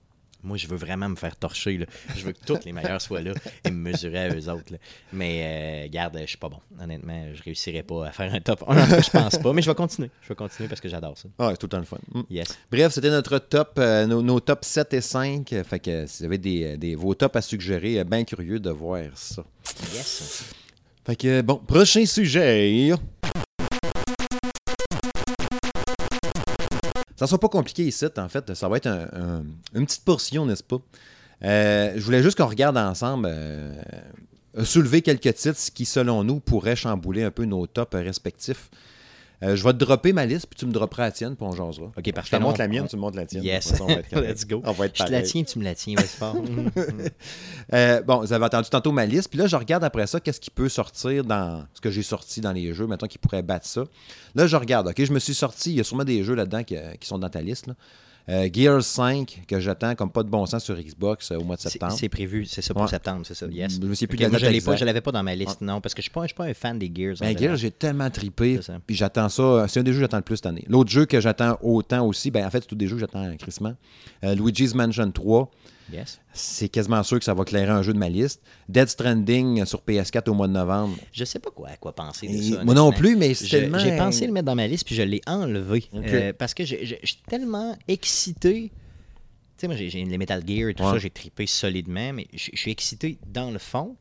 Moi, 0.44 0.58
je 0.58 0.68
veux 0.68 0.76
vraiment 0.78 1.10
me 1.10 1.16
faire 1.16 1.36
torcher. 1.38 1.76
Là. 1.80 1.88
Je 2.16 2.24
veux 2.24 2.32
que 2.32 2.46
tous 2.46 2.60
les 2.66 2.72
meilleurs 2.72 3.02
soient 3.02 3.22
là 3.22 3.32
et 3.64 3.72
me 3.72 3.78
mesurer 3.90 4.20
à 4.26 4.30
eux 4.36 4.48
autres. 4.48 4.74
là. 4.74 4.78
Mais, 5.12 5.86
euh, 5.88 5.90
garde, 5.92 6.20
je 6.22 6.26
suis 6.28 6.38
pas 6.38 6.50
bon. 6.50 6.60
Honnêtement, 6.80 7.30
je 7.34 7.42
réussirai 7.42 7.82
pas 7.82 8.06
à 8.08 8.12
faire 8.12 8.32
un 8.32 8.40
top 8.42 8.64
1. 8.68 8.78
En 8.78 8.84
tout 8.86 8.90
cas, 8.92 9.02
je 9.02 9.10
pense 9.10 9.38
pas. 9.40 9.54
Mais 9.54 9.64
je 9.64 9.70
vais 9.72 9.76
continuer. 9.76 10.12
Je 10.22 10.28
vais 10.30 10.36
continuer 10.36 10.70
parce 10.70 10.82
que 10.82 10.88
j'adore 10.90 11.18
ça. 11.18 11.30
Ah, 11.40 11.48
c'est 11.52 11.58
tout 11.58 11.66
le 11.66 11.70
temps 11.70 11.80
le 11.80 11.86
fun. 11.86 11.98
Mm. 12.14 12.22
Yes. 12.30 12.48
Bref, 12.72 12.92
c'était 12.94 13.10
notre 13.10 13.40
top, 13.40 13.72
euh, 13.80 14.06
nos, 14.06 14.22
nos 14.22 14.40
top 14.40 14.64
7 14.64 14.94
et 14.94 15.02
5. 15.02 15.52
euh, 15.52 15.64
Fait 15.64 15.80
que 15.80 16.06
si 16.06 16.20
vous 16.20 16.26
avez 16.26 16.38
des, 16.38 16.78
des, 16.78 16.94
vos 16.94 17.16
tops 17.16 17.36
à 17.38 17.42
suggérer, 17.42 17.98
euh, 18.00 18.04
bien 18.04 18.24
curieux 18.24 18.60
de 18.60 18.70
voir 18.70 19.02
ça. 19.16 19.44
Yes. 19.96 20.44
Fait 21.08 21.16
que, 21.16 21.42
bon, 21.42 21.56
prochain 21.58 22.06
sujet. 22.06 22.92
Ça 27.16 27.28
sera 27.28 27.38
pas 27.40 27.50
compliqué 27.50 27.84
ici, 27.86 28.06
en 28.18 28.30
fait. 28.30 28.54
Ça 28.54 28.68
va 28.68 28.78
être 28.78 28.88
un- 28.88 29.08
un- 29.14 29.44
une 29.74 29.86
petite 29.86 30.04
portion, 30.04 30.46
n'est-ce 30.46 30.64
pas? 30.64 30.78
Euh, 31.44 31.94
je 31.96 32.02
voulais 32.02 32.24
juste 32.24 32.38
qu'on 32.38 32.48
regarde 32.48 32.78
ensemble, 32.78 33.28
euh, 33.30 33.74
soulever 34.64 35.02
quelques 35.02 35.34
titres 35.36 35.60
qui, 35.74 35.86
selon 35.86 36.24
nous, 36.24 36.40
pourraient 36.40 36.76
chambouler 36.76 37.24
un 37.24 37.32
peu 37.32 37.46
nos 37.46 37.68
tops 37.68 37.94
respectifs. 37.96 38.70
Euh, 39.44 39.56
je 39.56 39.64
vais 39.64 39.74
te 39.74 39.78
dropper 39.78 40.14
ma 40.14 40.26
liste, 40.26 40.48
puis 40.48 40.58
tu 40.58 40.66
me 40.66 40.72
dropperas 40.72 41.04
la 41.04 41.12
tienne, 41.12 41.36
puis 41.36 41.46
on 41.46 41.52
jasera. 41.52 41.88
Ok, 41.88 42.04
Je 42.06 42.12
parfait. 42.12 42.38
te 42.38 42.42
montre 42.42 42.60
la 42.60 42.68
mienne, 42.68 42.84
on- 42.84 42.88
tu 42.88 42.96
me 42.96 43.02
montres 43.02 43.18
la 43.18 43.26
tienne. 43.26 43.44
Yes. 43.44 43.74
On 43.82 43.86
va. 43.88 43.96
Let's 44.22 44.46
go. 44.48 44.62
On 44.66 44.72
va 44.72 44.86
être 44.86 44.98
Je 44.98 45.04
te 45.04 45.12
la 45.12 45.22
tiens, 45.24 45.44
tu 45.44 45.60
me 45.60 45.64
la 45.64 45.76
tiens, 45.76 45.96
vas-y 45.96 46.08
fort. 46.08 46.36
Mm. 46.46 46.70
Euh, 47.74 48.02
bon, 48.04 48.20
vous 48.20 48.32
avez 48.34 48.46
entendu 48.46 48.70
tantôt 48.70 48.92
ma 48.92 49.06
liste, 49.06 49.30
puis 49.30 49.40
là, 49.40 49.48
je 49.48 49.56
regarde 49.56 49.84
après 49.84 50.08
ça, 50.08 50.20
qu'est-ce 50.20 50.40
qui 50.40 50.52
peut 50.52 50.70
sortir 50.70 51.24
dans 51.24 51.66
ce 51.74 51.82
que 51.82 51.90
j'ai 51.92 52.04
sorti 52.04 52.40
dans 52.42 52.52
les 52.52 52.74
jeux, 52.74 52.88
mettons, 52.88 53.08
qui 53.08 53.18
pourrait 53.18 53.42
battre 53.42 53.66
ça. 53.66 53.84
Là, 54.36 54.48
je 54.48 54.56
regarde, 54.56 54.88
OK, 54.88 55.04
je 55.04 55.12
me 55.12 55.20
suis 55.20 55.34
sorti, 55.34 55.72
il 55.72 55.78
y 55.78 55.80
a 55.80 55.84
sûrement 55.84 56.04
des 56.04 56.24
jeux 56.24 56.36
là-dedans 56.36 56.64
qui, 56.64 56.76
qui 57.00 57.08
sont 57.08 57.18
dans 57.18 57.30
ta 57.30 57.42
liste. 57.42 57.68
Là. 57.68 57.74
Euh, 58.28 58.50
Gears 58.52 58.82
5, 58.84 59.44
que 59.48 59.60
j'attends 59.60 59.94
comme 59.94 60.10
pas 60.10 60.24
de 60.24 60.30
bon 60.30 60.46
sens 60.48 60.64
sur 60.64 60.76
Xbox 60.76 61.32
euh, 61.32 61.38
au 61.38 61.44
mois 61.44 61.58
de 61.58 61.62
septembre. 61.62 61.94
c'est 61.96 62.10
prévu, 62.10 62.46
c'est 62.46 62.62
ça 62.64 62.74
pour 62.74 62.84
Ouais. 62.84 62.90
septembre, 62.90 63.22
c'est 63.24 63.36
ça. 63.36 63.46
Yes. 63.46 63.74
Je 63.74 63.80
souviens 63.94 64.08
plus 64.08 64.16
Ok, 64.16 64.20
de 64.20 64.24
la 64.24 64.30
moi, 64.30 64.40
date 64.40 64.40
je 64.40 64.46
je 64.80 64.86
l'avais 64.86 65.02
pas 65.02 65.12
dans 65.12 65.22
ma 65.22 65.36
liste, 65.36 65.62
non, 65.62 65.80
parce 65.80 65.94
que 65.94 66.02
je 66.02 66.10
suis 66.10 66.12
je 66.24 66.28
suis 66.28 66.36
pas 66.36 66.46
un 66.46 66.54
fan 66.56 66.80
des 66.80 66.92
Gears. 66.94 67.18
en 67.22 67.26
Ben. 67.26 67.38
Gears, 67.38 67.56
j'ai 67.58 67.70
tellement 67.72 68.10
ça. 68.64 68.80
puis 68.86 68.96
j'attends 68.96 69.30
ça. 69.30 69.68
C'est 69.68 69.80
un 69.80 69.84
des 69.84 69.92
jeux 69.94 69.98
que 70.00 70.06
j'attends 70.06 70.18
le 70.18 70.24
plus 70.24 70.38
cette 70.38 70.48
année. 70.48 70.66
L'autre 70.68 70.90
jeu 70.90 71.06
que 71.06 71.20
j'attends 71.22 71.58
autant 71.62 72.06
aussi, 72.08 72.32
ben 72.32 72.46
en 72.46 72.50
fait, 72.50 72.62
c'est 72.62 72.68
tous 72.68 72.76
des 72.76 72.88
jeux 72.88 72.96
que 72.96 73.02
j'attends 73.02 73.36
crissement. 73.38 73.76
Euh, 74.24 74.34
Luigi's 74.34 74.74
Mansion 74.74 75.12
3, 75.12 75.52
Yes. 75.94 76.20
c'est 76.34 76.68
quasiment 76.70 77.04
sûr 77.04 77.20
que 77.20 77.26
ça 77.26 77.34
va 77.36 77.44
clairer 77.46 77.70
un 77.72 77.82
jeu 77.84 77.94
de 77.94 78.00
ma 78.00 78.10
liste. 78.10 78.42
Dead 78.70 78.88
Stranding 78.90 79.66
sur 79.66 79.82
PS4 79.88 80.30
au 80.30 80.34
mois 80.34 80.48
de 80.48 80.54
novembre. 80.54 80.98
Je 81.12 81.24
sais 81.26 81.38
pas 81.40 81.52
quoi, 81.52 81.70
à 81.70 81.78
quoi 81.78 81.94
penser 81.94 82.28
de 82.28 82.34
Et 82.34 82.52
ça. 82.54 82.64
moi 82.64 82.74
non 82.74 82.92
plus, 82.92 83.16
mais 83.16 83.34
c'est 83.36 83.46
Je- 83.46 83.58
tellement... 83.58 83.78
J'ai 83.78 83.96
pensé 83.96 84.26
le 84.26 84.34
mettre 84.34 84.48
dans 84.48 84.56
ma 84.56 84.66
liste, 84.68 84.86
puis 84.86 84.96
je 84.96 85.04
l'ai 85.04 85.22
enlevé. 85.28 85.86
Euh, 85.94 86.34
parce 86.38 86.54
que 86.56 86.66
je 86.66 86.76
suis 87.04 87.18
tellement 87.28 87.78
excité. 87.88 88.72
Tu 89.58 89.62
sais, 89.62 89.68
moi, 89.68 89.76
j'ai 89.78 89.90
les 90.04 90.18
Metal 90.18 90.44
Gear 90.46 90.70
et 90.70 90.74
tout 90.74 90.84
Ouais. 90.84 90.92
ça, 90.92 90.98
j'ai 90.98 91.10
trippé 91.12 91.46
solidement, 91.48 92.12
mais 92.14 92.28
je 92.34 92.50
suis 92.56 92.72
excité 92.72 93.18
dans 93.28 93.52
le 93.52 93.60
fond. 93.60 93.96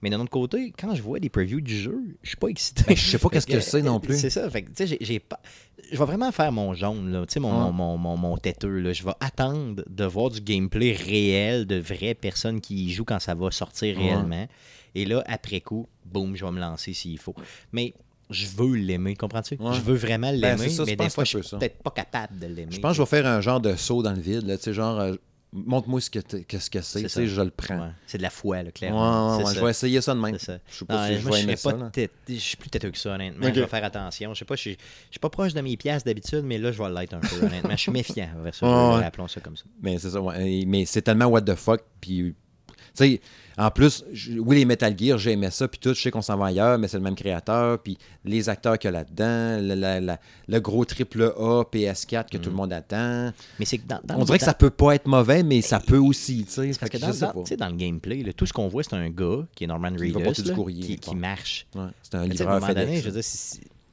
Mais 0.00 0.10
d'un 0.10 0.20
autre 0.20 0.30
côté, 0.30 0.72
quand 0.78 0.94
je 0.94 1.02
vois 1.02 1.18
des 1.18 1.28
previews 1.28 1.60
du 1.60 1.76
jeu, 1.76 2.00
je 2.22 2.28
suis 2.28 2.36
pas 2.36 2.48
excité. 2.48 2.84
Ben, 2.86 2.96
je 2.96 3.10
sais 3.10 3.18
pas 3.18 3.28
qu'est-ce 3.28 3.46
que 3.46 3.60
c'est 3.60 3.82
non 3.82 3.98
plus. 3.98 4.16
C'est 4.16 4.30
ça. 4.30 4.48
Fait 4.48 4.62
que, 4.62 4.70
tu 4.70 4.86
sais, 4.86 4.96
j'ai- 5.00 5.18
pas. 5.18 5.40
Je 5.90 5.98
vais 5.98 6.04
vraiment 6.04 6.30
faire 6.30 6.52
mon 6.52 6.74
jaune, 6.74 7.10
là. 7.10 7.26
Tu 7.26 7.34
sais, 7.34 7.40
mon, 7.40 7.72
mon, 7.72 7.96
mon, 7.96 8.16
mon, 8.16 8.36
têteux, 8.36 8.78
là. 8.78 8.92
Je 8.92 9.02
vais 9.02 9.14
attendre 9.20 9.82
de 9.88 10.04
voir 10.04 10.30
du 10.30 10.40
gameplay 10.40 10.92
réel 10.92 11.66
de 11.66 11.76
vraies 11.76 12.14
personnes 12.14 12.60
qui 12.60 12.86
y 12.86 12.92
jouent 12.92 13.04
quand 13.04 13.18
ça 13.18 13.34
va 13.34 13.50
sortir 13.50 13.96
réellement. 13.96 14.46
Et 14.94 15.04
là, 15.04 15.22
après 15.26 15.60
coup, 15.60 15.88
boum, 16.04 16.36
je 16.36 16.44
vais 16.44 16.50
me 16.52 16.60
lancer 16.60 16.92
s'il 16.92 17.18
faut. 17.18 17.34
Mais 17.72 17.94
je 18.30 18.46
veux 18.46 18.74
l'aimer, 18.74 19.16
comprends-tu? 19.16 19.56
Ouais. 19.56 19.74
Je 19.74 19.80
veux 19.80 19.94
vraiment 19.96 20.30
Ben, 20.30 20.56
l'aimer, 20.56 20.68
je 20.68 20.82
mais 20.82 20.96
des 20.96 21.08
fois, 21.10 21.24
je 21.24 21.38
suis 21.38 21.56
peut-être 21.56 21.82
pas 21.82 21.90
capable 21.90 22.38
de 22.38 22.46
l'aimer. 22.46 22.72
Je 22.72 22.78
pense 22.80 22.92
que 22.92 22.96
je 22.98 23.02
vais 23.02 23.06
faire 23.06 23.26
un 23.26 23.40
genre 23.40 23.60
de 23.60 23.74
saut 23.76 24.02
dans 24.02 24.12
le 24.12 24.20
vide, 24.20 24.46
là, 24.46 24.56
tu 24.56 24.64
sais, 24.64 24.74
genre, 24.74 24.98
euh, 25.00 25.14
montre-moi 25.52 26.00
ce 26.00 26.10
que, 26.10 26.18
qu'est-ce 26.18 26.70
que 26.70 26.80
c'est, 26.82 27.08
C'est 27.08 27.26
je 27.26 27.40
le 27.40 27.50
prends. 27.50 27.78
Ouais. 27.80 27.90
C'est 28.06 28.18
de 28.18 28.22
la 28.22 28.30
foi, 28.30 28.62
là, 28.62 28.70
clairement. 28.70 29.38
ouais, 29.38 29.44
ouais, 29.44 29.54
je 29.54 29.60
vais 29.64 29.70
essayer 29.70 30.00
ça 30.00 30.14
de 30.14 30.20
même. 30.20 30.38
Ça. 30.38 30.58
Je 30.68 30.74
sais 30.78 30.84
pas 30.84 31.08
Non, 31.08 31.14
si 31.16 31.20
je 31.22 31.28
vais 31.28 31.40
aimer 31.40 31.56
ça. 31.56 31.72
pas 31.72 31.90
je 32.28 32.34
suis 32.34 32.56
plus 32.56 32.70
têteux 32.70 32.90
que 32.90 32.98
ça, 32.98 33.14
honnêtement. 33.14 33.46
Je 33.52 33.60
vais 33.60 33.66
faire 33.66 33.84
attention. 33.84 34.34
Je 34.34 34.38
sais 34.40 34.44
pas, 34.44 34.56
je 34.56 34.60
suis, 34.60 34.72
je 34.72 35.12
suis 35.12 35.20
pas 35.20 35.30
proche 35.30 35.54
de 35.54 35.60
mes 35.60 35.76
pièces 35.76 36.04
d'habitude, 36.04 36.42
mais 36.44 36.58
là, 36.58 36.72
je 36.72 36.82
vais 36.82 36.90
l'être 36.90 37.14
un 37.14 37.20
peu, 37.20 37.44
honnêtement. 37.44 37.70
Je 37.70 37.76
suis 37.76 37.92
méfiant 37.92 38.28
envers 38.38 38.54
ça. 38.54 38.98
Appelons 38.98 39.28
ça 39.28 39.40
comme 39.40 39.56
ça. 39.56 39.64
Mais 39.82 39.98
c'est 39.98 40.10
ça, 40.10 40.20
Mais 40.66 40.84
c'est 40.86 41.02
tellement 41.02 41.26
what 41.26 41.42
the 41.42 41.54
fuck, 41.54 41.82
puis... 42.00 42.34
Tu 42.98 43.12
sais, 43.14 43.20
en 43.56 43.70
plus, 43.72 44.04
je- 44.12 44.38
oui, 44.38 44.56
les 44.58 44.64
Metal 44.64 44.94
Gear, 44.96 45.18
j'ai 45.18 45.32
aimé 45.32 45.50
ça, 45.50 45.66
puis 45.66 45.80
tout, 45.80 45.92
je 45.92 46.00
sais 46.00 46.10
qu'on 46.12 46.22
s'en 46.22 46.36
va 46.36 46.46
ailleurs, 46.46 46.78
mais 46.78 46.86
c'est 46.86 46.96
le 46.96 47.02
même 47.02 47.16
créateur, 47.16 47.78
puis 47.80 47.98
les 48.24 48.48
acteurs 48.48 48.78
qu'il 48.78 48.86
y 48.86 48.94
a 48.94 48.98
là-dedans, 48.98 49.60
le, 49.66 49.74
la- 49.74 50.00
la- 50.00 50.20
le 50.46 50.60
gros 50.60 50.84
triple 50.84 51.22
A 51.36 51.64
PS4 51.64 52.30
que 52.30 52.36
tout 52.38 52.50
le 52.50 52.56
monde 52.56 52.72
attend. 52.72 53.32
Mais 53.58 53.64
c'est 53.64 53.78
que 53.78 53.86
dans, 53.88 54.00
dans 54.04 54.20
On 54.20 54.24
dirait 54.24 54.38
que 54.38 54.44
ça 54.44 54.54
peut 54.54 54.70
pas 54.70 54.94
être 54.94 55.06
mauvais, 55.08 55.42
mais 55.42 55.60
ça 55.60 55.80
peut 55.80 55.98
aussi, 55.98 56.44
tu 56.44 56.52
sais. 56.52 56.66
Parce 56.78 56.90
que 56.90 56.98
que 56.98 57.02
dans, 57.02 57.12
je 57.12 57.56
dans- 57.56 57.68
le 57.68 57.76
gameplay, 57.76 58.22
là, 58.22 58.32
tout 58.32 58.46
ce 58.46 58.52
qu'on 58.52 58.68
voit, 58.68 58.82
c'est 58.84 58.94
un 58.94 59.10
gars 59.10 59.44
qui 59.56 59.64
est 59.64 59.66
Norman 59.66 59.92
Qui 59.94 60.12
Reedus, 60.12 60.42
du 60.42 60.52
courrier, 60.52 60.96
qui, 60.96 61.16
marche. 61.16 61.66
Ouais, 61.74 61.82
c'est 62.02 62.14
un 62.14 62.18
sais, 62.18 62.18
à 62.18 62.20
un 62.20 62.26
livreur 62.28 62.60
moment 62.60 62.66
donné, 62.74 62.86
FedEx. 62.86 63.00
je 63.02 63.06
veux 63.10 63.12
dire, 63.20 63.24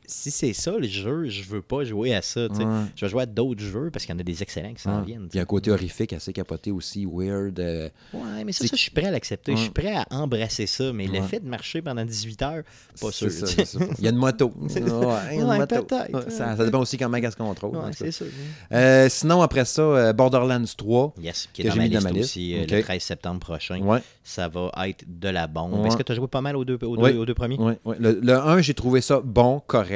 si, 0.08 0.32
c'est 0.32 0.54
ça 0.54 0.72
le 0.78 0.88
jeu, 0.88 1.28
je 1.28 1.44
veux 1.44 1.62
pas 1.62 1.84
jouer 1.84 2.14
à 2.16 2.22
ça. 2.22 2.48
Ouais. 2.48 2.66
Je 2.96 3.06
vais 3.06 3.10
jouer 3.10 3.24
à 3.24 3.26
d'autres 3.26 3.62
jeux 3.62 3.90
parce 3.92 4.06
qu'il 4.06 4.14
y 4.14 4.18
en 4.18 4.20
a 4.20 4.24
des 4.24 4.42
excellents 4.44 4.74
qui 4.74 4.82
s'en 4.82 5.00
Ouais. 5.00 5.06
viennent. 5.06 5.28
il 5.34 5.36
y 5.36 5.40
a 5.40 5.44
un 5.44 5.46
côté 5.46 5.72
horrifique 5.72 6.14
assez 6.14 6.34
capoté 6.34 6.72
aussi, 6.72 7.06
weird. 7.06 7.60
euh, 7.60 7.90
Ouais, 8.14 8.44
mais 8.46 8.52
ça, 8.52 8.66
ça, 8.68 8.76
je 8.76 8.82
suis 8.82 8.92
prêt 8.92 9.06
à 9.06 9.12
l'accepter. 9.12 9.54
Je 9.56 9.62
suis 9.62 9.70
prêt 9.70 9.94
à 9.96 10.06
embrasser 10.12 10.66
ça. 10.68 10.92
Mais 10.94 11.08
le 11.08 11.22
fait 11.22 11.40
de 11.40 11.48
marcher 11.48 11.82
pendant 11.82 12.04
18 12.06 12.42
heures, 12.42 12.64
pas 13.02 13.12
sûr. 13.12 13.32
ça, 13.32 13.48
ça. 13.66 13.80
Il 14.00 14.04
y 14.04 14.08
a 14.08 14.12
une 14.12 14.18
moto. 14.18 14.52
Ouais, 14.66 14.72
il 14.76 15.38
y 15.38 15.40
a 15.40 15.42
une 15.42 15.44
Ouais, 15.50 15.58
moto. 15.60 15.84
peut-être. 15.84 16.14
Ouais, 16.14 16.30
Ça, 16.32 16.56
ça 16.56 16.66
dépend 16.66 16.80
aussi 16.80 16.98
comment 16.98 17.20
contrôle. 17.38 17.72
tout 17.72 17.80
cas. 17.82 17.92
c'est 17.94 18.12
sûr. 18.12 18.28
Euh, 18.72 19.08
sinon, 19.10 19.42
après 19.42 19.66
ça, 19.66 19.82
euh, 19.82 20.14
Borderlands 20.14 20.64
3. 20.78 21.14
Yes, 21.22 21.50
qui 21.54 21.62
est 21.62 21.66
Que 21.66 21.70
dans 21.70 21.76
ma 21.76 21.84
dans 21.88 21.90
liste 21.94 22.04
ma 22.04 22.12
liste. 22.12 22.24
aussi 22.26 22.56
euh, 22.56 22.66
le 22.70 22.82
13 22.84 23.02
septembre 23.02 23.40
prochain. 23.40 23.80
Ça 24.24 24.48
va 24.48 24.70
être 24.88 25.04
de 25.08 25.30
la 25.30 25.48
bombe. 25.48 25.86
Est-ce 25.86 25.98
que 25.98 26.04
tu 26.04 26.12
as 26.12 26.16
joué 26.16 26.28
pas 26.28 26.42
mal 26.42 26.56
aux 26.56 26.66
deux, 26.66 26.80
aux 26.82 26.96
deux, 26.98 27.04
Ouais. 27.04 27.14
aux 27.14 27.26
deux 27.26 27.34
premiers? 27.36 27.58
Le, 28.00 28.20
le 28.22 28.34
1, 28.36 28.62
j'ai 28.62 28.74
trouvé 28.74 29.02
ça 29.02 29.22
bon, 29.24 29.62
correct. 29.68 29.95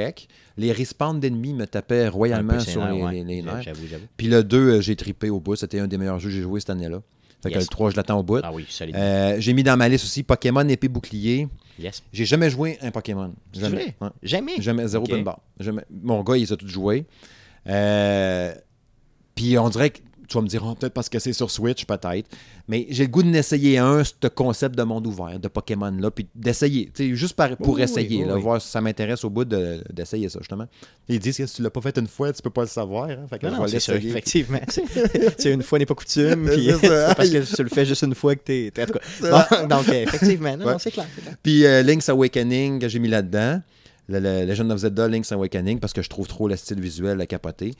Les 0.58 0.72
respawns 0.72 1.20
d'ennemis 1.20 1.54
me 1.54 1.66
tapaient 1.66 2.08
royalement 2.10 2.60
sur 2.60 2.86
les, 2.86 3.02
ouais. 3.02 3.12
les- 3.14 3.24
les 3.24 3.41
nerfs. 3.41 3.62
J'avoue, 3.62 3.88
j'avoue. 3.89 4.06
Puis 4.18 4.28
le 4.28 4.43
2, 4.43 4.58
euh, 4.58 4.82
j'ai 4.82 4.95
trippé 4.95 5.30
au 5.30 5.39
bout. 5.39 5.56
C'était 5.56 5.80
un 5.80 5.88
des 5.88 5.97
meilleurs 5.97 6.20
jeux 6.20 6.30
que 6.30 6.36
j'ai 6.36 6.41
joué 6.41 6.60
cette 6.60 6.70
année-là. 6.72 7.02
Fait 7.41 7.52
que 7.52 7.58
le 7.60 7.66
3, 7.66 7.91
je 7.91 7.95
l'attends 7.95 8.20
au 8.20 8.24
bout. 8.24 8.41
Ah 8.43 8.52
oui, 8.54 8.66
solide. 8.70 8.95
Euh, 8.97 9.36
j'ai 9.39 9.54
mis 9.54 9.64
dans 9.64 9.78
ma 9.78 9.88
liste 9.88 10.04
aussi 10.04 10.24
Pokémon 10.24 10.68
épée 10.68 10.89
bouclier. 10.89 11.47
Yes. 11.80 12.04
J'ai 12.12 12.26
jamais 12.26 12.50
joué 12.50 12.78
un 12.82 12.91
Pokémon. 12.91 13.34
Jamais. 13.54 13.95
vrai? 14.02 14.10
Jamais? 14.22 14.62
Jamais, 14.62 14.86
zéro 14.89 15.06
Ok. 15.06 15.12
open 15.12 15.24
bar. 15.24 15.39
Jamais. 15.60 15.84
Mon 15.89 16.22
gars, 16.24 16.36
il 16.36 16.41
les 16.41 16.52
a 16.52 16.58
tous 16.58 16.68
joués. 16.68 17.06
Euh, 17.68 18.54
Puis 19.36 19.58
on 19.58 19.70
dirait 19.70 19.91
que 19.91 20.00
tu 20.30 20.36
vas 20.38 20.41
me 20.41 20.47
dire, 20.47 20.63
oh, 20.65 20.75
peut-être 20.75 20.93
parce 20.93 21.09
que 21.09 21.17
c'est 21.19 21.34
sur 21.34 21.49
Switch, 21.51 21.86
peut-être. 21.86 22.30
Mais 22.67 22.86
j'ai 22.89 23.03
le 23.05 23.09
goût 23.09 23.23
de 23.23 23.27
n'essayer 23.30 23.80
un, 23.80 24.03
ce 24.03 24.27
concept 24.27 24.75
de 24.75 24.84
monde 24.84 25.07
ouvert, 25.07 25.39
de 25.39 25.47
Pokémon-là, 25.47 26.11
puis 26.11 26.27
d'essayer. 26.36 26.91
Juste 26.97 27.36
par- 27.36 27.57
pour 27.57 27.73
Oui, 27.75 27.82
essayer, 27.82 28.21
oui, 28.21 28.27
là, 28.27 28.36
oui. 28.36 28.41
voir 28.41 28.61
si 28.61 28.67
ça 28.69 28.80
m'intéresse 28.80 29.23
au 29.25 29.30
bout 29.32 29.43
de- 29.45 29.84
d'essayer 29.91 30.30
ça, 30.30 30.38
justement. 30.39 30.67
Ils 31.07 31.19
disent 31.19 31.38
que 31.38 31.45
si 31.47 31.55
tu 31.55 31.61
l'as 31.63 31.71
pas 31.71 31.82
fait 31.82 31.97
une 31.97 32.07
fois, 32.07 32.32
tu 32.32 32.41
peux 32.43 32.49
pas 32.51 32.61
le 32.61 32.67
savoir. 32.67 33.09
hein. 33.09 33.25
Fait 33.30 33.39
que 33.39 33.47
Non, 33.47 33.65
c'est 33.67 33.95
effectivement. 33.95 34.59
C'est- 35.38 35.51
une 35.51 35.63
fois 35.63 35.80
n'est 35.80 35.86
pas 35.88 35.95
coutume. 35.95 36.47
puis 36.47 36.69
c'est 36.80 37.15
parce 37.15 37.30
que 37.30 37.55
tu 37.55 37.63
le 37.63 37.69
fais 37.69 37.86
juste 37.86 38.03
une 38.03 38.13
fois 38.15 38.36
que 38.36 38.41
t'es. 38.43 38.71
Bon, 39.21 39.67
donc, 39.67 39.88
effectivement, 39.89 40.55
non, 40.55 40.65
Ouais. 40.65 40.73
non, 40.73 40.80
c'est 40.80 40.91
clair. 40.91 41.07
c'est 41.15 41.21
clair. 41.23 41.36
Puis 41.41 41.65
euh, 41.65 41.82
Link's 41.82 42.07
Awakening, 42.09 42.80
que 42.80 42.88
j'ai 42.88 42.99
mis 42.99 43.07
là-dedans. 43.09 43.61
Le, 44.10 44.20
le 44.20 44.45
Legend 44.45 44.72
of 44.72 44.80
Zelda, 44.80 45.07
Link's 45.07 45.32
Awakening, 45.32 45.80
parce 45.80 45.93
que 45.93 46.01
je 46.01 46.10
trouve 46.10 46.28
trop 46.28 46.47
le 46.47 46.55
style 46.55 46.82
visuel 46.82 47.22
à 47.22 47.26
capoter. 47.28 47.74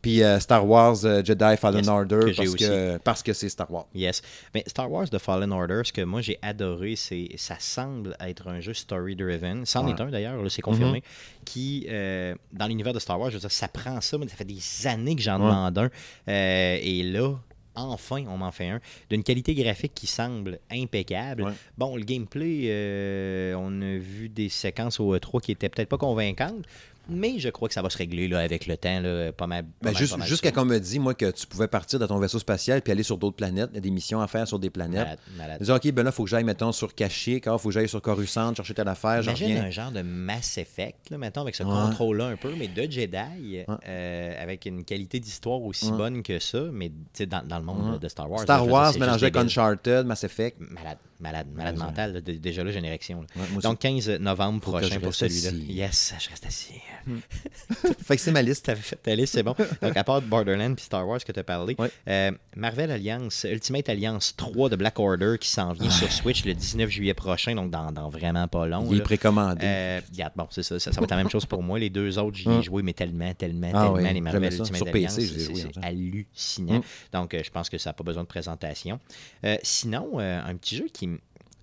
Puis 0.00 0.22
euh, 0.22 0.38
Star 0.40 0.66
Wars 0.66 0.96
euh, 1.04 1.22
Jedi 1.24 1.56
Fallen 1.56 1.80
Yes, 1.80 1.88
Order, 1.88 2.20
que 2.32 2.36
parce 2.36 2.54
que, 2.54 2.98
parce 2.98 3.22
que 3.22 3.32
c'est 3.32 3.48
Star 3.48 3.70
Wars. 3.70 3.86
Yes. 3.94 4.22
Mais 4.54 4.64
Star 4.66 4.90
Wars 4.90 5.08
The 5.10 5.18
Fallen 5.18 5.52
Order, 5.52 5.82
ce 5.84 5.92
que 5.92 6.02
moi 6.02 6.20
j'ai 6.22 6.38
adoré, 6.42 6.94
c'est 6.96 7.28
ça 7.36 7.56
semble 7.58 8.16
être 8.20 8.48
un 8.48 8.60
jeu 8.60 8.74
story-driven. 8.74 9.66
C'en 9.66 9.84
Ouais. 9.86 9.92
est 9.92 10.00
un 10.00 10.06
d'ailleurs, 10.10 10.40
là, 10.42 10.48
c'est 10.48 10.62
confirmé. 10.62 11.02
Qui, 11.44 11.86
euh, 11.90 12.34
dans 12.52 12.66
l'univers 12.68 12.92
de 12.92 12.98
Star 13.00 13.18
Wars, 13.18 13.30
je 13.30 13.34
veux 13.34 13.40
dire, 13.40 13.50
ça 13.50 13.68
prend 13.68 14.00
ça, 14.00 14.16
mais 14.18 14.28
ça 14.28 14.36
fait 14.36 14.44
des 14.44 14.86
années 14.86 15.16
que 15.16 15.22
j'en 15.22 15.40
Ouais. 15.40 15.46
demande 15.46 15.78
un. 15.78 15.90
Euh, 16.28 16.78
et 16.80 17.02
là, 17.02 17.34
enfin, 17.74 18.24
on 18.28 18.38
m'en 18.38 18.52
fait 18.52 18.68
un. 18.68 18.80
D'une 19.10 19.22
qualité 19.22 19.54
graphique 19.54 19.92
qui 19.94 20.06
semble 20.06 20.58
impeccable. 20.70 21.44
Ouais. 21.44 21.52
Bon, 21.78 21.96
le 21.96 22.02
gameplay, 22.02 22.64
euh, 22.66 23.54
on 23.58 23.80
a 23.80 23.98
vu 23.98 24.28
des 24.28 24.48
séquences 24.48 25.00
au 25.00 25.16
E3 25.16 25.40
qui 25.40 25.52
étaient 25.52 25.68
peut-être 25.68 25.88
pas 25.88 25.98
convaincantes. 25.98 26.66
Mais 27.08 27.38
je 27.38 27.48
crois 27.48 27.68
que 27.68 27.74
ça 27.74 27.82
va 27.82 27.90
se 27.90 27.98
régler 27.98 28.28
là, 28.28 28.38
avec 28.40 28.66
le 28.66 28.76
temps, 28.76 29.00
là, 29.00 29.32
pas 29.32 29.46
mal. 29.46 29.64
pas 29.64 29.70
Ben, 29.82 29.92
mal, 29.92 29.96
juste- 29.96 30.16
mal 30.16 30.28
Jusqu'à 30.28 30.52
qu'on 30.52 30.64
me 30.64 30.78
dit, 30.78 30.98
moi, 30.98 31.14
que 31.14 31.30
tu 31.30 31.46
pouvais 31.46 31.66
partir 31.68 31.98
de 31.98 32.06
ton 32.06 32.18
vaisseau 32.18 32.38
spatial 32.38 32.80
puis 32.82 32.92
aller 32.92 33.02
sur 33.02 33.18
d'autres 33.18 33.36
planètes. 33.36 33.70
Il 33.72 33.76
y 33.76 33.78
a 33.78 33.80
des 33.80 33.90
missions 33.90 34.20
à 34.20 34.26
faire 34.28 34.46
sur 34.46 34.58
des 34.58 34.70
planètes. 34.70 35.18
Malade, 35.36 35.58
malade. 35.60 35.70
OK, 35.70 35.92
ben 35.92 36.02
là, 36.04 36.10
il 36.10 36.12
faut 36.14 36.24
que 36.24 36.30
j'aille, 36.30 36.44
mettons, 36.44 36.72
sur 36.72 36.94
Kashyyyk, 36.94 37.46
il 37.46 37.58
faut 37.58 37.68
que 37.68 37.74
j'aille 37.74 37.88
sur 37.88 38.00
Coruscant, 38.00 38.54
chercher 38.54 38.74
telle 38.74 38.88
affaire, 38.88 39.22
Imagine 39.22 39.56
un 39.58 39.70
genre 39.70 39.90
de 39.90 40.02
Mass 40.02 40.58
Effect, 40.58 41.10
là, 41.10 41.18
mettons, 41.18 41.40
avec 41.42 41.54
ce 41.54 41.62
Ouais. 41.64 41.70
contrôle-là 41.70 42.26
un 42.26 42.36
peu, 42.36 42.54
mais 42.56 42.68
de 42.68 42.82
Jedi, 42.90 43.64
euh, 43.88 44.42
avec 44.42 44.66
une 44.66 44.84
qualité 44.84 45.18
d'histoire 45.20 45.60
aussi 45.62 45.86
Ouais. 45.90 45.96
bonne 45.96 46.22
que 46.22 46.38
ça, 46.38 46.62
mais 46.72 46.90
dans, 47.26 47.46
dans 47.46 47.58
le 47.58 47.64
monde 47.64 47.98
de 47.98 48.08
Star 48.08 48.30
Wars. 48.30 48.42
Star 48.42 48.66
Wars 48.66 48.92
mélangé 48.98 49.26
avec. 49.26 49.36
Uncharted, 49.36 50.06
Mass 50.06 50.24
Effect. 50.24 50.56
Malade, 50.60 50.98
malade, 51.20 51.46
malade 51.54 51.76
mental. 51.76 52.22
déjà 52.22 52.62
là, 52.64 52.70
j'ai 52.70 52.78
une 52.78 52.84
érection. 52.84 53.24
Donc, 53.62 53.78
15 53.80 54.08
novembre 54.20 54.60
prochain 54.60 55.00
pour 55.00 55.14
celui-là. 55.14 55.50
Yes, 55.68 56.14
je 56.18 56.28
reste 56.30 56.46
assis. 56.46 56.74
fait 58.04 58.16
que 58.16 58.22
c'est 58.22 58.30
ma 58.32 58.42
liste. 58.42 58.66
T'avais 58.66 58.80
fait 58.80 58.96
ta 58.96 59.14
liste, 59.14 59.34
c'est 59.34 59.42
bon. 59.42 59.54
Donc, 59.82 59.96
à 59.96 60.04
part 60.04 60.22
Borderlands 60.22 60.74
puis 60.74 60.84
Star 60.84 61.06
Wars 61.06 61.22
que 61.24 61.32
tu 61.32 61.38
as 61.40 61.44
parlé, 61.44 61.74
Ouais. 61.78 61.90
euh, 62.08 62.30
Marvel 62.56 62.90
Alliance, 62.90 63.44
Ultimate 63.50 63.88
Alliance 63.88 64.34
3 64.36 64.68
de 64.68 64.76
Black 64.76 64.98
Order 64.98 65.36
qui 65.40 65.48
s'en 65.48 65.72
vient 65.72 65.90
sur 65.90 66.10
Switch 66.12 66.44
le 66.44 66.54
19 66.54 66.88
juillet 66.90 67.14
prochain, 67.14 67.54
donc 67.54 67.70
dans, 67.70 67.90
dans 67.92 68.08
vraiment 68.08 68.46
pas 68.48 68.66
long. 68.66 68.86
Il 68.88 68.94
est 68.94 68.98
là. 68.98 69.04
précommandé. 69.04 69.60
Euh, 69.66 70.00
bon, 70.36 70.46
c'est 70.50 70.62
ça, 70.62 70.78
ça. 70.78 70.92
ça 70.92 71.00
va 71.00 71.04
être 71.04 71.10
la 71.10 71.16
même 71.16 71.30
chose 71.30 71.46
pour 71.46 71.62
moi. 71.62 71.78
Les 71.78 71.90
deux 71.90 72.18
autres, 72.18 72.36
j'y 72.36 72.48
ai 72.48 72.52
Hum. 72.52 72.62
joué, 72.62 72.82
mais 72.82 72.92
tellement, 72.92 73.32
tellement, 73.34 73.68
Ah 73.74 73.82
tellement. 73.82 73.92
oui, 73.94 74.12
les 74.14 74.20
Marvel. 74.20 74.44
Ultimate 74.44 74.76
Sur 74.76 74.86
PC, 74.90 75.22
Alliance, 75.22 75.70
c'est- 75.74 75.84
hallucinant. 75.84 76.76
Hum. 76.76 76.82
Donc, 77.12 77.34
euh, 77.34 77.40
je 77.44 77.50
pense 77.50 77.68
que 77.70 77.78
ça 77.78 77.90
n'a 77.90 77.94
pas 77.94 78.04
besoin 78.04 78.22
de 78.22 78.28
présentation. 78.28 79.00
Sinon, 79.62 80.18
un 80.18 80.54
petit 80.56 80.76
jeu 80.76 80.86
qui. 80.92 81.08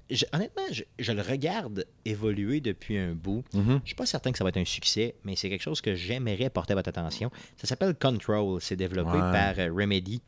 Je- 0.09 0.25
honnêtement, 0.33 0.63
je, 0.71 0.83
je 0.97 1.11
le 1.11 1.21
regarde 1.21 1.85
évoluer 2.05 2.61
depuis 2.61 2.97
un 2.97 3.13
bout. 3.13 3.43
Mhm. 3.53 3.79
Je 3.83 3.87
suis 3.87 3.95
pas 3.95 4.05
certain 4.05 4.31
que 4.31 4.37
ça 4.37 4.43
va 4.43 4.49
être 4.49 4.57
un 4.57 4.65
succès, 4.65 5.15
mais 5.23 5.35
c'est 5.35 5.49
quelque 5.49 5.61
chose 5.61 5.81
que 5.81 5.95
j'aimerais 5.95 6.49
porter 6.49 6.73
à 6.73 6.75
votre 6.75 6.89
attention. 6.89 7.29
Ça 7.57 7.67
s'appelle 7.67 7.95
Control. 7.95 8.61
C'est 8.61 8.75
développé 8.75 9.11
Ouais. 9.11 9.19
par 9.19 9.53
euh, 9.59 9.71
Remedy. 9.73 10.21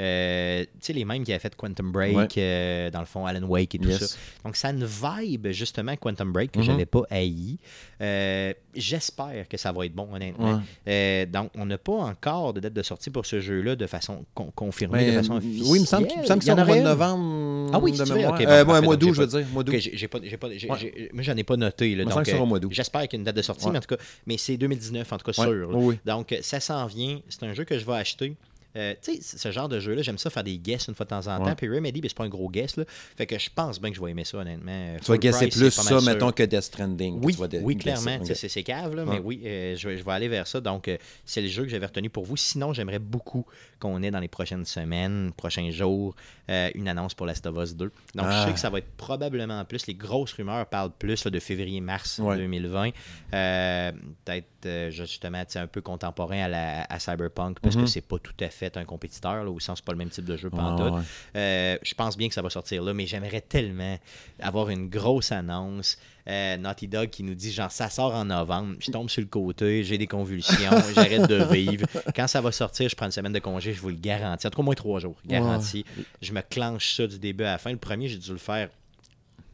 Euh, 0.00 0.62
tu 0.64 0.68
sais, 0.80 0.92
les 0.92 1.04
mêmes 1.04 1.24
qui 1.24 1.32
avaient 1.32 1.38
fait 1.40 1.54
Quantum 1.56 1.90
Break, 1.90 2.14
Ouais. 2.16 2.28
euh, 2.38 2.90
dans 2.90 3.00
le 3.00 3.06
fond, 3.06 3.24
Alan 3.24 3.46
Wake 3.46 3.74
et 3.74 3.78
tout 3.78 3.88
Yes. 3.88 4.04
ça. 4.04 4.16
Donc, 4.44 4.56
ça 4.56 4.68
a 4.68 4.72
une 4.72 4.84
vibe, 4.84 5.48
justement, 5.52 5.96
Quantum 5.96 6.32
Break, 6.32 6.52
que 6.52 6.58
Mhm. 6.58 6.64
j'avais 6.64 6.86
pas 6.86 7.02
haï. 7.10 7.56
Euh, 8.02 8.52
J'espère 8.78 9.48
que 9.48 9.56
ça 9.56 9.72
va 9.72 9.86
être 9.86 9.94
bon, 9.94 10.06
honnêtement. 10.12 10.60
Ouais. 10.86 11.24
Donc, 11.26 11.50
on 11.56 11.64
n'a 11.64 11.78
pas 11.78 11.94
encore 11.94 12.52
de 12.52 12.60
date 12.60 12.74
de 12.74 12.82
sortie 12.82 13.08
pour 13.08 13.24
ce 13.24 13.40
jeu-là 13.40 13.74
de 13.74 13.86
façon 13.86 14.26
con- 14.34 14.52
confirmée, 14.54 14.98
Mais, 14.98 15.12
de 15.12 15.16
façon 15.16 15.32
euh, 15.34 15.38
officielle. 15.38 15.62
oui, 15.70 15.78
il 15.78 15.80
me 15.80 15.86
semble 15.86 16.06
qu'il 16.06 16.20
c'est 16.22 16.50
en 16.52 16.62
au 16.62 16.66
mois 16.66 16.76
de 16.76 16.82
novembre. 16.82 17.70
Ah 17.72 17.78
oui, 17.78 17.92
de 17.92 17.96
c'est 17.96 18.04
vrai, 18.04 18.18
mémoire. 18.18 18.34
ok, 18.38 18.46
Euh, 18.46 18.64
bon, 18.64 18.72
parfait, 18.72 18.84
mois 18.86 18.96
d'août, 18.96 19.14
je 19.14 19.20
veux 19.22 19.26
dire. 19.26 19.46
Mois 19.52 19.64
d'août. 19.64 19.74
J'ai 19.78 20.08
pas, 20.08 20.18
j'ai 20.22 20.36
pas, 20.36 20.48
Ouais. 20.48 21.08
moi, 21.14 21.22
j'en 21.22 21.36
ai 21.36 21.42
pas 21.42 21.56
noté. 21.56 21.94
Là, 21.94 22.04
donc. 22.04 22.70
J'espère 22.70 23.02
qu'il 23.08 23.12
y 23.12 23.16
a 23.16 23.18
une 23.20 23.24
date 23.24 23.36
de 23.36 23.42
sortie, 23.42 23.70
mais 23.70 23.78
en 23.78 23.80
tout 23.80 23.96
cas, 23.96 24.02
mais 24.26 24.36
c'est 24.36 24.58
2019, 24.58 25.10
en 25.10 25.16
tout 25.16 25.24
cas, 25.24 25.32
sûr. 25.32 25.96
Donc, 26.04 26.36
ça 26.42 26.60
s'en 26.60 26.84
vient. 26.86 27.18
C'est 27.30 27.44
un 27.44 27.54
jeu 27.54 27.64
que 27.64 27.78
je 27.78 27.84
vais 27.86 27.94
acheter. 27.94 28.36
Euh, 28.76 28.94
tu 29.02 29.20
sais, 29.22 29.38
ce 29.38 29.50
genre 29.50 29.68
de 29.68 29.80
jeu-là, 29.80 30.02
j'aime 30.02 30.18
ça 30.18 30.28
faire 30.30 30.44
des 30.44 30.58
guesses 30.58 30.86
une 30.88 30.94
fois 30.94 31.04
de 31.04 31.10
temps 31.10 31.26
en 31.26 31.38
temps. 31.38 31.44
Ouais. 31.46 31.54
Puis 31.56 31.68
Remedy, 31.68 32.00
ben, 32.00 32.08
c'est 32.08 32.16
pas 32.16 32.24
un 32.24 32.28
gros 32.28 32.50
guess. 32.50 32.76
Là. 32.76 32.84
Fait 33.16 33.26
que 33.26 33.38
je 33.38 33.48
pense 33.54 33.80
bien 33.80 33.90
que 33.90 33.96
je 33.96 34.02
vais 34.02 34.10
aimer 34.10 34.24
ça, 34.24 34.38
honnêtement. 34.38 34.96
Tu 35.02 35.10
vas 35.10 35.18
guesser 35.18 35.48
plus 35.48 35.70
ça, 35.70 36.00
mettons, 36.02 36.30
que 36.32 36.42
Death 36.42 36.62
Stranding. 36.62 37.18
Oui, 37.22 37.34
Tu 37.50 37.58
oui, 37.62 37.76
clairement. 37.76 38.16
Ok. 38.16 38.26
Tu 38.26 38.34
sais, 38.34 38.48
C'est 38.48 38.62
cave, 38.62 38.94
là, 38.94 39.04
Ouais. 39.04 39.14
mais 39.14 39.18
oui, 39.20 39.42
euh, 39.46 39.74
je, 39.76 39.88
vais- 39.88 39.96
je 39.98 40.04
vais 40.04 40.12
aller 40.12 40.28
vers 40.28 40.46
ça. 40.46 40.60
Donc, 40.60 40.88
euh, 40.88 40.96
c'est 41.24 41.40
le 41.40 41.48
jeu 41.48 41.62
que 41.62 41.68
j'avais 41.68 41.86
retenu 41.86 42.10
pour 42.10 42.24
vous. 42.24 42.36
Sinon, 42.36 42.72
j'aimerais 42.72 42.98
beaucoup 42.98 43.46
qu'on 43.80 44.02
ait 44.02 44.10
dans 44.10 44.20
les 44.20 44.28
prochaines 44.28 44.64
semaines, 44.64 45.32
prochains 45.36 45.70
jours, 45.70 46.14
une 46.48 46.88
annonce 46.88 47.14
pour 47.14 47.26
Last 47.26 47.46
of 47.46 47.56
Us 47.62 47.74
2. 47.74 47.86
Donc, 48.14 48.26
je 48.26 48.30
Ah. 48.30 48.46
sais 48.46 48.52
que 48.52 48.58
ça 48.60 48.70
va 48.70 48.78
être 48.78 48.90
probablement 48.96 49.64
plus. 49.64 49.86
Les 49.86 49.94
grosses 49.94 50.32
rumeurs 50.34 50.66
parlent 50.66 50.92
plus 50.98 51.24
là, 51.24 51.30
de 51.30 51.38
février-mars 51.40 52.18
Ouais. 52.22 52.36
2020. 52.36 52.90
Euh, 53.34 53.92
Peut-être, 54.24 54.46
euh, 54.66 54.90
justement, 54.90 55.42
un 55.54 55.66
peu 55.66 55.80
contemporain 55.80 56.42
à, 56.44 56.48
la, 56.48 56.82
à 56.84 56.98
Cyberpunk, 56.98 57.60
parce 57.60 57.74
que 57.76 57.80
Mhm. 57.82 57.86
c'est 57.86 58.00
pas 58.00 58.18
tout 58.18 58.34
à 58.40 58.48
fait 58.48 58.76
un 58.76 58.84
compétiteur, 58.84 59.44
là, 59.44 59.50
au 59.50 59.60
sens 59.60 59.78
c'est 59.78 59.84
pas 59.84 59.92
le 59.92 59.98
même 59.98 60.10
type 60.10 60.24
de 60.24 60.36
jeu 60.36 60.50
ouais. 60.52 61.00
Euh, 61.36 61.78
je 61.82 61.94
pense 61.94 62.16
bien 62.16 62.28
que 62.28 62.34
ça 62.34 62.42
va 62.42 62.50
sortir 62.50 62.82
là, 62.82 62.92
mais 62.94 63.06
j'aimerais 63.06 63.40
tellement 63.40 63.98
avoir 64.40 64.68
une 64.70 64.88
grosse 64.88 65.32
annonce. 65.32 65.96
Euh, 66.28 66.56
Naughty 66.56 66.88
Dog 66.88 67.10
qui 67.10 67.22
nous 67.22 67.36
dit 67.36 67.52
genre 67.52 67.70
ça 67.70 67.88
sort 67.88 68.12
en 68.12 68.24
novembre, 68.24 68.74
je 68.80 68.90
tombe 68.90 69.08
sur 69.08 69.20
le 69.22 69.28
côté, 69.28 69.84
j'ai 69.84 69.96
des 69.96 70.08
convulsions, 70.08 70.70
j'arrête 70.94 71.28
de 71.28 71.44
vivre. 71.54 71.86
Quand 72.16 72.26
ça 72.26 72.40
va 72.40 72.50
sortir, 72.50 72.88
je 72.88 72.96
prends 72.96 73.06
une 73.06 73.12
semaine 73.12 73.32
de 73.32 73.38
congé, 73.38 73.72
je 73.72 73.80
vous 73.80 73.90
le 73.90 73.94
garantis. 73.94 74.44
En 74.46 74.50
tout 74.50 74.56
cas, 74.56 74.62
au 74.62 74.64
moins 74.64 74.74
trois 74.74 74.98
jours, 74.98 75.14
garanti. 75.24 75.84
Je 76.20 76.32
me 76.32 76.40
clenche 76.42 76.94
ça 76.96 77.06
du 77.06 77.18
début 77.20 77.44
à 77.44 77.52
la 77.52 77.58
fin. 77.58 77.70
Le 77.70 77.76
premier, 77.76 78.08
j'ai 78.08 78.18
dû 78.18 78.32
le 78.32 78.38
faire 78.38 78.70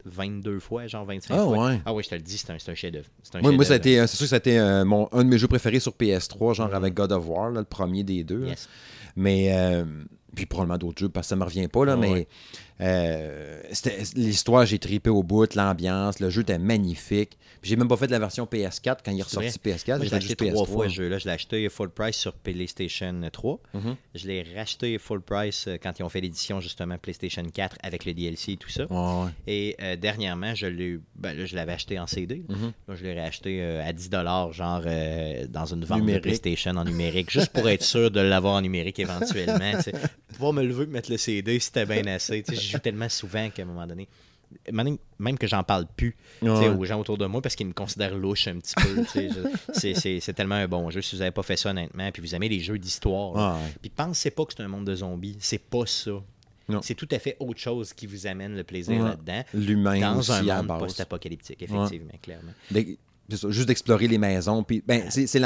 22 0.05 0.59
fois, 0.59 0.87
genre 0.87 1.05
25 1.05 1.33
Ah, 1.33 1.43
fois. 1.43 1.67
ouais. 1.67 1.81
Ah 1.85 1.93
oui, 1.93 2.03
je 2.03 2.09
te 2.09 2.15
le 2.15 2.21
dis, 2.21 2.37
c'est 2.37 2.51
un, 2.51 2.55
un 2.55 2.75
chef-d'œuvre. 2.75 3.07
C'est 3.23 3.35
un 3.37 3.41
Moi, 3.41 3.51
euh, 3.51 3.55
c'est 4.07 4.07
sûr 4.07 4.25
que 4.25 4.29
ça 4.29 4.35
a 4.35 4.37
été 4.37 4.59
euh, 4.59 4.85
mon, 4.85 5.07
un 5.11 5.23
de 5.23 5.29
mes 5.29 5.37
jeux 5.37 5.47
préférés 5.47 5.79
sur 5.79 5.93
PS3, 5.93 6.53
genre 6.55 6.73
avec 6.73 6.93
God 6.93 7.11
of 7.11 7.27
War, 7.27 7.49
là, 7.51 7.59
le 7.59 7.65
premier 7.65 8.03
des 8.03 8.23
deux. 8.23 8.47
Yes. 8.47 8.67
Mais, 9.15 9.49
euh, 9.53 9.85
puis 10.35 10.45
probablement 10.45 10.77
d'autres 10.77 10.99
jeux, 10.99 11.09
parce 11.09 11.27
que 11.27 11.29
ça 11.29 11.35
me 11.35 11.43
revient 11.43 11.67
pas, 11.67 11.85
là, 11.85 11.95
mais 11.95 12.11
ouais. 12.11 12.27
Euh, 12.83 13.61
c'était- 13.71 13.97
l'histoire, 14.15 14.65
j'ai 14.65 14.77
tripé 14.79 15.09
au 15.09 15.23
bout, 15.23 15.55
l'ambiance, 15.55 16.19
le 16.19 16.29
jeu 16.29 16.41
était 16.41 16.59
magnifique. 16.59 17.37
Puis 17.61 17.69
j'ai 17.69 17.75
même 17.77 17.87
pas 17.87 17.95
fait 17.95 18.07
de 18.07 18.11
la 18.11 18.19
version 18.19 18.45
PS4 18.45 18.97
quand 19.05 19.11
il 19.11 19.19
est 19.19 19.23
ressorti 19.23 19.47
vrai. 19.63 19.71
PS4, 19.77 19.97
Moi, 19.97 20.05
j'ai 20.07 20.15
acheté 20.15 20.35
trois 20.35 20.51
PS3. 20.65 20.67
fois 20.67 20.89
ce 20.89 20.93
jeu-là. 20.95 21.17
Je 21.17 21.25
l'ai 21.25 21.31
acheté 21.31 21.69
full 21.69 21.89
price 21.89 22.17
sur 22.17 22.33
PlayStation 22.33 23.21
3. 23.31 23.59
Mhm. 23.73 23.95
Je 24.15 24.27
l'ai 24.27 24.45
racheté 24.55 24.97
full 24.97 25.21
price 25.21 25.65
euh, 25.67 25.77
quand 25.81 25.97
ils 25.97 26.03
ont 26.03 26.09
fait 26.09 26.19
l'édition 26.21 26.59
justement 26.59 26.97
PlayStation 26.97 27.43
4 27.43 27.77
avec 27.81 28.03
le 28.05 28.13
DLC 28.13 28.53
et 28.53 28.57
tout 28.57 28.69
ça. 28.69 28.85
Ouais. 28.91 29.29
Et 29.47 29.75
euh, 29.81 29.95
dernièrement, 29.95 30.53
je 30.55 30.65
l'ai, 30.67 30.99
ben, 31.15 31.37
là, 31.37 31.45
je 31.45 31.55
l'avais 31.55 31.71
acheté 31.73 31.97
en 31.99 32.07
CD. 32.07 32.43
Mhm. 32.49 32.73
Là, 32.89 32.95
je 32.95 33.03
l'ai 33.03 33.13
réacheté 33.13 33.59
euh, 33.61 33.87
à 33.87 33.93
10 33.93 34.09
genre 34.51 34.81
dans 35.49 35.65
une 35.65 35.85
vente 35.85 35.99
Numérique. 35.99 36.15
de 36.23 36.27
PlayStation 36.29 36.71
en 36.71 36.83
numérique, 36.83 37.29
juste 37.31 37.51
pour 37.53 37.69
être 37.69 37.83
sûr 37.83 38.11
de 38.11 38.19
l'avoir 38.19 38.55
en 38.55 38.61
numérique 38.61 38.99
éventuellement. 38.99 39.71
Pouvoir 40.33 40.53
me 40.53 40.63
lever 40.63 40.83
et 40.83 40.87
mettre 40.87 41.11
le 41.11 41.17
CD, 41.17 41.59
c'était 41.59 41.85
bien 41.85 42.05
assez. 42.07 42.43
Joue 42.73 42.79
tellement 42.79 43.09
souvent 43.09 43.49
qu'à 43.49 43.63
un 43.63 43.65
moment 43.65 43.87
donné, 43.87 44.07
même 45.19 45.37
que 45.37 45.47
j'en 45.47 45.63
parle 45.63 45.85
plus 45.95 46.15
Ouais. 46.41 46.69
aux 46.69 46.85
gens 46.85 46.99
autour 46.99 47.17
de 47.17 47.25
moi 47.25 47.41
parce 47.41 47.55
qu'ils 47.55 47.67
me 47.67 47.73
considèrent 47.73 48.15
louche 48.15 48.47
un 48.47 48.59
petit 48.59 48.75
peu. 48.75 49.03
c'est- 49.73 50.33
tellement 50.33 50.55
un 50.55 50.67
bon 50.67 50.89
jeu. 50.89 51.01
Si 51.01 51.15
vous 51.15 51.19
n'avez 51.19 51.31
pas 51.31 51.43
fait 51.43 51.57
ça 51.57 51.69
honnêtement, 51.71 52.11
puis 52.11 52.21
vous 52.21 52.35
aimez 52.35 52.49
les 52.49 52.59
jeux 52.59 52.77
d'histoire, 52.77 53.33
Ah, 53.37 53.55
ouais. 53.55 53.73
puis 53.81 53.89
pensez 53.89 54.31
pas 54.31 54.45
que 54.45 54.53
c'est 54.55 54.63
un 54.63 54.67
monde 54.67 54.85
de 54.85 54.95
zombies. 54.95 55.37
C'est 55.39 55.57
pas 55.57 55.85
ça. 55.85 56.11
C'est 56.81 56.95
tout 56.95 57.07
à 57.11 57.19
fait 57.19 57.35
autre 57.39 57.59
chose 57.59 57.93
qui 57.93 58.07
vous 58.07 58.25
amène 58.25 58.55
le 58.55 58.63
plaisir 58.63 59.01
Ouais. 59.01 59.09
là-dedans. 59.09 59.43
L'humain 59.53 59.99
Dans 59.99 60.17
aussi 60.19 60.31
un 60.31 60.63
monde 60.63 60.79
post-apocalyptique, 60.79 61.61
effectivement, 61.61 62.13
clairement. 62.21 62.53
Ça, 63.37 63.49
juste 63.49 63.67
d'explorer 63.67 64.07
les 64.07 64.17
maisons. 64.17 64.63
Puis, 64.63 64.83
ben, 64.85 65.03
c'est, 65.09 65.39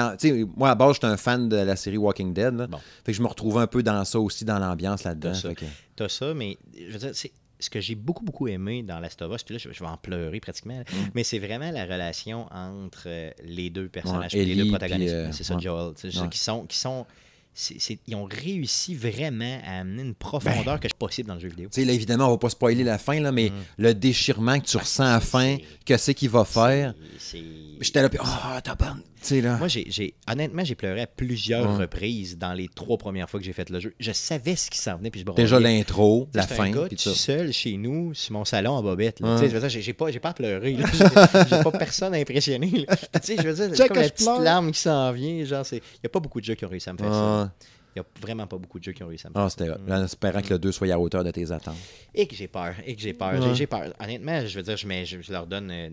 moi, 0.55 0.69
à 0.69 0.75
base, 0.75 0.95
j'étais 0.95 1.07
un 1.07 1.17
fan 1.17 1.49
de 1.49 1.57
la 1.57 1.75
série 1.75 1.97
Walking 1.97 2.33
Dead. 2.33 2.53
là. 2.55 2.67
Bon. 2.67 2.77
Fait 3.05 3.11
que 3.11 3.17
je 3.17 3.21
me 3.21 3.27
retrouvais 3.27 3.61
un 3.61 3.67
peu 3.67 3.83
dans 3.83 4.03
ça 4.05 4.19
aussi, 4.19 4.45
dans 4.45 4.59
l'ambiance 4.59 5.03
là-dedans. 5.03 5.31
T'as 5.33 5.39
ça. 5.39 5.53
Que- 5.53 6.07
ça, 6.07 6.33
mais 6.33 6.57
je 6.77 6.91
veux 6.93 6.99
dire, 6.99 7.11
c'est 7.13 7.31
ce 7.59 7.69
que 7.69 7.81
j'ai 7.81 7.95
beaucoup, 7.95 8.23
beaucoup 8.23 8.47
aimé 8.47 8.83
dans 8.83 8.99
Last 8.99 9.19
of 9.23 9.33
Us, 9.33 9.43
puis 9.43 9.55
là, 9.55 9.59
je, 9.59 9.67
vais 9.79 9.85
en 9.89 9.97
pleurer 9.97 10.39
pratiquement, 10.39 10.77
là, 10.77 10.83
mais 11.15 11.23
c'est 11.23 11.39
vraiment 11.39 11.71
la 11.71 11.85
relation 11.85 12.45
entre 12.53 13.05
euh, 13.07 13.31
les 13.43 13.71
deux 13.71 13.89
personnages, 13.89 14.33
Ouais, 14.35 14.45
les 14.45 14.55
deux 14.55 14.67
protagonistes. 14.69 15.13
euh, 15.13 15.31
c'est 15.31 15.43
ça, 15.43 15.55
ouais. 15.55 15.61
Joel. 15.61 15.93
Ouais. 16.03 16.29
Qui 16.29 16.37
sont. 16.37 16.65
Qui 16.67 16.77
sont 16.77 17.05
ils 18.07 18.15
ont 18.15 18.25
réussi 18.25 18.93
vraiment 18.95 19.59
à 19.65 19.79
amener 19.79 20.03
une 20.03 20.13
profondeur 20.15 20.79
que 20.79 20.87
c'est 20.87 20.97
possible 20.97 21.27
dans 21.27 21.33
le 21.35 21.39
jeu 21.39 21.49
vidéo. 21.49 21.69
Tu 21.71 21.81
sais, 21.81 21.85
là, 21.87 21.93
évidemment, 21.93 22.27
on 22.27 22.31
va 22.31 22.37
pas 22.37 22.49
spoiler 22.49 22.83
la 22.83 22.97
fin, 22.97 23.19
là, 23.19 23.31
mais 23.31 23.51
le 23.77 23.93
déchirement 23.93 24.59
que 24.59 24.65
tu 24.67 24.77
ressens 24.77 25.05
à 25.05 25.13
la 25.13 25.19
fin, 25.19 25.55
Mm. 25.55 25.57
c'est- 25.59 25.85
que 25.85 25.97
c'est 25.97 26.13
qu'il 26.13 26.29
va 26.29 26.45
faire? 26.45 26.93
J'étais 27.81 28.01
là, 28.01 28.09
puis, 28.09 28.19
ah, 28.21 28.61
t'as 28.63 28.75
là. 29.31 29.57
Moi, 29.57 29.67
j'ai, 29.67 30.13
honnêtement, 30.29 30.63
j'ai 30.63 30.75
pleuré 30.75 31.01
à 31.01 31.07
plusieurs 31.07 31.69
Ouais. 31.71 31.83
reprises 31.83 32.37
dans 32.37 32.53
les 32.53 32.67
trois 32.67 32.97
premières 32.97 33.29
fois 33.29 33.39
que 33.39 33.45
j'ai 33.45 33.53
fait 33.53 33.69
le 33.69 33.79
jeu. 33.79 33.93
Je 33.99 34.11
savais 34.11 34.55
ce 34.55 34.69
qui 34.69 34.77
s'en 34.77 34.97
venait, 34.97 35.09
puis 35.11 35.23
je 35.27 35.31
Déjà 35.33 35.59
l'intro, 35.59 36.27
la 36.33 36.47
fin. 36.47 36.71
tout 36.71 36.95
ça. 36.97 37.13
seul 37.13 37.51
chez 37.51 37.77
nous, 37.77 38.13
sur 38.13 38.33
mon 38.33 38.45
salon 38.45 38.71
en 38.73 38.83
bobette. 38.83 39.19
Ouais. 39.21 39.49
Je 39.49 39.79
j'ai, 39.79 39.93
pas, 39.93 40.11
j'ai 40.11 40.19
pas 40.19 40.33
là. 40.39 40.59
J'ai, 40.63 41.63
pas 41.63 41.71
personne 41.71 42.13
à 42.13 42.17
impressionner. 42.17 42.85
là. 42.87 42.95
Tu 42.95 43.05
sais, 43.21 43.35
je 43.37 43.47
veux 43.47 43.53
dire, 43.67 43.75
c'est 43.75 43.87
comme 43.87 43.97
la 43.97 44.03
je 44.07 44.09
petite 44.09 44.27
larme 44.41 44.71
qui 44.71 44.79
s'en 44.79 45.11
vient. 45.11 45.43
Genre. 45.43 45.65
Il 45.71 45.75
n'y 45.77 46.07
a 46.07 46.09
pas 46.09 46.19
beaucoup 46.19 46.39
de 46.39 46.45
jeux 46.45 46.55
qui 46.55 46.65
ont 46.65 46.69
réussi 46.69 46.89
à 46.89 46.93
me 46.93 46.97
faire 46.97 47.13
ça. 47.13 47.51
Il 47.95 48.01
n'y 48.01 48.05
a 48.05 48.05
vraiment 48.21 48.45
pas 48.45 48.57
beaucoup 48.57 48.77
de 48.77 48.83
jeux 48.83 48.91
qui 48.91 49.01
ont 49.03 49.07
réussi 49.07 49.25
à 49.25 49.29
me 49.29 49.33
faire 49.33 49.41
ah, 49.43 49.49
c'était 49.49 49.69
hot. 49.69 49.77
Là, 49.87 49.99
en 49.99 50.03
espérant 50.05 50.41
que 50.41 50.49
le 50.49 50.59
2 50.59 50.71
soit 50.71 50.91
à 50.91 50.99
hauteur 50.99 51.23
de 51.23 51.31
tes 51.31 51.51
attentes. 51.51 51.75
Et 52.13 52.27
que 52.27 52.35
j'ai 52.35 52.47
peur. 52.47 52.75
Et 52.85 52.95
que 52.95 53.01
j'ai 53.01 53.13
peur. 53.13 53.33
Ouais. 53.33 53.55
J'ai, 53.55 53.65
peur. 53.65 53.91
Honnêtement, 53.99 54.45
je 54.45 54.55
veux 54.55 54.63
dire, 54.63 54.77
je, 54.77 54.85
mets- 54.87 55.05
je, 55.05 55.19
je 55.21 55.31
leur 55.31 55.47
donne. 55.47 55.71
euh, 55.71 55.89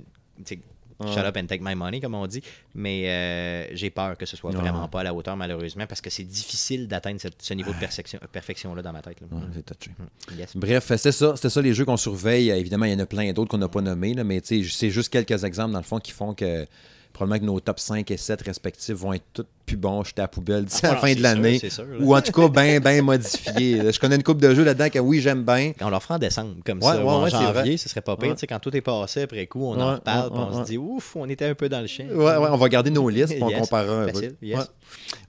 Shut 1.01 1.25
up 1.25 1.37
and 1.37 1.47
take 1.47 1.63
my 1.63 1.75
money, 1.75 2.01
comme 2.01 2.15
on 2.15 2.27
dit. 2.27 2.43
Mais 2.75 3.09
euh, 3.09 3.75
j'ai 3.75 3.91
peur 3.91 4.17
que 4.17 4.27
ce 4.27 4.37
soit 4.37 4.51
vraiment 4.53 4.89
pas 4.89 5.01
à 5.01 5.05
la 5.05 5.15
hauteur, 5.15 5.37
malheureusement, 5.37 5.87
parce 5.87 6.01
que 6.01 6.11
c'est 6.11 6.25
difficile 6.25 6.89
d'atteindre 6.89 7.21
ce 7.39 7.55
niveau 7.55 7.73
de 7.73 7.79
perfection, 7.79 8.19
perfection-là 8.33 8.83
dans 8.83 8.93
ma 8.93 9.03
tête. 9.03 9.21
là. 9.21 9.27
Ouais, 9.31 9.43
c'est 9.55 9.77
touché. 9.77 9.91
Mm. 9.99 10.39
Yes. 10.39 10.57
Bref, 10.57 10.85
c'était 10.97 11.13
ça, 11.13 11.37
c'était 11.37 11.51
ça 11.51 11.63
les 11.63 11.75
jeux 11.75 11.85
qu'on 11.85 11.97
surveille. 11.97 12.51
Évidemment, 12.51 12.87
il 12.87 12.93
y 12.93 12.95
en 12.95 13.01
a 13.01 13.07
plein 13.07 13.33
d'autres 13.33 13.51
qu'on 13.51 13.59
n'a 13.59 13.69
pas 13.69 13.81
nommés, 13.81 14.15
là, 14.15 14.25
mais 14.25 14.41
c'est 14.43 14.63
juste 14.63 15.09
quelques 15.09 15.45
exemples, 15.45 15.73
dans 15.73 15.79
le 15.79 15.85
fond, 15.85 15.99
qui 15.99 16.13
font 16.13 16.35
que 16.35 16.67
probablement 17.15 17.41
que 17.41 17.45
nos 17.47 17.61
top 17.61 17.81
5 17.81 18.11
et 18.11 18.17
7 18.19 18.43
respectifs 18.43 18.95
vont 18.95 19.15
être 19.15 19.25
tous 19.33 19.45
plus 19.65 19.77
bons, 19.79 20.05
jetés 20.05 20.21
à 20.21 20.25
la 20.25 20.29
poubelle 20.29 20.67
d'ici 20.67 20.85
à 20.85 20.91
la 20.91 20.99
Ah, 20.99 21.01
fin 21.01 21.15
de 21.15 21.23
l'année. 21.23 21.59
Ou 22.01 22.15
en 22.15 22.21
tout 22.21 22.33
cas, 22.33 22.49
bien, 22.49 22.81
bien 22.81 23.01
modifiés. 23.01 23.81
Je 23.93 23.99
connais 23.99 24.17
une 24.17 24.23
coupe 24.23 24.39
de 24.43 24.55
jeux 24.55 24.63
là-dedans 24.65 24.91
que 24.91 24.99
oui, 24.99 25.23
j'aime 25.23 25.43
bien. 25.43 25.73
On 25.81 25.89
leur 25.89 26.03
fera 26.03 26.17
en 26.17 26.19
décembre, 26.19 26.57
comme 26.67 26.79
Ouais, 26.83 26.85
ça. 26.85 26.99
ouais, 26.99 27.03
ou 27.03 27.09
en 27.09 27.23
ouais, 27.25 27.31
janvier, 27.31 27.77
ce 27.79 27.89
serait 27.89 28.03
pas 28.03 28.15
pire. 28.19 28.35
Quand 28.47 28.59
tout 28.59 28.77
est 28.77 28.83
passé, 28.83 29.23
après 29.23 29.47
coup, 29.47 29.65
on 29.65 29.81
en 29.81 29.95
reparle, 29.95 30.31
on 30.35 30.61
se 30.61 30.67
dit, 30.67 30.77
ouf, 30.77 31.17
on 31.17 31.27
était 31.31 31.47
un 31.47 31.55
peu 31.55 31.71
dans 31.71 31.81
le 31.81 31.87
champ. 31.87 32.05
Ouais, 32.05 32.37
ouais, 32.37 32.49
on 32.51 32.57
va 32.59 32.69
garder 32.69 32.91
nos 32.91 33.09
listes 33.09 33.33
puis 33.33 33.43
on 33.43 33.51
comparera 33.61 34.03
un 34.03 34.09
peu. 34.09 34.35
Yes. 34.43 34.71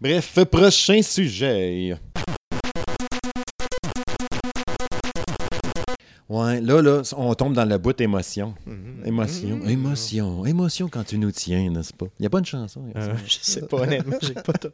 Bref, 0.02 0.40
prochain 0.52 1.02
sujet. 1.02 1.96
Ouais, 6.28 6.60
là, 6.60 6.82
là, 6.82 7.04
on 7.18 7.36
tombe 7.36 7.54
dans 7.54 7.66
le 7.66 7.78
bout 7.78 8.02
émotion. 8.02 8.56
Mhm. 8.66 9.06
Émotion, 9.06 9.58
Mhm. 9.58 9.70
émotion, 9.70 10.46
émotion 10.48 10.88
quand 10.90 11.04
tu 11.04 11.20
nous 11.20 11.32
tiens, 11.32 11.70
n'est-ce 11.70 11.94
pas? 11.94 12.08
Il 12.20 12.24
n'y 12.24 12.26
a 12.26 12.30
pas 12.32 12.40
une 12.40 12.46
chanson. 12.46 12.82
Euh, 12.96 13.14
je 13.28 13.38
sais 13.42 13.62
pas, 13.62 13.78
honnêtement. 13.82 14.16
J'ai 14.22 14.34
pas, 14.34 14.54
ta... 14.54 14.70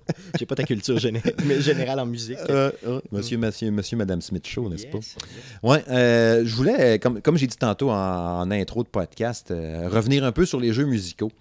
pas 0.46 0.56
ta 0.56 0.64
culture 0.64 0.98
mais 1.46 1.60
générale 1.60 2.00
en 2.00 2.06
musique. 2.06 2.38
Euh, 2.50 2.72
euh, 2.88 3.02
monsieur, 3.12 3.38
monsieur, 3.38 3.70
monsieur, 3.70 3.98
Madame 3.98 4.22
Smith 4.22 4.48
Show, 4.48 4.70
n'est-ce 4.70 4.88
pas? 4.88 5.00
Yes. 5.00 5.16
Ouais, 5.62 5.84
euh, 5.90 6.44
je 6.46 6.56
voulais, 6.56 6.96
euh, 6.96 6.98
comme, 7.00 7.22
comme 7.22 7.36
j'ai 7.38 7.48
dit 7.48 7.58
tantôt 7.58 7.90
en, 7.92 8.40
en 8.42 8.50
intro 8.52 8.84
de 8.84 8.88
podcast, 8.90 9.52
euh, 9.52 9.90
revenir 9.90 10.24
un 10.24 10.32
peu 10.32 10.46
sur 10.46 10.60
les 10.60 10.72
jeux 10.72 10.86
musicaux. 10.86 11.32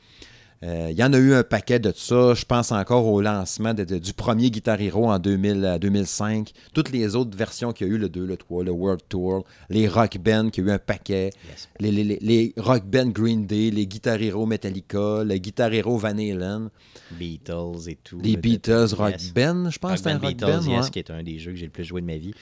Euh, 0.62 0.88
Il 0.90 0.98
y 0.98 1.02
en 1.02 1.12
a 1.14 1.18
eu 1.18 1.32
un 1.32 1.42
paquet 1.42 1.78
de 1.78 1.90
ça. 1.96 2.34
Je 2.34 2.44
pense 2.44 2.70
encore 2.70 3.06
au 3.06 3.22
lancement 3.22 3.72
de- 3.72 3.84
de- 3.84 3.96
du 3.98 4.12
premier 4.12 4.50
Guitar 4.50 4.78
Hero 4.78 5.10
en 5.10 5.18
2000, 5.18 5.64
euh, 5.64 5.78
2005. 5.78 6.52
Toutes 6.74 6.90
les 6.92 7.16
autres 7.16 7.34
versions 7.36 7.72
qu'il 7.72 7.86
y 7.86 7.90
a 7.90 7.94
eu, 7.94 7.96
le 7.98 8.10
2, 8.10 8.26
le 8.26 8.36
3, 8.36 8.62
le 8.62 8.70
World 8.70 9.00
Tour, 9.08 9.44
les 9.70 9.88
Rock 9.88 10.18
Band, 10.18 10.50
qui 10.50 10.60
a 10.60 10.64
eu 10.64 10.70
un 10.70 10.78
paquet. 10.78 11.30
Yes. 11.48 11.68
Les, 11.80 11.90
les- 11.90 12.04
les- 12.04 12.18
les 12.20 12.52
Rock 12.58 12.84
Band 12.84 13.06
Green 13.06 13.46
Day, 13.46 13.70
les 13.70 13.86
Guitar 13.86 14.20
Hero 14.20 14.44
Metallica, 14.44 15.24
le 15.24 15.36
Guitar 15.38 15.72
Hero 15.72 15.96
Van 15.96 16.18
Halen, 16.18 16.68
Beatles 17.12 17.88
et 17.88 17.96
tout. 18.02 18.20
les 18.22 18.36
Beatles 18.36 18.92
Rock 18.96 19.12
Yes. 19.12 19.32
Band, 19.32 19.70
je 19.70 19.78
pense 19.78 19.92
que 19.92 19.96
c'était 19.98 20.10
un 20.10 20.18
Rock 20.18 20.28
Beatles, 20.28 20.46
Band. 20.46 20.70
yes, 20.70 20.84
ouais. 20.84 20.90
qui 20.90 20.98
est 20.98 21.10
un 21.10 21.22
des 21.22 21.38
jeux 21.38 21.52
que 21.52 21.56
j'ai 21.58 21.66
le 21.66 21.72
plus 21.72 21.84
joué 21.84 22.00
de 22.02 22.06
ma 22.06 22.16
vie. 22.18 22.34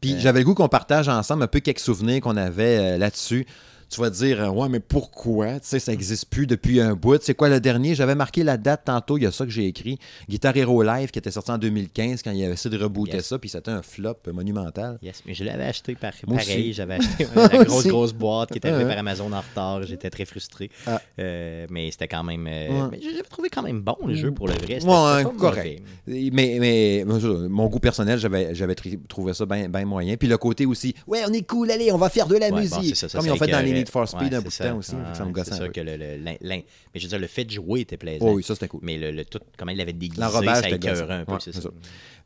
Puis 0.00 0.12
Euh, 0.12 0.18
j'avais 0.20 0.40
le 0.40 0.44
goût 0.44 0.54
qu'on 0.54 0.68
partage 0.68 1.08
ensemble 1.08 1.42
un 1.42 1.46
peu 1.48 1.60
quelques 1.60 1.78
souvenirs 1.80 2.20
qu'on 2.20 2.36
avait 2.36 2.78
euh, 2.94 2.98
là-dessus. 2.98 3.46
Tu 3.94 4.00
vas 4.00 4.10
dire, 4.10 4.42
euh, 4.42 4.48
ouais, 4.48 4.68
mais 4.68 4.80
pourquoi? 4.80 5.52
Tu 5.60 5.68
sais, 5.68 5.78
ça 5.78 5.92
n'existe 5.92 6.26
plus 6.28 6.48
depuis 6.48 6.80
un 6.80 6.94
bout. 6.94 7.22
C'est 7.22 7.34
quoi 7.34 7.48
le 7.48 7.60
dernier? 7.60 7.94
J'avais 7.94 8.16
marqué 8.16 8.42
la 8.42 8.56
date 8.56 8.82
tantôt, 8.86 9.18
il 9.18 9.22
y 9.22 9.26
a 9.26 9.30
ça 9.30 9.44
que 9.44 9.52
j'ai 9.52 9.66
écrit. 9.66 10.00
Guitar 10.28 10.56
Hero 10.56 10.82
Live 10.82 11.12
qui 11.12 11.20
était 11.20 11.30
sorti 11.30 11.52
en 11.52 11.58
2015 11.58 12.22
quand 12.24 12.32
il 12.32 12.42
avait 12.42 12.54
essayé 12.54 12.76
de 12.76 12.82
rebooter 12.82 13.18
Yes. 13.18 13.26
ça, 13.26 13.38
puis 13.38 13.48
c'était 13.48 13.70
un 13.70 13.82
flop 13.82 14.16
euh, 14.26 14.32
monumental. 14.32 14.98
Yes, 15.00 15.22
mais 15.26 15.34
je 15.34 15.44
l'avais 15.44 15.62
acheté 15.64 15.94
par, 15.94 16.12
Moi 16.26 16.38
pareil. 16.38 16.72
J'avais 16.72 16.94
acheté 16.94 17.26
la 17.36 17.64
grosse, 17.64 17.86
grosse 17.86 18.12
boîte 18.12 18.50
qui 18.50 18.58
était 18.58 18.66
arrivée 18.68 18.84
Ouais. 18.84 18.90
par 18.90 18.98
Amazon 18.98 19.32
en 19.32 19.40
retard. 19.40 19.84
J'étais 19.84 20.10
très 20.10 20.24
frustré. 20.24 20.70
Ah. 20.88 21.00
Euh, 21.20 21.66
mais 21.70 21.88
c'était 21.92 22.08
quand 22.08 22.24
même. 22.24 22.48
euh, 22.48 22.88
Ouais. 22.88 22.98
J'avais 23.00 23.22
trouvé 23.22 23.48
quand 23.48 23.62
même 23.62 23.80
bon 23.80 23.96
le 24.04 24.14
jeu 24.14 24.32
pour 24.32 24.48
le 24.48 24.54
vrai. 24.54 24.80
C'était 24.80 24.86
Ouais, 24.86 25.24
correct. 25.38 25.82
Mais, 26.08 26.56
mais 26.60 27.04
mon 27.48 27.68
goût 27.68 27.78
personnel, 27.78 28.18
j'avais, 28.18 28.74
trouvé 29.08 29.34
ça 29.34 29.46
bien 29.46 29.68
moyen. 29.84 30.16
Puis 30.16 30.26
le 30.26 30.36
côté 30.36 30.66
aussi, 30.66 30.96
ouais, 31.06 31.20
on 31.28 31.32
est 31.32 31.46
cool, 31.46 31.70
allez, 31.70 31.92
on 31.92 31.98
va 31.98 32.08
faire 32.08 32.26
de 32.26 32.34
la 32.36 32.48
Ouais, 32.48 32.60
musique. 32.62 32.96
c'est 32.96 33.06
ça, 33.06 33.08
ça 33.08 33.18
Comme 33.18 33.28
ils 33.28 33.30
ont 33.30 33.36
fait 33.36 33.46
dans 33.46 33.58
les 33.60 33.66
s'écœurait. 33.66 33.83
Need 33.84 33.90
for 33.90 34.08
Speed 34.08 34.32
Ouais, 34.32 34.34
un 34.34 34.40
bout 34.40 34.48
de 34.48 34.52
ça. 34.52 34.68
temps 34.70 34.76
aussi. 34.78 34.92
que 34.92 35.16
ça 35.16 35.24
me 35.24 35.30
gossait 35.32 35.52
un 35.54 35.58
peu. 35.58 35.68
que 35.68 35.80
le, 35.80 35.96
le- 35.96 36.18
Mais 36.42 36.64
je 36.94 37.02
veux 37.02 37.08
dire, 37.08 37.18
le 37.18 37.26
fait 37.26 37.44
de 37.44 37.50
jouer 37.50 37.80
était 37.80 37.96
plaisant. 37.96 38.26
Oh, 38.28 38.32
oui, 38.34 38.42
ça 38.42 38.54
c'était 38.54 38.68
cool. 38.68 38.80
Mais 38.82 38.96
le, 38.98 39.10
le 39.10 39.24
tout, 39.24 39.38
comment 39.56 39.70
il 39.72 39.78
l'avait 39.78 39.92
déguisé, 39.92 40.20
ça 40.20 40.54
c'était 40.56 40.76
écœurait 40.76 41.14
un 41.14 41.24
peu. 41.24 41.32
Ouais, 41.32 41.38
c'est 41.40 41.52
ça. 41.54 41.60
ça. 41.62 41.70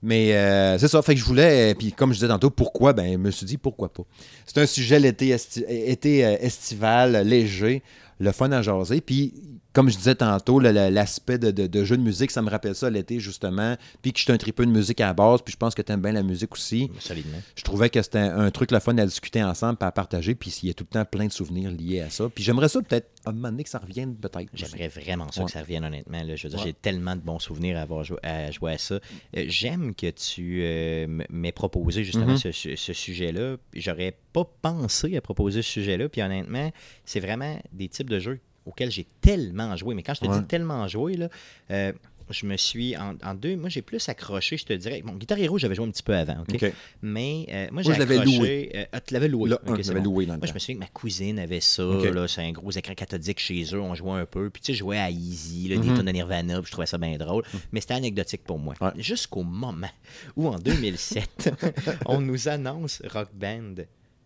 Mais 0.02 0.32
euh, 0.34 0.78
c'est 0.78 0.88
ça, 0.88 1.02
fait 1.02 1.14
que 1.14 1.20
je 1.20 1.24
voulais, 1.24 1.74
puis 1.74 1.92
comme 1.92 2.10
je 2.12 2.18
disais 2.18 2.28
tantôt, 2.28 2.50
pourquoi? 2.50 2.92
Ben, 2.92 3.12
je 3.12 3.16
me 3.18 3.30
suis 3.32 3.44
dit, 3.46 3.56
pourquoi 3.58 3.92
pas? 3.92 4.04
C'est 4.46 4.58
un 4.58 4.66
sujet 4.66 5.00
l'été 5.00 5.28
esti- 5.34 5.64
été, 5.68 6.24
euh, 6.24 6.36
estival, 6.40 7.26
léger, 7.26 7.82
le 8.20 8.30
fun 8.32 8.50
à 8.52 8.62
jaser, 8.62 9.00
puis 9.00 9.34
comme 9.78 9.90
je 9.90 9.96
disais 9.96 10.16
tantôt, 10.16 10.58
l'aspect 10.58 11.38
de, 11.38 11.52
de- 11.52 11.68
de 11.68 11.84
jeu 11.84 11.96
de 11.96 12.02
musique, 12.02 12.32
ça 12.32 12.42
me 12.42 12.50
rappelle 12.50 12.74
ça 12.74 12.90
l'été, 12.90 13.20
justement, 13.20 13.76
puis 14.02 14.12
que 14.12 14.18
je 14.18 14.24
suis 14.24 14.32
un 14.32 14.36
tripeux 14.36 14.66
de 14.66 14.72
musique 14.72 15.00
à 15.00 15.06
la 15.06 15.14
base, 15.14 15.40
puis 15.42 15.52
je 15.52 15.56
pense 15.56 15.72
que 15.72 15.82
tu 15.82 15.92
aimes 15.92 16.02
bien 16.02 16.10
la 16.10 16.24
musique 16.24 16.52
aussi. 16.52 16.90
Solidement. 16.98 17.38
Je 17.54 17.62
trouvais 17.62 17.88
que 17.88 18.02
c'était 18.02 18.18
un, 18.18 18.40
un 18.40 18.50
truc 18.50 18.72
le 18.72 18.80
fun 18.80 18.98
à 18.98 19.06
discuter 19.06 19.40
ensemble, 19.40 19.76
puis 19.78 19.86
à 19.86 19.92
partager, 19.92 20.34
puis 20.34 20.52
il 20.64 20.66
y 20.66 20.70
a 20.70 20.74
tout 20.74 20.82
le 20.90 20.94
temps 20.94 21.04
plein 21.04 21.26
de 21.26 21.32
souvenirs 21.32 21.70
liés 21.70 22.00
à 22.00 22.10
ça. 22.10 22.28
Puis 22.28 22.42
j'aimerais 22.42 22.68
ça 22.68 22.82
peut-être, 22.82 23.08
à 23.24 23.30
un 23.30 23.32
moment 23.32 23.50
donné, 23.50 23.62
que 23.62 23.70
ça 23.70 23.78
revienne 23.78 24.16
peut-être. 24.16 24.48
J'aimerais 24.52 24.88
vraiment 24.88 25.30
ça 25.30 25.42
Ouais. 25.42 25.46
que 25.46 25.52
ça 25.52 25.60
revienne, 25.60 25.84
honnêtement. 25.84 26.24
là. 26.24 26.34
Je 26.34 26.42
veux 26.42 26.48
dire, 26.50 26.58
Ouais. 26.58 26.64
j'ai 26.66 26.72
tellement 26.74 27.14
de 27.14 27.20
bons 27.20 27.38
souvenirs 27.38 27.78
à 27.78 27.82
avoir 27.82 28.02
joué 28.02 28.18
à, 28.24 28.50
jouer 28.50 28.72
à 28.72 28.78
ça. 28.78 28.96
Euh, 28.96 29.44
J'aime 29.46 29.94
que 29.94 30.10
tu 30.10 30.60
euh, 30.64 31.06
m'aies 31.30 31.52
proposé 31.52 32.02
justement 32.02 32.32
Mhm. 32.32 32.36
ce, 32.38 32.50
ce- 32.50 32.74
ce 32.74 32.92
sujet-là. 32.92 33.56
J'aurais 33.74 34.18
pas 34.32 34.44
pensé 34.60 35.16
à 35.16 35.20
proposer 35.20 35.62
ce 35.62 35.70
sujet-là. 35.70 36.08
Puis 36.08 36.20
honnêtement, 36.20 36.72
c'est 37.04 37.20
vraiment 37.20 37.60
des 37.72 37.88
types 37.88 38.10
de 38.10 38.18
jeux 38.18 38.40
auxquels 38.68 38.90
j'ai 38.90 39.06
tellement 39.20 39.74
joué. 39.76 39.94
Mais 39.94 40.02
quand 40.02 40.14
je 40.14 40.20
te 40.20 40.26
Ouais. 40.26 40.38
dis 40.40 40.46
tellement 40.46 40.86
joué, 40.88 41.16
là, 41.16 41.28
euh, 41.70 41.92
je 42.30 42.44
me 42.44 42.58
suis 42.58 42.94
en, 42.94 43.14
en 43.24 43.32
deux. 43.34 43.56
Moi, 43.56 43.70
j'ai 43.70 43.80
plus 43.80 44.06
accroché, 44.10 44.58
je 44.58 44.66
te 44.66 44.74
dirais. 44.74 45.00
Bon, 45.02 45.14
Guitar 45.14 45.38
Hero, 45.38 45.56
j'avais 45.56 45.74
joué 45.74 45.86
un 45.86 45.90
petit 45.90 46.02
peu 46.02 46.14
avant, 46.14 46.42
OK? 46.46 46.72
Mais 47.00 47.46
euh, 47.50 47.68
moi, 47.72 47.80
j'ai 47.82 47.94
je 47.94 48.02
accroché. 48.02 48.24
loué. 48.38 48.70
euh, 48.74 48.84
ah, 48.92 49.00
tu 49.00 49.14
l'avais 49.14 49.28
loué. 49.28 49.50
J'avais 49.80 50.00
bon. 50.00 50.04
loué 50.12 50.26
dans 50.26 50.34
le 50.34 50.40
Moi, 50.40 50.46
je 50.46 50.52
me 50.52 50.58
souviens 50.58 50.74
que 50.74 50.80
ma 50.80 50.88
cousine 50.88 51.38
avait 51.38 51.60
ça. 51.60 51.82
Là, 51.84 52.28
C'est 52.28 52.42
un 52.42 52.52
gros 52.52 52.70
écran 52.70 52.92
cathodique 52.92 53.38
chez 53.40 53.62
eux. 53.74 53.80
On 53.80 53.94
jouait 53.94 54.12
un 54.20 54.26
peu. 54.26 54.50
Puis, 54.50 54.60
tu 54.60 54.66
sais, 54.66 54.74
je 54.74 54.80
jouais 54.80 54.98
à 54.98 55.10
Easy, 55.10 55.68
là, 55.68 55.76
des 55.78 55.88
Mhm. 55.88 55.96
tonnes 55.96 56.06
de 56.06 56.12
Nirvana. 56.12 56.56
Puis, 56.60 56.66
je 56.66 56.72
trouvais 56.72 56.86
ça 56.86 56.98
bien 56.98 57.16
drôle. 57.16 57.44
Mais 57.72 57.80
c'était 57.80 57.94
anecdotique 57.94 58.44
pour 58.44 58.58
moi. 58.58 58.74
Ouais. 58.82 58.90
Jusqu'au 58.98 59.42
moment 59.42 59.88
où, 60.36 60.48
en 60.48 60.58
2007, 60.58 61.50
on 62.04 62.20
nous 62.20 62.46
annonce 62.48 63.00
Rock 63.10 63.28
Band. 63.32 63.74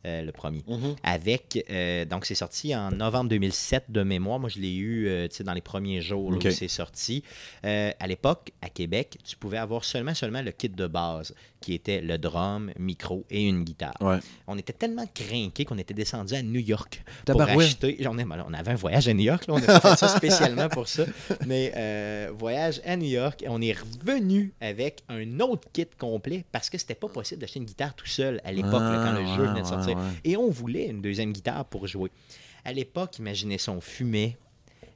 Euh, 0.07 0.23
le 0.23 0.33
premier. 0.33 0.63
Mhm. 0.67 0.97
Avec, 1.03 1.65
euh, 1.71 2.05
donc 2.05 2.27
c'est 2.27 2.35
sorti 2.35 2.75
en 2.75 2.91
novembre 2.91 3.31
2007 3.31 3.85
de 3.91 4.03
mémoire. 4.03 4.39
Moi, 4.39 4.49
je 4.51 4.59
l'ai 4.59 4.75
eu 4.75 5.07
euh, 5.07 5.29
tu 5.29 5.37
sais, 5.37 5.45
dans 5.45 5.53
les 5.53 5.61
premiers 5.61 6.01
jours 6.01 6.31
là, 6.33 6.37
Ok. 6.39 6.45
où 6.47 6.51
c'est 6.51 6.69
sorti. 6.69 7.23
Euh, 7.65 7.93
à 7.99 8.07
l'époque, 8.07 8.51
à 8.63 8.69
Québec, 8.69 9.19
tu 9.25 9.37
pouvais 9.37 9.59
avoir 9.59 9.85
seulement, 9.85 10.15
seulement 10.15 10.43
le 10.43 10.51
kit 10.51 10.69
de 10.69 10.87
base, 10.87 11.35
qui 11.63 11.73
était 11.75 12.01
le 12.03 12.19
drum, 12.19 12.71
micro 12.79 13.25
et 13.31 13.43
une 13.49 13.65
guitare. 13.65 13.95
Ouais. 14.01 14.19
On 14.47 14.59
était 14.59 14.75
tellement 14.75 15.07
craqués 15.15 15.65
qu'on 15.65 15.79
était 15.79 15.95
descendu 15.95 16.35
à 16.35 16.43
New 16.43 16.61
York 16.61 17.03
pour 17.25 17.41
acheter. 17.41 17.97
On, 18.07 18.19
est- 18.19 18.27
on 18.27 18.53
avait 18.53 18.73
un 18.73 18.75
voyage 18.77 19.09
à 19.09 19.15
New 19.15 19.23
York, 19.25 19.47
là, 19.47 19.55
on 19.55 19.63
a 19.63 19.81
fait 19.81 19.97
ça 19.97 20.09
spécialement 20.17 20.69
pour 20.69 20.89
ça. 20.89 21.05
Mais 21.47 21.73
euh, 21.77 22.31
voyage 22.39 22.83
à 22.85 22.97
New 22.97 23.09
York, 23.09 23.45
on 23.49 23.63
est 23.63 23.73
revenu 23.73 24.53
avec 24.61 25.03
un 25.09 25.41
autre 25.41 25.69
kit 25.73 25.87
complet 25.99 26.45
parce 26.53 26.69
que 26.69 26.77
c'était 26.77 26.95
pas 26.95 27.09
possible 27.09 27.41
d'acheter 27.41 27.61
une 27.61 27.65
guitare 27.67 27.95
tout 27.95 28.07
seul 28.07 28.41
à 28.45 28.53
l'époque, 28.53 28.73
quand 28.73 29.13
le 29.13 29.25
Ah, 29.27 29.37
jeu 29.37 29.47
venait 29.47 29.63
de 29.63 29.67
sortir. 29.67 29.97
ouais, 29.97 30.03
ouais. 30.03 30.11
Et 30.25 30.37
on 30.37 30.51
voulait 30.51 30.89
une 30.89 31.01
deuxième 31.01 31.33
guitare 31.33 31.65
pour 31.65 31.87
jouer. 31.87 32.11
À 32.65 32.73
l'époque, 32.73 33.19
imaginez 33.19 33.59
ça, 33.59 33.73
on 33.73 33.81
fumait 33.81 34.37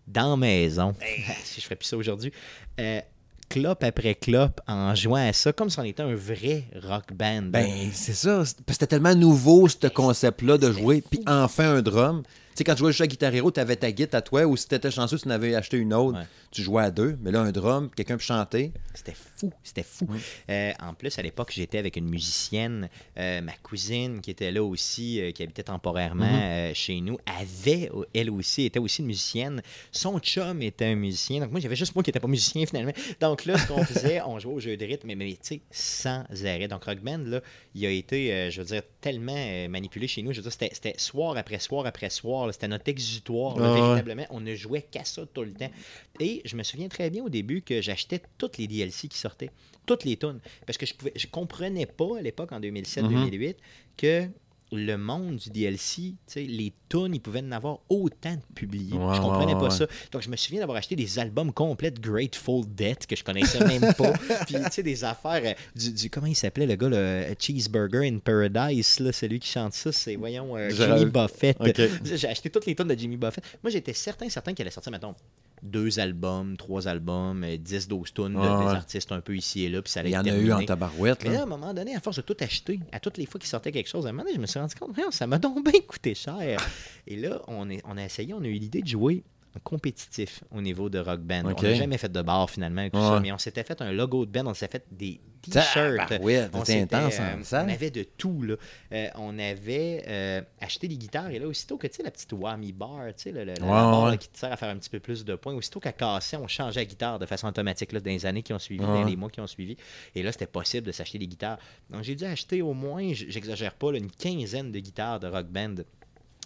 dans 0.06 0.36
maison. 0.36 0.94
si 1.44 1.60
je 1.60 1.64
ferais 1.64 1.76
plus 1.76 1.86
ça 1.86 1.96
aujourd'hui. 1.96 2.32
Euh, 2.80 3.00
clope 3.48 3.82
après 3.84 4.14
clope 4.14 4.60
en 4.66 4.94
jouant 4.94 5.28
à 5.28 5.32
ça, 5.32 5.52
comme 5.52 5.70
si 5.70 5.78
on 5.78 5.84
était 5.84 6.02
un 6.02 6.14
vrai 6.14 6.64
rock 6.82 7.12
band. 7.14 7.42
Ben, 7.50 7.66
c'est 7.92 8.14
ça. 8.14 8.44
C'est- 8.44 8.56
parce 8.64 8.66
que 8.66 8.72
C'était 8.72 8.86
tellement 8.88 9.14
nouveau, 9.14 9.68
ce 9.68 9.86
concept-là, 9.86 10.58
de 10.58 10.70
jouer. 10.72 11.02
Puis 11.08 11.20
enfin 11.26 11.76
un 11.76 11.82
drum. 11.82 12.22
Tu 12.56 12.60
sais, 12.60 12.64
quand 12.64 12.72
tu 12.74 12.78
jouais 12.78 12.92
juste 12.92 13.02
à 13.02 13.06
Guitar 13.06 13.34
Hero, 13.34 13.50
tu 13.52 13.60
avais 13.60 13.76
ta 13.76 13.92
guitare 13.92 14.16
à 14.20 14.22
toi, 14.22 14.46
ou 14.46 14.56
si 14.56 14.66
tu 14.66 14.74
étais 14.74 14.90
chanceux, 14.90 15.18
tu 15.18 15.28
en 15.28 15.30
avais 15.32 15.54
acheté 15.54 15.76
une 15.76 15.92
autre, 15.92 16.18
Ouais. 16.18 16.24
tu 16.50 16.62
jouais 16.62 16.84
à 16.84 16.90
deux. 16.90 17.18
Mais 17.20 17.30
là, 17.30 17.42
un 17.42 17.52
drum, 17.52 17.90
quelqu'un 17.94 18.16
peut 18.16 18.22
chanter. 18.22 18.72
C'était 18.94 19.12
fou, 19.12 19.52
c'était 19.62 19.82
fou. 19.82 20.08
Euh, 20.48 20.72
en 20.80 20.94
plus, 20.94 21.18
à 21.18 21.22
l'époque, 21.22 21.52
j'étais 21.54 21.76
avec 21.76 21.96
une 21.96 22.08
musicienne, 22.08 22.88
euh, 23.18 23.42
ma 23.42 23.52
cousine 23.62 24.22
qui 24.22 24.30
était 24.30 24.50
là 24.52 24.62
aussi, 24.64 25.20
euh, 25.20 25.32
qui 25.32 25.42
habitait 25.42 25.64
temporairement 25.64 26.24
Mhm. 26.68 26.74
chez 26.74 26.98
nous, 27.02 27.18
avait, 27.26 27.90
elle 28.14 28.30
aussi, 28.30 28.62
était 28.62 28.78
aussi 28.78 29.02
une 29.02 29.08
musicienne. 29.08 29.60
Son 29.92 30.18
chum 30.18 30.62
était 30.62 30.86
un 30.86 30.94
musicien. 30.94 31.40
Donc 31.40 31.50
moi, 31.50 31.60
j'avais 31.60 31.76
juste 31.76 31.94
moi 31.94 32.02
qui 32.02 32.08
n'étais 32.08 32.20
pas 32.20 32.26
musicien 32.28 32.64
finalement. 32.66 32.92
Donc 33.20 33.44
là, 33.44 33.58
ce 33.58 33.66
qu'on 33.68 33.84
faisait, 33.84 34.22
on 34.22 34.38
jouait 34.38 34.54
au 34.54 34.60
jeu 34.60 34.78
de 34.78 34.84
rythme, 34.86 35.08
mais, 35.08 35.14
mais 35.14 35.32
tu 35.32 35.38
sais, 35.42 35.60
sans 35.70 36.24
arrêt. 36.46 36.68
Donc 36.68 36.84
Rock 36.84 37.00
Band, 37.00 37.18
là, 37.26 37.42
il 37.74 37.84
a 37.84 37.90
été, 37.90 38.50
je 38.50 38.62
veux 38.62 38.66
dire, 38.66 38.82
tellement 39.06 39.36
euh, 39.36 39.68
manipulé 39.68 40.08
chez 40.08 40.20
nous. 40.22 40.32
Je 40.32 40.38
veux 40.40 40.50
dire, 40.50 40.52
c'était- 40.70 40.98
soir 40.98 41.36
après 41.36 41.60
soir 41.60 41.86
après 41.86 42.10
soir. 42.10 42.52
C'était 42.52 42.66
notre 42.66 42.88
exutoire, 42.88 43.56
là, 43.56 43.66
Ah 43.68 43.72
ouais. 43.74 43.80
véritablement. 43.80 44.26
On 44.30 44.40
ne 44.40 44.54
jouait 44.56 44.82
qu'à 44.82 45.04
ça 45.04 45.24
tout 45.32 45.42
le 45.42 45.52
temps. 45.52 45.70
Et 46.18 46.42
je 46.44 46.56
me 46.56 46.64
souviens 46.64 46.88
très 46.88 47.08
bien 47.08 47.22
au 47.22 47.28
début 47.28 47.62
que 47.62 47.80
j'achetais 47.80 48.20
toutes 48.36 48.58
les 48.58 48.66
DLC 48.66 49.06
qui 49.06 49.16
sortaient, 49.18 49.50
toutes 49.86 50.04
les 50.04 50.16
tunes, 50.16 50.40
parce 50.66 50.76
que 50.76 50.86
je 50.86 50.94
pouvais, 50.94 51.12
je 51.14 51.28
comprenais 51.28 51.86
pas 51.86 52.18
à 52.18 52.20
l'époque 52.22 52.50
en 52.50 52.58
2007-2008 52.60 53.54
que 53.96 54.26
le 54.72 54.96
monde 54.96 55.36
du 55.36 55.50
DLC, 55.50 56.14
les 56.34 56.72
tunes, 56.88 57.14
ils 57.14 57.20
pouvaient 57.20 57.42
en 57.42 57.52
avoir 57.52 57.78
autant 57.88 58.34
de 58.34 58.54
publiés. 58.54 58.96
Ouais, 58.96 59.14
je 59.14 59.20
comprenais 59.20 59.54
pas 59.54 59.64
ouais. 59.64 59.70
ça. 59.70 59.86
Donc 60.10 60.22
je 60.22 60.28
me 60.28 60.36
souviens 60.36 60.60
d'avoir 60.60 60.78
acheté 60.78 60.96
des 60.96 61.18
albums 61.18 61.52
complets 61.52 61.90
de 61.90 62.00
Grateful 62.00 62.64
Dead 62.66 63.06
que 63.06 63.14
je 63.14 63.22
connaissais 63.22 63.64
même 63.64 63.94
pas. 63.94 64.12
Puis 64.46 64.56
tu 64.56 64.70
sais 64.70 64.82
des 64.82 65.04
affaires 65.04 65.42
euh, 65.44 65.54
du, 65.74 65.92
du- 65.92 66.10
comment 66.10 66.26
il 66.26 66.34
s'appelait 66.34 66.66
le 66.66 66.74
gars 66.74 66.88
le 66.88 67.34
Cheeseburger 67.38 68.00
in 68.08 68.18
Paradise 68.18 68.98
là, 69.00 69.12
celui 69.12 69.38
qui 69.38 69.48
chante 69.48 69.72
ça, 69.74 69.92
c'est 69.92 70.16
voyons 70.16 70.56
euh, 70.56 70.70
Jimmy 70.70 71.06
Buffett. 71.06 71.56
J'ai 72.04 72.28
acheté 72.28 72.50
toutes 72.50 72.66
les 72.66 72.74
tonnes 72.74 72.88
de 72.88 72.98
Jimmy 72.98 73.16
Buffett. 73.16 73.44
Moi, 73.62 73.70
j'étais 73.70 73.92
certain, 73.92 74.28
certain 74.28 74.52
qu'il 74.52 74.62
allait 74.62 74.70
sortir, 74.70 74.92
mettons, 74.92 75.14
deux 75.62 75.98
albums, 76.00 76.56
trois 76.56 76.88
albums, 76.88 77.42
euh, 77.44 77.56
10, 77.56 77.88
12 77.88 78.12
tonnes 78.12 78.34
de, 78.34 78.40
des 78.40 78.46
ouais. 78.46 78.70
artistes 78.70 79.12
un 79.12 79.20
peu 79.20 79.36
ici 79.36 79.64
et 79.64 79.68
là, 79.68 79.82
puis 79.82 79.90
ça 79.90 80.00
allait 80.00 80.10
Il 80.10 80.14
y 80.14 80.18
en 80.18 80.24
a 80.24 80.36
eu 80.36 80.52
en 80.52 80.64
tabarouette. 80.64 81.24
Mais 81.24 81.32
là, 81.32 81.40
à 81.40 81.42
un 81.42 81.46
moment 81.46 81.72
donné, 81.72 81.94
à 81.94 82.00
force 82.00 82.16
de 82.16 82.22
tout 82.22 82.36
acheter, 82.40 82.80
à 82.92 83.00
toutes 83.00 83.18
les 83.18 83.26
fois 83.26 83.38
qu'il 83.38 83.48
sortait 83.48 83.72
quelque 83.72 83.88
chose, 83.88 84.06
à 84.06 84.10
un 84.10 84.12
moment 84.12 84.24
donné, 84.24 84.36
je 84.36 84.40
me 84.40 84.46
suis 84.46 84.60
rendu 84.60 84.74
compte, 84.74 84.96
ça 85.10 85.26
m'a 85.26 85.38
donc 85.46 85.64
bien 85.64 85.80
coûté 85.86 86.14
cher. 86.14 86.60
Et 87.06 87.16
là, 87.16 87.40
on, 87.48 87.68
est, 87.70 87.82
on 87.84 87.96
a 87.96 88.04
essayé, 88.04 88.34
on 88.34 88.42
a 88.42 88.46
eu 88.46 88.54
l'idée 88.54 88.82
de 88.82 88.88
jouer 88.88 89.22
compétitif 89.62 90.42
au 90.54 90.60
niveau 90.60 90.88
de 90.88 90.98
Rock 90.98 91.20
Band. 91.20 91.42
On 91.44 91.60
n'a 91.62 91.74
jamais 91.74 91.98
fait 91.98 92.10
de 92.12 92.22
bar 92.22 92.48
finalement, 92.50 92.82
et 92.82 92.90
tout 92.90 92.96
Ouais. 92.98 93.02
ça, 93.04 93.20
mais 93.20 93.32
on 93.32 93.38
s'était 93.38 93.64
fait 93.64 93.80
un 93.82 93.92
logo 93.92 94.26
de 94.26 94.30
band, 94.30 94.46
on 94.46 94.54
s'était 94.54 94.78
fait 94.78 94.84
des 94.90 95.20
t-shirts. 95.42 96.12
On 96.52 96.64
c'était 96.64 96.80
intense, 96.80 97.18
euh, 97.20 97.22
hein, 97.22 97.38
ça. 97.42 97.64
on 97.64 97.68
avait 97.72 97.90
de 97.90 98.02
tout. 98.02 98.42
Là. 98.42 98.56
Euh, 98.92 99.08
on 99.16 99.38
avait 99.38 100.04
euh, 100.08 100.40
acheté 100.60 100.88
des 100.88 100.96
guitares 100.96 101.30
et 101.30 101.38
là, 101.38 101.46
aussitôt 101.46 101.76
que 101.78 101.86
tu 101.86 101.94
sais, 101.96 102.02
la 102.02 102.10
petite 102.10 102.32
whammy 102.32 102.72
bar, 102.72 103.06
tu 103.16 103.22
sais, 103.24 103.32
le, 103.32 103.44
le- 103.44 103.54
la 103.54 103.60
barre 103.66 104.04
ouais. 104.04 104.10
là, 104.12 104.16
qui 104.16 104.28
te 104.28 104.38
sert 104.38 104.52
à 104.52 104.56
faire 104.56 104.68
un 104.70 104.76
petit 104.76 104.90
peu 104.90 104.98
plus 105.00 105.24
de 105.24 105.34
points, 105.36 105.54
aussitôt 105.54 105.78
qu'elle 105.80 105.92
cassait, 105.94 106.36
on 106.36 106.48
changeait 106.48 106.80
la 106.80 106.84
guitare 106.86 107.18
de 107.18 107.26
façon 107.26 107.46
automatique 107.46 107.92
là, 107.92 108.00
dans 108.00 108.10
les 108.10 108.26
années 108.26 108.42
qui 108.42 108.52
ont 108.52 108.58
suivi, 108.58 108.80
dans 108.84 109.04
les 109.04 109.16
mois 109.16 109.30
qui 109.30 109.40
ont 109.40 109.46
suivi. 109.46 109.76
Et 110.14 110.22
là, 110.22 110.32
c'était 110.32 110.46
possible 110.46 110.86
de 110.86 110.92
s'acheter 110.92 111.18
des 111.18 111.28
guitares. 111.28 111.58
Donc, 111.90 112.02
j'ai 112.02 112.14
dû 112.16 112.24
acheter 112.24 112.60
au 112.62 112.72
moins, 112.74 113.12
j'exagère 113.12 113.74
pas, 113.74 113.92
là, 113.92 113.98
une 113.98 114.10
quinzaine 114.10 114.72
de 114.72 114.78
guitares 114.80 115.20
de 115.20 115.28
rock 115.28 115.46
band 115.46 115.74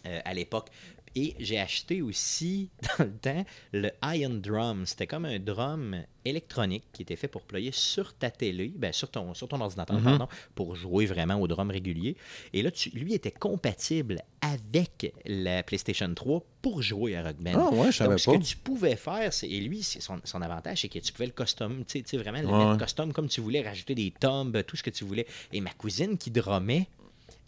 euh, 0.06 0.20
à 0.24 0.34
l'époque. 0.34 0.68
Et 1.16 1.34
j'ai 1.40 1.58
acheté 1.58 2.02
aussi, 2.02 2.68
dans 2.98 3.04
le 3.04 3.12
temps, 3.18 3.44
le 3.72 3.90
Iron 4.04 4.34
Drum. 4.34 4.86
C'était 4.86 5.06
comme 5.08 5.24
un 5.24 5.38
drum 5.40 5.96
électronique 6.24 6.84
qui 6.92 7.02
était 7.02 7.16
fait 7.16 7.26
pour 7.28 7.42
ployer 7.42 7.72
sur 7.72 8.14
ta 8.14 8.30
télé, 8.30 8.72
ben, 8.76 8.92
sur, 8.92 9.10
ton, 9.10 9.34
sur 9.34 9.48
ton 9.48 9.60
ordinateur, 9.60 9.96
Mhm. 9.96 10.04
pardon, 10.04 10.28
pour 10.54 10.76
jouer 10.76 11.06
vraiment 11.06 11.36
au 11.40 11.48
drum 11.48 11.70
régulier. 11.70 12.16
Et 12.52 12.62
là, 12.62 12.70
tu, 12.70 12.90
lui 12.90 13.14
était 13.14 13.32
compatible 13.32 14.20
avec 14.40 15.12
la 15.26 15.62
PlayStation 15.62 16.12
3 16.14 16.42
pour 16.62 16.82
jouer 16.82 17.16
à 17.16 17.22
Rock 17.24 17.36
Band. 17.38 17.52
Ah 17.70 17.74
ouais, 17.74 17.90
je 17.90 17.96
savais 17.98 18.10
Donc, 18.10 18.20
ce 18.20 18.30
pas. 18.30 18.38
que 18.38 18.42
tu 18.44 18.56
pouvais 18.56 18.96
faire, 18.96 19.32
c'est, 19.32 19.48
et 19.48 19.60
lui, 19.60 19.82
c'est 19.82 20.00
son, 20.00 20.20
son 20.24 20.42
avantage, 20.42 20.82
c'est 20.82 20.88
que 20.88 20.98
tu 20.98 21.12
pouvais 21.12 21.26
le 21.26 21.32
custom, 21.32 21.84
tu 21.86 22.02
sais, 22.06 22.16
vraiment 22.18 22.40
le 22.40 22.46
Ouais, 22.46 22.56
mettre 22.58 22.72
ouais. 22.72 22.84
custom 22.84 23.12
comme 23.12 23.28
tu 23.28 23.40
voulais, 23.40 23.62
rajouter 23.62 23.94
des 23.94 24.12
tombes, 24.12 24.62
tout 24.66 24.76
ce 24.76 24.82
que 24.82 24.90
tu 24.90 25.04
voulais. 25.04 25.26
Et 25.52 25.60
ma 25.60 25.70
cousine 25.72 26.16
qui 26.18 26.30
drummait, 26.30 26.86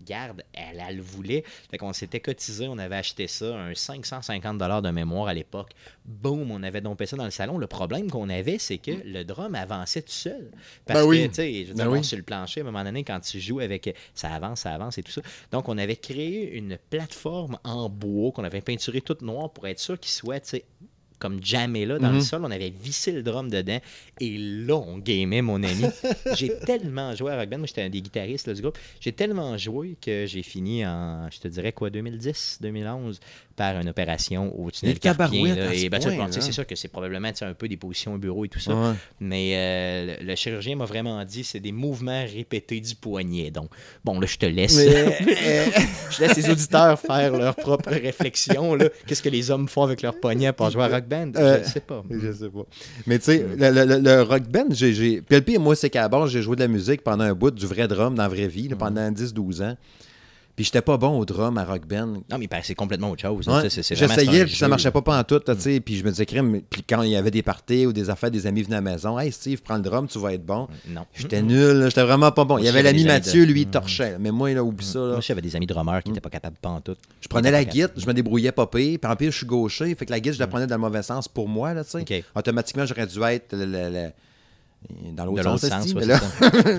garde, 0.04 0.42
elle, 0.52 0.82
elle 0.86 0.96
le 0.96 1.02
voulait. 1.02 1.44
Fait 1.70 1.78
qu'on 1.78 1.92
s'était 1.92 2.20
cotisé, 2.20 2.68
on 2.68 2.78
avait 2.78 2.96
acheté 2.96 3.26
ça, 3.28 3.56
un 3.56 3.74
550 3.74 4.58
de 4.58 4.90
mémoire 4.90 5.28
à 5.28 5.34
l'époque. 5.34 5.72
Boum, 6.04 6.50
on 6.50 6.62
avait 6.62 6.80
dompé 6.80 7.06
ça 7.06 7.16
dans 7.16 7.24
le 7.24 7.30
salon. 7.30 7.58
Le 7.58 7.66
problème 7.66 8.10
qu'on 8.10 8.28
avait, 8.28 8.58
c'est 8.58 8.78
que 8.78 8.90
le 9.04 9.24
drum 9.24 9.54
avançait 9.54 10.02
tout 10.02 10.12
seul. 10.12 10.50
Parce 10.86 11.00
Ben 11.00 11.06
oui. 11.06 11.22
que, 11.22 11.28
tu 11.28 11.34
sais, 11.34 11.64
je 11.64 11.68
veux 11.68 11.74
Ben 11.74 11.84
dire, 11.84 11.92
oui. 11.92 12.04
sur 12.04 12.16
le 12.16 12.22
plancher, 12.22 12.60
à 12.60 12.62
un 12.62 12.66
moment 12.66 12.84
donné, 12.84 13.04
quand 13.04 13.20
tu 13.20 13.40
joues 13.40 13.60
avec, 13.60 13.94
ça 14.14 14.30
avance, 14.32 14.60
ça 14.60 14.72
avance 14.72 14.98
et 14.98 15.02
tout 15.02 15.12
ça. 15.12 15.22
Donc, 15.50 15.68
on 15.68 15.78
avait 15.78 15.96
créé 15.96 16.56
une 16.56 16.78
plateforme 16.90 17.58
en 17.64 17.88
bois 17.88 18.32
qu'on 18.32 18.44
avait 18.44 18.60
peinturée 18.60 19.00
toute 19.00 19.22
noire 19.22 19.52
pour 19.52 19.66
être 19.66 19.78
sûr 19.78 19.98
qu'il 19.98 20.10
soit, 20.12 20.40
tu 20.40 20.48
sais, 20.50 20.64
comme 21.22 21.38
jamais 21.42 21.86
là 21.86 22.00
dans 22.00 22.08
le 22.10 22.16
Mhm. 22.16 22.20
sol, 22.22 22.42
on 22.44 22.50
avait 22.50 22.70
vissé 22.82 23.12
le 23.12 23.22
drum 23.22 23.48
dedans 23.48 23.78
et 24.20 24.36
là 24.38 24.74
on 24.74 24.98
gamait 24.98 25.40
mon 25.40 25.62
ami. 25.62 25.84
j'ai 26.36 26.52
tellement 26.66 27.14
joué 27.14 27.30
à 27.32 27.36
Rock 27.38 27.48
Band, 27.48 27.58
moi 27.58 27.66
j'étais 27.68 27.82
un 27.82 27.90
des 27.90 28.02
guitaristes 28.02 28.48
là, 28.48 28.54
du 28.54 28.60
groupe, 28.60 28.76
j'ai 29.00 29.12
tellement 29.12 29.56
joué 29.56 29.96
que 30.04 30.26
j'ai 30.26 30.42
fini 30.42 30.84
en 30.84 31.28
je 31.30 31.38
te 31.38 31.46
dirais 31.46 31.70
quoi 31.70 31.90
2010, 31.90 32.58
2011 32.60 33.20
par 33.54 33.78
une 33.78 33.88
opération 33.88 34.52
au 34.58 34.70
tunnel 34.70 34.98
Carpien. 34.98 35.54
là. 35.54 35.74
Et 35.74 35.88
ben, 35.88 36.00
c'est 36.30 36.52
sûr 36.52 36.66
que 36.66 36.74
c'est 36.74 36.88
probablement 36.88 37.30
un 37.42 37.54
peu 37.54 37.68
des 37.68 37.76
positions 37.76 38.14
au 38.14 38.18
bureau 38.18 38.44
et 38.44 38.48
tout 38.48 38.58
ça. 38.58 38.74
Ouais. 38.74 38.94
Mais 39.20 39.52
euh, 39.54 40.16
le, 40.20 40.26
le 40.26 40.34
chirurgien 40.34 40.74
m'a 40.74 40.86
vraiment 40.86 41.22
dit 41.24 41.44
c'est 41.44 41.60
des 41.60 41.70
mouvements 41.70 42.24
répétés 42.24 42.80
du 42.80 42.94
poignet. 42.94 43.50
Donc, 43.50 43.70
bon, 44.04 44.18
là, 44.18 44.26
je 44.26 44.36
te 44.38 44.46
laisse. 44.46 44.78
je 46.10 46.20
laisse 46.20 46.36
les 46.36 46.50
auditeurs 46.50 46.98
faire 46.98 47.32
leur 47.36 47.54
propre 47.54 47.90
réflexion. 47.90 48.76
Qu'est-ce 49.06 49.22
que 49.22 49.28
les 49.28 49.50
hommes 49.50 49.68
font 49.68 49.82
avec 49.82 50.02
leur 50.02 50.18
poignet 50.18 50.52
pour 50.52 50.70
jouer 50.70 50.84
à 50.84 50.88
rock 50.88 51.04
band 51.12 51.32
Euh, 51.36 51.56
Je 51.56 51.60
ne 51.60 51.64
sais 51.64 51.80
pas. 51.80 52.02
Je 52.10 52.32
sais 52.32 52.48
pas. 52.48 52.64
Mais 53.06 53.18
tu 53.18 53.24
sais, 53.26 53.46
le, 53.56 53.70
le- 53.84 53.98
le- 54.00 54.22
rock 54.22 54.42
band, 54.48 54.66
j'ai. 54.70 55.20
Puis 55.22 55.36
le 55.36 55.40
pire, 55.42 55.60
moi, 55.60 55.74
c'est 55.76 55.90
qu'à 55.90 56.08
base, 56.08 56.30
j'ai 56.30 56.42
joué 56.42 56.56
de 56.56 56.60
la 56.62 56.68
musique 56.68 57.02
pendant 57.02 57.24
un 57.24 57.34
bout, 57.34 57.50
du 57.50 57.66
vrai 57.66 57.86
drum 57.88 58.14
dans 58.14 58.22
la 58.22 58.28
vraie 58.28 58.48
vie, 58.48 58.68
là, 58.68 58.76
pendant 58.76 59.10
10-12 59.10 59.62
ans. 59.62 59.76
Puis 60.54 60.66
j'étais 60.66 60.82
pas 60.82 60.98
bon 60.98 61.18
au 61.18 61.24
drum 61.24 61.56
à 61.56 61.64
rock 61.64 61.86
band. 61.86 62.06
Non, 62.30 62.36
mais 62.38 62.46
c'est 62.62 62.74
complètement 62.74 63.10
autre 63.10 63.22
chose. 63.22 63.48
Ouais. 63.48 63.62
Vraiment- 63.94 64.14
J'essayais, 64.26 64.44
puis 64.44 64.54
ça 64.56 64.66
marchait 64.68 64.90
pas 64.90 65.00
pas 65.00 65.18
en 65.18 65.24
tout, 65.24 65.38
tu 65.38 65.52
sais. 65.58 65.80
Puis 65.80 65.96
je 65.96 66.04
me 66.04 66.10
disais, 66.10 66.26
crème, 66.26 66.60
puis 66.68 66.82
quand 66.86 67.00
il 67.02 67.10
y 67.10 67.16
avait 67.16 67.30
des 67.30 67.42
parties 67.42 67.86
ou 67.86 67.92
des 67.94 68.10
affaires, 68.10 68.30
des 68.30 68.46
amis 68.46 68.62
venaient 68.62 68.76
à 68.76 68.80
la 68.82 68.90
maison, 68.92 69.18
hey 69.18 69.32
Steve, 69.32 69.62
prends 69.62 69.76
le 69.76 69.82
drum, 69.82 70.06
tu 70.08 70.18
vas 70.18 70.34
être 70.34 70.44
bon. 70.44 70.68
Non. 70.88 71.06
J'étais 71.14 71.40
nul, 71.40 71.84
j'étais 71.88 72.02
vraiment 72.02 72.30
pas 72.32 72.44
bon. 72.44 72.58
Il 72.58 72.64
y 72.66 72.68
avait 72.68 72.82
l'ami 72.82 73.04
Mathieu, 73.14 73.46
de- 73.46 73.52
lui, 73.52 73.60
il 73.62 73.68
torchait. 73.68 74.16
Mais 74.20 74.30
moi, 74.30 74.52
là, 74.52 74.62
oublie 74.62 74.84
ça. 74.84 74.98
Là. 74.98 75.06
Moi, 75.12 75.20
j'avais 75.22 75.40
des 75.40 75.56
amis 75.56 75.66
drummers 75.66 76.02
qui 76.02 76.10
n'étaient 76.10 76.20
pas 76.20 76.28
capables 76.30 76.56
pas 76.60 76.68
en 76.68 76.80
tout. 76.82 76.96
Je 77.22 77.28
prenais 77.28 77.50
la 77.50 77.64
guitare, 77.64 77.88
je 77.96 78.06
me 78.06 78.12
débrouillais 78.12 78.52
pas 78.52 78.66
pire. 78.66 78.98
Puis 79.00 79.10
en 79.10 79.16
pire, 79.16 79.30
je 79.32 79.36
suis 79.38 79.46
gaucher. 79.46 79.94
Fait 79.94 80.04
que 80.04 80.10
la 80.10 80.20
guitare, 80.20 80.34
je 80.34 80.40
la 80.40 80.46
prenais 80.48 80.66
dans 80.66 80.76
le 80.76 80.80
mauvais 80.82 81.02
sens 81.02 81.28
pour 81.28 81.48
moi, 81.48 81.72
là, 81.72 81.82
tu 81.82 81.90
sais. 81.92 82.04
Automatiquement, 82.36 82.84
j'aurais 82.84 83.06
dû 83.06 83.20
être 83.22 83.56
le- 83.56 83.64
le- 83.64 83.90
le- 83.90 84.10
dans 85.14 85.24
l'autre 85.26 85.58
sens. 85.58 85.94
mais 85.94 86.04
là, 86.06 86.20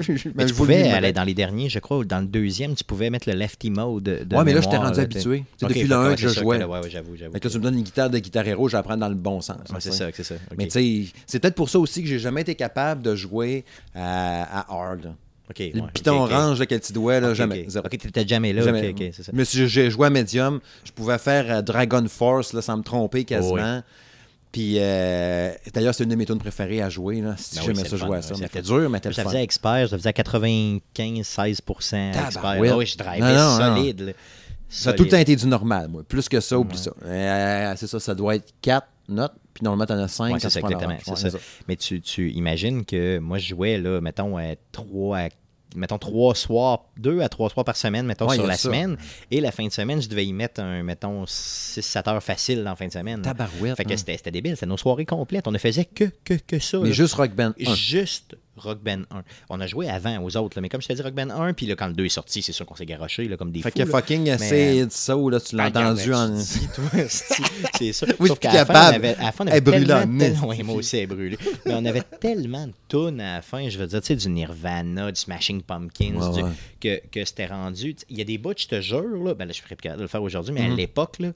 c'est 0.01 0.17
je- 0.17 0.29
Mais 0.35 0.43
je 0.43 0.47
tu 0.49 0.53
pouvais 0.55 0.89
aller 0.89 1.13
dans 1.13 1.23
les 1.23 1.33
derniers, 1.33 1.69
je 1.69 1.79
crois, 1.79 1.97
ou 1.97 2.05
dans 2.05 2.19
le 2.19 2.25
deuxième, 2.27 2.75
tu 2.75 2.83
pouvais 2.83 3.09
mettre 3.09 3.29
le 3.29 3.35
lefty 3.35 3.69
mode. 3.69 4.03
De 4.03 4.35
Ouais, 4.35 4.43
mais 4.43 4.53
là, 4.53 4.61
j'étais 4.61 4.73
mémoire, 4.73 4.89
rendu 4.89 4.99
habitué. 5.01 5.43
depuis 5.61 5.83
le 5.83 5.87
que, 5.89 5.93
un 5.93 6.09
ouais, 6.09 6.15
que 6.15 6.21
c'est 6.21 6.29
je 6.29 6.39
jouais. 6.41 6.57
là, 6.59 6.67
ouais, 6.67 6.79
ouais, 6.79 6.89
j'avoue, 6.89 7.15
j'avoue. 7.15 7.33
Fait 7.33 7.39
que 7.39 7.47
tu 7.47 7.57
me 7.57 7.63
donnes 7.63 7.77
une 7.77 7.83
guitare 7.83 8.09
de 8.09 8.17
guitare 8.19 8.47
héros, 8.47 8.67
je 8.67 8.73
vais 8.73 8.79
apprendre 8.79 8.99
dans 8.99 9.09
le 9.09 9.15
bon 9.15 9.41
sens. 9.41 9.57
Ouais, 9.69 9.75
tu 9.75 9.81
c'est 9.81 9.91
ça, 9.91 10.07
c'est 10.13 10.23
ça. 10.23 10.35
Mais 10.57 10.65
tu 10.67 10.71
sais, 10.71 11.13
c'est 11.27 11.39
peut-être 11.39 11.55
pour 11.55 11.69
ça 11.69 11.79
aussi 11.79 12.01
que 12.01 12.07
j'ai 12.07 12.19
jamais 12.19 12.41
été 12.41 12.55
capable 12.55 13.01
de 13.03 13.15
jouer 13.15 13.63
à, 13.95 14.59
à 14.61 14.73
hard. 14.73 15.03
là. 15.05 15.15
Ok, 15.49 15.59
Le 15.59 15.81
ouais, 15.81 15.87
piton 15.93 16.23
ok, 16.23 16.29
ok. 16.29 16.31
orange 16.31 16.59
le 16.61 16.65
petit 16.65 16.93
doigt, 16.93 17.19
là, 17.19 17.33
jamais. 17.33 17.67
ok. 17.75 17.89
T'étais 17.89 18.25
jamais 18.25 18.53
là. 18.53 18.63
Jamais. 18.63 18.95
Ça. 19.11 19.31
Mais 19.33 19.43
si 19.43 19.67
j'ai 19.67 19.91
joué 19.91 20.07
à 20.07 20.09
Medium, 20.09 20.61
je 20.85 20.91
pouvais 20.93 21.17
faire 21.17 21.45
euh, 21.57 21.61
Dragon 21.61 22.05
Force 22.07 22.53
là, 22.53 22.61
sans 22.61 22.77
me 22.77 22.83
tromper 22.83 23.25
quasiment. 23.25 23.81
Puis 24.53 24.75
euh, 24.77 25.51
d'ailleurs, 25.73 25.93
c'est 25.95 26.03
une 26.05 26.11
de 26.11 26.15
mes 26.15 26.25
tunes 26.25 26.37
préférées 26.37 26.81
à 26.81 26.89
jouer. 26.89 27.19
Là, 27.21 27.35
si 27.37 27.55
Ben 27.55 27.61
oui, 27.61 27.67
j'aimais 27.67 27.83
c'est 27.89 27.97
ça 27.97 28.05
jouer 28.05 28.17
à 28.17 28.21
ça. 28.21 28.33
ouais, 28.35 28.39
c'était 28.43 28.61
dur, 28.61 28.89
mais 28.89 28.99
fun. 29.01 29.11
faisais 29.11 29.43
expert, 29.43 29.89
faisais 29.89 30.09
à 30.09 30.11
95-16% 30.13 32.11
expert. 32.25 32.41
Ah 32.45 32.57
oui, 32.59 32.85
je 32.85 32.97
drivais 32.97 33.19
Non, 33.19 33.33
non, 33.35 33.59
non. 33.59 33.75
solide. 33.75 34.01
là. 34.01 34.11
Ça 34.69 34.89
a 34.89 34.93
tout 34.93 35.03
le 35.03 35.09
temps 35.09 35.17
été 35.17 35.35
du 35.35 35.45
normal, 35.47 35.87
moi. 35.89 36.03
Plus 36.07 36.27
que 36.29 36.39
ça, 36.39 36.57
oublie 36.57 36.77
ça. 36.77 36.91
Euh, 37.05 37.73
c'est 37.77 37.87
ça, 37.87 37.99
ça 37.99 38.15
doit 38.15 38.35
être 38.35 38.53
4 38.61 38.87
notes, 39.09 39.33
puis 39.53 39.63
normalement, 39.63 39.85
t'en 39.85 40.01
as 40.01 40.07
5 40.07 40.33
Ouais, 40.33 40.39
c'est 40.39 40.49
ça, 40.49 40.59
exactement. 40.61 40.97
c'est 41.15 41.29
ça. 41.29 41.37
Mais 41.67 41.75
tu, 41.75 42.01
tu 42.01 42.31
imagines 42.31 42.83
que 42.85 43.19
moi, 43.19 43.37
je 43.37 43.49
jouais, 43.49 43.77
là, 43.77 44.01
mettons, 44.01 44.37
à 44.37 44.55
trois, 44.71 45.17
à- 45.19 45.29
mettons, 45.75 45.97
trois 45.97 46.35
soirs, 46.35 46.85
deux 46.97 47.21
à 47.21 47.29
trois 47.29 47.49
soirs 47.49 47.65
par 47.65 47.75
semaine, 47.75 48.05
mettons, 48.05 48.27
Ouais, 48.27 48.35
sur 48.35 48.45
la 48.47 48.55
ça. 48.55 48.63
semaine. 48.63 48.97
Et 49.31 49.41
la 49.41 49.51
fin 49.51 49.65
de 49.65 49.71
semaine, 49.71 50.01
je 50.01 50.09
devais 50.09 50.25
y 50.25 50.33
mettre, 50.33 50.61
un, 50.61 50.83
mettons, 50.83 51.23
6-7 51.25 52.09
heures 52.09 52.23
facile 52.23 52.63
dans 52.63 52.71
la 52.71 52.75
fin 52.75 52.87
de 52.87 52.91
semaine. 52.91 53.21
Tabarouette. 53.21 53.75
Fait 53.77 53.85
que 53.85 53.93
hein. 53.93 53.97
c'était 53.97 54.17
c'était 54.17 54.31
débile. 54.31 54.55
C'était 54.55 54.65
nos 54.65 54.77
soirées 54.77 55.05
complètes. 55.05 55.47
On 55.47 55.51
ne 55.51 55.57
faisait 55.57 55.85
que, 55.85 56.05
que, 56.23 56.33
que 56.35 56.59
ça. 56.59 56.79
Mais 56.79 56.87
là. 56.89 56.93
juste 56.93 57.13
Rock 57.15 57.31
Band 57.31 57.53
1. 57.59 57.75
Juste 57.75 58.35
Rock 58.57 58.79
Band 58.83 59.01
1. 59.11 59.23
On 59.49 59.59
a 59.61 59.67
joué 59.67 59.89
avant 59.89 60.21
aux 60.23 60.37
autres, 60.37 60.57
là, 60.57 60.61
mais 60.61 60.69
comme 60.69 60.81
je 60.81 60.87
t'ai 60.87 60.93
dit, 60.93 61.01
Rock 61.01 61.13
Band 61.15 61.29
1, 61.29 61.53
puis 61.53 61.65
là, 61.65 61.75
quand 61.75 61.87
le 61.87 61.93
2 61.93 62.05
est 62.05 62.09
sorti, 62.09 62.41
c'est 62.41 62.51
sûr 62.51 62.65
qu'on 62.65 62.75
s'est 62.75 62.85
garoché 62.85 63.27
là, 63.27 63.35
comme 63.37 63.51
des 63.51 63.61
Fait 63.61 63.69
fous. 63.71 63.79
que 63.79 63.83
là. 63.83 63.85
fucking 63.91 64.29
assez 64.29 64.81
euh, 64.81 64.85
de 64.85 64.91
ça, 64.91 65.15
là, 65.15 65.39
tu 65.39 65.55
l'as 65.55 65.67
entendu 65.67 66.13
en. 66.13 66.37
C'est 67.77 67.93
ça. 67.93 68.05
Oui, 68.19 68.27
Sauf 68.27 68.37
suis 68.37 68.39
qu'à 68.39 68.53
la 68.53 68.65
fin, 68.65 68.73
capable. 68.73 68.91
on 68.91 68.95
avait, 68.95 69.15
à 69.15 69.23
la 69.23 69.31
fin, 69.31 69.43
on 69.43 69.47
Elle 69.47 69.51
avait 69.53 69.61
brûle 69.61 69.93
en 69.93 69.99
tellement, 69.99 70.19
esti. 70.19 70.31
tellement- 70.33 70.47
ouais, 70.47 70.63
moi 70.63 70.75
aussi, 70.75 70.97
elle 70.97 71.03
est 71.03 71.07
brûlée. 71.07 71.37
Mais 71.65 71.73
on 71.75 71.85
avait 71.85 72.03
tellement 72.19 72.67
de 72.67 72.73
tunes 72.87 73.19
à 73.21 73.35
la 73.35 73.41
fin, 73.41 73.67
je 73.69 73.77
veux 73.77 73.87
dire, 73.87 74.01
tu 74.01 74.07
sais, 74.07 74.15
du 74.15 74.29
Nirvana, 74.29 75.11
du 75.11 75.19
Smashing 75.19 75.61
Pumpkins, 75.63 76.15
Ouais, 76.15 76.33
du- 76.37 76.43
ouais. 76.43 76.51
que, 76.79 77.01
que 77.11 77.25
c'était 77.25 77.47
rendu. 77.47 77.95
Il 78.09 78.17
y 78.17 78.21
a 78.21 78.25
des 78.25 78.37
bouts, 78.37 78.53
je 78.57 78.67
te 78.67 78.81
jure, 78.81 79.23
là, 79.23 79.33
ben 79.33 79.45
là, 79.45 79.53
je 79.53 79.61
plus 79.61 79.75
capable 79.75 79.97
de 79.99 80.03
le 80.03 80.07
faire 80.09 80.21
aujourd'hui, 80.23 80.53
mais 80.53 80.61
à 80.65 80.67
l'époque, 80.69 81.17
là, 81.19 81.29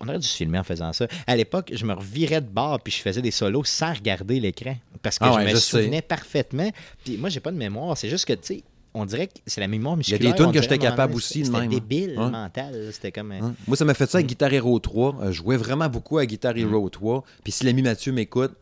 on 0.00 0.08
aurait 0.08 0.18
dû 0.18 0.26
se 0.26 0.36
filmer 0.36 0.58
en 0.58 0.64
faisant 0.64 0.92
ça. 0.92 1.06
À 1.26 1.36
l'époque, 1.36 1.70
je 1.74 1.84
me 1.86 1.94
revirais 1.94 2.40
de 2.40 2.48
bord 2.48 2.80
puis 2.80 2.92
je 2.92 2.98
faisais 3.00 3.22
des 3.22 3.30
solos 3.30 3.64
sans 3.64 3.92
regarder 3.94 4.38
l'écran. 4.38 4.76
Parce 5.02 5.18
que 5.18 5.24
Ah 5.24 5.32
je 5.40 5.44
me 5.44 5.50
je 5.50 5.56
sais. 5.56 5.60
souvenais 5.82 6.02
parfaitement. 6.02 6.70
Puis 7.04 7.16
moi, 7.16 7.28
j'ai 7.28 7.40
pas 7.40 7.50
de 7.52 7.56
mémoire. 7.56 7.96
C'est 7.96 8.08
juste 8.10 8.26
que, 8.26 8.32
tu 8.34 8.40
sais, 8.42 8.62
on 8.92 9.04
dirait 9.06 9.28
que 9.28 9.34
c'est 9.46 9.60
la 9.60 9.68
mémoire 9.68 9.92
y 9.92 9.94
a 9.94 9.98
musculaire. 9.98 10.32
des 10.34 10.42
tunes 10.42 10.52
que 10.52 10.60
j'étais 10.62 10.78
capable 10.78 11.14
aussi 11.14 11.40
de 11.42 11.46
C'était 11.46 11.66
débile, 11.68 12.14
mental. 12.16 12.88
C'était 12.92 13.12
comme. 13.12 13.32
Hein? 13.32 13.54
Moi, 13.66 13.76
ça 13.76 13.84
m'a 13.84 13.94
fait 13.94 14.10
ça 14.10 14.18
à 14.18 14.22
Guitar 14.22 14.52
Hero 14.52 14.78
3. 14.78 15.16
Euh, 15.22 15.26
je 15.26 15.32
jouais 15.32 15.56
vraiment 15.56 15.88
beaucoup 15.88 16.18
à 16.18 16.26
Guitar 16.26 16.56
Hero 16.56 16.88
3. 16.88 17.24
Puis 17.44 17.52
si 17.52 17.64
l'ami 17.64 17.82
Mathieu 17.82 18.12
m'écoute, 18.12 18.52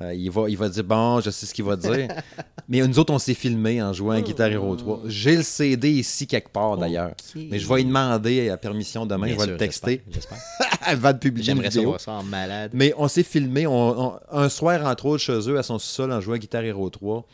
euh, 0.00 0.14
il, 0.14 0.30
va, 0.30 0.48
il 0.48 0.56
va 0.56 0.68
dire 0.68 0.84
Bon, 0.84 1.20
je 1.20 1.30
sais 1.30 1.46
ce 1.46 1.52
qu'il 1.54 1.64
va 1.64 1.76
dire. 1.76 2.08
Mais 2.68 2.86
nous 2.86 2.98
autres, 2.98 3.12
on 3.12 3.18
s'est 3.18 3.34
filmé 3.34 3.82
en 3.82 3.92
jouant 3.92 4.12
à 4.12 4.20
Guitar 4.20 4.48
Hero 4.48 4.76
3. 4.76 5.02
J'ai 5.06 5.36
le 5.36 5.42
CD 5.42 5.90
ici 5.90 6.26
quelque 6.26 6.50
part 6.50 6.76
d'ailleurs. 6.76 7.12
Mais 7.34 7.58
je 7.58 7.66
vais 7.66 7.76
lui 7.76 7.84
demander 7.86 8.46
la 8.48 8.56
permission 8.58 9.06
demain. 9.06 9.26
bien 9.26 9.34
je 9.34 9.38
vais 9.40 9.44
sûr, 9.44 9.52
le 9.52 9.58
texter. 9.58 10.02
j'espère, 10.10 10.38
va 10.96 11.14
te 11.14 11.18
publier 11.20 11.44
J'aimerais 11.46 11.70
savoir 11.70 12.00
ça 12.00 12.12
en 12.12 12.22
malade. 12.22 12.70
Mais 12.74 12.92
on 12.98 13.08
s'est 13.08 13.22
filmé 13.22 13.66
on- 13.66 14.12
on- 14.14 14.18
un 14.30 14.48
soir, 14.50 14.84
entre 14.86 15.06
autres, 15.06 15.22
chez 15.22 15.38
eux, 15.48 15.58
à 15.58 15.62
son 15.62 15.78
sous-sol, 15.78 16.12
en 16.12 16.20
jouant 16.20 16.34
à 16.34 16.38
Guitar 16.38 16.62
Hero 16.62 16.88
3. 16.90 17.26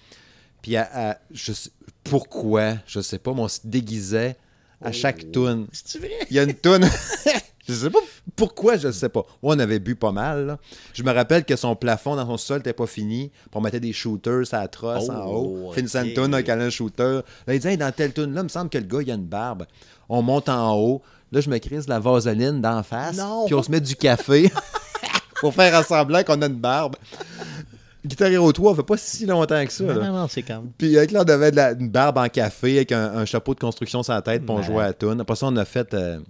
Puis 0.62 0.76
à- 0.76 1.10
à- 1.10 1.18
je 1.32 1.52
sais- 1.52 1.70
pourquoi, 2.04 2.74
je 2.86 3.00
sais 3.00 3.18
pas, 3.18 3.32
mais 3.34 3.40
on 3.40 3.48
se 3.48 3.60
déguisait 3.64 4.36
à 4.80 4.92
chaque 4.92 5.32
tune. 5.32 5.66
C'est 5.72 5.98
vrai? 5.98 6.10
Il 6.30 6.36
y 6.36 6.38
a 6.38 6.44
une 6.44 6.54
toune. 6.54 6.84
je 7.66 7.72
sais 7.74 7.90
pas 7.90 7.98
pourquoi, 8.36 8.76
je 8.76 8.90
sais 8.90 9.08
pas. 9.08 9.20
Ouais, 9.42 9.54
on 9.54 9.58
avait 9.58 9.78
bu 9.78 9.94
pas 9.94 10.12
mal. 10.12 10.46
là. 10.46 10.58
Je 10.92 11.02
me 11.02 11.12
rappelle 11.12 11.44
que 11.44 11.56
son 11.56 11.74
plafond 11.76 12.16
dans 12.16 12.26
son 12.26 12.36
sol 12.36 12.56
n'était 12.58 12.72
pas 12.72 12.86
fini. 12.86 13.30
On 13.54 13.60
mettait 13.60 13.80
des 13.80 13.92
shooters 13.92 14.44
à 14.52 14.68
trosse 14.68 15.08
en 15.08 15.24
Oh, 15.26 15.68
haut. 15.68 15.72
Finissant 15.72 16.00
ok. 16.00 16.06
une 16.08 16.14
toune 16.14 16.34
avec 16.34 16.48
un 16.48 16.70
shooter. 16.70 17.20
Là, 17.46 17.54
il 17.54 17.60
dit 17.60 17.68
Hey, 17.68 17.76
dans 17.76 17.92
telle 17.92 18.12
toune 18.12 18.34
là, 18.34 18.40
il 18.40 18.44
me 18.44 18.48
semble 18.48 18.70
que 18.70 18.78
le 18.78 18.84
gars, 18.84 18.98
il 19.02 19.10
a 19.10 19.14
une 19.14 19.24
barbe. 19.26 19.64
On 20.08 20.20
monte 20.22 20.48
en 20.48 20.76
haut. 20.76 21.02
Là, 21.32 21.40
je 21.40 21.48
me 21.50 21.58
crise 21.58 21.86
de 21.86 21.90
la 21.90 21.98
vaseline 21.98 22.60
d'en 22.60 22.82
face. 22.82 23.16
Non. 23.16 23.46
Puis 23.46 23.54
on 23.54 23.62
se 23.62 23.70
met 23.70 23.80
du 23.80 23.96
café 23.96 24.50
pour 25.40 25.52
faire 25.54 25.84
semblant 25.84 26.22
qu'on 26.22 26.40
a 26.42 26.46
une 26.46 26.54
barbe. 26.54 26.96
Guitar 28.06 28.28
Hero 28.28 28.52
3, 28.52 28.72
on 28.72 28.74
fait 28.74 28.82
pas 28.82 28.96
si 28.98 29.24
longtemps 29.24 29.64
que 29.64 29.72
ça. 29.72 29.82
Non, 29.84 29.94
là. 29.94 30.08
non, 30.10 30.16
non, 30.20 30.28
c'est 30.28 30.42
comme. 30.42 30.70
Puis 30.76 30.96
avec 30.98 31.10
là, 31.10 31.22
on 31.26 31.30
avait 31.30 31.50
de 31.50 31.56
la- 31.56 31.72
une 31.72 31.88
barbe 31.88 32.18
en 32.18 32.28
café 32.28 32.76
avec 32.76 32.92
un, 32.92 33.16
un 33.16 33.24
chapeau 33.24 33.54
de 33.54 33.60
construction 33.60 34.02
sur 34.02 34.12
la 34.12 34.20
tête, 34.20 34.42
puis 34.42 34.50
on 34.50 34.58
Ouais. 34.58 34.62
jouait 34.62 34.82
à 34.82 34.86
la 34.88 34.92
toune. 34.92 35.20
Après 35.22 35.34
ça, 35.36 35.46
on 35.46 35.56
a 35.56 35.64
fait. 35.64 35.94
euh, 35.94 36.20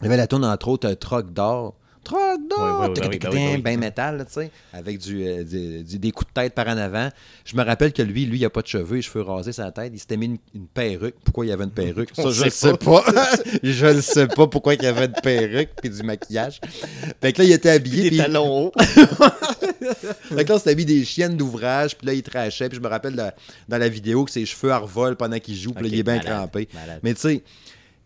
il 0.00 0.04
y 0.04 0.06
avait 0.12 0.16
la 0.16 0.26
entre 0.52 0.68
autres, 0.68 0.88
un 0.88 0.94
troc 0.94 1.32
d'or. 1.32 1.74
Truck 2.02 2.40
d'or! 2.48 2.92
Tic, 2.94 3.20
ben 3.30 3.60
ben 3.60 3.78
métal, 3.78 4.24
tu 4.26 4.32
sais, 4.32 4.50
avec 4.72 4.98
du, 4.98 5.22
euh, 5.22 5.44
du- 5.44 5.84
du- 5.84 5.98
des 5.98 6.10
coups 6.12 6.30
de 6.30 6.40
tête 6.40 6.54
par 6.54 6.66
en 6.66 6.78
avant. 6.78 7.10
Je 7.44 7.54
me 7.54 7.62
rappelle 7.62 7.92
que 7.92 8.00
lui, 8.00 8.24
lui, 8.24 8.38
il 8.38 8.44
a 8.46 8.48
pas 8.50 8.62
de 8.62 8.66
cheveux, 8.66 8.96
les 8.96 9.02
cheveux 9.02 9.20
rasés 9.20 9.52
sur 9.52 9.64
la 9.64 9.70
tête. 9.70 9.92
Il 9.94 10.00
s'était 10.00 10.16
mis 10.16 10.24
une, 10.26 10.38
une 10.54 10.66
perruque. 10.66 11.16
Pourquoi 11.22 11.44
il 11.44 11.52
avait 11.52 11.64
une 11.64 11.70
perruque? 11.72 12.08
Ça, 12.16 12.22
On 12.24 12.30
je 12.30 12.46
ne 12.46 12.50
sais 12.50 12.72
pas. 12.78 13.04
je 13.62 13.86
ne 13.86 14.00
sais 14.00 14.26
pas 14.28 14.46
pourquoi 14.46 14.74
il 14.74 14.86
avait 14.86 15.04
une 15.04 15.12
perruque 15.22 15.68
puis 15.78 15.90
du 15.90 16.02
maquillage. 16.02 16.58
Fait 17.20 17.34
que 17.34 17.42
là, 17.42 17.48
il 17.48 17.52
était 17.52 17.70
habillé. 17.70 18.04
Des 18.04 18.08
puis- 18.08 18.16
talons 18.18 18.48
hauts. 18.68 18.72
fait 18.78 20.44
que 20.44 20.48
là, 20.48 20.54
on 20.54 20.58
s'était 20.58 20.74
mis 20.74 20.86
des 20.86 21.04
chiennes 21.04 21.36
d'ouvrage, 21.36 21.96
puis 21.98 22.06
là, 22.06 22.14
il 22.14 22.22
trachait. 22.22 22.68
Puis 22.70 22.76
je 22.78 22.82
me 22.82 22.88
rappelle 22.88 23.14
dans 23.14 23.78
la 23.78 23.88
vidéo 23.88 24.24
que 24.24 24.30
ses 24.30 24.46
cheveux 24.46 24.74
revolent 24.74 25.16
pendant 25.16 25.38
qu'il 25.38 25.54
joue, 25.56 25.72
puis 25.74 25.82
là, 25.84 25.88
il 25.94 25.98
est 26.00 26.02
bien 26.02 26.16
malade, 26.16 26.32
crampé. 26.34 26.68
malade. 26.74 27.00
Mais 27.02 27.12
tu 27.14 27.20
sais, 27.20 27.42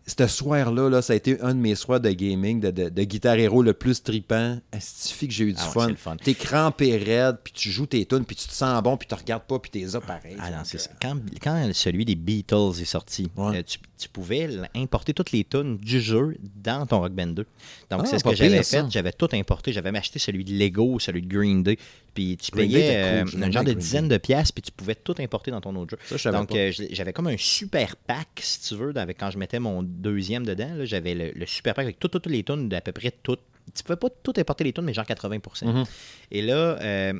ce 0.07 0.27
soir-là, 0.27 0.89
là, 0.89 1.01
ça 1.01 1.13
a 1.13 1.15
été 1.15 1.39
un 1.41 1.53
de 1.55 1.59
mes 1.59 1.73
soirs 1.75 1.99
de 1.99 2.11
gaming, 2.11 2.59
de, 2.59 2.69
de, 2.71 2.89
de 2.89 3.03
Guitar 3.03 3.35
Hero 3.37 3.63
le 3.63 3.73
plus 3.73 4.03
tripant. 4.03 4.59
Est-ce 4.71 5.13
que 5.25 5.31
j'ai 5.31 5.45
eu 5.45 5.53
du 5.53 5.59
Ah 5.59 5.65
ouais, 5.67 5.73
fun? 5.73 5.83
c'est 5.85 5.91
le 5.91 5.95
fun. 5.97 6.15
T'es 6.17 6.33
crampé 6.35 6.95
raide, 6.97 7.37
puis 7.43 7.53
tu 7.53 7.71
joues 7.71 7.87
tes 7.87 8.05
tunes, 8.05 8.23
puis 8.25 8.35
tu 8.35 8.47
te 8.47 8.53
sens 8.53 8.81
bon, 8.83 8.97
puis 8.97 9.07
tu 9.07 9.15
regardes 9.15 9.43
pas, 9.43 9.57
puis 9.59 9.71
t'es 9.71 9.85
là 9.91 9.99
pareil. 10.01 10.35
Ah 10.39 10.51
non, 10.51 10.57
c'est 10.63 10.77
euh, 10.77 10.81
ça. 10.81 10.89
Quand, 11.01 11.15
quand 11.41 11.69
celui 11.73 12.05
des 12.05 12.15
Beatles 12.15 12.79
est 12.81 12.85
sorti, 12.85 13.27
Ouais. 13.35 13.57
euh, 13.57 13.63
tu, 13.65 13.79
tu 13.97 14.09
pouvais 14.09 14.49
importer 14.75 15.13
toutes 15.13 15.31
les 15.31 15.43
tunes 15.43 15.77
du 15.77 15.99
jeu 16.01 16.37
dans 16.55 16.85
ton 16.85 16.99
Rock 16.99 17.13
Band 17.13 17.27
2. 17.27 17.45
Donc, 17.89 18.01
Ah, 18.03 18.05
c'est 18.05 18.19
ce 18.19 18.23
que 18.23 18.35
j'avais 18.35 18.61
fait. 18.63 18.83
J'avais 18.89 19.11
tout 19.13 19.29
importé. 19.33 19.71
J'avais 19.73 19.91
même 19.91 19.99
acheté 20.01 20.19
celui 20.19 20.43
de 20.43 20.51
Lego, 20.53 20.99
celui 20.99 21.21
de 21.21 21.27
Green 21.33 21.63
Day. 21.63 21.77
Puis 22.13 22.37
tu 22.37 22.51
Green 22.51 22.69
payais 22.69 23.23
cool. 23.25 23.41
euh, 23.43 23.45
un 23.47 23.51
genre 23.51 23.63
de 23.63 23.73
dizaine 23.73 24.07
de 24.07 24.17
pièces, 24.17 24.51
puis 24.51 24.61
tu 24.61 24.71
pouvais 24.71 24.95
tout 24.95 25.15
importer 25.19 25.51
dans 25.51 25.61
ton 25.61 25.75
autre 25.75 25.91
jeu. 25.91 25.97
Ça, 26.05 26.17
je 26.17 26.29
Donc, 26.29 26.53
euh, 26.55 26.71
j'avais 26.91 27.11
comme 27.13 27.27
un 27.27 27.35
super 27.37 27.95
pack, 27.95 28.27
si 28.41 28.61
tu 28.61 28.75
veux, 28.75 28.93
avec, 28.95 29.17
quand 29.19 29.31
je 29.31 29.37
mettais 29.37 29.59
mon 29.59 29.83
deuxième 29.95 30.45
dedans. 30.45 30.73
là, 30.75 30.85
J'avais 30.85 31.15
le, 31.15 31.31
le 31.33 31.45
super 31.45 31.73
pack 31.73 31.83
avec 31.85 31.99
toutes, 31.99 32.11
toutes 32.11 32.27
les 32.27 32.43
tunes 32.43 32.69
d'à 32.69 32.81
peu 32.81 32.91
près 32.91 33.11
toutes. 33.23 33.41
Tu 33.73 33.81
pouvais 33.83 33.95
pas 33.95 34.09
tout 34.21 34.33
importer 34.37 34.63
les 34.63 34.73
tunes, 34.73 34.83
mais 34.85 34.93
genre 34.93 35.07
80 35.07 35.39
Mhm. 35.63 35.83
Et 36.29 36.43
là, 36.43 36.77
euh, 36.81 37.13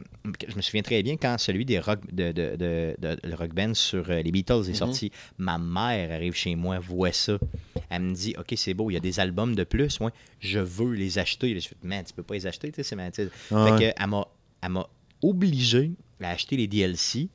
je 0.47 0.55
me 0.55 0.61
souviens 0.61 0.83
très 0.83 1.01
bien 1.01 1.17
quand 1.17 1.39
celui 1.39 1.65
des 1.65 1.79
rock, 1.79 1.99
de, 2.13 2.31
de, 2.31 2.55
de- 2.55 2.95
de- 2.99 3.17
le 3.23 3.33
rock 3.35 3.51
band 3.55 3.73
sur 3.73 4.07
euh, 4.11 4.21
les 4.21 4.31
Beatles 4.31 4.61
Mhm. 4.65 4.69
est 4.69 4.73
sorti, 4.75 5.11
ma 5.39 5.57
mère 5.57 6.11
arrive 6.11 6.35
chez 6.35 6.53
moi, 6.55 6.77
voit 6.77 7.11
ça. 7.11 7.39
Elle 7.89 8.03
me 8.03 8.13
dit 8.13 8.35
Ok, 8.37 8.53
c'est 8.57 8.75
beau, 8.75 8.91
il 8.91 8.93
y 8.93 8.97
a 8.97 8.99
des 8.99 9.19
albums 9.19 9.55
de 9.55 9.63
plus, 9.63 9.99
ouais, 10.01 10.11
je 10.39 10.59
veux 10.59 10.93
les 10.93 11.17
acheter. 11.17 11.51
Là, 11.51 11.59
je 11.59 11.67
fais 11.69 11.75
Man, 11.81 12.03
tu 12.05 12.13
peux 12.13 12.21
pas 12.23 12.35
les 12.35 12.45
acheter, 12.45 12.71
tu 12.71 12.83
sais, 12.83 12.95
c'est. 13.11 13.29
Ah 13.51 13.65
Fait 13.77 13.83
que 13.85 13.93
elle 13.99 14.07
m'a- 14.07 14.27
elle 14.61 14.69
m'a 14.69 14.87
obligé 15.23 15.91
à 16.21 16.29
acheter 16.29 16.57
les 16.57 16.67
DLC 16.67 17.29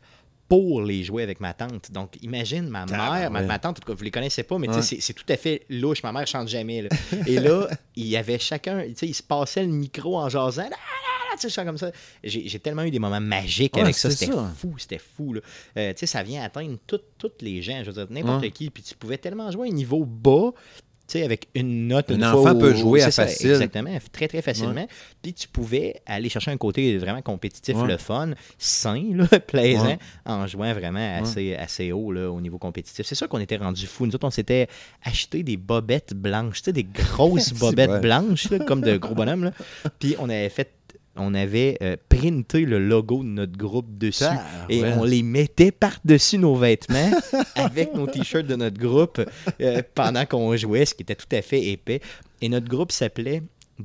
pour 0.51 0.83
les 0.83 1.05
jouer 1.05 1.23
avec 1.23 1.41
ma 1.41 1.55
tante. 1.55 1.93
Donc, 1.93 2.19
imagine 2.23 2.69
ma 2.69 2.85
mère, 2.85 3.31
ma, 3.31 3.59
tante, 3.61 3.79
en 3.79 3.81
tout 3.81 3.87
cas, 3.87 3.95
vous 3.97 4.03
les 4.05 4.11
connaissez 4.11 4.43
pas, 4.43 4.59
mais 4.59 4.69
Ouais. 4.69 4.83
c'est 4.83 5.13
tout 5.15 5.25
à 5.29 5.37
fait 5.37 5.63
louche. 5.71 6.03
Ma 6.03 6.11
mère 6.13 6.27
chante 6.27 6.49
jamais. 6.49 6.83
là. 6.83 6.89
Et 7.27 7.39
là, 7.39 7.69
il 7.97 8.07
y 8.09 8.17
avait 8.17 8.39
chacun, 8.39 8.83
tu 8.89 8.95
sais, 8.97 9.07
il 9.07 9.15
se 9.15 9.23
passait 9.23 9.63
le 9.63 9.69
micro 9.71 10.19
en 10.19 10.29
jasant. 10.29 10.69
Là, 10.69 10.77
tu 11.41 11.49
sais, 11.49 11.65
comme 11.65 11.79
ça. 11.79 11.93
J'ai 12.25 12.59
tellement 12.59 12.83
eu 12.83 12.91
des 12.91 12.99
moments 12.99 13.21
magiques 13.21 13.77
Ouais, 13.77 13.83
avec 13.83 13.95
ça. 13.95 14.11
C'était 14.11 14.33
fou, 14.57 14.75
c'était 14.77 14.99
fou. 14.99 15.35
là. 15.35 15.41
Euh, 15.77 15.93
tu 15.93 16.01
sais, 16.01 16.07
ça 16.07 16.25
vient 16.25 16.43
atteindre 16.43 16.77
toutes 16.87 17.05
toutes 17.17 17.41
les 17.43 17.63
gens. 17.63 17.79
Je 17.85 17.91
veux 17.93 18.05
dire, 18.05 18.07
n'importe 18.11 18.51
qui. 18.51 18.69
Puis 18.71 18.83
tu 18.83 18.97
pouvais 18.97 19.19
tellement 19.19 19.51
jouer 19.53 19.69
à 19.69 19.71
un 19.71 19.75
niveau 19.75 20.05
bas. 20.05 20.51
Sais, 21.11 21.25
avec 21.25 21.49
une 21.57 21.89
note, 21.89 22.11
Un 22.11 22.15
une 22.15 22.25
enfant 22.25 22.43
fois 22.43 22.55
peut 22.55 22.73
jouer 22.75 23.03
à 23.03 23.11
ça, 23.11 23.25
facile. 23.27 23.51
Exactement, 23.51 23.91
très 24.13 24.29
très 24.29 24.43
facilement. 24.43 24.87
Puis 25.23 25.35
tu 25.35 25.49
pouvais 25.49 26.01
aller 26.07 26.29
chercher 26.29 26.53
un 26.53 26.57
côté 26.57 26.97
vraiment 26.99 27.21
compétitif, 27.21 27.77
Ouais. 27.77 27.89
le 27.89 27.97
fun, 27.97 28.31
sain, 28.59 29.03
là, 29.15 29.27
plaisant, 29.47 29.87
Ouais. 29.87 29.99
en 30.25 30.47
jouant 30.47 30.73
vraiment 30.73 31.19
assez, 31.21 31.57
assez 31.57 31.91
haut 31.91 32.13
là, 32.13 32.31
au 32.31 32.41
niveau 32.41 32.59
compétitif. 32.59 33.05
C'est 33.07 33.15
sûr 33.17 33.29
qu'on 33.29 33.41
était 33.41 33.57
rendu 33.57 33.87
fou. 33.87 34.07
Nous 34.07 34.15
autres, 34.15 34.27
on 34.27 34.31
s'était 34.31 34.69
acheté 35.03 35.43
des 35.43 35.57
bobettes 35.57 36.15
blanches, 36.15 36.59
tu 36.63 36.67
sais, 36.67 36.73
des 36.73 36.85
grosses 36.85 37.53
bobettes 37.59 38.01
blanches, 38.01 38.49
là, 38.51 38.61
comme 38.61 38.81
de 38.81 38.97
gros 38.97 39.15
bonhommes. 39.17 39.51
Puis 39.99 40.15
on 40.21 40.29
avait 40.29 40.49
fait. 40.49 40.71
On 41.21 41.35
avait 41.35 41.77
euh, 41.83 41.97
printé 42.09 42.65
le 42.65 42.79
logo 42.79 43.19
de 43.23 43.29
notre 43.29 43.57
groupe 43.57 43.99
dessus 43.99 44.25
Ah, 44.27 44.43
et 44.69 44.83
ouais. 44.83 44.93
on 44.99 45.05
les 45.05 45.23
mettait 45.23 45.71
par-dessus 45.71 46.39
nos 46.39 46.55
vêtements 46.57 47.11
avec 47.55 47.95
nos 47.95 48.07
t-shirts 48.07 48.47
de 48.47 48.57
notre 48.57 48.79
groupe 48.79 49.21
euh, 49.61 49.83
pendant 49.95 50.25
qu'on 50.27 50.57
jouait, 50.57 50.85
ce 50.87 50.95
qui 50.95 51.03
était 51.03 51.15
tout 51.15 51.27
à 51.35 51.43
fait 51.43 51.63
épais. 51.67 52.01
Et 52.41 52.49
notre 52.49 52.69
groupe 52.69 52.93
s'appelait 52.93 53.43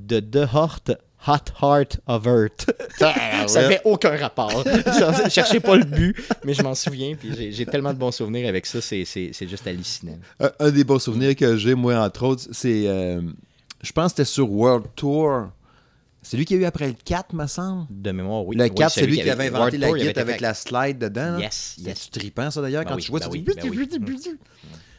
The 0.07 0.35
Heart 0.53 0.91
Hot 1.27 1.51
Heart 1.61 1.99
of 2.07 2.25
Earth. 2.27 2.71
Ah, 3.01 3.45
Ça 3.47 3.67
fait 3.67 3.81
aucun 3.83 4.15
rapport. 4.15 4.63
Je 4.65 5.29
cherchais 5.29 5.59
pas 5.59 5.75
le 5.75 5.83
but, 5.83 6.15
mais 6.45 6.53
je 6.53 6.61
m'en 6.63 6.73
souviens. 6.75 7.13
Puis 7.15 7.51
j'ai- 7.51 7.65
tellement 7.65 7.93
de 7.93 7.97
bons 7.99 8.11
souvenirs 8.11 8.47
avec 8.47 8.65
ça, 8.65 8.79
c'est- 8.79 9.03
c'est 9.05 9.31
c'est 9.33 9.47
juste 9.47 9.67
hallucinant. 9.67 10.17
Un, 10.39 10.49
un 10.59 10.71
des 10.71 10.83
bons 10.85 10.99
souvenirs 10.99 11.35
que 11.35 11.57
j'ai, 11.57 11.73
moi, 11.75 11.95
entre 11.97 12.23
autres, 12.25 12.43
c'est. 12.51 12.83
euh, 12.87 13.21
je 13.81 13.91
pense 13.91 14.13
que 14.13 14.17
c'était 14.17 14.25
sur 14.31 14.49
World 14.51 14.85
Tour. 14.95 15.47
C'est 16.27 16.37
lui 16.37 16.45
qui 16.45 16.55
a 16.55 16.57
eu 16.57 16.65
après 16.65 16.87
le 16.87 16.95
4, 17.05 17.33
me 17.33 17.45
semble? 17.45 17.85
De 17.91 18.11
mémoire, 18.11 18.45
oui. 18.45 18.55
Le 18.55 18.63
Oui, 18.63 18.71
4, 18.73 18.91
c'est 18.91 19.01
celui 19.01 19.17
lui 19.17 19.21
qui 19.21 19.29
avait 19.29 19.47
inventé 19.47 19.77
World 19.77 20.01
la 20.03 20.09
été 20.09 20.19
avec 20.19 20.41
la 20.41 20.53
slide 20.55 20.97
dedans. 20.97 21.37
Yes, 21.37 21.75
yes. 21.77 22.09
C'est 22.11 22.19
trippant, 22.19 22.49
ça, 22.49 22.61
d'ailleurs. 22.61 22.83
Ben 22.83 22.89
quand 22.89 22.95
oui, 22.95 23.01
tu 23.03 23.07
jouais, 23.09 23.19
ben 23.19 23.29
tu 23.29 23.39
dis... 23.39 23.99
ben 23.99 24.15
oui. 24.17 24.37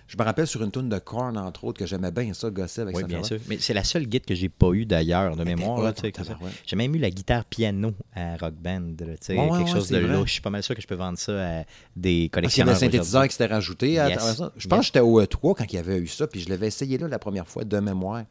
Je 0.09 0.17
me 0.17 0.23
rappelle 0.23 0.47
sur 0.47 0.63
une 0.63 0.71
tune 0.71 0.89
de 0.89 0.99
Korn, 1.01 1.37
entre 1.37 1.65
autres, 1.65 1.81
que 1.81 1.85
j'aimais 1.87 2.13
bien 2.13 2.33
ça, 2.33 2.49
gosser 2.49 2.83
avec 2.83 2.95
Oui, 2.95 3.03
ça. 3.03 3.09
bien 3.09 3.25
sûr. 3.25 3.39
Mais 3.49 3.59
c'est 3.59 3.75
la 3.75 3.83
seule 3.83 4.07
guide 4.07 4.25
que 4.25 4.37
j'ai 4.37 4.49
pas 4.49 4.71
eue 4.71 4.87
d'ailleurs, 4.87 5.35
de 5.35 5.43
mémoire. 5.43 5.83
là, 5.83 5.91
hot, 5.91 5.93
tu 5.95 6.03
sais, 6.03 6.13
que 6.13 6.19
ça. 6.19 6.27
tabarouette. 6.27 6.53
J'ai 6.65 6.77
même 6.77 6.95
eu 6.95 6.99
la 6.99 7.11
guitare 7.11 7.45
piano 7.45 7.93
à 8.15 8.37
Rock 8.37 8.55
Band. 8.55 8.83
là, 9.01 9.07
tu 9.15 9.17
sais, 9.21 9.37
Ouais, 9.37 9.49
quelque 9.49 9.65
ouais, 9.65 9.67
chose 9.67 9.89
de 9.89 9.97
louche. 9.99 10.29
Je 10.29 10.33
suis 10.35 10.41
pas 10.43 10.51
mal 10.51 10.63
sûr 10.63 10.77
que 10.77 10.81
je 10.81 10.87
peux 10.87 10.95
vendre 10.95 11.19
ça 11.19 11.33
à 11.33 11.65
des 11.97 12.29
Parce 12.33 12.53
qu'il 12.55 12.61
y 12.61 12.63
avait 12.63 12.71
collectionneurs. 12.71 12.77
un 12.77 12.79
synthétiseur 12.79 13.25
qui 13.27 13.33
s'était 13.33 13.47
rajouté. 13.53 13.99
à 13.99 14.07
Yes. 14.11 14.19
travers 14.19 14.37
ça. 14.37 14.53
Je 14.57 14.69
pense 14.69 14.79
que 14.79 14.87
j'étais 14.87 15.01
au 15.01 15.21
E3 15.21 15.55
quand 15.57 15.65
il 15.65 15.75
y 15.75 15.79
avait 15.79 15.99
eu 15.99 16.07
ça, 16.07 16.29
puis 16.29 16.39
je 16.41 16.49
l'avais 16.51 16.69
essayé 16.69 16.99
là 16.99 17.09
la 17.09 17.19
première 17.19 17.49
fois 17.49 17.65
de 17.65 17.81
mémoire. 17.81 18.23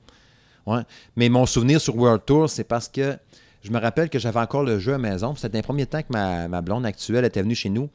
Ouais. 0.66 0.82
Mais 1.16 1.30
mon 1.30 1.46
souvenir 1.46 1.80
sur 1.80 1.96
World 1.96 2.22
Tour, 2.26 2.50
c'est 2.50 2.64
parce 2.64 2.88
que 2.88 3.18
je 3.64 3.72
me 3.72 3.80
rappelle 3.80 4.10
que 4.10 4.20
j'avais 4.20 4.40
encore 4.40 4.64
le 4.64 4.80
jeu 4.80 4.94
à 4.94 4.98
maison. 4.98 5.36
C'était 5.36 5.58
un 5.58 5.62
premier 5.62 5.86
temps 5.86 6.02
que 6.02 6.12
ma, 6.12 6.48
ma 6.48 6.62
blonde 6.62 6.86
actuelle 6.86 7.26
était 7.26 7.42
venue 7.42 7.56
chez 7.56 7.70
nous. 7.70 7.90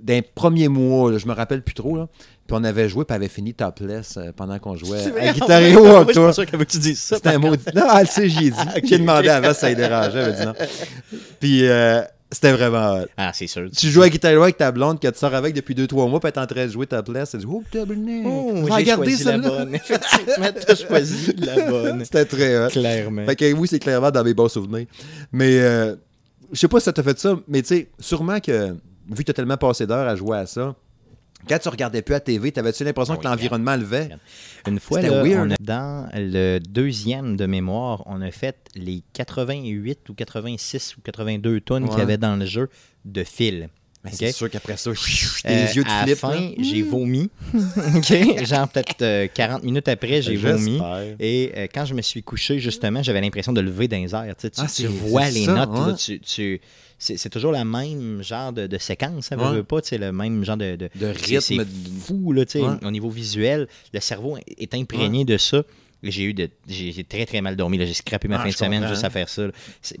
D'un 0.00 0.20
premier 0.34 0.68
mois, 0.68 1.12
là, 1.12 1.18
je 1.18 1.26
me 1.26 1.32
rappelle 1.32 1.62
plus 1.62 1.74
trop. 1.74 1.96
Là. 1.96 2.08
Puis 2.46 2.56
on 2.58 2.64
avait 2.64 2.88
joué, 2.88 3.04
puis 3.04 3.14
avait 3.14 3.28
fini 3.28 3.54
topless 3.54 4.18
euh, 4.18 4.30
pendant 4.36 4.58
qu'on 4.58 4.76
jouait 4.76 5.18
à? 5.18 5.32
Guitar 5.32 5.62
Hero 5.62 5.82
World 5.82 6.12
Tour. 6.12 6.34
C'était 6.34 7.28
un 7.30 7.38
mot. 7.38 7.54
Non, 7.74 7.86
elle 7.94 8.00
le 8.00 8.06
sait, 8.06 8.28
j'y 8.28 8.46
ai 8.46 8.50
dit. 8.50 8.58
J'ai 8.84 8.98
demandé 8.98 9.28
avant 9.28 9.54
ça 9.54 9.68
lui 9.68 9.76
dérangeait. 9.76 10.20
Elle 10.20 10.34
dit 10.34 10.44
non. 10.44 10.54
Puis 11.40 11.66
euh, 11.66 12.02
c'était 12.34 12.52
vraiment. 12.52 13.00
hot. 13.00 13.06
Ah, 13.16 13.30
c'est 13.32 13.46
sûr. 13.46 13.68
Tu 13.74 13.88
joues 13.88 14.02
à 14.02 14.08
Guitar 14.08 14.32
Hero 14.32 14.42
avec 14.42 14.56
ta 14.56 14.70
blonde 14.72 15.00
que 15.00 15.08
tu 15.08 15.18
sors 15.18 15.34
avec 15.34 15.54
depuis 15.54 15.74
2-3 15.74 16.08
mois, 16.10 16.20
puis 16.20 16.28
est 16.28 16.38
en 16.38 16.46
train 16.46 16.66
de 16.66 16.70
jouer 16.70 16.86
ta 16.86 17.02
place. 17.02 17.34
Elle 17.34 17.40
dit 17.40 17.46
Oh, 17.48 17.62
tabarnak, 17.70 18.24
Oh, 18.26 18.66
j'ai 18.78 18.84
choisi 18.94 19.24
la 19.24 19.38
bonne. 19.38 19.74
Effectivement, 19.74 20.46
t'as 20.66 20.74
choisi 20.74 21.32
la 21.38 21.66
bonne. 21.70 22.04
C'était 22.04 22.24
très 22.24 22.66
hot. 22.66 22.68
Clairement. 22.70 23.24
Fait 23.26 23.36
que 23.36 23.52
oui, 23.52 23.68
c'est 23.68 23.78
clairement 23.78 24.10
dans 24.10 24.24
mes 24.24 24.34
bons 24.34 24.48
souvenirs. 24.48 24.86
Mais 25.32 25.58
euh, 25.60 25.94
je 26.52 26.58
sais 26.58 26.68
pas 26.68 26.80
si 26.80 26.84
ça 26.84 26.92
t'a 26.92 27.02
fait 27.02 27.18
ça, 27.18 27.38
mais 27.48 27.62
tu 27.62 27.68
sais, 27.68 27.88
sûrement 27.98 28.40
que 28.40 28.70
vu 29.08 29.16
que 29.18 29.22
tu 29.24 29.30
as 29.30 29.34
tellement 29.34 29.56
passé 29.56 29.86
d'heures 29.86 30.08
à 30.08 30.16
jouer 30.16 30.38
à 30.38 30.46
ça, 30.46 30.74
quand 31.48 31.58
tu 31.58 31.68
regardais 31.68 32.02
plus 32.02 32.14
à 32.14 32.20
TV, 32.20 32.52
t'avais-tu 32.52 32.84
l'impression 32.84 33.14
Ah 33.14 33.16
que 33.18 33.24
l'environnement 33.24 33.76
levait? 33.76 34.10
Une 34.66 34.80
fois, 34.80 35.00
C'était 35.00 35.14
là, 35.14 35.22
weird. 35.22 35.48
on 35.48 35.50
a- 35.52 35.56
dans 35.60 36.08
le 36.14 36.58
deuxième 36.58 37.36
de 37.36 37.46
mémoire, 37.46 38.02
on 38.06 38.20
a 38.22 38.30
fait 38.30 38.56
les 38.74 39.02
88 39.12 40.08
ou 40.08 40.14
86 40.14 40.96
ou 40.96 41.00
82 41.02 41.60
tonnes 41.60 41.88
qu'il 41.88 41.98
y 41.98 42.02
avait 42.02 42.18
dans 42.18 42.36
le 42.36 42.46
jeu 42.46 42.68
de 43.04 43.24
fil. 43.24 43.68
C'est 44.12 44.32
sûr 44.32 44.50
qu'après 44.50 44.76
ça, 44.76 44.90
Euh, 44.90 45.66
yeux 45.74 45.82
de 45.82 45.88
à 45.88 46.04
la 46.04 46.14
fin, 46.14 46.52
j'ai 46.58 46.82
vomi. 46.82 47.30
OK? 47.96 48.44
Genre 48.44 48.68
peut-être 48.68 49.00
euh, 49.00 49.28
40 49.32 49.62
minutes 49.64 49.88
après, 49.88 50.20
j'ai 50.20 50.36
vomi. 50.36 50.78
Et 51.18 51.52
euh, 51.56 51.66
quand 51.74 51.86
je 51.86 51.94
me 51.94 52.02
suis 52.02 52.22
couché, 52.22 52.58
justement, 52.58 53.02
j'avais 53.02 53.22
l'impression 53.22 53.54
de 53.54 53.62
lever 53.62 53.88
dans 53.88 53.96
les 53.96 54.14
airs. 54.14 54.34
Tu, 54.36 54.42
sais, 54.42 54.50
tu- 54.50 54.60
Ah, 54.62 54.66
tu 54.74 54.86
vois 54.88 55.30
les 55.30 55.46
ça, 55.46 55.54
notes. 55.54 55.88
là, 55.88 55.94
tu, 55.94 56.20
tu- 56.20 56.60
c'est, 57.16 57.28
toujours 57.30 57.52
le 57.52 57.64
même 57.64 58.22
genre 58.22 58.52
de, 58.52 58.66
de 58.66 58.78
séquence. 58.78 59.26
Ça 59.26 59.36
Ouais. 59.36 59.56
veut 59.56 59.64
pas, 59.64 59.80
le 59.92 60.10
même 60.12 60.44
genre 60.44 60.56
de, 60.56 60.76
de, 60.76 60.88
De 60.94 61.12
c'est- 61.14 61.40
c'est 61.40 61.54
rythme. 61.54 61.66
fou, 62.00 62.32
là, 62.32 62.44
Ouais. 62.54 62.86
au 62.86 62.90
niveau 62.90 63.10
visuel. 63.10 63.68
Le 63.92 64.00
cerveau 64.00 64.36
est 64.58 64.74
imprégné 64.74 65.24
de 65.24 65.36
ça. 65.36 65.62
J'ai 66.02 66.24
eu 66.24 66.34
de, 66.34 66.50
j'ai 66.68 67.02
très 67.04 67.24
très 67.24 67.40
mal 67.40 67.56
dormi. 67.56 67.78
là. 67.78 67.86
J'ai 67.86 67.94
scrappé 67.94 68.28
ma 68.28 68.36
Ah, 68.36 68.42
fin 68.42 68.48
de 68.48 68.54
semaine 68.54 68.80
comprends. 68.80 68.88
juste 68.88 69.04
à 69.04 69.10
faire 69.10 69.28
ça. 69.28 69.44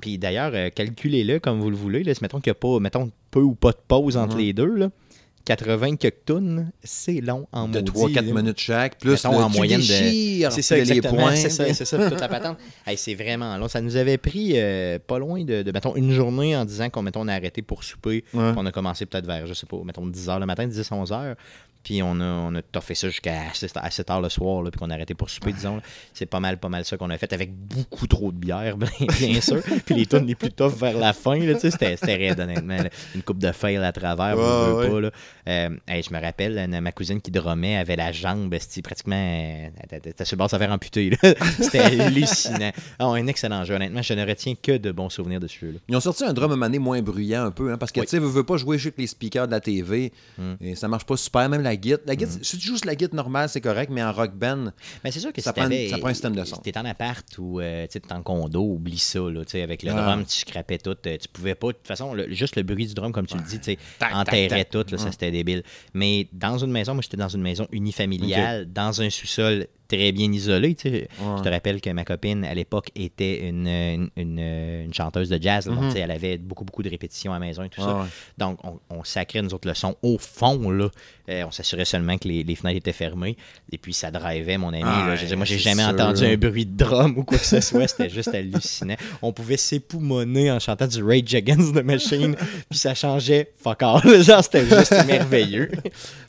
Puis 0.02 0.18
d'ailleurs, 0.18 0.50
euh, 0.54 0.68
calculez-le 0.68 1.38
comme 1.38 1.60
vous 1.60 1.70
le 1.70 1.76
voulez. 1.76 2.04
Là. 2.04 2.12
Mettons 2.20 2.40
qu'il 2.40 2.50
n'y 2.50 2.56
a 2.56 2.60
pas, 2.60 2.78
mettons, 2.78 3.10
peu 3.30 3.40
ou 3.40 3.54
pas 3.54 3.70
de 3.72 3.78
pause 3.88 4.16
entre 4.18 4.36
les 4.36 4.52
deux. 4.52 4.74
Là. 4.74 4.90
80 5.44 5.96
quelques 5.96 6.24
tonnes, 6.24 6.70
c'est 6.82 7.20
long 7.20 7.46
en 7.52 7.68
De 7.68 7.80
maudit, 7.80 8.14
3-4 8.14 8.14
là. 8.26 8.32
minutes 8.42 8.58
chaque, 8.60 8.98
plus 8.98 9.10
Mettons, 9.12 9.38
le 9.38 9.44
en 9.44 9.48
moyenne 9.50 9.80
de- 9.80 9.84
C'est 10.50 10.62
ça, 10.62 10.74
les 10.76 10.80
exactement. 10.92 11.22
points. 11.22 11.36
C'est 11.36 11.50
ça, 11.50 11.72
c'est 11.74 11.84
ça, 11.84 12.08
toute 12.10 12.20
la 12.20 12.28
patente. 12.28 12.56
Hey, 12.86 12.96
c'est 12.96 13.14
vraiment 13.14 13.56
long. 13.58 13.68
Ça 13.68 13.80
nous 13.80 13.96
avait 13.96 14.16
pris 14.18 14.52
euh, 14.56 14.98
pas 15.06 15.18
loin 15.18 15.44
de, 15.44 15.62
de, 15.62 15.70
mettons, 15.72 15.94
une 15.96 16.12
journée 16.12 16.56
en 16.56 16.64
disant 16.64 16.88
qu'on 16.90 17.02
mettons, 17.02 17.20
on 17.22 17.28
a 17.28 17.34
arrêté 17.34 17.62
pour 17.62 17.84
souper. 17.84 18.24
Ouais. 18.32 18.50
Puis 18.52 18.54
On 18.56 18.66
a 18.66 18.72
commencé 18.72 19.04
peut-être 19.06 19.26
vers, 19.26 19.46
je 19.46 19.52
sais 19.54 19.66
pas, 19.66 19.76
mettons 19.84 20.06
10 20.06 20.28
h 20.28 20.40
le 20.40 20.46
matin, 20.46 20.66
10, 20.66 20.90
11 20.90 21.10
h. 21.10 21.34
Puis 21.84 22.02
on 22.02 22.18
a, 22.20 22.24
on 22.24 22.54
a 22.54 22.62
toffé 22.62 22.94
ça 22.94 23.08
jusqu'à 23.08 23.42
assez, 23.50 23.68
assez 23.74 24.02
tard 24.04 24.20
le 24.22 24.28
soir, 24.30 24.62
là, 24.62 24.70
puis 24.70 24.78
qu'on 24.80 24.88
a 24.90 24.94
arrêté 24.94 25.14
pour 25.14 25.28
souper, 25.30 25.52
disons. 25.52 25.80
C'est 26.14 26.26
pas 26.26 26.40
mal, 26.40 26.56
pas 26.58 26.70
mal 26.70 26.84
ça 26.84 26.96
qu'on 26.96 27.10
a 27.10 27.18
fait 27.18 27.32
avec 27.32 27.52
beaucoup 27.54 28.06
trop 28.06 28.32
de 28.32 28.36
bière, 28.38 28.76
bien, 28.78 28.88
bien 29.20 29.40
sûr. 29.40 29.60
puis 29.84 29.94
les 29.94 30.06
tunes 30.06 30.26
les 30.26 30.34
plus 30.34 30.50
tough 30.50 30.72
vers 30.78 30.96
la 30.98 31.12
fin, 31.12 31.38
c'était, 31.58 31.96
c'était 31.96 32.16
raide, 32.16 32.40
honnêtement. 32.40 32.76
là. 32.78 32.88
Une 33.14 33.22
coupe 33.22 33.38
de 33.38 33.52
fail 33.52 33.76
à 33.76 33.92
travers, 33.92 34.36
ouais. 34.38 34.88
pas, 34.88 35.00
là. 35.00 35.10
Euh, 35.46 35.76
hey, 35.86 36.02
je 36.02 36.12
me 36.12 36.20
rappelle, 36.20 36.68
ma 36.80 36.90
cousine 36.92 37.20
qui 37.20 37.30
drummait 37.30 37.76
avait 37.76 37.96
la 37.96 38.12
jambe, 38.12 38.54
pratiquement. 38.82 39.14
euh, 39.16 39.68
Elle 39.90 39.98
était- 39.98 40.24
sur 40.24 40.36
le 40.36 40.38
bord 40.38 40.46
de 40.46 40.52
se 40.52 40.56
faire 40.58 40.72
amputer, 40.72 41.10
là. 41.10 41.34
C'était 41.60 41.80
hallucinant. 41.80 42.72
Ah, 42.98 43.06
un 43.06 43.26
excellent 43.26 43.64
jeu, 43.64 43.74
honnêtement. 43.74 44.00
Je 44.02 44.14
ne 44.14 44.26
retiens 44.26 44.54
que 44.60 44.76
de 44.78 44.90
bons 44.90 45.10
souvenirs 45.10 45.40
de 45.40 45.46
ce 45.48 45.58
jeu-là. 45.58 45.78
Ils 45.88 45.96
ont 45.96 46.00
sorti 46.00 46.24
un 46.24 46.32
drum 46.32 46.58
donné 46.58 46.78
moins 46.78 47.02
bruyant 47.02 47.44
un 47.44 47.50
peu, 47.50 47.72
hein, 47.72 47.76
parce 47.76 47.92
que 47.92 48.00
Oui. 48.00 48.06
tu 48.06 48.10
sais, 48.12 48.18
veux, 48.18 48.28
veux 48.28 48.44
pas 48.44 48.56
jouer 48.56 48.78
juste 48.78 48.94
les 48.96 49.06
speakers 49.06 49.46
de 49.46 49.52
la 49.52 49.60
TV, 49.60 50.12
et 50.62 50.74
ça 50.74 50.88
marche 50.88 51.04
pas 51.04 51.16
super, 51.16 51.48
même 51.48 51.60
la 51.62 51.73
La 52.06 52.16
guitare, 52.16 52.36
si 52.42 52.58
tu 52.58 52.66
joues 52.66 52.76
sur 52.76 52.86
la 52.86 52.94
guitare 52.94 53.14
normale, 53.14 53.48
c'est 53.48 53.60
correct, 53.60 53.90
mais 53.90 54.02
en 54.02 54.12
rock 54.12 54.34
band, 54.34 54.72
Mais 55.04 55.10
c'est 55.10 55.20
sûr 55.20 55.32
que 55.32 55.40
Ça 55.40 55.50
si 55.50 55.54
prend- 55.54 55.62
t'avais- 55.68 55.88
ça 55.88 55.98
prend 55.98 56.08
un 56.08 56.12
système 56.14 56.34
de 56.36 56.44
son. 56.44 56.56
Si 56.56 56.62
t'es 56.62 56.76
en 56.78 56.84
appart 56.84 57.26
ou 57.38 57.60
euh, 57.60 57.86
t'es 57.86 58.00
en 58.12 58.22
condo, 58.22 58.62
oublie 58.62 58.98
ça. 58.98 59.18
Là, 59.20 59.42
avec 59.62 59.82
le 59.82 59.90
Ah. 59.92 60.02
drum, 60.02 60.24
tu 60.24 60.36
scrapais 60.38 60.78
tout. 60.78 60.96
euh, 61.06 61.16
Tu 61.18 61.28
pouvais 61.32 61.54
pas. 61.54 61.68
De 61.68 61.72
toute 61.72 61.86
façon, 61.86 62.14
le- 62.14 62.32
juste 62.32 62.56
le 62.56 62.62
bruit 62.62 62.86
du 62.86 62.94
drum, 62.94 63.12
comme 63.12 63.26
tu 63.26 63.36
le 63.36 63.42
dis, 63.42 63.76
enterrait 64.12 64.64
tout. 64.64 64.84
Là, 64.90 64.98
Ça, 64.98 65.10
c'était 65.12 65.30
débile. 65.30 65.62
Mais 65.92 66.28
dans 66.32 66.58
une 66.58 66.70
maison, 66.70 66.94
moi, 66.94 67.02
j'étais 67.02 67.16
dans 67.16 67.28
une 67.28 67.42
maison 67.42 67.66
unifamiliale, 67.72 68.66
dans 68.72 69.00
un 69.00 69.10
sous-sol 69.10 69.66
très 69.88 70.12
bien 70.12 70.30
isolé. 70.32 70.74
tu 70.74 70.88
sais. 70.90 71.08
Je 71.38 71.42
te 71.42 71.48
rappelle 71.48 71.80
que 71.80 71.90
ma 71.90 72.04
copine, 72.04 72.44
à 72.44 72.54
l'époque, 72.54 72.88
était 72.96 73.48
une, 73.48 73.66
une, 73.66 74.10
une- 74.16 74.38
une 74.84 74.94
chanteuse 74.94 75.28
de 75.28 75.40
jazz. 75.40 75.66
Donc, 75.66 75.78
tu 75.88 75.90
sais, 75.92 76.00
elle 76.00 76.10
avait 76.10 76.38
beaucoup, 76.38 76.64
beaucoup 76.64 76.82
de 76.82 76.90
répétitions 76.90 77.32
à 77.32 77.38
la 77.38 77.46
maison 77.46 77.62
et 77.62 77.68
tout 77.68 77.80
ça. 77.80 78.06
Donc, 78.38 78.58
on, 78.64 78.78
on 78.90 79.04
sacrait, 79.04 79.42
nous 79.42 79.54
autres, 79.54 79.68
le 79.68 79.74
son 79.74 79.96
au 80.02 80.18
fond. 80.18 80.70
Là. 80.70 80.88
Euh, 81.30 81.44
on 81.46 81.50
s'assurait 81.50 81.84
seulement 81.86 82.18
que 82.18 82.28
les, 82.28 82.42
les 82.44 82.54
fenêtres 82.54 82.78
étaient 82.78 82.92
fermées. 82.92 83.36
Et 83.72 83.78
puis, 83.78 83.92
ça 83.94 84.10
drivait, 84.10 84.58
mon 84.58 84.68
ami. 84.68 84.82
Ah 84.84 85.06
là. 85.08 85.16
Je 85.16 85.24
dire, 85.26 85.36
moi, 85.36 85.46
j'ai 85.46 85.58
jamais 85.58 85.82
sûr. 85.82 85.92
entendu 85.92 86.24
un 86.24 86.36
bruit 86.36 86.66
de 86.66 86.76
drum 86.76 87.16
ou 87.16 87.24
quoi 87.24 87.38
que 87.38 87.44
ce 87.46 87.60
soit. 87.60 87.86
C'était 87.88 88.10
juste 88.10 88.34
hallucinant. 88.34 88.96
On 89.22 89.32
pouvait 89.32 89.56
s'époumoner 89.56 90.50
en 90.50 90.58
chantant 90.60 90.86
du 90.86 91.02
Rage 91.02 91.34
Against 91.34 91.74
the 91.74 91.82
Machine. 91.84 92.36
puis, 92.68 92.78
ça 92.78 92.94
changeait 92.94 93.52
fuck 93.56 93.82
all. 93.82 94.00
Genre, 94.22 94.42
c'était 94.44 94.66
juste 94.66 94.92
merveilleux. 95.06 95.70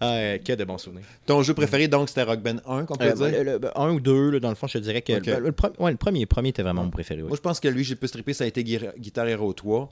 Euh, 0.01 0.37
que 0.37 0.53
de 0.53 0.63
bons 0.63 0.77
souvenirs. 0.77 1.05
Ton 1.25 1.41
jeu 1.43 1.53
préféré, 1.53 1.87
donc, 1.87 2.09
c'était 2.09 2.23
Rock 2.23 2.41
Band 2.41 2.57
1, 2.67 2.85
qu'on 2.85 2.95
peut 2.95 3.05
Euh, 3.05 3.13
dire? 3.29 3.43
Le- 3.45 3.57
le- 3.59 3.79
un 3.79 3.91
ou 3.93 3.99
deux, 3.99 4.31
là, 4.31 4.39
dans 4.39 4.49
le 4.49 4.55
fond, 4.55 4.67
je 4.67 4.73
te 4.73 4.83
dirais 4.83 5.01
que 5.01 5.13
le, 5.39 5.45
le 5.45 5.51
pre- 5.51 5.71
ouais, 5.79 5.91
le 5.91 5.97
premier, 5.97 6.25
premier 6.25 6.49
était 6.49 6.63
vraiment 6.63 6.83
mon 6.83 6.89
préféré. 6.91 7.21
Moi, 7.21 7.35
je 7.37 7.41
pense 7.41 7.59
que 7.59 7.67
lui, 7.67 7.83
j'ai 7.83 7.95
plus 7.95 8.11
trippé, 8.11 8.33
ça 8.33 8.43
a 8.43 8.47
été 8.47 8.63
Guitar 8.63 9.27
Hero 9.27 9.53
3. 9.53 9.89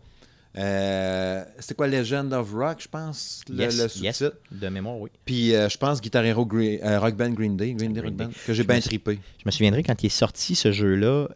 Euh, 0.56 1.44
C'était 1.60 1.74
quoi 1.76 1.88
Legend 1.88 2.32
of 2.34 2.54
Rock, 2.54 2.82
je 2.82 2.88
pense, 2.88 3.42
le, 3.50 3.56
Yes, 3.64 3.78
le 3.78 4.04
yes. 4.04 4.18
sous-titre? 4.18 4.38
De 4.52 4.70
mémoire, 4.70 5.00
oui. 5.00 5.10
Puis 5.26 5.56
euh, 5.56 5.68
je 5.68 5.78
pense 5.78 6.00
Guitar 6.00 6.24
Hero 6.26 6.46
Green- 6.46 6.80
euh, 6.84 7.00
Rock 7.00 7.16
Band 7.16 7.32
Green 7.32 7.58
Day, 7.58 7.74
Green 7.74 7.92
Day, 7.94 8.02
Green 8.02 8.04
Rock 8.12 8.16
Day. 8.16 8.26
Band, 8.26 8.32
que 8.46 8.54
j'ai 8.54 8.64
bien 8.64 8.80
trippé. 8.80 9.18
Je 9.40 9.44
me 9.46 9.52
souviendrai 9.52 9.82
quand 9.84 10.02
il 10.04 10.08
est 10.08 10.10
sorti 10.10 10.54
ce 10.56 10.72
jeu-là, 10.72 11.28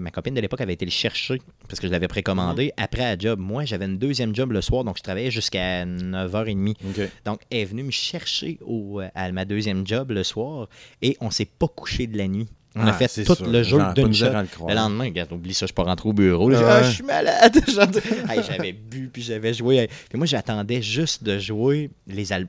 ma 0.00 0.10
copine 0.10 0.34
de 0.34 0.40
l'époque 0.40 0.60
avait 0.60 0.72
été 0.74 0.84
le 0.84 0.90
chercher 0.90 1.40
parce 1.68 1.78
que 1.80 1.86
je 1.86 1.92
l'avais 1.92 2.08
précommandé 2.08 2.72
après 2.76 3.04
à 3.04 3.16
job. 3.16 3.38
Moi, 3.38 3.64
j'avais 3.64 3.84
une 3.86 3.98
deuxième 3.98 4.34
job 4.34 4.50
le 4.52 4.60
soir, 4.60 4.84
donc 4.84 4.96
je 4.98 5.02
travaillais 5.02 5.30
jusqu'à 5.30 5.84
9h30. 5.84 6.70
OK. 6.88 7.10
Donc, 7.24 7.40
elle 7.50 7.58
est 7.58 7.64
venue 7.66 7.84
me 7.84 7.90
chercher 7.90 8.58
au, 8.66 9.00
à 9.14 9.30
ma 9.32 9.44
deuxième 9.44 9.86
job 9.86 10.10
le 10.10 10.24
soir 10.24 10.68
et 11.02 11.16
on 11.20 11.30
s'est 11.30 11.44
pas 11.46 11.68
couché 11.68 12.06
de 12.06 12.18
la 12.18 12.26
nuit. 12.28 12.48
On 12.78 12.86
Ah, 12.86 12.90
a 12.90 12.92
fait 12.92 13.08
tout 13.24 13.34
sûr. 13.34 13.46
le 13.46 13.62
jeu 13.62 13.78
d'une 13.94 14.12
shot. 14.12 14.26
le. 14.26 14.68
Le 14.68 14.74
lendemain, 14.74 15.04
regarde, 15.04 15.32
oublie 15.32 15.54
ça, 15.54 15.60
je 15.64 15.68
suis 15.68 15.74
pas 15.74 15.84
rentré 15.84 16.08
au 16.08 16.12
bureau. 16.12 16.50
là. 16.50 16.60
Ah 16.62 16.76
Ah, 16.78 16.82
je 16.82 16.90
suis 16.90 17.04
malade. 17.04 17.58
Hey, 18.28 18.40
j'avais 18.46 18.72
bu, 18.72 19.08
puis 19.12 19.22
j'avais 19.22 19.54
joué. 19.54 19.88
Puis 20.08 20.18
moi, 20.18 20.26
j'attendais 20.26 20.82
juste 20.82 21.24
de 21.24 21.38
jouer 21.38 21.90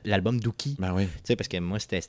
l'album 0.04 0.38
Dookie. 0.40 0.76
Ben 0.78 0.92
oui. 0.94 1.04
Tu 1.06 1.10
sais, 1.24 1.36
parce 1.36 1.48
que 1.48 1.56
moi, 1.58 1.78
c'était, 1.78 2.00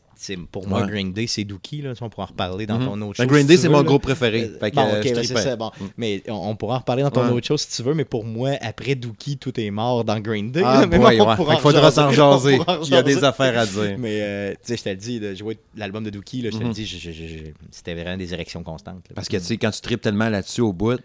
pour 0.51 0.67
moi, 0.67 0.81
Ouais. 0.81 0.87
Green 0.87 1.13
Day, 1.13 1.27
c'est 1.27 1.43
Dookie. 1.43 1.81
Là, 1.81 1.93
on 2.01 2.09
pourra 2.09 2.23
en 2.23 2.27
reparler 2.27 2.65
dans 2.65 2.79
ton 2.79 2.99
autre 3.01 3.17
Ben, 3.19 3.23
show. 3.23 3.29
Green 3.29 3.41
si 3.43 3.47
Day, 3.47 3.57
c'est 3.57 3.69
mon 3.69 3.83
groupe 3.83 4.01
préféré. 4.03 4.49
Fait 4.59 4.71
que, 4.71 4.75
bon, 4.75 4.83
ok, 4.83 5.03
ben, 5.03 5.23
c'est 5.23 5.37
ça. 5.37 5.55
Bon. 5.55 5.71
Mais 5.97 6.21
on, 6.27 6.49
on 6.49 6.55
pourra 6.55 6.75
en 6.75 6.79
reparler 6.79 7.03
dans 7.03 7.11
ton 7.11 7.25
Ouais. 7.25 7.31
autre 7.31 7.47
chose 7.47 7.61
si 7.61 7.75
tu 7.77 7.83
veux. 7.87 7.93
Mais 7.93 8.05
pour 8.05 8.23
moi, 8.25 8.51
après 8.61 8.95
Dookie, 8.95 9.37
tout 9.37 9.57
est 9.59 9.71
mort 9.71 10.03
dans 10.03 10.19
Green 10.19 10.51
Day. 10.51 10.61
Ah, 10.65 10.85
mais 10.89 10.97
ouais. 10.97 11.17
qu'il 11.17 11.57
faudra 11.59 11.91
s'en 11.91 12.11
jaser. 12.11 12.59
Il 12.83 12.89
y 12.91 12.95
a 12.95 13.03
des 13.03 13.23
affaires 13.23 13.57
à 13.57 13.65
dire. 13.65 13.95
Mais 13.97 14.19
euh, 14.21 14.51
tu 14.53 14.57
sais, 14.63 14.77
je 14.77 14.83
te 14.83 14.89
le 14.89 14.95
dis, 14.95 15.19
de 15.19 15.35
jouer 15.35 15.57
l'album 15.75 16.03
de 16.03 16.09
Dookie, 16.09 16.43
je 16.43 16.57
te 16.57 16.63
le 16.63 16.69
dis, 16.73 16.85
je- 16.85 17.51
c'était 17.71 17.93
vraiment 18.10 18.18
des 18.18 18.34
érections 18.34 18.64
constantes. 18.64 19.07
là. 19.10 19.15
Parce 19.15 19.27
que, 19.30 19.38
tu 19.38 19.44
sais, 19.44 19.57
quand 19.57 19.72
tu 19.72 19.81
tripes 19.81 20.02
tellement 20.02 20.30
là-dessus 20.30 20.61
au 20.61 20.73
bout, 20.73 20.99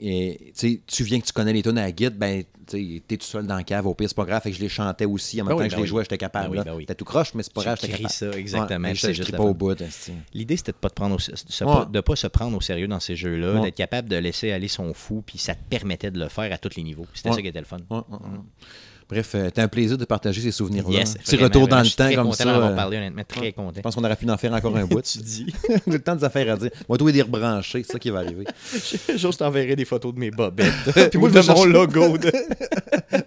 et, 0.00 0.52
tu 0.58 0.80
sais, 0.88 1.04
viens 1.04 1.20
que 1.20 1.26
tu 1.26 1.32
connais 1.34 1.52
les 1.52 1.62
tunes 1.62 1.76
à 1.76 1.82
la 1.82 1.92
guide, 1.92 2.16
ben, 2.16 2.42
tu 2.66 2.94
sais, 2.96 3.02
t'es 3.06 3.18
tout 3.18 3.26
seul 3.26 3.46
dans 3.46 3.56
la 3.56 3.62
cave, 3.64 3.86
au 3.86 3.92
pire, 3.92 4.08
c'est 4.08 4.16
pas 4.16 4.24
grave, 4.24 4.40
fait 4.42 4.50
que 4.50 4.56
je 4.56 4.62
les 4.62 4.70
chantais 4.70 5.04
aussi. 5.04 5.42
En 5.42 5.44
même 5.44 5.50
Ben 5.50 5.56
temps 5.56 5.60
oui, 5.60 5.66
que 5.66 5.70
je 5.72 5.76
ben 5.76 5.76
les 5.76 5.82
oui. 5.82 5.88
jouais, 5.88 6.02
j'étais 6.04 6.16
capable. 6.16 6.50
Ben 6.54 6.58
oui, 6.60 6.64
ben 6.64 6.74
oui. 6.74 6.86
T'es 6.86 6.94
tout 6.94 7.04
croche, 7.04 7.34
mais 7.34 7.42
c'est 7.42 7.52
pas 7.52 7.60
Tu 7.60 7.66
grave, 7.66 7.78
j'étais 7.82 7.92
capable. 7.92 8.08
ça, 8.10 8.30
exactement. 8.30 8.88
Ouais, 8.88 8.94
je, 8.94 9.00
je 9.08 9.12
juste 9.12 9.22
trippais 9.24 9.38
la 9.38 9.44
au 9.44 9.52
bout. 9.52 9.76
L'idée, 10.32 10.56
c'était 10.56 10.72
de 10.72 10.76
pas 10.78 10.88
te 10.88 10.94
prendre 10.94 11.16
au, 11.16 11.18
se- 11.18 11.32
Ouais. 11.32 11.70
pas- 11.70 11.84
de 11.84 12.00
pas 12.00 12.16
se 12.16 12.26
prendre 12.28 12.56
au 12.56 12.62
sérieux 12.62 12.88
dans 12.88 13.00
ces 13.00 13.14
jeux-là, 13.14 13.56
Ouais. 13.56 13.60
d'être 13.62 13.76
capable 13.76 14.08
de 14.08 14.16
laisser 14.16 14.52
aller 14.52 14.68
son 14.68 14.94
fou, 14.94 15.22
puis 15.26 15.36
ça 15.36 15.54
te 15.54 15.62
permettait 15.68 16.10
de 16.10 16.18
le 16.18 16.28
faire 16.30 16.50
à 16.50 16.56
tous 16.56 16.76
les 16.76 16.82
niveaux. 16.82 17.06
C'était 17.12 17.32
ça 17.32 17.42
qui 17.42 17.48
était 17.48 17.60
le 17.60 17.66
fun. 17.66 17.76
Bref, 19.08 19.32
euh, 19.34 19.50
t'as 19.52 19.62
un 19.62 19.68
plaisir 19.68 19.98
de 19.98 20.04
partager 20.04 20.40
ces 20.40 20.50
souvenirs-là. 20.50 20.98
Yes, 20.98 21.14
Petit 21.14 21.36
vraiment, 21.36 21.44
retour 21.48 21.62
dans 21.62 21.66
vraiment, 21.76 21.82
le 21.82 21.88
je 21.88 21.96
temps 21.96 22.22
comme 22.22 22.32
ça. 22.32 22.50
avoir 22.54 22.70
euh, 22.70 22.74
parlé, 22.76 22.96
honnêtement, 22.96 23.22
très 23.28 23.52
content. 23.52 23.72
Je 23.76 23.80
pense 23.82 23.94
qu'on 23.94 24.02
aurait 24.04 24.16
pu 24.16 24.28
en 24.30 24.36
faire 24.38 24.52
encore 24.54 24.76
un 24.76 24.86
bout. 24.86 25.02
tu 25.12 25.18
dis. 25.18 25.46
le 25.86 25.98
temps 25.98 26.16
des 26.16 26.24
affaires 26.24 26.52
à 26.54 26.56
dire. 26.56 26.70
Moi, 26.88 26.96
toi, 26.98 27.12
les 27.12 27.22
rebrancher, 27.22 27.82
c'est 27.84 27.92
ça 27.92 27.98
qui 27.98 28.10
va 28.10 28.20
arriver. 28.20 28.44
Jour, 29.16 29.32
je 29.32 29.38
t'enverrai 29.38 29.76
des 29.76 29.84
photos 29.84 30.14
de 30.14 30.18
mes 30.18 30.30
bobettes. 30.30 30.72
Puis 31.10 31.18
moi, 31.18 31.28
je 31.28 31.34
de 31.34 31.40
vais 31.40 31.46
mon 31.48 31.54
chercher- 31.56 31.68
logo. 31.72 32.18
de- 32.18 32.32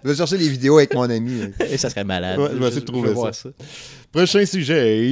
Je 0.04 0.08
vais 0.08 0.14
chercher 0.16 0.36
les 0.38 0.48
vidéos 0.48 0.78
avec 0.78 0.92
mon 0.94 1.08
ami. 1.08 1.42
Et 1.70 1.76
ça 1.78 1.88
serait 1.90 2.04
malade. 2.04 2.38
Ouais, 2.38 2.48
je 2.52 2.58
vais 2.58 2.66
essayer 2.66 2.80
de 2.80 2.86
trouver 2.86 3.10
voir 3.12 3.34
ça. 3.34 3.48
Prochain 4.12 4.44
sujet. 4.46 5.04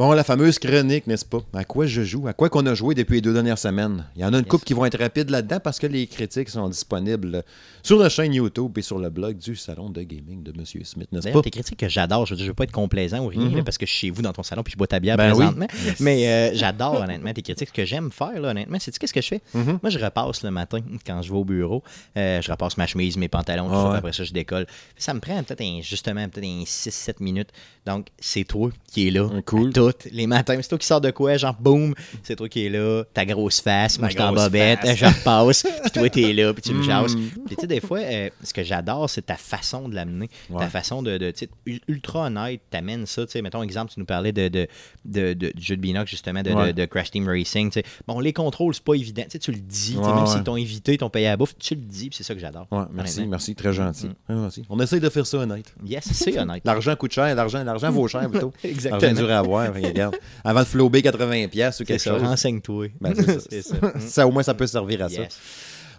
Bon, 0.00 0.12
la 0.12 0.24
fameuse 0.24 0.58
chronique, 0.58 1.06
n'est-ce 1.06 1.26
pas? 1.26 1.42
À 1.52 1.62
quoi 1.62 1.84
je 1.84 2.00
joue? 2.02 2.26
À 2.26 2.32
quoi 2.32 2.48
qu'on 2.48 2.64
a 2.64 2.72
joué 2.74 2.94
depuis 2.94 3.16
les 3.16 3.20
deux 3.20 3.34
dernières 3.34 3.58
semaines? 3.58 4.06
Il 4.16 4.22
y 4.22 4.24
en 4.24 4.32
a 4.32 4.38
une 4.38 4.46
couple 4.46 4.64
qui 4.64 4.72
vont 4.72 4.86
être 4.86 4.98
rapides 4.98 5.28
là-dedans 5.28 5.58
parce 5.62 5.78
que 5.78 5.86
les 5.86 6.06
critiques 6.06 6.48
sont 6.48 6.70
disponibles 6.70 7.44
sur 7.82 7.98
la 7.98 8.08
chaîne 8.08 8.32
YouTube 8.32 8.78
et 8.78 8.80
sur 8.80 8.98
le 8.98 9.10
blog 9.10 9.36
du 9.36 9.54
salon 9.56 9.90
de 9.90 10.00
gaming 10.00 10.42
de 10.42 10.52
M. 10.58 10.64
Smith, 10.64 11.06
n'est-ce 11.12 11.24
D'ailleurs, 11.24 11.40
pas? 11.40 11.42
tes 11.42 11.50
critiques 11.50 11.78
que 11.80 11.88
j'adore, 11.90 12.24
je 12.24 12.32
veux 12.32 12.36
dire, 12.38 12.46
je 12.46 12.50
veux 12.50 12.54
pas 12.54 12.64
être 12.64 12.72
complaisant 12.72 13.18
ou 13.18 13.26
rien, 13.26 13.42
Mhm. 13.44 13.56
là, 13.58 13.62
parce 13.62 13.76
que 13.76 13.84
je 13.84 13.90
suis 13.90 14.06
chez 14.06 14.10
vous 14.10 14.22
dans 14.22 14.32
ton 14.32 14.42
salon 14.42 14.62
puis 14.62 14.72
je 14.72 14.78
bois 14.78 14.86
ta 14.86 15.00
bière 15.00 15.18
Ben 15.18 15.32
oui. 15.34 15.44
présentement. 15.44 15.66
Mais 16.00 16.26
euh, 16.28 16.54
j'adore 16.54 17.02
honnêtement 17.02 17.34
tes 17.34 17.42
critiques. 17.42 17.68
Ce 17.68 17.74
que 17.74 17.84
j'aime 17.84 18.10
faire, 18.10 18.40
là, 18.40 18.52
honnêtement, 18.52 18.78
c'est 18.80 18.96
qu'est-ce 18.96 19.12
que 19.12 19.20
je 19.20 19.28
fais? 19.28 19.42
Mhm. 19.52 19.80
Moi, 19.82 19.90
je 19.90 19.98
repasse 19.98 20.42
le 20.44 20.50
matin 20.50 20.78
quand 21.06 21.20
je 21.20 21.30
vais 21.30 21.36
au 21.38 21.44
bureau. 21.44 21.82
Euh, 22.16 22.40
je 22.40 22.50
repasse 22.50 22.78
ma 22.78 22.86
chemise, 22.86 23.18
mes 23.18 23.28
pantalons, 23.28 23.68
tout 23.68 23.74
ça, 23.74 23.96
après 23.96 24.14
ça, 24.14 24.24
je 24.24 24.32
décolle. 24.32 24.66
Ça 24.96 25.12
me 25.12 25.20
prend 25.20 25.42
peut-être 25.42 25.82
justement 25.82 26.26
peut-être 26.26 26.46
un 26.46 26.62
6-7 26.64 27.20
minutes. 27.20 27.50
Donc, 27.84 28.06
c'est 28.18 28.44
toi 28.44 28.70
qui 28.90 29.08
est 29.08 29.10
là. 29.10 29.28
Cool. 29.44 29.72
à 29.89 29.89
Toutes 29.92 30.12
les 30.12 30.26
matins. 30.26 30.56
C'est 30.62 30.68
toi 30.68 30.78
qui 30.78 30.86
sors 30.86 31.00
de 31.00 31.10
quoi? 31.10 31.36
Genre, 31.36 31.54
boum, 31.58 31.94
c'est 32.22 32.36
toi 32.36 32.48
qui 32.48 32.66
est 32.66 32.68
là. 32.68 33.04
Ta 33.12 33.24
grosse 33.24 33.60
face, 33.60 33.98
moi, 33.98 34.08
je 34.08 34.14
suis 34.14 34.22
en 34.22 34.32
grosse 34.32 34.44
bobette, 34.44 34.80
je 34.96 35.04
repasse. 35.04 35.62
puis 35.82 35.90
toi, 35.90 36.08
t'es 36.10 36.32
là, 36.32 36.52
puis 36.52 36.62
tu 36.62 36.72
me 36.74 36.80
Mm. 36.80 36.84
jases. 36.84 37.14
Puis 37.16 37.56
tu 37.56 37.60
sais, 37.60 37.66
des 37.66 37.80
fois, 37.80 37.98
euh, 38.00 38.28
ce 38.42 38.52
que 38.54 38.62
j'adore, 38.62 39.08
c'est 39.10 39.22
ta 39.26 39.36
façon 39.36 39.88
de 39.88 39.94
l'amener. 39.94 40.28
Ouais. 40.48 40.60
Ta 40.60 40.68
façon 40.68 41.02
de, 41.02 41.18
de 41.18 41.30
tu 41.30 41.40
sais, 41.40 41.48
ul- 41.66 41.80
ultra 41.88 42.26
honnête, 42.26 42.60
t'amènes 42.70 43.06
ça. 43.06 43.24
Tu 43.26 43.32
sais, 43.32 43.42
mettons, 43.42 43.62
exemple, 43.62 43.92
tu 43.92 44.00
nous 44.00 44.06
parlais 44.06 44.32
de, 44.32 44.48
de, 44.48 44.66
de, 45.04 45.32
de- 45.34 45.52
du 45.54 45.62
jeu 45.62 45.76
de 45.76 45.80
binocle, 45.80 46.08
justement, 46.10 46.42
de, 46.42 46.50
de- 46.50 46.54
Ouais. 46.54 46.72
de 46.72 46.84
Crash 46.86 47.10
Team 47.10 47.28
Racing. 47.28 47.70
tu 47.70 47.80
sais. 47.80 47.84
Bon, 48.06 48.20
les 48.20 48.32
contrôles, 48.32 48.74
c'est 48.74 48.84
pas 48.84 48.94
évident. 48.94 49.22
Tu 49.24 49.30
sais, 49.32 49.38
tu 49.38 49.52
le 49.52 49.58
dis. 49.58 49.96
Ouais, 49.96 50.12
même 50.14 50.26
s'ils 50.26 50.42
t'ont 50.42 50.54
invité, 50.56 50.94
ils 50.94 50.98
t'ont 50.98 51.10
payé 51.10 51.26
à 51.26 51.30
la 51.30 51.36
bouffe, 51.36 51.54
tu 51.58 51.74
le 51.74 51.80
dis, 51.80 52.08
puis 52.08 52.16
c'est 52.16 52.24
ça 52.24 52.34
que 52.34 52.40
j'adore. 52.40 52.66
Ouais, 52.70 52.84
merci, 52.92 53.26
merci, 53.26 53.54
très 53.54 53.72
gentil. 53.72 54.08
Mm. 54.28 54.48
On 54.68 54.80
essaye 54.80 55.00
de 55.00 55.08
faire 55.08 55.26
ça 55.26 55.38
honnête. 55.38 55.74
Yes, 55.84 56.08
c'est 56.12 56.38
honnête. 56.38 56.62
L'argent 56.64 56.94
coûte 56.96 57.12
cher, 57.12 57.34
l'argent, 57.34 57.62
l'argent 57.64 57.90
vaut 57.90 58.06
cher 58.08 58.28
plutôt. 58.30 58.52
Exactement. 58.64 59.00
L'argent 59.00 59.20
dur 59.22 59.30
à 59.30 59.38
avoir. 59.38 59.69
Regarde. 59.70 60.16
Avant 60.44 60.60
de 60.60 60.64
flober 60.66 61.00
80$ 61.02 61.48
piastres 61.48 61.82
ou 61.82 61.84
quelque 61.86 62.00
ça, 62.00 62.10
chose. 62.12 62.22
renseigne-toi. 62.22 62.88
Ben, 63.00 63.14
ça. 63.14 63.22
c'est 63.50 63.62
ça. 63.62 63.76
ça, 63.98 64.26
au 64.26 64.30
moins, 64.32 64.42
ça 64.42 64.54
peut 64.54 64.66
servir 64.66 65.02
à 65.04 65.08
ça. 65.08 65.22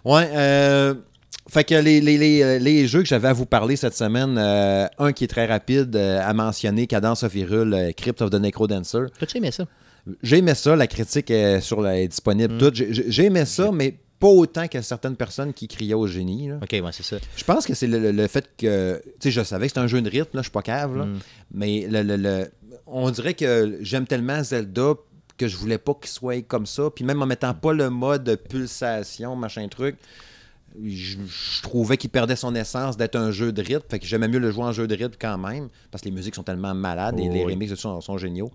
Ouais, 0.04 0.28
euh, 0.32 0.94
fait 1.48 1.64
que 1.64 1.74
les, 1.74 2.00
les, 2.00 2.18
les, 2.18 2.42
euh, 2.42 2.58
les 2.58 2.86
jeux 2.86 3.02
que 3.02 3.08
j'avais 3.08 3.28
à 3.28 3.32
vous 3.32 3.46
parler 3.46 3.76
cette 3.76 3.94
semaine, 3.96 4.36
euh, 4.38 4.86
un 4.98 5.12
qui 5.12 5.24
est 5.24 5.28
très 5.28 5.46
rapide 5.46 5.94
euh, 5.96 6.20
à 6.22 6.32
mentionner, 6.34 6.86
Cadence 6.86 7.22
of 7.22 7.34
Hyrule, 7.34 7.74
euh, 7.74 7.92
Crypt 7.92 8.20
of 8.22 8.30
the 8.30 8.34
Necrodancer. 8.34 9.06
T'as-tu 9.18 9.38
aimé 9.38 9.50
ça? 9.50 9.64
J'ai 10.22 10.38
aimé 10.38 10.54
ça, 10.54 10.74
la 10.74 10.86
critique 10.88 11.30
est, 11.30 11.60
sur 11.60 11.80
la, 11.80 12.00
est 12.00 12.08
disponible 12.08 12.54
Mm. 12.54 12.58
toute. 12.58 12.74
J'ai- 12.74 13.24
aimé 13.24 13.44
ça, 13.44 13.70
mais 13.72 13.94
pas 14.18 14.28
autant 14.28 14.66
que 14.68 14.80
certaines 14.82 15.14
personnes 15.16 15.52
qui 15.52 15.66
criaient 15.68 15.94
au 15.94 16.06
génie. 16.08 16.48
là. 16.48 16.56
Ok, 16.62 16.70
ouais, 16.72 16.90
c'est 16.92 17.04
ça. 17.04 17.16
Je 17.36 17.44
pense 17.44 17.66
que 17.66 17.74
c'est 17.74 17.86
le, 17.88 17.98
le- 18.00 18.10
le 18.12 18.26
fait 18.28 18.48
que. 18.56 19.00
Tu 19.04 19.10
sais, 19.20 19.30
je 19.30 19.42
savais 19.42 19.66
que 19.66 19.70
c'était 19.70 19.80
un 19.80 19.86
jeu 19.86 20.00
de 20.02 20.08
rythme, 20.10 20.30
là, 20.36 20.40
je 20.40 20.42
suis 20.42 20.50
pas 20.50 20.62
cave, 20.62 20.96
là, 20.96 21.04
Mm. 21.06 21.18
mais 21.54 21.86
le- 21.88 22.02
le- 22.16 22.50
on 22.86 23.10
dirait 23.10 23.34
que 23.34 23.78
j'aime 23.80 24.06
tellement 24.06 24.42
Zelda 24.42 24.94
que 25.38 25.48
je 25.48 25.56
voulais 25.56 25.78
pas 25.78 25.94
qu'il 25.94 26.10
soit 26.10 26.42
comme 26.46 26.66
ça. 26.66 26.90
Puis 26.94 27.04
même 27.04 27.22
en 27.22 27.26
mettant 27.26 27.54
pas 27.54 27.72
le 27.72 27.90
mode 27.90 28.38
pulsation, 28.48 29.34
machin 29.36 29.66
truc, 29.68 29.96
je, 30.82 31.16
je 31.26 31.62
trouvais 31.62 31.96
qu'il 31.96 32.10
perdait 32.10 32.36
son 32.36 32.54
essence 32.54 32.96
d'être 32.96 33.16
un 33.16 33.30
jeu 33.30 33.52
de 33.52 33.62
rythme. 33.62 33.84
Fait 33.90 33.98
que 33.98 34.06
j'aimais 34.06 34.28
mieux 34.28 34.38
le 34.38 34.50
jouer 34.50 34.64
en 34.64 34.72
jeu 34.72 34.86
de 34.86 34.94
rythme 34.94 35.16
quand 35.20 35.38
même, 35.38 35.68
parce 35.90 36.02
que 36.02 36.08
les 36.08 36.14
musiques 36.14 36.34
sont 36.34 36.42
tellement 36.42 36.74
malades 36.74 37.18
et 37.18 37.28
les 37.28 37.44
oui. 37.44 37.52
remixes 37.52 37.74
sont, 37.74 38.00
sont 38.00 38.18
géniaux. 38.18 38.50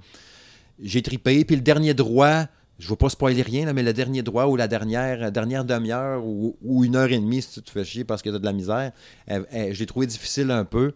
J'ai 0.81 1.01
tripé. 1.01 1.43
Puis 1.45 1.55
le 1.55 1.61
dernier 1.61 1.93
droit, 1.93 2.45
je 2.79 2.85
ne 2.85 2.89
veux 2.91 2.95
pas 2.95 3.09
spoiler 3.09 3.41
rien, 3.41 3.65
là, 3.65 3.73
mais 3.73 3.83
le 3.83 3.93
dernier 3.93 4.21
droit 4.21 4.45
ou 4.45 4.55
la 4.55 4.67
dernière, 4.67 5.31
dernière 5.31 5.65
demi-heure 5.65 6.23
ou, 6.23 6.55
ou 6.61 6.85
une 6.85 6.95
heure 6.95 7.11
et 7.11 7.17
demie, 7.19 7.41
si 7.41 7.49
tu 7.53 7.61
te 7.63 7.71
fais 7.71 7.83
chier 7.83 8.03
parce 8.03 8.21
que 8.21 8.29
tu 8.29 8.35
as 8.35 8.39
de 8.39 8.45
la 8.45 8.53
misère, 8.53 8.91
elle- 9.25 9.45
elle- 9.51 9.73
je 9.73 9.79
l'ai 9.79 9.85
trouvé 9.87 10.05
difficile 10.05 10.51
un 10.51 10.63
peu. 10.65 10.93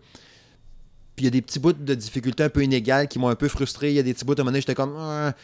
Puis 1.21 1.25
il 1.27 1.35
y 1.35 1.37
a 1.37 1.39
des 1.39 1.43
petits 1.43 1.59
bouts 1.59 1.73
de 1.73 1.93
difficulté 1.93 2.41
un 2.41 2.49
peu 2.49 2.63
inégales 2.63 3.07
qui 3.07 3.19
m'ont 3.19 3.27
un 3.29 3.35
peu 3.35 3.47
frustré. 3.47 3.89
Il 3.91 3.95
y 3.95 3.99
a 3.99 4.01
des 4.01 4.15
petits 4.15 4.25
bouts, 4.25 4.31
à 4.31 4.35
un 4.37 4.37
moment 4.39 4.49
donné, 4.49 4.61
j'étais 4.61 4.73
comme. 4.73 4.95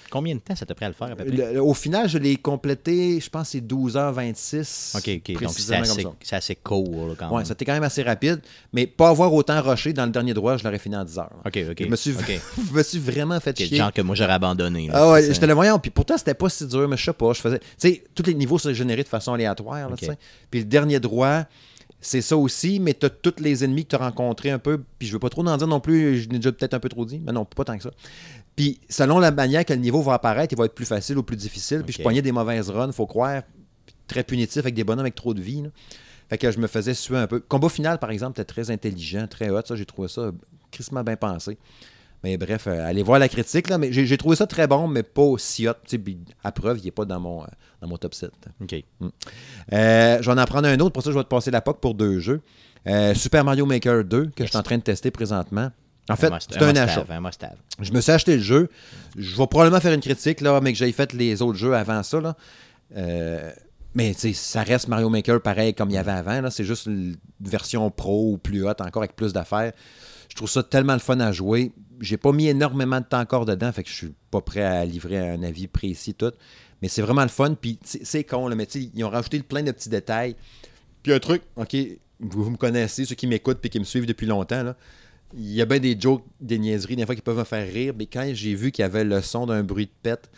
Combien 0.09 0.33
de 0.33 0.39
temps 0.39 0.55
ça 0.55 0.65
t'a 0.65 0.73
pris 0.73 0.85
à 0.85 0.87
le 0.87 0.95
faire 0.95 1.11
à 1.11 1.15
peu 1.15 1.23
près? 1.23 1.53
Le- 1.53 1.61
au 1.61 1.75
final, 1.75 2.09
je 2.09 2.17
l'ai 2.17 2.35
complété, 2.35 3.19
je 3.19 3.29
pense 3.29 3.49
c'est 3.49 3.61
12h26. 3.61 4.97
ok, 4.97 5.21
ok. 5.35 5.41
Donc 5.43 5.51
c'est 5.55 5.75
assez, 5.75 6.07
assez 6.31 6.55
court 6.55 7.07
là, 7.09 7.13
quand 7.17 7.29
Ouais, 7.29 7.37
même. 7.37 7.45
c'était 7.45 7.63
quand 7.65 7.73
même 7.73 7.83
assez 7.83 8.01
rapide, 8.01 8.41
mais 8.73 8.87
pas 8.87 9.09
avoir 9.09 9.31
autant 9.33 9.61
rushé 9.61 9.93
dans 9.93 10.05
le 10.05 10.11
dernier 10.11 10.33
droit, 10.33 10.57
je 10.57 10.63
l'aurais 10.63 10.79
fini 10.79 10.95
en 10.95 11.03
10 11.05 11.17
heures. 11.19 11.29
là. 11.31 11.41
Ok, 11.45 11.59
ok. 11.69 11.83
Je 11.83 11.85
me 11.89 11.95
suis, 11.95 12.11
ok. 12.13 12.39
je 12.71 12.73
me 12.73 12.81
suis 12.83 12.99
vraiment 12.99 13.39
fait 13.39 13.51
Ok, 13.51 13.57
chier. 13.67 13.77
Genre 13.77 13.93
que 13.93 14.01
moi 14.01 14.15
j'aurais 14.15 14.33
abandonné. 14.33 14.87
là, 14.87 14.93
Ah 14.95 15.11
ouais, 15.11 15.31
j'étais 15.31 15.45
le 15.47 15.53
voyant. 15.53 15.77
Puis 15.79 15.91
pourtant, 15.91 16.17
c'était 16.17 16.33
pas 16.33 16.49
si 16.49 16.65
dur, 16.65 16.87
mais 16.87 16.97
je 16.97 17.03
sais 17.05 17.13
pas. 17.13 17.33
Je 17.33 17.41
faisais. 17.41 17.59
Tu 17.59 17.65
sais, 17.77 18.03
tous 18.15 18.23
les 18.23 18.33
niveaux 18.33 18.57
sont 18.57 18.73
générés 18.73 19.03
de 19.03 19.07
façon 19.07 19.33
aléatoire. 19.33 19.89
là. 19.89 19.95
Puis 20.49 20.61
le 20.61 20.65
dernier 20.65 20.99
droit, 20.99 21.43
c'est 22.07 22.21
ça 22.21 22.37
aussi, 22.37 22.79
mais 22.79 22.93
tu 22.93 23.05
as 23.05 23.09
tous 23.09 23.33
les 23.39 23.65
ennemis 23.65 23.83
que 23.83 23.89
tu 23.89 23.95
as 23.97 23.99
rencontrés 23.99 24.49
un 24.49 24.59
peu. 24.59 24.81
Puis 24.97 25.09
je 25.09 25.13
veux 25.13 25.19
pas 25.19 25.27
trop 25.27 25.45
en 25.45 25.57
dire 25.57 25.67
non 25.67 25.81
plus, 25.81 26.21
je 26.21 26.29
n'ai 26.29 26.37
déjà 26.37 26.53
peut-être 26.53 26.73
un 26.73 26.79
peu 26.79 26.87
trop 26.87 27.05
dit, 27.05 27.19
mais 27.19 27.33
non, 27.33 27.43
pas 27.43 27.65
tant 27.65 27.75
que 27.75 27.83
ça. 27.83 27.91
Puis 28.55 28.79
selon 28.89 29.19
la 29.19 29.31
manière 29.31 29.65
que 29.65 29.73
le 29.73 29.79
niveau 29.79 30.01
va 30.01 30.13
apparaître, 30.13 30.53
il 30.53 30.57
va 30.57 30.65
être 30.65 30.73
plus 30.73 30.85
facile 30.85 31.17
ou 31.17 31.23
plus 31.23 31.35
difficile. 31.35 31.83
Puis 31.83 31.95
je 31.97 32.01
pognais 32.01 32.21
des 32.21 32.31
mauvaises 32.31 32.69
runs, 32.69 32.93
faut 32.93 33.07
croire. 33.07 33.43
Très 34.07 34.23
punitif 34.23 34.59
avec 34.59 34.73
des 34.73 34.85
bonhommes 34.85 35.01
avec 35.01 35.15
trop 35.15 35.33
de 35.33 35.41
vie. 35.41 35.63
là. 35.63 35.69
Fait 36.29 36.37
que 36.37 36.49
je 36.49 36.59
me 36.59 36.67
faisais 36.67 36.93
suer 36.93 37.17
un 37.17 37.27
peu. 37.27 37.41
Combat 37.41 37.67
final, 37.67 37.99
par 37.99 38.11
exemple, 38.11 38.39
était 38.39 38.45
très 38.45 38.71
intelligent, 38.71 39.27
très 39.27 39.49
hot. 39.49 39.63
Ça, 39.65 39.75
j'ai 39.75 39.85
trouvé 39.85 40.07
ça 40.07 40.31
crissement 40.71 41.03
bien 41.03 41.17
pensé. 41.17 41.57
Mais 42.23 42.37
bref, 42.37 42.65
euh, 42.67 42.87
allez 42.87 43.03
voir 43.03 43.19
la 43.19 43.29
critique, 43.29 43.69
là. 43.69 43.77
Mais 43.77 43.91
j'ai 43.91 44.05
j'ai 44.05 44.17
trouvé 44.17 44.35
ça 44.35 44.47
très 44.47 44.67
bon, 44.67 44.87
mais 44.87 45.03
pas 45.03 45.21
aussi 45.21 45.67
hot. 45.67 45.73
À 46.43 46.51
preuve, 46.51 46.79
il 46.79 46.85
n'est 46.85 46.91
pas 46.91 47.05
dans 47.05 47.19
mon, 47.19 47.43
euh, 47.43 47.47
dans 47.81 47.87
mon 47.87 47.97
top 47.97 48.13
7. 48.13 48.31
Ok. 48.61 48.75
Euh, 49.73 50.17
je 50.21 50.31
vais 50.31 50.41
en 50.41 50.45
prendre 50.45 50.67
un 50.67 50.79
autre. 50.79 50.93
Pour 50.93 51.03
ça, 51.03 51.11
je 51.11 51.17
vais 51.17 51.23
te 51.23 51.29
passer 51.29 51.51
la 51.51 51.61
POC 51.61 51.79
pour 51.79 51.93
deux 51.93 52.19
jeux. 52.19 52.41
Super 53.15 53.43
Mario 53.43 53.65
Maker 53.65 54.03
2, 54.05 54.27
que 54.35 54.45
je 54.45 54.49
suis 54.49 54.57
en 54.57 54.63
train 54.63 54.77
de 54.77 54.83
tester 54.83 55.11
présentement. 55.11 55.71
En 56.09 56.15
fait, 56.15 56.31
c'est 56.49 56.61
un 56.61 56.75
achat. 56.75 57.05
Un. 57.09 57.83
Je 57.83 57.91
me 57.91 57.99
suis 57.99 58.11
acheté 58.13 58.37
le 58.37 58.41
jeu. 58.41 58.69
Je 59.17 59.35
vais 59.35 59.47
probablement 59.47 59.81
faire 59.81 59.93
une 59.93 59.99
critique, 60.01 60.39
là, 60.39 60.61
mais 60.61 60.71
que 60.71 60.77
j'aille 60.77 60.93
fait 60.93 61.11
les 61.13 61.41
autres 61.41 61.57
jeux 61.57 61.75
avant 61.75 62.01
ça. 62.01 62.21
Là. 62.21 62.35
Mais 63.93 64.13
ça 64.13 64.63
reste 64.63 64.87
Mario 64.87 65.09
Maker 65.09 65.41
pareil 65.41 65.73
comme 65.73 65.89
il 65.89 65.95
y 65.95 65.97
avait 65.97 66.11
avant. 66.11 66.39
là. 66.39 66.51
C'est 66.51 66.63
juste 66.63 66.85
une 66.85 67.15
version 67.41 67.89
pro 67.89 68.31
ou 68.33 68.37
plus 68.37 68.65
haute, 68.65 68.79
encore 68.79 69.01
avec 69.01 69.15
plus 69.15 69.33
d'affaires. 69.33 69.73
Je 70.29 70.35
trouve 70.35 70.49
ça 70.49 70.61
tellement 70.61 70.93
le 70.93 70.99
fun 70.99 71.19
à 71.19 71.31
jouer. 71.31 71.71
J'ai 71.99 72.17
pas 72.17 72.31
mis 72.31 72.47
énormément 72.47 72.99
de 72.99 73.05
temps 73.05 73.19
encore 73.19 73.45
dedans, 73.45 73.71
fait 73.71 73.83
que 73.83 73.89
je 73.89 73.95
suis 73.95 74.13
pas 74.31 74.41
prêt 74.41 74.63
à 74.63 74.85
livrer 74.85 75.17
un 75.17 75.41
avis 75.43 75.67
précis 75.67 76.13
tout. 76.13 76.31
Mais 76.81 76.87
c'est 76.87 77.01
vraiment 77.01 77.23
le 77.23 77.29
fun. 77.29 77.55
Puis 77.59 77.79
c'est 77.83 78.23
con, 78.23 78.47
là, 78.47 78.55
mais 78.55 78.65
ils 78.65 79.03
ont 79.03 79.09
rajouté 79.09 79.41
plein 79.41 79.63
de 79.63 79.71
petits 79.71 79.89
détails. 79.89 80.35
Puis 81.01 81.11
un 81.13 81.19
truc, 81.19 81.41
OK, 81.55 81.75
vous, 82.19 82.49
me 82.49 82.57
connaissez, 82.57 83.05
ceux 83.05 83.15
qui 83.15 83.27
m'écoutent 83.27 83.65
et 83.65 83.69
qui 83.69 83.79
me 83.79 83.85
suivent 83.85 84.05
depuis 84.05 84.27
longtemps, 84.27 84.63
là. 84.63 84.75
Il 85.33 85.51
y 85.51 85.61
a 85.61 85.65
bien 85.65 85.79
des 85.79 85.99
jokes, 85.99 86.23
des 86.39 86.57
niaiseries, 86.57 86.95
des 86.95 87.05
fois 87.05 87.13
qui 87.13 87.21
peuvent 87.21 87.37
me 87.37 87.43
faire 87.43 87.67
rire, 87.67 87.93
mais 87.97 88.05
quand 88.05 88.29
j'ai 88.31 88.55
vu 88.55 88.71
qu'il 88.71 88.83
y 88.83 88.85
avait 88.85 89.03
le 89.03 89.21
son 89.21 89.45
d'un 89.45 89.61
bruit 89.61 89.87
de 89.87 89.91
pète, 90.01 90.29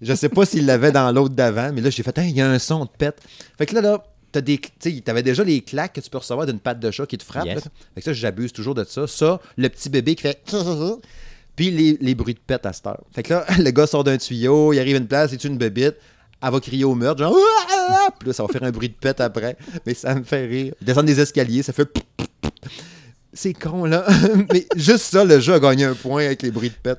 je 0.00 0.12
sais 0.12 0.28
pas 0.28 0.44
s'il 0.44 0.66
l'avait 0.66 0.90
dans 0.90 1.12
l'autre 1.12 1.36
d'avant, 1.36 1.72
mais 1.72 1.80
là, 1.80 1.88
j'ai 1.88 2.02
fait, 2.02 2.18
il 2.18 2.36
y 2.36 2.40
a 2.40 2.50
un 2.50 2.58
son 2.58 2.84
de 2.84 2.90
pète. 2.90 3.22
Fait 3.56 3.64
que 3.66 3.76
là, 3.76 3.80
là, 3.80 4.04
t'as 4.34 4.40
des, 4.40 4.58
t'avais 5.04 5.22
déjà 5.22 5.44
les 5.44 5.60
claques 5.60 5.92
que 5.92 6.00
tu 6.00 6.10
peux 6.10 6.18
recevoir 6.18 6.44
d'une 6.44 6.58
patte 6.58 6.80
de 6.80 6.90
chat 6.90 7.06
qui 7.06 7.16
te 7.16 7.22
frappe. 7.22 7.46
Yes. 7.46 7.62
Fait 7.94 8.00
que 8.00 8.02
ça, 8.02 8.12
j'abuse 8.12 8.52
toujours 8.52 8.74
de 8.74 8.82
ça. 8.82 9.06
Ça, 9.06 9.40
le 9.56 9.68
petit 9.68 9.88
bébé 9.88 10.16
qui 10.16 10.22
fait. 10.22 10.42
Puis 11.56 11.70
les, 11.70 11.96
les 12.00 12.16
bruits 12.16 12.34
de 12.34 12.40
pète 12.44 12.66
à 12.66 12.72
cette 12.72 12.84
heure. 12.88 13.04
Fait 13.12 13.22
que 13.22 13.32
là, 13.32 13.46
le 13.58 13.70
gars 13.70 13.86
sort 13.86 14.02
d'un 14.02 14.18
tuyau, 14.18 14.72
il 14.72 14.80
arrive 14.80 14.96
à 14.96 14.98
une 14.98 15.06
place, 15.06 15.30
il 15.30 15.38
tue 15.38 15.46
une 15.46 15.56
bébite. 15.56 15.94
Elle 16.42 16.50
va 16.50 16.58
crier 16.58 16.84
au 16.84 16.96
meurtre, 16.96 17.20
genre. 17.20 17.32
Puis 18.18 18.26
là, 18.26 18.32
ça 18.32 18.42
va 18.42 18.48
faire 18.48 18.64
un 18.64 18.72
bruit 18.72 18.88
de 18.88 18.94
pète 18.94 19.20
après. 19.20 19.56
Mais 19.86 19.94
ça 19.94 20.16
me 20.16 20.24
fait 20.24 20.46
rire. 20.46 20.74
Il 20.80 20.84
descend 20.84 21.06
des 21.06 21.20
escaliers, 21.20 21.62
ça 21.62 21.72
fait. 21.72 21.88
C'est 23.32 23.54
con, 23.54 23.84
là. 23.84 24.04
mais 24.52 24.66
juste 24.74 25.12
ça, 25.12 25.24
le 25.24 25.38
jeu 25.38 25.54
a 25.54 25.60
gagné 25.60 25.84
un 25.84 25.94
point 25.94 26.24
avec 26.24 26.42
les 26.42 26.50
bruits 26.50 26.70
de 26.70 26.74
pète. 26.74 26.98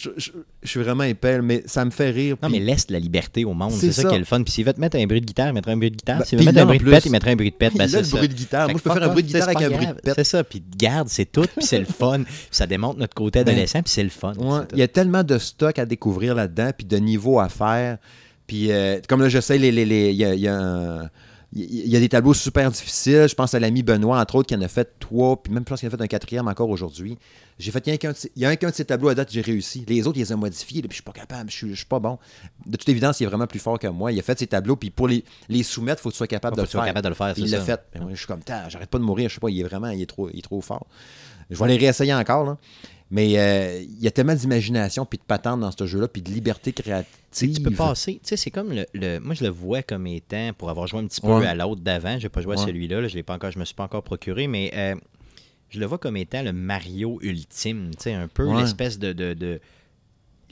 Je, 0.00 0.10
je- 0.16 0.30
je 0.62 0.68
suis 0.68 0.78
vraiment 0.80 1.02
épais, 1.02 1.42
mais 1.42 1.64
ça 1.66 1.84
me 1.84 1.90
fait 1.90 2.10
rire. 2.10 2.36
Non, 2.40 2.48
mais 2.48 2.60
laisse 2.60 2.88
la 2.88 3.00
liberté 3.00 3.44
au 3.44 3.52
monde. 3.52 3.72
C'est 3.72 3.90
ça, 3.90 4.02
ça. 4.02 4.08
qui 4.08 4.14
est 4.14 4.18
le 4.20 4.24
fun. 4.24 4.40
Puis 4.44 4.52
s'il 4.52 4.64
veut 4.64 4.72
te 4.72 4.80
mettre 4.80 4.96
un 4.96 5.04
bruit 5.06 5.20
de 5.20 5.26
guitare, 5.26 5.48
il 5.48 5.54
mettra 5.54 5.72
un 5.72 5.76
bruit 5.76 5.90
de 5.90 5.96
guitare. 5.96 6.18
Ben, 6.20 6.24
s'il 6.24 6.38
veut 6.38 6.44
mettre 6.44 6.58
un 6.60 6.66
bruit 6.66 6.78
de 6.78 6.88
pète, 6.88 7.04
il 7.06 7.10
mettra 7.10 7.30
un 7.32 7.34
bruit 7.36 7.50
de 7.50 7.56
pète. 7.56 7.72
il 7.74 7.78
Ben, 7.78 7.84
a 7.84 7.88
c'est 7.88 8.00
le 8.02 8.06
bruit 8.16 8.28
de 8.28 8.34
guitare. 8.34 8.68
Moi, 8.68 8.78
je 8.78 8.82
peux 8.88 8.92
faire 8.94 9.02
un 9.02 9.08
bruit 9.08 9.22
de 9.24 9.28
guitare 9.28 9.48
avec 9.48 9.60
un 9.62 9.70
bruit 9.70 9.86
de 9.88 9.92
pète. 9.94 10.14
C'est 10.14 10.24
ça. 10.24 10.44
Puis 10.44 10.62
garde, 10.78 11.08
c'est 11.08 11.24
tout. 11.32 11.46
Puis 11.56 11.66
c'est 11.66 11.80
le 11.80 11.84
fun. 11.84 12.22
Puis 12.22 12.32
ça 12.52 12.66
démontre 12.68 13.00
notre 13.00 13.14
côté 13.14 13.40
adolescent. 13.40 13.82
Puis 13.82 13.90
c'est 13.92 14.04
le 14.04 14.10
fun. 14.10 14.34
Il 14.72 14.78
y 14.78 14.82
a 14.82 14.88
tellement 14.88 15.24
de 15.24 15.36
stock 15.38 15.76
à 15.80 15.84
découvrir 15.84 16.34
là-dedans, 16.36 16.70
puis 16.76 16.86
de 16.86 16.96
niveaux 16.98 17.40
à 17.40 17.48
faire. 17.48 17.98
Puis, 18.46 18.70
euh, 18.70 19.00
comme 19.08 19.20
là, 19.20 19.28
je 19.28 19.40
sais, 19.40 19.58
les, 19.58 19.72
les- 19.72 19.84
les- 19.84 20.10
il 20.10 20.16
y 20.16 20.24
a, 20.24 20.34
il 20.34 20.40
y 20.40 20.48
a 20.48 20.56
un- 20.56 21.10
il 21.52 21.88
y 21.88 21.96
a 21.96 22.00
des 22.00 22.10
tableaux 22.10 22.34
super 22.34 22.70
difficiles. 22.70 23.26
Je 23.26 23.34
pense 23.34 23.54
à 23.54 23.60
l'ami 23.60 23.82
Benoît, 23.82 24.20
entre 24.20 24.34
autres, 24.34 24.48
qui 24.48 24.54
en 24.54 24.60
a 24.60 24.68
fait 24.68 24.98
trois, 24.98 25.42
puis 25.42 25.52
même 25.52 25.62
je 25.64 25.68
pense 25.70 25.80
qu'il 25.80 25.88
en 25.88 25.92
a 25.92 25.96
fait 25.96 26.02
un 26.02 26.06
quatrième 26.06 26.46
encore 26.46 26.68
aujourd'hui. 26.68 27.18
J'ai 27.58 27.70
fait, 27.70 27.86
il 27.86 27.90
y 28.36 28.44
a 28.44 28.48
un 28.50 28.56
qu'un 28.56 28.70
de 28.70 28.74
ces 28.74 28.84
tableaux 28.84 29.08
à 29.08 29.14
date, 29.14 29.32
j'ai 29.32 29.40
réussi. 29.40 29.84
Les 29.88 30.06
autres, 30.06 30.18
il 30.18 30.20
les 30.20 30.32
a 30.32 30.36
modifiés, 30.36 30.82
puis 30.82 30.90
je 30.90 30.94
suis 30.96 31.02
pas 31.02 31.12
capable, 31.12 31.50
je 31.50 31.56
suis, 31.56 31.70
je 31.70 31.74
suis 31.74 31.86
pas 31.86 31.98
bon. 31.98 32.18
De 32.66 32.76
toute 32.76 32.88
évidence, 32.88 33.18
il 33.20 33.24
est 33.24 33.26
vraiment 33.26 33.46
plus 33.46 33.58
fort 33.58 33.78
que 33.78 33.88
moi. 33.88 34.12
Il 34.12 34.18
a 34.18 34.22
fait 34.22 34.38
ses 34.38 34.46
tableaux, 34.46 34.76
puis 34.76 34.90
pour 34.90 35.08
les, 35.08 35.24
les 35.48 35.62
soumettre, 35.62 36.00
il 36.00 36.02
faut 36.02 36.08
que 36.10 36.14
tu 36.14 36.18
sois 36.18 36.26
capable 36.26 36.56
de 36.56 36.60
le 36.62 36.68
faire. 36.68 36.84
capable 36.84 37.04
de 37.04 37.08
le 37.08 37.14
faire, 37.14 37.32
Puis 37.32 37.42
c'est 37.42 37.48
Il 37.48 37.52
l'a 37.52 37.60
fait. 37.60 37.80
Mais 37.94 38.00
moi, 38.02 38.10
je 38.12 38.18
suis 38.18 38.26
comme, 38.26 38.40
j'arrête 38.46 38.90
pas 38.90 38.98
de 38.98 39.04
mourir, 39.04 39.28
je 39.30 39.34
sais 39.34 39.40
pas, 39.40 39.50
il 39.50 39.58
est 39.58 39.64
vraiment, 39.64 39.88
il 39.88 40.02
est 40.02 40.06
trop, 40.06 40.28
il 40.30 40.38
est 40.38 40.42
trop 40.42 40.60
fort. 40.60 40.86
Je 41.50 41.56
vais 41.56 41.64
aller 41.64 41.78
réessayer 41.78 42.12
encore, 42.12 42.44
là. 42.44 42.58
Mais 43.10 43.38
euh, 43.38 43.80
il 43.82 44.00
y 44.02 44.06
a 44.06 44.10
tellement 44.10 44.34
d'imagination, 44.34 45.06
puis 45.06 45.16
de 45.18 45.22
patente 45.22 45.60
dans 45.60 45.70
ce 45.70 45.86
jeu-là, 45.86 46.08
puis 46.08 46.20
de 46.20 46.30
liberté 46.30 46.72
créative. 46.74 47.56
Tu 47.56 47.62
peux 47.62 47.70
passer, 47.70 48.14
tu 48.14 48.20
sais, 48.28 48.36
c'est 48.36 48.50
comme 48.50 48.72
le, 48.72 48.84
le- 48.92 49.18
Moi, 49.18 49.34
je 49.34 49.44
le 49.44 49.50
vois 49.50 49.82
comme 49.82 50.06
étant, 50.06 50.50
pour 50.56 50.68
avoir 50.68 50.86
joué 50.86 51.00
un 51.00 51.06
petit 51.06 51.20
peu 51.22 51.28
Ouais. 51.38 51.46
à 51.46 51.54
l'autre 51.54 51.80
d'avant, 51.80 52.18
je 52.18 52.24
n'ai 52.24 52.28
pas 52.28 52.42
joué 52.42 52.54
à 52.54 52.58
celui-là, 52.58 53.00
là, 53.00 53.08
je 53.08 53.14
l'ai 53.14 53.22
pas 53.22 53.34
encore, 53.34 53.50
je 53.50 53.58
me 53.58 53.64
suis 53.64 53.74
pas 53.74 53.84
encore 53.84 54.02
procuré, 54.02 54.46
mais 54.46 54.70
euh, 54.74 54.94
je 55.70 55.80
le 55.80 55.86
vois 55.86 55.96
comme 55.98 56.16
étant 56.18 56.42
le 56.42 56.52
Mario 56.52 57.18
ultime, 57.22 57.90
tu 57.96 58.02
sais, 58.04 58.12
un 58.12 58.28
peu 58.28 58.44
Ouais. 58.46 58.60
l'espèce 58.60 58.98
de, 58.98 59.12
de, 59.14 59.32
de- 59.32 59.60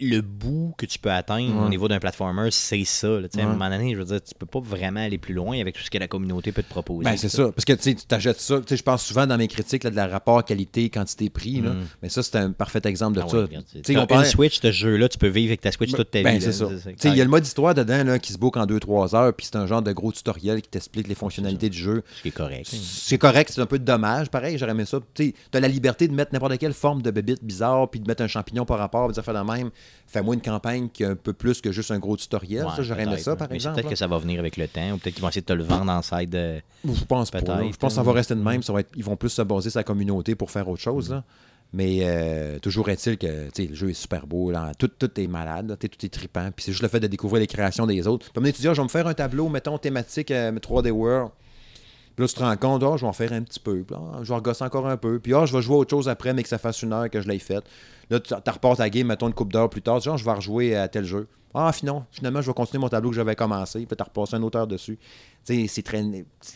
Le 0.00 0.20
bout 0.20 0.74
que 0.76 0.84
tu 0.86 0.98
peux 0.98 1.10
atteindre 1.10 1.56
au 1.56 1.62
Ouais. 1.64 1.68
niveau 1.70 1.88
d'un 1.88 1.98
platformer, 1.98 2.50
c'est 2.50 2.84
ça. 2.84 3.08
là, 3.08 3.28
tu 3.28 3.36
sais, 3.38 3.40
À 3.40 3.44
un 3.44 3.46
Ouais. 3.48 3.52
moment 3.56 3.70
donné, 3.70 3.94
je 3.94 3.98
veux 3.98 4.04
dire, 4.04 4.22
tu 4.22 4.34
peux 4.38 4.46
pas 4.46 4.60
vraiment 4.60 5.00
aller 5.00 5.16
plus 5.18 5.32
loin 5.34 5.58
avec 5.60 5.74
tout 5.74 5.82
ce 5.82 5.90
que 5.90 5.98
la 5.98 6.06
communauté 6.08 6.52
peut 6.52 6.62
te 6.62 6.68
proposer. 6.68 7.04
Ben, 7.04 7.16
c'est 7.16 7.28
ça. 7.28 7.50
Parce 7.52 7.64
que 7.64 7.72
tu 7.72 7.94
t'achètes 7.94 8.40
ça. 8.40 8.60
Je 8.70 8.82
pense 8.82 9.04
souvent 9.04 9.26
dans 9.26 9.38
mes 9.38 9.48
critiques 9.48 9.84
là, 9.84 9.90
de 9.90 9.96
la 9.96 10.06
rapport 10.06 10.44
qualité-quantité-prix. 10.44 11.62
Mm. 11.62 11.74
Mais 12.02 12.08
ça, 12.08 12.22
c'est 12.22 12.36
un 12.36 12.52
parfait 12.52 12.80
exemple 12.84 13.16
de 13.16 13.22
Ah 13.24 13.28
ça. 13.28 13.38
ouais, 13.38 13.48
Tu 13.84 13.96
on 13.98 14.06
parlait- 14.06 14.26
Switch, 14.28 14.60
ce 14.60 14.70
jeu-là, 14.70 15.08
tu 15.08 15.18
peux 15.18 15.28
vivre 15.28 15.50
avec 15.50 15.60
ta 15.60 15.72
Switch 15.72 15.92
toute 15.92 16.10
ta 16.10 16.22
Ben, 16.22 16.36
vie. 16.38 16.42
c'est 16.42 16.52
c'est- 16.52 17.08
Il 17.08 17.16
y 17.16 17.20
a 17.20 17.24
le 17.24 17.30
mode 17.30 17.46
histoire 17.46 17.74
dedans 17.74 18.04
là, 18.04 18.18
qui 18.18 18.32
se 18.32 18.38
book 18.38 18.56
en 18.56 18.66
2-3 18.66 19.14
heures, 19.14 19.32
puis 19.34 19.46
c'est 19.46 19.56
un 19.56 19.66
genre 19.66 19.82
de 19.82 19.92
gros 19.92 20.12
tutoriel 20.12 20.60
qui 20.62 20.68
t'explique 20.68 21.08
les 21.08 21.14
fonctionnalités 21.14 21.68
du 21.70 21.78
jeu. 21.78 22.02
Ce 22.16 22.22
qui 22.22 22.28
est 22.28 22.32
correct. 22.32 22.68
hein. 22.72 22.76
C'est 22.82 23.18
correct, 23.18 23.50
c'est 23.54 23.60
un 23.60 23.66
peu 23.66 23.78
de 23.78 23.84
dommage. 23.84 24.28
Pareil, 24.30 24.58
j'aurais 24.58 24.72
aimé 24.72 24.84
ça. 24.84 24.98
Tu 25.14 25.34
as 25.54 25.60
la 25.60 25.68
liberté 25.68 26.08
de 26.08 26.12
mettre 26.14 26.32
n'importe 26.32 26.58
quelle 26.58 26.72
forme 26.74 27.02
de 27.02 27.10
bébite 27.10 27.42
bizarre, 27.44 27.88
puis 27.90 28.00
de 28.00 28.06
mettre 28.06 28.22
un 28.22 28.28
champignon 28.28 28.64
par 28.64 28.78
rapport, 28.78 29.10
de 29.12 29.20
faire 29.20 29.34
de 29.34 29.40
même. 29.52 29.70
Fais-moi 30.08 30.34
une 30.36 30.40
campagne 30.40 30.88
qui 30.88 31.02
est 31.02 31.06
un 31.06 31.16
peu 31.16 31.32
plus 31.32 31.60
que 31.60 31.72
juste 31.72 31.90
un 31.90 31.98
gros 31.98 32.16
tutoriel. 32.16 32.64
Ouais, 32.64 32.70
ça, 32.76 32.82
j'aurais 32.82 33.02
aimé 33.02 33.18
ça, 33.18 33.34
par 33.36 33.48
Mais 33.50 33.56
exemple. 33.56 33.74
Peut-être 33.76 33.90
que 33.90 33.96
ça 33.96 34.06
va 34.06 34.18
venir 34.18 34.38
avec 34.38 34.56
le 34.56 34.68
temps, 34.68 34.92
ou 34.92 34.98
peut-être 34.98 35.14
qu'ils 35.14 35.22
vont 35.22 35.28
essayer 35.28 35.40
de 35.42 35.46
te 35.46 35.52
le 35.52 35.64
vendre 35.64 35.90
en 35.90 36.00
side. 36.02 36.30
de- 36.30 36.60
Je 36.84 37.04
pense 37.04 37.30
pas. 37.30 37.40
là. 37.40 37.60
Je 37.72 37.76
pense 37.76 37.92
que 37.92 37.96
ça 37.96 38.02
va 38.02 38.12
rester 38.12 38.34
de 38.34 38.40
même. 38.40 38.62
Ça 38.62 38.72
va 38.72 38.80
être, 38.80 38.90
ils 38.96 39.04
vont 39.04 39.16
plus 39.16 39.30
se 39.30 39.42
baser 39.42 39.70
sur 39.70 39.78
la 39.80 39.84
communauté 39.84 40.34
pour 40.36 40.50
faire 40.50 40.68
autre 40.68 40.80
chose. 40.82 41.10
là. 41.10 41.24
Mais 41.72 41.98
euh, 42.02 42.58
toujours 42.60 42.88
est-il 42.88 43.18
que 43.18 43.48
le 43.58 43.74
jeu 43.74 43.90
est 43.90 43.94
super 43.94 44.26
beau. 44.26 44.52
Là. 44.52 44.70
Tout, 44.78 44.86
tout 44.88 45.10
est 45.20 45.26
malade. 45.26 45.68
là. 45.70 45.76
Tout 45.76 45.88
est 46.04 46.08
trippant. 46.12 46.50
Puis 46.54 46.64
c'est 46.64 46.70
juste 46.72 46.82
le 46.82 46.88
fait 46.88 47.00
de 47.00 47.08
découvrir 47.08 47.40
les 47.40 47.48
créations 47.48 47.86
des 47.86 48.06
autres. 48.06 48.30
Dis, 48.40 48.68
Ah, 48.68 48.72
je 48.72 48.80
vais 48.80 48.82
me 48.84 48.88
faire 48.88 49.06
un 49.08 49.14
tableau, 49.14 49.48
mettons, 49.48 49.76
thématique 49.76 50.30
euh, 50.30 50.52
3D 50.52 50.90
World. 50.92 51.30
Là, 52.18 52.26
tu 52.26 52.34
te 52.34 52.40
rends 52.40 52.56
compte, 52.56 52.82
Ah, 52.82 52.96
je 52.96 53.02
vais 53.02 53.08
en 53.08 53.12
faire 53.12 53.32
un 53.32 53.42
petit 53.42 53.60
peu. 53.60 53.82
Puis 53.82 53.96
ah, 53.96 54.18
je 54.22 54.28
vais 54.28 54.34
regosser 54.34 54.64
encore 54.64 54.86
un 54.86 54.96
peu. 54.96 55.18
Puis 55.18 55.34
ah, 55.34 55.44
je 55.44 55.54
vais 55.54 55.62
jouer 55.62 55.76
autre 55.76 55.90
chose 55.90 56.08
après, 56.08 56.32
mais 56.32 56.42
que 56.42 56.48
ça 56.48 56.58
fasse 56.58 56.82
une 56.82 56.92
heure 56.92 57.10
que 57.10 57.20
je 57.20 57.28
l'ai 57.28 57.38
faite. 57.38 57.64
Là, 58.08 58.20
tu 58.20 58.34
repars 58.34 58.76
ta 58.76 58.88
game, 58.88 59.06
mettons 59.08 59.26
une 59.26 59.34
coupe 59.34 59.52
d'heure 59.52 59.68
plus 59.68 59.82
tard. 59.82 60.00
Ah, 60.06 60.16
je 60.16 60.24
vais 60.24 60.32
rejouer 60.32 60.76
à 60.76 60.88
tel 60.88 61.04
jeu. 61.04 61.26
Ah, 61.54 61.72
finalement, 61.72 62.06
finalement, 62.10 62.42
je 62.42 62.48
vais 62.48 62.54
continuer 62.54 62.80
mon 62.80 62.88
tableau 62.88 63.10
que 63.10 63.16
j'avais 63.16 63.34
commencé. 63.34 63.86
Puis 63.86 63.96
tu 63.96 64.02
repasses 64.02 64.34
une 64.34 64.44
autre 64.44 64.58
heure 64.58 64.66
dessus. 64.66 64.98
Tu 65.46 65.68
c'est 65.68 65.82
très. 65.82 66.02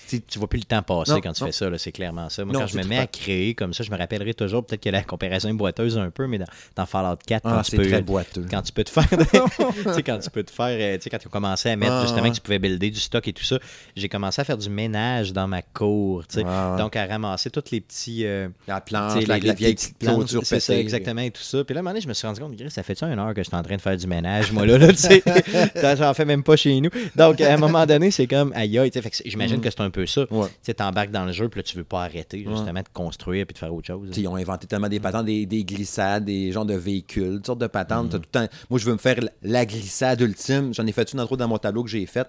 Tu 0.08 0.38
vois 0.38 0.48
plus 0.48 0.58
le 0.58 0.64
temps 0.64 0.82
passer 0.82 1.12
Non, 1.12 1.20
quand 1.20 1.32
tu 1.32 1.42
non. 1.42 1.46
fais 1.46 1.52
ça, 1.52 1.66
c'est 1.78 1.92
clairement 1.92 2.28
ça. 2.28 2.44
Moi, 2.44 2.52
Non, 2.54 2.60
quand 2.60 2.66
je 2.66 2.76
me 2.76 2.84
mets 2.84 2.98
à 2.98 3.06
créer 3.06 3.54
comme 3.54 3.72
ça, 3.72 3.84
je 3.84 3.90
me 3.90 3.96
rappellerai 3.96 4.34
toujours, 4.34 4.64
peut-être 4.64 4.82
que 4.82 4.88
la 4.88 5.02
comparaison 5.02 5.48
est 5.48 5.52
boiteuse 5.52 5.96
un 5.98 6.10
peu, 6.10 6.26
mais 6.26 6.38
dans, 6.38 6.46
dans 6.76 6.86
Fallout 6.86 7.16
4, 7.26 7.42
quand, 7.42 7.50
Ah, 7.58 7.62
tu 7.64 7.70
c'est 7.72 7.76
peux, 7.76 7.88
très 7.88 8.02
boiteux. 8.02 8.46
quand 8.50 8.62
tu 8.62 8.72
peux 8.72 8.82
te 8.84 8.90
faire. 8.90 9.08
tu 9.96 10.02
quand 10.02 10.18
tu 10.18 10.30
peux 10.30 10.42
te 10.42 10.50
faire. 10.50 10.66
euh, 10.68 10.96
Tu 10.96 11.02
sais, 11.04 11.10
quand 11.10 11.18
tu 11.18 11.28
as 11.28 11.30
commencé 11.30 11.70
à 11.70 11.76
mettre 11.76 11.92
Ah, 11.92 12.02
justement 12.02 12.28
que 12.30 12.34
tu 12.34 12.40
pouvais 12.40 12.58
builder 12.58 12.90
du 12.90 13.00
stock 13.00 13.26
et 13.28 13.32
tout 13.32 13.44
ça, 13.44 13.58
j'ai 13.96 14.08
commencé 14.08 14.40
à 14.40 14.44
faire 14.44 14.58
du 14.58 14.68
ménage 14.70 15.32
dans 15.32 15.46
ma 15.48 15.62
cour. 15.62 16.26
tu 16.26 16.38
ouais. 16.38 16.44
Donc, 16.78 16.96
à 16.96 17.06
ramasser 17.06 17.50
tous 17.50 17.70
les 17.70 17.80
petits. 17.80 18.24
euh, 18.26 18.48
La 18.66 18.80
tu 18.80 18.86
planche, 18.92 19.20
les- 19.20 19.26
la 19.26 19.38
les 19.38 19.52
vieille 19.54 19.74
petites 19.74 19.96
petite 19.96 19.98
clôture 19.98 20.40
planches, 20.40 20.46
C'est 20.48 20.60
ça, 20.60 20.76
exactement, 20.76 21.20
et 21.22 21.30
tout 21.30 21.42
ça. 21.42 21.62
Puis 21.64 21.74
là, 21.74 21.78
à 21.78 21.80
un 21.80 21.82
moment 21.82 21.90
donné, 21.92 22.00
je 22.00 22.08
me 22.08 22.14
suis 22.14 22.26
rendu 22.26 22.40
compte, 22.40 22.56
Gris, 22.56 22.70
ça 22.70 22.82
fait-tu 22.82 23.04
une 23.04 23.18
heure 23.18 23.34
que 23.34 23.42
je 23.42 23.48
suis 23.48 23.56
en 23.56 23.62
train 23.62 23.76
de 23.76 23.80
faire 23.80 23.96
du 23.96 24.06
ménage, 24.06 24.50
moi, 24.52 24.66
là, 24.66 24.78
là 24.78 24.88
tu 24.88 24.96
sais? 24.96 25.22
J'en 25.98 26.14
fais 26.14 26.24
même 26.24 26.42
pas 26.42 26.56
chez 26.56 26.80
nous. 26.80 26.90
Donc, 27.16 27.40
à 27.40 27.54
un 27.54 27.56
moment 27.56 27.86
donné, 27.86 28.10
c'est 28.10 28.26
comme, 28.26 28.52
aïe, 28.54 28.79
aïe. 28.80 28.90
que 28.90 29.00
c'est- 29.00 29.28
J'imagine 29.28 29.56
Mhm. 29.56 29.62
que 29.62 29.70
c'est 29.70 29.80
un 29.80 29.90
peu 29.90 30.06
ça. 30.06 30.26
Ouais. 30.30 30.48
Tu 30.64 30.74
t'embarques 30.74 31.10
dans 31.10 31.24
le 31.24 31.32
jeu, 31.32 31.48
puis 31.48 31.60
là, 31.60 31.62
tu 31.62 31.76
veux 31.76 31.84
pas 31.84 32.02
arrêter, 32.04 32.46
Ouais. 32.46 32.52
justement, 32.54 32.80
de 32.80 32.88
construire 32.92 33.46
puis 33.46 33.54
de 33.54 33.58
faire 33.58 33.72
autre 33.74 33.86
chose. 33.86 34.10
Ils 34.16 34.26
ont 34.28 34.36
inventé 34.36 34.66
tellement 34.66 34.88
des 34.88 35.00
patentes, 35.00 35.26
des, 35.26 35.46
des 35.46 35.64
glissades, 35.64 36.24
des 36.24 36.52
genres 36.52 36.64
de 36.66 36.74
véhicules, 36.74 37.36
toutes 37.36 37.46
sortes 37.46 37.60
de 37.60 37.66
patentes. 37.66 38.10
T'as 38.10 38.18
tout 38.18 38.24
le 38.26 38.46
temps- 38.46 38.54
Moi, 38.68 38.78
je 38.78 38.86
veux 38.86 38.92
me 38.92 38.98
faire 38.98 39.16
la 39.42 39.64
glissade 39.66 40.20
ultime. 40.20 40.74
J'en 40.74 40.86
ai 40.86 40.92
fait 40.92 41.12
une 41.12 41.20
entre 41.20 41.32
autres 41.32 41.40
dans 41.40 41.48
mon 41.48 41.58
tableau 41.58 41.82
que 41.84 41.90
j'ai 41.90 42.06
fait. 42.06 42.26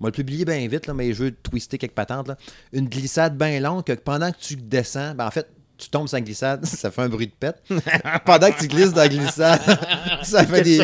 Moi, 0.00 0.10
le 0.10 0.12
publier 0.14 0.44
bien 0.44 0.66
vite, 0.66 0.86
là, 0.86 0.94
mais 0.94 1.12
je 1.12 1.24
veux 1.24 1.30
twister 1.30 1.78
quelques 1.78 1.92
patentes. 1.94 2.26
Là. 2.28 2.36
Une 2.72 2.88
glissade 2.88 3.38
bien 3.38 3.60
longue 3.60 3.84
que 3.84 3.92
pendant 3.92 4.30
que 4.32 4.38
tu 4.38 4.56
descends, 4.56 5.14
ben, 5.14 5.26
en 5.26 5.30
fait, 5.30 5.48
tu 5.84 5.90
tombes 5.90 6.08
sur 6.08 6.16
la 6.16 6.20
glissade, 6.22 6.64
ça 6.66 6.90
fait 6.90 7.02
un 7.02 7.08
bruit 7.08 7.26
de 7.26 7.32
pète. 7.32 7.62
pendant 8.24 8.50
que 8.50 8.58
tu 8.60 8.68
glisses 8.68 8.92
dans 8.92 9.02
la 9.02 9.08
glissade, 9.08 9.60
ça 10.22 10.44
fait 10.46 10.62
des. 10.62 10.78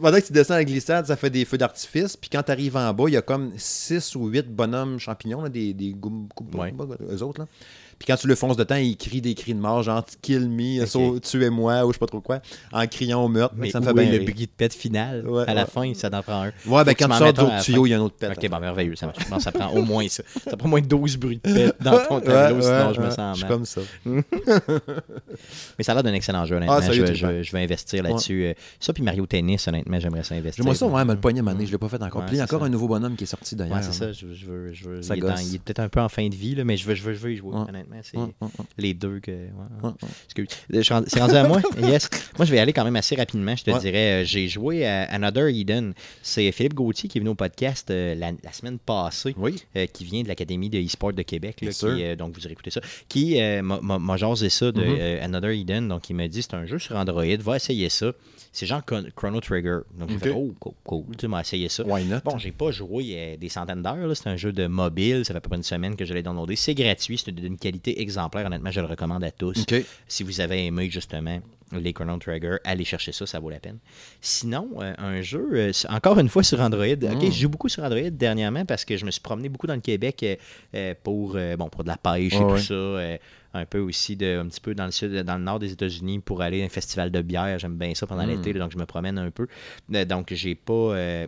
Pendant 0.00 0.18
que 0.20 0.26
tu 0.26 0.32
descends 0.32 0.54
la 0.54 0.64
glissade, 0.64 1.06
ça 1.06 1.16
fait 1.16 1.30
des 1.30 1.44
feux 1.44 1.58
d'artifice. 1.58 2.16
Puis 2.16 2.30
quand 2.30 2.42
tu 2.42 2.50
arrives 2.52 2.76
en 2.76 2.92
bas, 2.92 3.04
il 3.08 3.14
y 3.14 3.16
a 3.16 3.22
comme 3.22 3.52
6 3.56 4.14
ou 4.16 4.26
8 4.28 4.48
bonhommes 4.54 4.98
champignons, 4.98 5.42
là, 5.42 5.48
des, 5.48 5.72
des 5.74 5.92
goum- 5.92 6.28
goum- 6.36 6.56
Ouais. 6.58 6.74
eux 7.10 7.22
autres. 7.22 7.40
Là. 7.40 7.46
Puis 8.00 8.06
quand 8.06 8.16
tu 8.16 8.26
le 8.26 8.34
fonces 8.34 8.56
de 8.56 8.64
temps, 8.64 8.76
ils 8.76 8.96
crient 8.96 9.20
des 9.20 9.34
cris 9.34 9.52
de 9.54 9.60
mort, 9.60 9.82
genre 9.82 10.02
kill 10.22 10.48
me, 10.48 10.86
sau- 10.86 11.20
tuez-moi, 11.20 11.84
ou 11.84 11.90
je 11.90 11.92
sais 11.92 11.98
pas 11.98 12.06
trop 12.06 12.22
quoi, 12.22 12.40
en 12.72 12.86
criant 12.86 13.22
au 13.22 13.28
meurtre. 13.28 13.54
Mais 13.58 13.70
ça 13.70 13.78
me 13.78 13.84
fait 13.84 13.92
bien 13.92 14.04
le 14.06 14.10
rire. 14.12 14.22
bruit 14.22 14.34
de 14.46 14.50
pète 14.56 14.72
final? 14.74 15.28
Ouais, 15.28 15.44
à 15.46 15.52
la 15.52 15.64
ouais. 15.64 15.70
fin, 15.70 15.92
ça 15.94 16.08
t'en 16.08 16.22
prend 16.22 16.44
un. 16.44 16.52
Ouais, 16.66 16.82
ben 16.84 16.94
quand 16.94 17.08
tu 17.08 17.16
sors 17.18 17.32
d'autres 17.34 17.62
tuyaux, 17.62 17.86
il 17.86 17.90
y 17.90 17.94
a 17.94 17.98
un 17.98 18.00
autre 18.00 18.16
pète. 18.16 18.32
Ok, 18.36 18.48
bon, 18.50 18.58
merveilleux, 18.58 18.96
ça 18.96 19.04
marche. 19.06 19.28
Bon, 19.28 19.38
ça 19.38 19.52
prend 19.52 19.68
au 19.68 19.82
moins 19.82 20.08
ça. 20.08 20.22
Ça 20.48 20.56
prend 20.56 20.66
au 20.66 20.70
moins 20.70 20.80
12 20.80 21.18
bruits 21.18 21.40
de 21.44 21.52
pète 21.52 21.76
dans 21.82 21.98
ton 22.08 22.20
tableau, 22.20 22.62
sinon 22.62 22.92
je 22.94 23.00
me 23.02 23.10
sens 23.10 23.36
Je 23.38 23.44
suis 23.44 23.48
mal. 23.48 23.52
comme 23.52 23.64
ça. 23.66 23.80
Mais 25.78 25.84
ça 25.84 25.92
a 25.92 25.94
l'air 25.96 26.02
d'un 26.04 26.14
excellent 26.14 26.44
jeu, 26.46 26.56
honnêtement. 26.56 26.76
Ah, 26.80 26.92
je, 26.92 27.52
vais 27.52 27.62
investir 27.62 28.02
là-dessus. 28.02 28.44
Euh, 28.46 28.54
Ça, 28.78 28.92
puis 28.92 29.02
Mario 29.02 29.26
Tennis, 29.26 29.66
honnêtement, 29.68 29.98
j'aimerais 30.00 30.22
ça 30.22 30.34
investir. 30.34 30.62
J'aimerais 30.64 30.76
ça, 30.76 30.86
ouais, 30.86 31.04
mais 31.04 31.14
le 31.14 31.20
poignet, 31.20 31.42
mané, 31.42 31.66
je 31.66 31.72
l'ai 31.72 31.78
pas 31.78 31.88
fait 31.88 32.02
encore. 32.02 32.24
Puis 32.26 32.36
il 32.36 32.38
y 32.38 32.40
a 32.40 32.44
encore 32.44 32.64
un 32.64 32.68
nouveau 32.68 32.88
bonhomme 32.88 33.16
qui 33.16 33.24
est 33.24 33.26
sorti 33.26 33.56
d'ailleurs. 33.56 33.76
Ouais, 33.76 33.82
c'est 33.82 33.92
ça. 33.92 34.12
Je, 34.12 34.26
veux, 34.26 34.72
je 34.72 34.88
veux- 34.88 35.02
Ça 35.02 35.16
il, 35.16 35.24
est 35.24 35.44
il 35.52 35.60
peut-être 35.60 35.80
un 35.80 35.88
peu 35.88 36.00
en 36.00 36.08
fin 36.08 36.26
de 36.28 36.34
vie, 36.34 36.54
là, 36.54 36.64
mais 36.64 36.76
je 36.76 36.86
veux, 36.86 36.94
je 36.94 37.02
veux, 37.02 37.14
je 37.14 37.18
veux 37.18 37.32
y 37.32 37.36
jouer, 37.36 37.50
Ouais. 37.54 37.64
honnêtement. 37.68 37.89
C'est 38.02 38.16
Ouais, 38.16 38.24
ouais, 38.24 38.30
ouais. 38.42 38.64
les 38.78 38.94
deux 38.94 39.20
que. 39.20 39.30
ouais. 39.30 39.90
Excuse. 40.26 40.48
C'est 41.08 41.20
rendu 41.20 41.34
à 41.34 41.46
moi? 41.46 41.60
Yes. 41.80 42.08
Moi, 42.38 42.46
je 42.46 42.50
vais 42.52 42.58
aller 42.58 42.72
quand 42.72 42.84
même 42.84 42.96
assez 42.96 43.14
rapidement, 43.16 43.54
je 43.56 43.64
te 43.64 43.70
Ouais. 43.70 43.78
dirais. 43.80 44.22
Euh, 44.22 44.24
J'ai 44.24 44.48
joué 44.48 44.86
à 44.86 45.02
Another 45.12 45.48
Eden. 45.48 45.94
C'est 46.22 46.50
Philippe 46.52 46.74
Gauthier 46.74 47.08
qui 47.08 47.18
est 47.18 47.20
venu 47.20 47.30
au 47.30 47.34
podcast 47.34 47.90
euh, 47.90 48.14
la, 48.14 48.32
la 48.42 48.52
semaine 48.52 48.78
passée. 48.78 49.34
Oui. 49.36 49.62
euh, 49.76 49.86
qui 49.86 50.04
vient 50.04 50.22
de 50.22 50.28
l'Académie 50.28 50.70
de 50.70 50.78
e-sport 50.78 51.12
de 51.12 51.22
Québec. 51.22 51.60
là, 51.62 51.70
qui, 51.70 51.86
euh, 52.04 52.16
donc, 52.16 52.34
vous 52.36 52.44
aurez 52.44 52.52
écouté 52.52 52.70
ça. 52.70 52.80
Qui 53.08 53.38
m'a- 53.62 54.16
jasé 54.16 54.48
ça 54.50 54.70
de 54.72 54.80
Mhm. 54.80 54.96
euh, 54.98 55.24
Another 55.24 55.50
Eden. 55.50 55.88
Donc, 55.88 56.10
il 56.10 56.14
m'a 56.14 56.28
dit 56.28 56.42
c'est 56.42 56.54
un 56.54 56.66
jeu 56.66 56.78
sur 56.78 56.96
Android, 56.96 57.24
va 57.40 57.56
essayer 57.56 57.88
ça. 57.88 58.12
C'est 58.52 58.66
genre 58.66 58.84
Chron- 58.84 59.06
Chrono 59.14 59.40
Trigger. 59.40 59.78
Donc, 59.96 60.10
j'ai 60.10 60.16
Ok. 60.16 60.22
fait 60.24 60.30
oh, 60.34 60.54
cool, 60.58 60.72
cool. 60.84 61.04
Tu 61.16 61.28
m'as 61.28 61.40
essayé 61.42 61.68
ça. 61.68 61.84
Why 61.84 62.04
not? 62.04 62.18
Bon, 62.24 62.36
j'ai 62.36 62.50
pas 62.50 62.72
joué 62.72 63.12
euh, 63.14 63.36
des 63.36 63.48
centaines 63.48 63.80
d'heures. 63.82 63.94
là. 64.08 64.14
C'est 64.14 64.28
un 64.28 64.36
jeu 64.36 64.52
de 64.52 64.66
mobile. 64.66 65.24
Ça 65.24 65.32
fait 65.32 65.38
à 65.38 65.40
peu 65.40 65.48
près 65.48 65.56
une 65.56 65.62
semaine 65.62 65.94
que 65.94 66.04
je 66.04 66.12
l'ai 66.14 66.22
downloadé. 66.24 66.56
C'est 66.56 66.74
gratuit. 66.74 67.16
C'est 67.16 67.30
d'une 67.30 67.56
qualité 67.56 68.00
exemplaire. 68.00 68.46
Honnêtement, 68.46 68.70
je 68.72 68.80
le 68.80 68.86
recommande 68.86 69.22
à 69.22 69.30
tous. 69.30 69.64
Si 70.08 70.22
vous 70.24 70.40
avez 70.40 70.66
aimé 70.66 70.90
justement 70.90 71.38
les 71.72 71.92
Chrono 71.92 72.16
Trigger, 72.18 72.56
allez 72.64 72.84
chercher 72.84 73.12
ça, 73.12 73.24
ça 73.26 73.38
vaut 73.38 73.50
la 73.50 73.60
peine. 73.60 73.78
Sinon, 74.20 74.68
euh, 74.80 74.92
un 74.98 75.20
jeu, 75.22 75.48
euh, 75.52 75.72
encore 75.88 76.18
une 76.18 76.28
fois 76.28 76.42
sur 76.42 76.60
Android. 76.60 76.84
Ok, 76.84 77.02
Mm. 77.22 77.30
je 77.30 77.30
joue 77.42 77.48
beaucoup 77.48 77.68
sur 77.68 77.84
Android 77.84 78.10
dernièrement 78.10 78.64
parce 78.64 78.84
que 78.84 78.96
je 78.96 79.04
me 79.06 79.12
suis 79.12 79.20
promené 79.20 79.48
beaucoup 79.48 79.68
dans 79.68 79.74
le 79.76 79.80
Québec 79.80 80.26
euh, 80.74 80.94
pour, 81.04 81.38
bon, 81.56 81.68
pour 81.68 81.84
de 81.84 81.88
la 81.88 81.96
pêche 81.96 82.34
et 82.34 82.38
tout 82.38 82.44
ouais. 82.46 82.60
ça. 82.60 82.74
Euh, 83.54 83.58
un 83.60 83.64
peu 83.66 83.78
aussi 83.78 84.16
de, 84.16 84.38
un 84.38 84.46
petit 84.48 84.60
peu 84.60 84.74
dans 84.74 84.86
le 84.86 84.90
sud, 84.92 85.12
dans 85.22 85.36
le 85.38 85.44
nord 85.44 85.58
des 85.58 85.72
États-Unis 85.72 86.20
pour 86.20 86.42
aller 86.42 86.62
à 86.62 86.64
un 86.66 86.68
festival 86.68 87.10
de 87.10 87.20
bière. 87.22 87.58
J'aime 87.58 87.76
bien 87.76 87.94
ça 87.94 88.06
pendant 88.06 88.24
Mm. 88.26 88.30
l'été, 88.30 88.52
donc 88.54 88.72
je 88.72 88.78
me 88.78 88.86
promène 88.86 89.18
un 89.18 89.30
peu. 89.30 89.46
Euh, 89.94 90.04
donc 90.04 90.32
j'ai 90.32 90.54
pas 90.54 90.72
euh, 90.72 91.26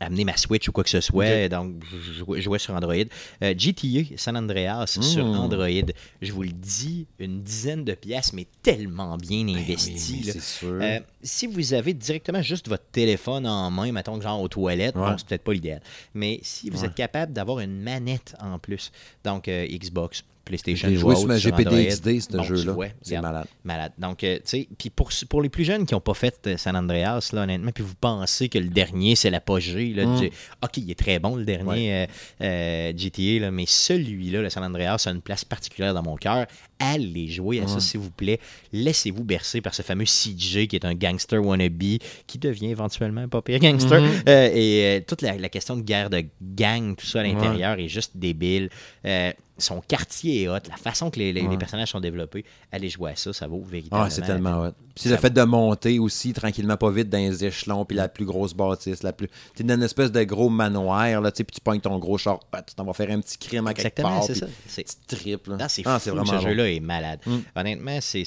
amené 0.00 0.24
ma 0.24 0.36
Switch 0.36 0.68
ou 0.68 0.72
quoi 0.72 0.84
que 0.84 0.90
ce 0.90 1.00
soit. 1.00 1.44
Ok. 1.44 1.50
Donc, 1.50 1.82
je 1.90 2.40
jouais, 2.40 2.58
sur 2.60 2.72
Android. 2.72 2.94
Euh, 3.42 3.52
GTA 3.58 4.16
San 4.16 4.36
Andreas 4.36 4.86
sur 5.00 5.26
Mm. 5.26 5.34
Android. 5.40 5.90
Je 6.22 6.30
vous 6.32 6.42
le 6.44 6.52
dis, 6.52 7.06
une 7.18 7.42
dizaine 7.42 7.84
de 7.84 7.94
pièces, 7.94 8.32
mais 8.32 8.46
tellement 8.62 9.16
bien 9.16 9.44
Ben 9.44 9.56
investi. 9.56 10.22
oui. 10.62 10.70
Euh, 10.82 11.00
si 11.22 11.48
vous 11.48 11.74
avez 11.74 11.94
directement 11.94 12.42
juste 12.42 12.68
votre 12.68 12.84
téléphone 12.92 13.44
en 13.44 13.72
main, 13.72 13.90
mettons 13.90 14.20
genre 14.20 14.40
aux 14.40 14.46
toilettes, 14.48 14.94
Ouais. 14.94 15.02
bon, 15.10 15.18
c'est 15.18 15.26
peut-être 15.26 15.42
pas 15.42 15.52
l'idéal. 15.52 15.80
Mais 16.14 16.38
si 16.42 16.70
vous 16.70 16.78
Ouais. 16.80 16.86
êtes 16.86 16.94
capable 16.94 17.32
d'avoir 17.32 17.58
une 17.58 17.80
manette 17.80 18.36
en 18.40 18.60
plus, 18.60 18.92
donc 19.24 19.48
euh, 19.48 19.66
Xbox, 19.66 20.22
PlayStation, 20.48 20.88
J'ai 20.88 20.96
ou 20.96 21.00
joué 21.00 21.14
sur 21.16 21.28
ma 21.28 21.38
GPD-XD, 21.38 22.20
ce 22.20 22.36
Bon, 22.36 22.42
jeu-là. 22.42 22.74
C'est 23.02 23.20
malade. 23.20 23.46
Malade. 23.64 23.92
Donc, 23.98 24.24
euh, 24.24 24.36
tu 24.36 24.42
sais, 24.44 24.68
puis 24.76 24.90
pour, 24.90 25.10
pour 25.28 25.42
les 25.42 25.48
plus 25.48 25.64
jeunes 25.64 25.86
qui 25.86 25.94
n'ont 25.94 26.00
pas 26.00 26.14
fait 26.14 26.34
euh, 26.46 26.56
San 26.56 26.74
Andreas, 26.76 27.30
là, 27.32 27.42
honnêtement, 27.42 27.70
puis 27.72 27.84
vous 27.84 27.94
pensez 27.94 28.48
que 28.48 28.58
le 28.58 28.68
dernier, 28.68 29.14
c'est 29.14 29.30
l'apogée, 29.30 29.92
là, 29.94 30.06
Mm. 30.06 30.20
du- 30.20 30.26
OK, 30.62 30.76
il 30.78 30.90
est 30.90 30.98
très 30.98 31.18
bon, 31.18 31.36
le 31.36 31.44
dernier 31.44 31.94
euh, 31.94 32.06
euh, 32.42 32.92
GTA, 32.96 33.40
là, 33.40 33.50
mais 33.50 33.64
celui-là, 33.66 34.42
le 34.42 34.50
San 34.50 34.64
Andreas, 34.64 35.04
a 35.06 35.10
une 35.10 35.20
place 35.22 35.44
particulière 35.44 35.94
dans 35.94 36.02
mon 36.02 36.16
cœur. 36.16 36.46
Allez 36.80 37.28
jouer 37.28 37.60
à 37.60 37.66
ça, 37.66 37.80
s'il 37.80 38.00
vous 38.00 38.10
plaît. 38.10 38.38
Laissez-vous 38.72 39.24
bercer 39.24 39.60
par 39.60 39.74
ce 39.74 39.82
fameux 39.82 40.04
CJ 40.04 40.66
qui 40.68 40.76
est 40.76 40.84
un 40.84 40.94
gangster 40.94 41.44
wannabe 41.44 41.98
qui 42.26 42.38
devient 42.38 42.68
éventuellement 42.70 43.22
un 43.22 43.28
pas 43.28 43.42
pire 43.42 43.58
gangster. 43.58 44.00
Mhm. 44.00 44.08
Euh, 44.28 44.50
et 44.54 44.98
euh, 44.98 45.00
toute 45.06 45.22
la, 45.22 45.36
la 45.36 45.48
question 45.48 45.76
de 45.76 45.82
guerre 45.82 46.08
de 46.10 46.24
gang, 46.40 46.94
tout 46.94 47.06
ça 47.06 47.20
à 47.20 47.22
l'intérieur 47.24 47.78
est 47.78 47.88
juste 47.88 48.12
débile. 48.16 48.70
Euh, 49.04 49.32
son 49.60 49.80
quartier 49.80 50.42
est 50.42 50.48
hot, 50.48 50.58
la 50.70 50.76
façon 50.76 51.10
que 51.10 51.18
les, 51.18 51.32
les- 51.32 51.40
les 51.40 51.48
Ouais. 51.48 51.56
personnages 51.58 51.88
sont 51.90 51.98
développés, 51.98 52.44
allez 52.70 52.88
jouer 52.88 53.10
à 53.10 53.16
ça, 53.16 53.32
ça 53.32 53.48
vaut 53.48 53.60
véritablement. 53.60 54.04
Ah, 54.06 54.10
c'est 54.10 54.22
tellement 54.22 54.60
hot. 54.62 54.70
Puis 54.94 55.04
Ça- 55.04 55.10
le 55.10 55.16
fait 55.16 55.30
de 55.30 55.42
monter 55.42 55.98
aussi 55.98 56.32
tranquillement, 56.32 56.76
pas 56.76 56.92
vite, 56.92 57.08
dans 57.08 57.18
les 57.18 57.44
échelons, 57.44 57.84
puis 57.84 57.96
la 57.96 58.06
plus 58.08 58.24
grosse 58.24 58.54
bâtisse, 58.54 59.02
la 59.02 59.12
plus. 59.12 59.28
T'es 59.56 59.64
dans 59.64 59.74
une 59.74 59.82
espèce 59.82 60.12
de 60.12 60.22
gros 60.22 60.48
manoir, 60.48 61.20
là, 61.20 61.32
tu 61.32 61.38
sais, 61.38 61.44
puis 61.44 61.56
tu 61.56 61.60
pognes 61.60 61.80
ton 61.80 61.98
gros 61.98 62.18
char, 62.18 62.38
tu 62.68 62.74
t'en 62.76 62.84
vas 62.84 62.92
faire 62.92 63.10
un 63.10 63.20
petit 63.20 63.36
crime 63.36 63.66
à 63.66 63.74
quelque 63.74 63.86
Exactement, 63.88 64.08
part. 64.10 64.22
c'est 64.22 64.34
ça. 64.36 64.46
C'est 64.68 64.86
là. 65.26 65.56
Ah, 65.58 65.68
c'est 65.68 65.82
Ah, 65.84 65.98
fou, 65.98 66.10
vraiment 66.10 66.24
ce 66.24 66.32
bon. 66.32 66.38
Est 66.76 66.80
malade. 66.80 67.20
Mm. 67.26 67.36
Honnêtement, 67.56 67.98
c'est- 68.00 68.24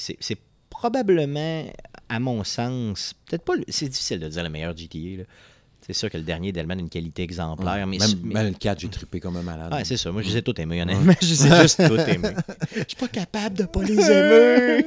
probablement, 0.70 1.64
à 2.08 2.18
mon 2.18 2.42
sens, 2.44 3.14
peut-être 3.28 3.44
pas. 3.44 3.54
C'est 3.68 3.88
difficile 3.88 4.18
de 4.20 4.28
dire 4.28 4.42
le 4.42 4.48
meilleur 4.50 4.76
GTA. 4.76 5.18
là. 5.18 5.24
C'est 5.84 5.94
sûr 5.94 6.08
que 6.10 6.16
le 6.16 6.22
dernier 6.22 6.52
Delman 6.52 6.78
a 6.78 6.80
une 6.80 6.88
qualité 6.88 7.22
exemplaire. 7.24 7.86
mais, 7.88 7.98
même, 7.98 8.08
mais- 8.22 8.34
même 8.34 8.46
le 8.52 8.54
4, 8.58 8.78
j'ai 8.80 8.88
trippé 8.88 9.18
comme 9.18 9.36
un 9.36 9.42
malade. 9.42 9.72
Ouais, 9.74 9.84
c'est 9.84 9.96
ça. 9.96 10.12
Moi, 10.12 10.22
je 10.22 10.28
les 10.28 10.36
ai 10.36 10.42
tous 10.42 10.54
aimés, 10.60 10.80
honnêtement. 10.80 11.12
Je 11.20 11.26
les 11.26 11.46
ai 11.46 11.62
juste 11.62 11.76
tous 11.88 11.98
aimés. 11.98 12.28
Je 12.72 12.84
suis 12.86 12.96
pas 12.98 13.08
capable 13.08 13.56
de 13.58 13.64
pas 13.64 13.82
les 13.82 13.94
aimer. 14.10 14.84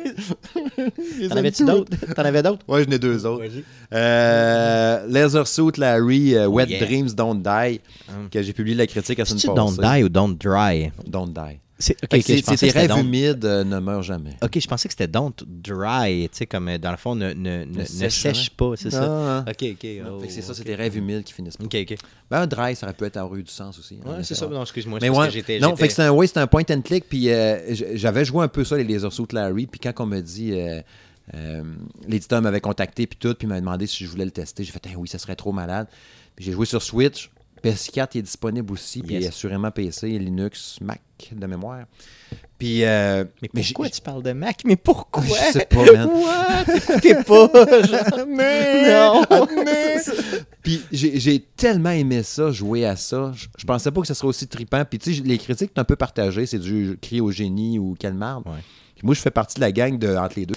T'en 1.29 1.35
avais-tu 1.35 1.65
d'autres? 1.65 1.91
T'en 2.13 2.23
avais 2.23 2.41
d'autres? 2.41 2.63
Ouais, 2.69 2.85
j'en 2.85 2.91
ai 2.91 2.99
deux 2.99 3.25
autres. 3.25 3.43
Euh, 3.93 5.05
Laser 5.07 5.47
Suit 5.47 5.77
Larry, 5.77 6.35
euh, 6.35 6.47
Oh, 6.47 6.53
Wet 6.53 6.67
yeah. 6.67 6.85
Dreams 6.85 7.09
Don't 7.13 7.41
Die, 7.41 7.81
Hum. 8.09 8.29
que 8.29 8.41
j'ai 8.41 8.53
publié 8.53 8.75
la 8.77 8.87
critique 8.87 9.19
à 9.19 9.25
semaine 9.25 9.41
passée. 9.41 9.55
Don't 9.55 9.77
Die 9.97 10.03
ou 10.03 10.09
Don't 10.09 10.37
Dry? 10.37 10.91
Don't 11.07 11.33
Die. 11.33 11.59
C'est 11.77 11.93
ok, 12.03 12.09
Fait 12.09 12.17
ok, 12.17 12.21
que 12.21 12.25
c'est- 12.27 12.37
je 12.37 12.43
pensais 12.43 12.57
c'est 12.67 12.73
tes 12.73 12.79
rêves 12.79 12.97
humides 12.97 13.43
euh, 13.43 13.63
ne 13.65 13.79
meurent 13.79 14.01
jamais. 14.01 14.37
Ok, 14.41 14.57
je 14.59 14.67
pensais 14.67 14.87
que 14.87 14.93
c'était 14.93 15.07
Don't 15.09 15.33
Dry, 15.45 16.29
tu 16.31 16.37
sais, 16.37 16.45
comme 16.45 16.69
euh, 16.69 16.77
dans 16.77 16.91
le 16.91 16.95
fond, 16.97 17.15
ne, 17.15 17.33
ne, 17.33 17.65
ne, 17.65 17.79
ne 17.79 18.09
sèche 18.09 18.49
pas, 18.51 18.71
c'est 18.77 18.91
ça? 18.91 19.03
Ah, 19.11 19.43
ah. 19.45 19.51
Ok, 19.51 19.71
ok. 19.73 19.87
oh, 20.09 20.21
c'est 20.29 20.41
ça, 20.41 20.51
ok. 20.51 20.57
c'est 20.57 20.63
tes 20.63 20.75
rêves 20.75 20.95
humides 20.95 21.23
qui 21.25 21.33
finissent 21.33 21.57
pas. 21.57 21.65
Ok, 21.65 21.75
ok. 21.81 21.97
Ben, 22.31 22.41
un 22.43 22.47
dry, 22.47 22.75
ça 22.77 22.85
aurait 22.85 22.95
pu 22.95 23.03
être 23.03 23.17
en 23.17 23.27
rue 23.27 23.43
du 23.43 23.51
sens 23.51 23.77
aussi. 23.77 23.99
hein, 24.05 24.09
Ouais, 24.17 24.23
c'est 24.23 24.35
ça. 24.35 24.47
Non, 24.47 24.61
excuse-moi. 24.61 24.99
Mais 25.01 25.09
ouais, 25.09 25.27
que 25.29 25.59
non, 25.59 25.75
fait 25.75 25.89
que 25.89 25.93
c'est 25.93 26.03
un, 26.03 26.11
ouais, 26.11 26.27
c'est 26.27 26.37
un 26.39 26.47
point 26.47 26.63
and 26.71 26.81
click, 26.81 27.09
puis 27.09 27.29
euh, 27.29 27.57
j'avais 27.95 28.23
joué 28.23 28.43
un 28.45 28.47
peu 28.47 28.63
ça, 28.63 28.77
les 28.77 28.85
Laser 28.85 29.11
Suit 29.11 29.27
Larry, 29.33 29.67
puis 29.67 29.79
quand 29.81 29.93
on 29.99 30.05
me 30.05 30.21
dit, 30.21 30.53
euh, 30.53 31.63
l'éditeur 32.07 32.41
m'avait 32.41 32.61
contacté, 32.61 33.05
puis 33.07 33.17
tout, 33.19 33.33
puis 33.33 33.47
il 33.47 33.49
m'a 33.49 33.59
demandé 33.59 33.85
si 33.87 34.05
je 34.05 34.09
voulais 34.09 34.25
le 34.25 34.31
tester, 34.31 34.63
j'ai 34.63 34.71
fait, 34.71 34.81
Ah 34.87 34.97
oui, 34.97 35.07
ça 35.09 35.17
serait 35.19 35.35
trop 35.35 35.51
malade. 35.51 35.87
Puis 36.35 36.45
j'ai 36.45 36.51
joué 36.51 36.65
sur 36.65 36.81
Switch, 36.81 37.31
PS4 37.65 38.17
est 38.17 38.21
disponible 38.21 38.71
aussi, 38.71 39.01
puis 39.01 39.15
Yes. 39.15 39.29
assurément 39.29 39.71
PC, 39.71 40.07
Linux, 40.19 40.77
Mac 40.81 41.01
de 41.31 41.47
mémoire. 41.47 41.85
Puis, 42.57 42.83
euh, 42.85 43.25
Mais 43.41 43.49
mais 43.53 43.61
pourquoi 43.63 43.89
tu 43.89 44.01
parles 44.01 44.23
de 44.23 44.31
Mac? 44.33 44.61
Mais 44.65 44.75
pourquoi? 44.75 45.23
Je 45.23 45.53
sais 45.53 45.65
pas, 45.65 45.83
man. 45.91 46.09
Pas! 47.25 47.49
Jamais! 47.85 48.89
Non! 48.91 49.23
Puis 50.61 50.81
j'ai 50.91 51.39
tellement 51.57 51.89
aimé 51.91 52.23
ça, 52.23 52.51
jouer 52.51 52.85
à 52.85 52.95
ça. 52.95 53.31
Je, 53.35 53.47
je 53.57 53.65
pensais 53.65 53.91
pas 53.91 54.01
que 54.01 54.07
ce 54.07 54.13
serait 54.13 54.27
aussi 54.27 54.47
trippant. 54.47 54.83
Puis 54.85 54.99
tu 54.99 55.15
sais, 55.15 55.21
les 55.23 55.37
critiques 55.37 55.71
sont 55.75 55.81
un 55.81 55.85
peu 55.85 55.95
partagées. 55.95 56.45
C'est 56.45 56.59
du 56.59 56.97
cri 57.01 57.21
au 57.21 57.31
génie 57.31 57.77
ou 57.79 57.95
quelle 57.99 58.13
marde. 58.13 58.47
Ouais. 58.47 58.63
Puis 58.95 59.05
moi, 59.05 59.13
je 59.13 59.19
fais 59.21 59.31
partie 59.31 59.55
de 59.55 59.61
la 59.61 59.71
gang 59.71 59.97
de 59.97 60.15
entre 60.15 60.39
les 60.39 60.45
deux. 60.45 60.55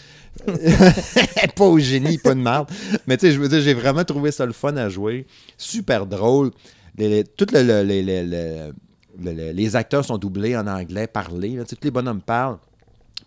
pas 1.57 1.65
au 1.65 1.79
génie, 1.79 2.19
pas 2.19 2.35
de 2.35 2.41
marde. 2.41 2.71
Mais 3.07 3.17
tu 3.17 3.27
sais, 3.27 3.33
je 3.33 3.41
veux 3.41 3.49
dire, 3.49 3.61
j'ai 3.61 3.75
vraiment 3.75 4.05
trouvé 4.05 4.31
ça 4.31 4.47
le 4.47 4.53
fun 4.53 4.77
à 4.77 4.89
jouer. 4.89 5.27
Super 5.57 6.07
drôle. 6.07 6.53
Les, 6.99 7.09
les- 7.09 7.25
tout 7.25 7.47
le- 7.53 7.63
le- 7.63 7.83
les- 7.83 8.03
les- 8.03 8.25
le- 8.25 8.75
le- 9.21 9.33
le- 9.33 9.53
les 9.53 9.77
acteurs 9.77 10.05
sont 10.05 10.19
doublés 10.19 10.57
en 10.57 10.67
anglais, 10.67 11.07
parlés. 11.07 11.59
tous 11.69 11.77
les 11.83 11.91
bonhommes 11.91 12.21
parlent. 12.21 12.59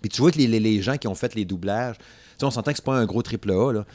Puis 0.01 0.09
tu 0.09 0.21
vois 0.21 0.31
que 0.31 0.37
les, 0.37 0.81
gens 0.81 0.97
qui 0.97 1.07
ont 1.07 1.15
fait 1.15 1.33
les 1.35 1.45
doublages, 1.45 1.95
on 2.41 2.51
s'entend 2.51 2.71
que 2.71 2.77
c'est 2.77 2.85
pas 2.85 2.97
un 2.97 3.05
gros 3.05 3.21
triple 3.21 3.51
A. 3.51 3.71
Là. 3.71 3.85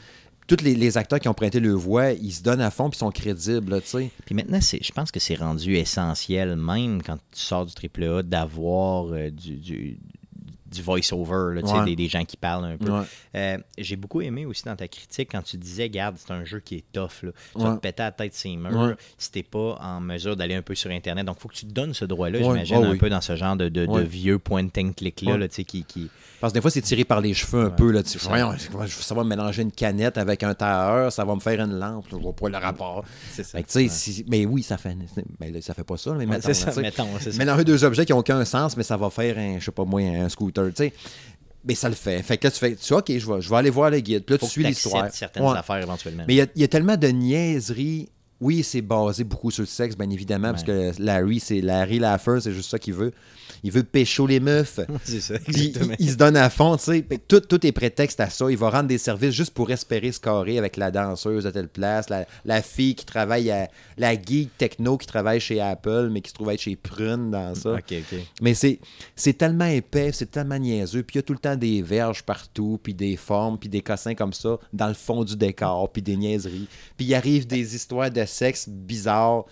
Tous 0.47 0.63
les, 0.63 0.97
acteurs 0.97 1.19
qui 1.19 1.27
ont 1.27 1.33
prêté 1.33 1.59
le 1.59 1.73
voix, 1.73 2.11
ils 2.11 2.31
se 2.31 2.41
donnent 2.41 2.61
à 2.61 2.71
fond 2.71 2.89
puis 2.89 2.97
sont 2.97 3.11
crédibles. 3.11 3.81
tu. 3.81 4.09
Puis 4.25 4.33
maintenant, 4.35 4.59
je 4.61 4.91
pense 4.93 5.11
que 5.11 5.19
c'est 5.19 5.35
rendu 5.35 5.75
essentiel, 5.75 6.55
même 6.55 7.03
quand 7.03 7.17
tu 7.17 7.41
sors 7.41 7.65
du 7.65 7.73
AAA, 7.73 8.23
d'avoir 8.23 9.07
euh, 9.11 9.29
du- 9.29 9.97
du 10.71 10.81
voice-over, 10.81 11.55
là, 11.55 11.61
tu 11.61 11.67
sais, 11.67 11.73
Ouais. 11.73 11.85
des, 11.85 11.95
des 11.95 12.07
gens 12.07 12.23
qui 12.25 12.37
parlent 12.37 12.65
un 12.65 12.77
peu. 12.77 12.91
Ouais. 12.91 13.03
Euh, 13.35 13.57
J'ai 13.77 13.95
beaucoup 13.95 14.21
aimé 14.21 14.45
aussi 14.45 14.63
dans 14.63 14.75
ta 14.75 14.87
critique 14.87 15.29
quand 15.31 15.41
tu 15.41 15.57
disais, 15.57 15.89
garde, 15.89 16.15
c'est 16.17 16.31
un 16.33 16.43
jeu 16.43 16.59
qui 16.59 16.75
est 16.75 16.83
tough. 16.91 17.23
Là. 17.23 17.31
Tu 17.55 17.61
vas 17.61 17.75
te 17.75 17.79
péter 17.79 18.03
la 18.03 18.11
tête 18.11 18.33
ses 18.33 18.55
murs 18.55 18.95
si 19.17 19.31
t'es 19.31 19.43
pas 19.43 19.77
en 19.81 20.01
mesure 20.01 20.35
d'aller 20.35 20.55
un 20.55 20.61
peu 20.61 20.75
sur 20.75 20.91
Internet. 20.91 21.25
Donc, 21.25 21.37
il 21.39 21.41
faut 21.41 21.47
que 21.49 21.55
tu 21.55 21.65
te 21.65 21.71
donnes 21.71 21.93
ce 21.93 22.05
droit-là, 22.05 22.39
j'imagine, 22.41 22.77
Oh, 22.79 22.83
un 22.83 22.91
oui. 22.91 22.97
peu 22.97 23.09
dans 23.09 23.21
ce 23.21 23.35
genre 23.35 23.55
de, 23.55 23.69
de, 23.69 23.85
de 23.85 23.91
Ouais. 23.91 24.03
vieux 24.03 24.39
point-and-click-là, 24.39 25.33
Ouais. 25.33 25.37
là, 25.37 25.47
tu 25.47 25.55
sais, 25.55 25.63
qui, 25.63 25.83
qui... 25.83 26.09
Parce 26.39 26.53
que 26.53 26.57
des 26.57 26.61
fois, 26.61 26.69
c'est 26.69 26.81
tiré 26.81 27.03
par 27.03 27.19
les 27.21 27.33
cheveux 27.33 27.65
un 27.65 27.69
peu. 27.71 27.89
Là. 27.91 28.03
Tu 28.03 28.19
ça. 28.19 29.15
va 29.15 29.23
mélanger 29.23 29.63
une 29.63 29.71
canette 29.71 30.17
avec 30.19 30.43
un 30.43 30.53
tailleur, 30.53 31.11
ça 31.11 31.25
va 31.25 31.33
me 31.33 31.39
faire 31.39 31.59
une 31.61 31.79
lampe. 31.79 32.05
là, 32.11 32.17
Je 32.17 32.21
vois 32.21 32.33
pas 32.33 32.49
le 32.49 32.57
rapport. 32.57 33.03
C'est 33.31 33.43
ça. 33.43 33.61
Que, 33.63 33.87
si- 33.89 34.23
mais 34.27 34.45
oui, 34.45 34.61
ça 34.61 34.77
fait. 34.77 34.95
Mais 35.39 35.49
là, 35.51 35.61
ça 35.61 35.73
fait 35.73 35.83
pas 35.83 35.97
ça, 35.97 36.13
mais 36.13 36.25
mettons, 36.27 36.41
c'est 36.43 36.53
ça, 36.53 36.67
là, 36.67 36.71
tu 36.71 36.75
sais. 36.75 36.81
mettons, 36.81 37.07
c'est 37.19 37.31
ça. 37.31 37.37
Mélanger 37.39 37.63
deux 37.63 37.83
objets 37.83 38.05
qui 38.05 38.11
n'ont 38.13 38.19
aucun 38.19 38.43
sens, 38.45 38.77
mais 38.77 38.83
ça 38.83 38.97
va 38.97 39.09
faire 39.09 39.37
un, 39.37 39.57
je 39.59 39.65
sais 39.65 39.71
pas 39.71 39.83
moi, 39.85 40.01
un 40.01 40.29
scooter, 40.29 40.66
tu 40.71 40.83
sais. 40.83 40.93
Mais 41.65 41.75
ça 41.75 41.89
le 41.89 41.95
fait. 41.95 42.21
Fait 42.23 42.37
que 42.37 42.47
là, 42.47 42.51
tu 42.51 42.59
fais, 42.59 42.75
tu 42.75 42.93
OK, 42.93 43.05
je 43.09 43.13
vais, 43.33 43.41
je 43.41 43.49
vais 43.49 43.55
aller 43.57 43.69
voir 43.69 43.89
le 43.89 43.99
guide. 43.99 44.23
Puis 44.23 44.33
là, 44.35 44.39
Faut 44.39 44.45
tu 44.45 44.51
suis 44.53 44.63
l'histoire. 44.63 45.09
certaines 45.11 45.43
Ouais. 45.43 45.57
affaires 45.57 45.77
éventuellement. 45.77 46.23
Mais 46.27 46.35
il 46.35 46.49
y 46.55 46.61
y, 46.61 46.63
a 46.63 46.67
tellement 46.67 46.95
de 46.95 47.07
niaiseries. 47.07 48.09
Oui, 48.39 48.63
c'est 48.63 48.81
basé 48.81 49.23
beaucoup 49.23 49.49
sur 49.49 49.63
le 49.63 49.67
sexe, 49.67 49.97
bien 49.97 50.09
évidemment, 50.09 50.51
parce 50.51 50.63
que 50.63 50.91
Larry, 50.99 51.39
c'est 51.39 51.61
Larry 51.61 51.99
Laffer, 51.99 52.37
c'est 52.41 52.51
juste 52.51 52.69
ça 52.69 52.77
qu'il 52.77 52.93
veut. 52.93 53.11
Il 53.63 53.71
veut 53.71 53.83
pécho 53.83 54.27
les 54.27 54.39
meufs. 54.39 54.79
c'est 55.03 55.21
ça, 55.21 55.35
il, 55.47 55.67
exactement. 55.67 55.95
il 55.97 56.11
se 56.11 56.15
donne 56.15 56.37
à 56.37 56.49
fond, 56.49 56.77
tu 56.77 56.83
sais. 56.83 57.05
Tout, 57.27 57.39
tout 57.39 57.65
est 57.65 57.71
prétexte 57.71 58.19
à 58.19 58.29
ça. 58.29 58.49
Il 58.51 58.57
va 58.57 58.69
rendre 58.69 58.87
des 58.87 58.99
services 58.99 59.33
juste 59.33 59.53
pour 59.53 59.71
espérer 59.71 60.11
se 60.11 60.19
carrer 60.19 60.59
avec 60.59 60.77
la 60.77 60.91
danseuse 60.91 61.45
de 61.45 61.49
telle 61.49 61.67
place, 61.67 62.09
la, 62.09 62.27
la 62.45 62.61
fille 62.61 62.93
qui 62.93 63.05
travaille 63.05 63.49
à. 63.49 63.69
la 63.97 64.13
geek 64.13 64.55
techno 64.57 64.97
qui 64.97 65.07
travaille 65.07 65.39
chez 65.39 65.59
Apple, 65.59 66.09
mais 66.11 66.21
qui 66.21 66.29
se 66.29 66.35
trouve 66.35 66.51
être 66.51 66.61
chez 66.61 66.75
Prune 66.75 67.31
dans 67.31 67.55
ça. 67.55 67.73
OK, 67.73 67.91
OK. 67.91 68.19
Mais 68.41 68.53
c'est, 68.53 68.79
c'est 69.15 69.33
tellement 69.33 69.65
épais, 69.65 70.11
c'est 70.11 70.29
tellement 70.29 70.59
niaiseux. 70.59 71.01
Puis 71.01 71.15
il 71.15 71.17
y 71.17 71.19
a 71.19 71.23
tout 71.23 71.33
le 71.33 71.39
temps 71.39 71.55
des 71.55 71.81
verges 71.81 72.23
partout, 72.23 72.79
puis 72.83 72.93
des 72.93 73.15
formes, 73.15 73.57
puis 73.57 73.69
des 73.69 73.81
cossins 73.81 74.13
comme 74.13 74.33
ça, 74.33 74.57
dans 74.73 74.87
le 74.87 74.93
fond 74.93 75.23
du 75.23 75.35
décor, 75.35 75.91
puis 75.91 76.03
des 76.03 76.15
niaiseries. 76.15 76.67
Puis 76.95 77.07
il 77.07 77.15
arrive 77.15 77.47
des 77.47 77.75
histoires 77.75 78.11
de 78.11 78.26
sexe 78.27 78.69
bizarres. 78.69 79.45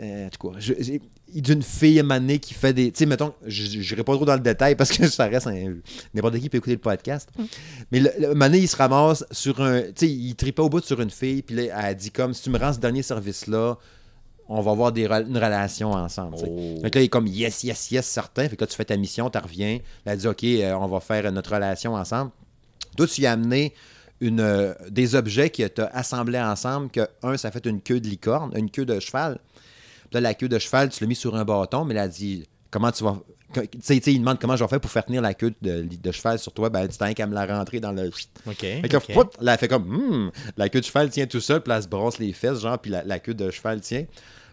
Euh, 0.00 0.26
en 0.26 0.30
tout 0.30 0.50
cas, 0.50 0.58
d'une 1.34 1.62
fille 1.62 2.02
donné 2.02 2.38
qui 2.38 2.54
fait 2.54 2.72
des. 2.72 2.90
Tu 2.90 2.98
sais, 2.98 3.06
mettons, 3.06 3.34
je 3.46 3.78
n'irai 3.78 4.04
pas 4.04 4.14
trop 4.14 4.24
dans 4.24 4.34
le 4.34 4.40
détail 4.40 4.74
parce 4.74 4.90
que 4.90 5.06
ça 5.08 5.26
reste 5.26 5.46
un. 5.46 5.76
N'importe 6.14 6.38
qui 6.38 6.48
peut 6.48 6.58
écouter 6.58 6.74
le 6.74 6.80
podcast. 6.80 7.28
Mais 7.90 8.00
le, 8.00 8.34
donné, 8.34 8.58
il 8.58 8.68
se 8.68 8.76
ramasse 8.76 9.24
sur 9.30 9.60
un. 9.60 9.82
Tu 9.82 9.92
sais, 9.96 10.08
il 10.08 10.34
tripait 10.34 10.62
au 10.62 10.68
bout 10.68 10.84
sur 10.84 11.00
une 11.00 11.10
fille, 11.10 11.42
puis 11.42 11.56
là, 11.56 11.88
elle 11.88 11.96
dit 11.96 12.10
comme 12.10 12.34
si 12.34 12.42
tu 12.42 12.50
me 12.50 12.58
rends 12.58 12.72
ce 12.72 12.78
dernier 12.78 13.02
service-là, 13.02 13.76
on 14.48 14.60
va 14.60 14.70
avoir 14.70 14.92
des, 14.92 15.06
une 15.06 15.36
relation 15.36 15.92
ensemble. 15.92 16.36
Oh. 16.40 16.78
Fait 16.82 16.90
que 16.90 16.98
là, 16.98 17.02
il 17.02 17.06
est 17.06 17.08
comme 17.08 17.26
yes, 17.26 17.64
yes, 17.64 17.90
yes, 17.90 18.06
certain. 18.06 18.48
Fait 18.48 18.56
que 18.56 18.62
là, 18.62 18.66
tu 18.66 18.76
fais 18.76 18.84
ta 18.84 18.96
mission, 18.96 19.28
tu 19.28 19.38
reviens. 19.38 19.78
Là, 20.04 20.12
elle 20.12 20.18
dit 20.18 20.28
OK, 20.28 20.44
euh, 20.44 20.72
on 20.74 20.86
va 20.86 21.00
faire 21.00 21.30
notre 21.32 21.52
relation 21.52 21.94
ensemble. 21.94 22.30
Toi, 22.96 23.06
tu 23.06 23.22
y 23.22 23.26
as 23.26 23.32
amené 23.32 23.74
une, 24.20 24.40
euh, 24.40 24.74
des 24.88 25.14
objets 25.14 25.50
que 25.50 25.66
tu 25.66 25.80
as 25.80 25.86
assemblés 25.86 26.40
ensemble, 26.40 26.90
que 26.90 27.06
un, 27.22 27.36
ça 27.36 27.50
fait 27.50 27.66
une 27.66 27.80
queue 27.80 28.00
de 28.00 28.08
licorne, 28.08 28.52
une 28.56 28.70
queue 28.70 28.84
de 28.84 28.98
cheval. 29.00 29.38
Puis 29.54 30.14
là, 30.14 30.20
la 30.20 30.34
queue 30.34 30.48
de 30.48 30.58
cheval, 30.58 30.88
tu 30.88 31.02
l'as 31.02 31.08
mis 31.08 31.14
sur 31.14 31.34
un 31.36 31.44
bâton, 31.44 31.84
mais 31.84 31.94
elle 31.94 32.00
a 32.00 32.08
dit 32.08 32.46
comment 32.70 32.90
tu 32.92 33.04
vas. 33.04 33.18
Tu 33.52 33.60
sais, 33.80 34.00
tu 34.00 34.10
il 34.10 34.18
demande 34.18 34.38
comment 34.40 34.56
je 34.56 34.64
vais 34.64 34.68
faire 34.68 34.80
pour 34.80 34.90
faire 34.90 35.04
tenir 35.04 35.22
la 35.22 35.32
queue 35.32 35.54
de, 35.62 35.82
de 35.82 36.12
cheval 36.12 36.38
sur 36.38 36.52
toi. 36.52 36.68
Ben, 36.68 36.80
elle 36.80 36.88
dit 36.88 36.98
t'as 36.98 37.14
qu'à 37.14 37.26
me 37.26 37.34
la 37.34 37.46
rentrer 37.46 37.80
dans 37.80 37.92
le. 37.92 38.08
OK. 38.08 38.56
Fait 38.58 38.82
que 38.82 38.92
là, 38.92 38.98
ok. 38.98 39.14
poup, 39.14 39.36
là, 39.40 39.52
elle 39.52 39.58
fait 39.58 39.68
comme, 39.68 39.86
Hmm, 39.86 40.30
la 40.56 40.68
queue 40.68 40.80
de 40.80 40.84
cheval 40.84 41.10
tient 41.10 41.26
tout 41.26 41.40
seul, 41.40 41.60
puis 41.62 41.70
là, 41.70 41.76
elle 41.76 41.82
se 41.84 41.88
brosse 41.88 42.18
les 42.18 42.32
fesses, 42.32 42.60
genre, 42.60 42.78
puis 42.78 42.90
la, 42.90 43.04
la 43.04 43.18
queue 43.18 43.34
de 43.34 43.50
cheval 43.50 43.80
tient. 43.80 44.04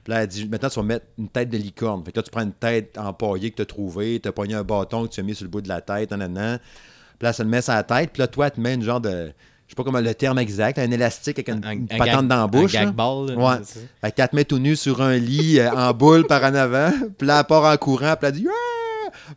Puis 0.03 0.14
là, 0.14 0.23
elle 0.23 0.27
dit, 0.27 0.48
maintenant, 0.48 0.69
tu 0.69 0.76
vas 0.76 0.84
mettre 0.84 1.06
une 1.18 1.30
tête 1.30 1.49
de 1.49 1.57
licorne. 1.57 2.03
Fait 2.03 2.11
que 2.11 2.19
là, 2.19 2.23
tu 2.23 2.31
prends 2.31 2.44
une 2.44 2.53
tête 2.53 2.98
empaillée 2.98 3.52
que 3.52 3.57
tu 3.57 3.61
as 3.61 3.65
trouvée, 3.65 4.19
tu 4.19 4.27
as 4.27 4.31
pogné 4.31 4.53
un 4.53 4.64
bâton 4.64 5.07
que 5.07 5.14
tu 5.14 5.19
as 5.22 5.23
mis 5.23 5.34
sur 5.34 5.45
le 5.45 5.49
bout 5.49 5.61
de 5.61 5.69
la 5.69 5.81
tête, 5.81 6.11
nanana. 6.11 6.60
Puis 6.60 7.26
là, 7.26 7.34
ça 7.34 7.44
le 7.44 7.49
met 7.49 7.61
sur 7.61 7.73
la 7.73 7.84
tête, 7.84 8.11
puis 8.11 8.19
là, 8.19 8.27
toi, 8.27 8.52
tu 8.52 8.60
mets 8.60 8.73
une 8.73 8.84
genre 8.84 8.99
de, 8.99 9.31
sais 9.74 9.76
pas 9.76 9.84
comment 9.84 10.00
le 10.00 10.14
terme 10.14 10.40
exact, 10.40 10.80
un 10.80 10.90
élastique 10.91 11.38
avec 11.40 11.50
une, 11.50 11.66
Un- 11.66 11.72
une 11.72 11.88
un 11.91 11.98
patente 11.98 12.28
dans 12.28 12.38
la 12.38 12.48
bouche. 12.48 12.76
un 12.76 12.86
gag 12.86 12.94
ball, 12.95 13.32
là, 13.32 13.36
Ouais. 13.36 13.56
Fait 14.02 14.12
que 14.12 14.22
tu 14.22 14.28
te 14.28 14.41
tout 14.44 14.60
nu 14.60 14.76
sur 14.76 15.02
un 15.02 15.18
lit 15.18 15.60
euh, 15.60 15.70
en 15.72 15.94
boule 15.94 16.26
par 16.28 16.44
en 16.44 16.54
avant, 16.56 16.91
puis 17.18 17.28
là, 17.28 17.40
elle 17.40 17.45
part 17.45 17.66
en 17.66 17.78
courant, 17.78 18.16
puis 18.20 18.28
elle 18.28 18.32
dit, 18.34 18.48
Ah! 18.50 18.73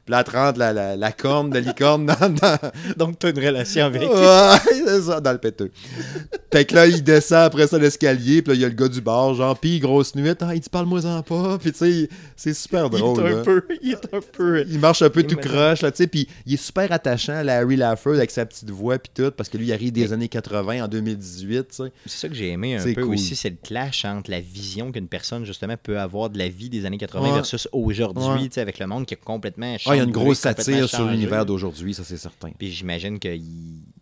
Puis 0.05 0.13
là, 0.13 0.19
elle 0.21 0.25
te 0.25 0.37
rentre 0.37 0.59
la, 0.59 0.73
la, 0.73 0.97
la 0.97 1.13
corne 1.13 1.51
de 1.51 1.59
licorne 1.59 2.07
dans, 2.07 2.29
dans, 2.35 2.59
Donc, 2.97 3.19
tu 3.19 3.27
as 3.27 3.31
une 3.31 3.39
relation 3.39 3.85
avec. 3.87 4.03
Ouais, 4.03 4.59
c'est 4.87 5.03
ça, 5.03 5.21
dans 5.21 5.33
le 5.33 5.39
péteux. 5.39 5.71
fait 6.53 6.65
que 6.65 6.75
là, 6.75 6.87
il 6.87 7.03
descend 7.03 7.39
après 7.45 7.67
ça 7.67 7.79
l'escalier, 7.79 8.43
puis 8.43 8.53
là, 8.53 8.55
il 8.55 8.61
y 8.61 8.65
a 8.65 8.69
le 8.69 8.75
gars 8.75 8.89
du 8.89 9.01
bar, 9.01 9.35
genre, 9.35 9.59
pis 9.59 9.79
grosse 9.81 10.15
nuit, 10.15 10.31
ah, 10.41 10.55
il 10.55 10.61
dit 10.61 10.69
parle-moi-en 10.69 11.23
pas, 11.23 11.59
puis 11.59 11.73
tu 11.73 11.79
sais, 11.79 12.09
c'est 12.37 12.55
super 12.55 12.87
Il 12.93 12.99
drôle. 12.99 13.21
est 13.27 13.33
un 13.33 13.37
là. 13.37 13.43
peu. 13.43 13.63
Il 13.83 13.93
est 13.93 14.15
un 14.15 14.21
peu. 14.33 14.65
Il 14.69 14.79
marche 14.79 15.03
un 15.03 15.11
peu 15.11 15.21
Il 15.21 15.27
tout 15.27 15.37
croche, 15.37 15.83
là, 15.83 15.91
tu 15.91 15.99
sais, 15.99 16.07
puis 16.07 16.29
il 16.47 16.55
est 16.55 16.57
super 16.63 16.91
attachant, 16.93 17.43
Larry 17.43 17.77
Laffer, 17.77 18.11
avec 18.11 18.31
sa 18.31 18.47
petite 18.47 18.71
voix, 18.71 18.99
puis 18.99 19.11
tout, 19.15 19.31
parce 19.31 19.49
que 19.49 19.59
lui, 19.59 19.67
il 19.67 19.73
arrive 19.73 19.93
des 19.93 20.13
années 20.13 20.29
80 20.29 20.85
en 20.85 20.89
2018, 20.89 21.69
tu 21.69 21.77
sais. 21.77 21.93
C'est 22.07 22.19
ça 22.19 22.29
que 22.29 22.35
j'ai 22.35 22.51
aimé 22.51 22.77
un 22.77 22.81
C'est 22.81 22.93
peu 22.95 23.03
cool. 23.05 23.15
aussi, 23.15 23.37
c'est 23.37 23.51
le 23.51 23.57
clash 23.63 24.05
entre 24.05 24.31
la 24.31 24.41
vision 24.41 24.93
qu'une 24.93 25.09
personne 25.09 25.45
justement 25.45 25.75
peut 25.83 25.99
avoir 25.99 26.31
de 26.31 26.39
la 26.39 26.49
vie 26.49 26.69
des 26.71 26.85
années 26.87 26.99
80 26.99 27.27
Ouais. 27.29 27.35
versus 27.35 27.69
aujourd'hui, 27.73 28.25
Ouais. 28.25 28.39
tu 28.49 28.53
sais, 28.55 28.61
avec 28.61 28.79
le 28.79 28.87
monde 28.87 29.07
qui 29.07 29.15
a 29.15 29.17
complètement 29.17 29.77
Ah, 29.87 29.95
il 29.95 29.99
y 29.99 30.01
a 30.01 30.05
une 30.05 30.11
grosse 30.11 30.39
satire 30.41 30.89
sur 30.89 31.07
l'univers 31.07 31.45
d'aujourd'hui, 31.47 31.95
ça, 31.95 32.03
c'est 32.05 32.17
certain. 32.17 32.51
Puis 32.59 32.71
j'imagine 32.73 33.19
qu'il 33.19 33.43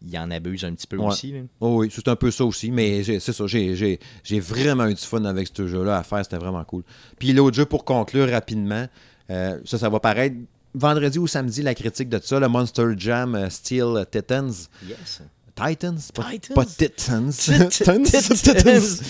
il 0.06 0.18
en 0.18 0.30
abuse 0.30 0.64
un 0.64 0.74
petit 0.74 0.86
peu 0.86 0.96
Ouais. 0.98 1.06
aussi. 1.06 1.32
là. 1.32 1.40
Oh 1.60 1.78
oui, 1.80 1.88
c'est 1.90 2.08
un 2.08 2.16
peu 2.16 2.30
ça 2.30 2.44
aussi, 2.44 2.70
mais 2.70 3.02
c'est 3.04 3.20
ça, 3.32 3.46
j'ai- 3.46 3.96
vraiment 4.40 4.86
eu 4.86 4.94
du 4.94 5.00
fun 5.02 5.24
avec 5.24 5.48
ce 5.54 5.66
jeu-là 5.66 5.98
à 5.98 6.02
faire, 6.02 6.22
c'était 6.24 6.36
vraiment 6.38 6.62
cool. 6.64 6.82
Puis 7.18 7.32
l'autre 7.32 7.56
jeu, 7.56 7.64
pour 7.64 7.84
conclure 7.84 8.28
rapidement, 8.30 8.86
euh, 9.30 9.58
ça, 9.64 9.78
ça 9.78 9.88
va 9.88 10.00
paraître 10.00 10.36
vendredi 10.74 11.18
ou 11.18 11.26
samedi, 11.26 11.62
la 11.62 11.74
critique 11.74 12.08
de 12.08 12.20
ça, 12.22 12.38
le 12.40 12.48
Monster 12.48 12.88
Jam 12.96 13.34
euh, 13.34 13.48
Steel 13.48 14.04
Titans. 14.10 14.52
Yes. 14.86 15.22
Titans? 15.54 16.10
Pas, 16.12 16.24
Titans? 16.32 16.54
pas 16.54 16.64
Titans. 16.66 17.30
Titans. 17.70 18.02
Titans. 18.04 19.00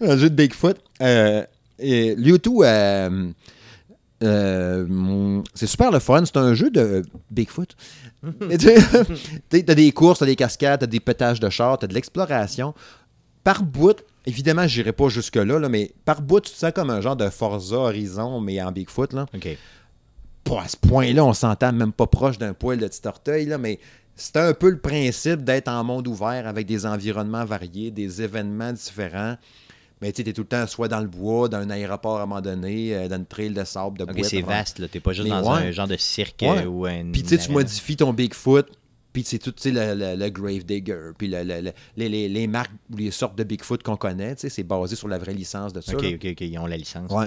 Un 0.00 0.16
jeu 0.16 0.30
de 0.30 0.34
Bigfoot. 0.34 0.78
Euh, 1.02 1.44
et 1.78 2.16
euh, 2.64 3.30
euh, 4.22 5.42
c'est 5.54 5.66
super 5.66 5.90
le 5.90 5.98
fun. 5.98 6.24
C'est 6.24 6.36
un 6.36 6.54
jeu 6.54 6.70
de 6.70 7.02
Bigfoot. 7.30 7.74
Et 8.50 8.58
tu 8.58 8.68
sais, 8.68 9.62
t'as 9.62 9.74
des 9.74 9.92
courses, 9.92 10.18
t'as 10.18 10.26
des 10.26 10.36
cascades, 10.36 10.80
t'as 10.80 10.86
des 10.86 11.00
pétages 11.00 11.40
de 11.40 11.48
chars, 11.48 11.78
t'as 11.78 11.86
de 11.86 11.94
l'exploration. 11.94 12.74
Par 13.44 13.62
bout, 13.62 14.04
évidemment, 14.26 14.66
j'irai 14.66 14.92
pas 14.92 15.08
jusque-là, 15.08 15.58
là, 15.58 15.68
mais 15.68 15.92
par 16.04 16.20
bout, 16.20 16.40
tu 16.40 16.52
te 16.52 16.56
sens 16.56 16.72
comme 16.74 16.90
un 16.90 17.00
genre 17.00 17.16
de 17.16 17.30
Forza 17.30 17.76
Horizon, 17.76 18.40
mais 18.40 18.60
en 18.62 18.72
Bigfoot. 18.72 19.12
Là. 19.12 19.26
À 20.50 20.68
ce 20.68 20.76
point-là, 20.76 21.24
on 21.24 21.32
s'entend 21.32 21.72
même 21.72 21.92
pas 21.92 22.06
proche 22.06 22.36
d'un 22.36 22.54
poil 22.54 22.78
de 22.78 22.86
petit 22.86 23.06
orteil, 23.06 23.46
là, 23.46 23.56
mais 23.56 23.78
c'est 24.16 24.36
un 24.36 24.52
peu 24.52 24.68
le 24.68 24.78
principe 24.78 25.44
d'être 25.44 25.68
en 25.68 25.82
monde 25.84 26.06
ouvert 26.06 26.46
avec 26.46 26.66
des 26.66 26.84
environnements 26.84 27.44
variés, 27.44 27.90
des 27.90 28.20
événements 28.20 28.72
différents. 28.72 29.36
Mais 30.02 30.12
tu 30.12 30.22
es 30.22 30.32
tout 30.32 30.40
le 30.42 30.46
temps 30.46 30.66
soit 30.66 30.88
dans 30.88 31.00
le 31.00 31.06
bois, 31.08 31.48
dans 31.48 31.58
un 31.58 31.68
aéroport 31.70 32.18
à 32.20 32.22
un 32.22 32.26
moment 32.26 32.40
donné, 32.40 32.94
euh, 32.94 33.08
dans 33.08 33.16
une 33.16 33.26
trail 33.26 33.50
de 33.50 33.64
sable, 33.64 33.98
de 33.98 34.04
OK, 34.04 34.14
bois. 34.14 34.24
c'est 34.26 34.40
vaste, 34.40 34.78
là. 34.78 34.88
T'es 34.88 35.00
pas 35.00 35.12
juste 35.12 35.28
Mais 35.28 35.30
dans 35.42 35.54
ouais. 35.56 35.68
un 35.68 35.70
genre 35.72 35.88
de 35.88 35.96
cirque 35.98 36.40
Ouais. 36.42 36.64
ou 36.64 36.86
un. 36.86 37.10
Puis 37.12 37.22
tu 37.22 37.28
sais, 37.28 37.38
tu 37.38 37.50
modifies 37.52 37.96
ton 37.96 38.12
Bigfoot, 38.14 38.66
puis 39.12 39.24
c'est 39.24 39.38
tout, 39.38 39.52
tu 39.52 39.62
sais, 39.62 39.70
le, 39.72 39.94
le, 39.94 40.16
le 40.16 40.30
Grave 40.30 40.64
Digger, 40.64 41.10
puis 41.18 41.28
le- 41.28 41.42
le- 41.42 41.60
le- 41.60 41.72
les, 41.96 42.08
les- 42.08 42.28
les 42.28 42.46
marques 42.46 42.70
ou 42.92 42.96
les 42.96 43.10
sortes 43.10 43.36
de 43.36 43.44
Bigfoot 43.44 43.82
qu'on 43.82 43.96
connaît, 43.96 44.36
tu 44.36 44.42
sais, 44.42 44.48
c'est 44.48 44.62
basé 44.62 44.96
sur 44.96 45.08
la 45.08 45.18
vraie 45.18 45.34
licence 45.34 45.72
de 45.74 45.80
ça. 45.82 45.92
OK, 45.94 46.02
là. 46.02 46.08
OK, 46.14 46.26
OK. 46.30 46.40
Ils 46.40 46.58
ont 46.58 46.66
la 46.66 46.76
licence. 46.78 47.10
Ouais. 47.12 47.26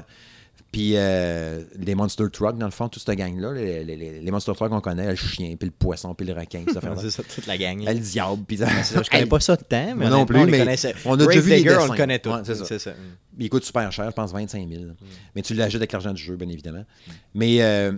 Puis 0.71 0.93
euh, 0.95 1.61
les 1.77 1.93
Monster 1.93 2.23
Truck, 2.33 2.57
dans 2.57 2.65
le 2.65 2.71
fond, 2.71 2.89
toute 2.89 3.03
cette 3.05 3.15
gang-là, 3.15 3.51
les, 3.53 3.83
les- 3.83 4.19
les- 4.21 4.31
Monster 4.31 4.53
Truck 4.55 4.69
qu'on 4.71 4.81
connaît, 4.81 5.07
le 5.07 5.15
chien, 5.15 5.55
puis 5.55 5.67
le 5.67 5.71
poisson, 5.77 6.15
puis 6.15 6.25
le 6.25 6.33
requin, 6.33 6.63
puis 6.65 6.73
ça 6.73 6.81
fait 6.81 7.09
ça, 7.11 7.21
toute 7.23 7.45
la 7.45 7.57
gang. 7.59 7.83
le 7.85 7.93
diable, 7.93 8.41
puis 8.47 8.57
ça. 8.57 8.67
Ça, 8.83 9.03
Je 9.03 9.09
connais 9.09 9.27
pas 9.27 9.39
ça 9.39 9.55
de 9.55 9.61
temps, 9.63 9.93
mais 9.95 10.09
non 10.09 10.25
plus, 10.25 10.39
on 10.39 10.45
mais 10.47 10.57
connaissait. 10.57 10.95
on 11.05 11.13
a 11.13 11.27
déjà 11.27 11.39
vu 11.41 11.49
les 11.51 11.57
Digger, 11.57 11.75
on 11.75 11.81
dessins. 11.81 11.91
le 11.93 11.97
connaît 11.97 12.17
tout. 12.19 12.29
Ouais, 12.31 12.39
c'est 12.43 12.55
ça. 12.55 12.79
Ça. 12.79 12.91
Il 13.37 13.49
coûte 13.49 13.63
super 13.65 13.91
cher, 13.91 14.05
je 14.09 14.15
pense 14.15 14.33
25 14.33 14.67
000. 14.67 14.83
Mais 15.35 15.43
tu 15.43 15.53
l'achètes 15.53 15.75
avec 15.75 15.91
l'argent 15.91 16.11
du 16.11 16.21
jeu, 16.23 16.35
bien 16.37 16.49
évidemment. 16.49 16.85
Mais 17.35 17.61
euh, 17.61 17.91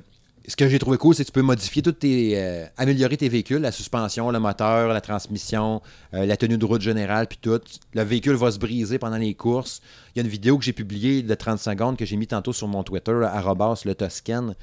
ce 0.48 0.56
que 0.56 0.68
j'ai 0.68 0.80
trouvé 0.80 0.98
cool, 0.98 1.16
c'est 1.16 1.24
que 1.24 1.28
tu 1.28 1.32
peux 1.32 1.42
modifier 1.42 1.82
toutes 1.82 2.00
tes. 2.00 2.34
euh, 2.36 2.66
améliorer 2.78 3.18
tes 3.18 3.30
véhicules, 3.30 3.62
la 3.62 3.72
suspension, 3.72 4.32
le 4.32 4.40
moteur, 4.40 4.90
la 4.90 5.02
transmission, 5.02 5.82
euh, 6.14 6.26
la 6.26 6.38
tenue 6.38 6.58
de 6.58 6.66
route 6.66 6.82
générale, 6.82 7.28
puis 7.28 7.40
tout. 7.42 7.62
Le 7.94 8.04
véhicule 8.04 8.36
va 8.36 8.52
se 8.52 8.60
briser 8.60 9.00
pendant 9.00 9.18
les 9.18 9.34
courses. 9.34 9.82
Il 10.16 10.20
y 10.20 10.22
a 10.22 10.24
une 10.24 10.32
vidéo 10.32 10.58
que 10.58 10.66
j'ai 10.66 10.74
publiée 10.74 11.24
de 11.24 11.36
30 11.36 11.60
secondes 11.60 11.98
que 11.98 12.06
j'ai 12.06 12.16
mis 12.16 12.28
tantôt 12.28 12.54
sur 12.54 12.68
mon 12.68 12.84
Twitter, 12.84 13.20
arrobas 13.24 13.82
le 13.86 13.96
Toscan. 13.96 14.54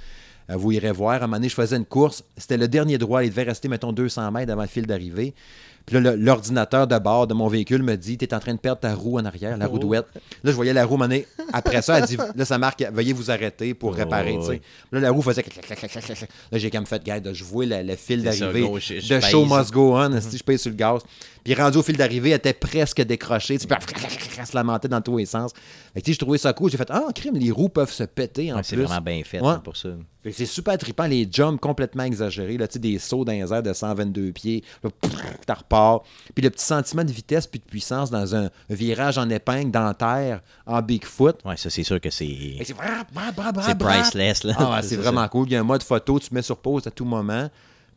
Euh, 0.51 0.57
vous 0.57 0.73
irez 0.73 0.93
voir. 0.93 1.15
À 1.15 1.17
un 1.17 1.21
moment 1.23 1.37
donné, 1.37 1.49
je 1.49 1.55
faisais 1.55 1.77
une 1.77 1.85
course. 1.85 2.25
C'était 2.37 2.57
le 2.57 2.69
dernier 2.69 2.99
droit. 2.99 3.25
Il 3.25 3.31
devait 3.31 3.45
rester, 3.45 3.69
mettons, 3.69 3.93
200 3.93 4.31
mètres 4.33 4.53
avant 4.53 4.63
le 4.63 4.69
fil 4.69 4.87
d'arrivée. 4.87 5.35
Puis 5.87 6.01
là, 6.01 6.15
l'ordinateur 6.17 6.87
de 6.87 6.99
bord 6.99 7.27
de 7.27 7.35
mon 7.35 7.49
véhicule 7.49 7.83
me 7.83 7.97
dit 7.97 8.17
T'es 8.19 8.33
en 8.35 8.39
train 8.39 8.55
de 8.55 8.59
perdre 8.59 8.81
ta 8.81 8.95
roue 8.95 9.19
en 9.19 9.25
arrière, 9.25 9.57
la 9.57 9.67
roue 9.67 9.77
Oh. 9.77 9.81
douette. 9.81 10.07
Là, 10.45 10.51
je 10.51 10.57
voyais 10.57 10.73
la 10.73 10.85
roue 10.85 10.97
mener. 10.97 11.27
Après 11.53 11.83
ça, 11.83 11.99
elle 11.99 12.07
dit 12.07 12.17
Là, 12.37 12.45
ça 12.45 12.59
marque 12.59 12.85
Veuillez 12.93 13.13
vous 13.13 13.31
arrêter 13.31 13.75
pour 13.75 13.91
Oh, 13.91 13.95
réparer. 13.95 14.39
Là, 14.93 15.01
la 15.01 15.11
roue 15.11 15.23
faisait. 15.23 15.45
Là, 16.53 16.59
j'ai 16.59 16.71
comme 16.71 16.87
fait 16.87 17.03
Guide, 17.03 17.31
je 17.33 17.45
vois 17.45 17.67
le, 17.67 17.97
fil 17.97 18.23
d'arrivée. 18.23 18.69
The 19.09 19.21
show 19.21 19.45
must 19.45 19.73
go 19.73 19.97
on. 19.97 20.21
Si 20.21 20.39
je 20.39 20.45
paye 20.45 20.59
sur 20.59 20.71
le 20.71 20.77
gaz. 20.77 21.03
Puis 21.45 21.55
rendu 21.55 21.79
au 21.79 21.83
fil 21.83 21.97
d'arrivée, 21.97 22.31
elle 22.31 22.37
était 22.37 22.53
presque 22.53 23.03
décrochée. 23.03 23.59
Tu 23.59 23.67
peux 23.67 23.75
elle 24.39 24.47
se 24.47 24.55
lamentait 24.57 24.89
dans 24.89 25.01
tous 25.01 25.19
les 25.19 25.27
sens. 25.27 25.53
Fait 25.95 26.01
que, 26.03 26.13
je 26.13 26.19
trouvais 26.19 26.39
ça 26.39 26.53
cool. 26.53 26.71
J'ai 26.71 26.77
fait 26.79 26.89
Ah, 26.91 27.07
crime, 27.15 27.35
les 27.37 27.51
roues 27.51 27.69
peuvent 27.69 27.93
se 27.93 28.05
péter 28.05 28.53
en 28.53 28.57
Ouais, 28.57 28.63
c'est 28.63 28.77
plus. 28.77 28.85
vraiment 28.85 29.01
bien 29.03 29.23
fait 29.25 29.41
Ouais. 29.41 29.55
pour 29.63 29.77
ça. 29.77 29.91
C'est 30.31 30.47
super 30.47 30.79
trippant, 30.79 31.07
les 31.07 31.29
jumps 31.31 31.59
complètement 31.61 32.05
exagérés, 32.05 32.57
là, 32.57 32.67
des 32.69 32.99
sauts 33.01 33.25
dans 33.25 33.33
les 33.33 33.53
airs 33.53 33.63
de 33.63 33.73
122 33.73 34.31
pieds, 34.33 34.63
là, 34.85 34.91
t'en 35.47 35.55
repars. 35.55 36.03
Puis 36.35 36.43
le 36.45 36.51
petit 36.51 36.65
sentiment 36.65 37.03
de 37.05 37.11
vitesse 37.11 37.47
puis 37.49 37.59
de 37.59 37.65
puissance 37.65 38.09
dans 38.11 38.35
un 38.37 38.49
virage 38.71 39.19
en 39.19 39.29
épingle, 39.31 39.73
dans 39.73 39.83
la 39.85 39.95
terre, 39.95 40.41
en 40.65 40.81
Bigfoot. 40.81 41.41
Ouais, 41.45 41.57
ça, 41.57 41.71
c'est 41.71 41.83
sûr 41.83 42.01
que 42.01 42.11
c'est. 42.11 42.57
C'est 42.65 42.75
priceless, 43.79 44.45
là. 44.45 44.55
Ah, 44.59 44.79
c'est 44.81 44.89
C'est 44.93 44.97
vraiment 44.97 45.27
cool. 45.29 45.49
Il 45.49 45.53
y 45.55 45.57
a 45.57 45.61
un 45.61 45.65
mode 45.65 45.83
photo, 45.83 46.21
tu 46.21 46.33
mets 46.33 46.43
sur 46.43 46.57
pause 46.59 46.87
à 46.87 46.91
tout 46.91 47.05
moment. 47.05 47.49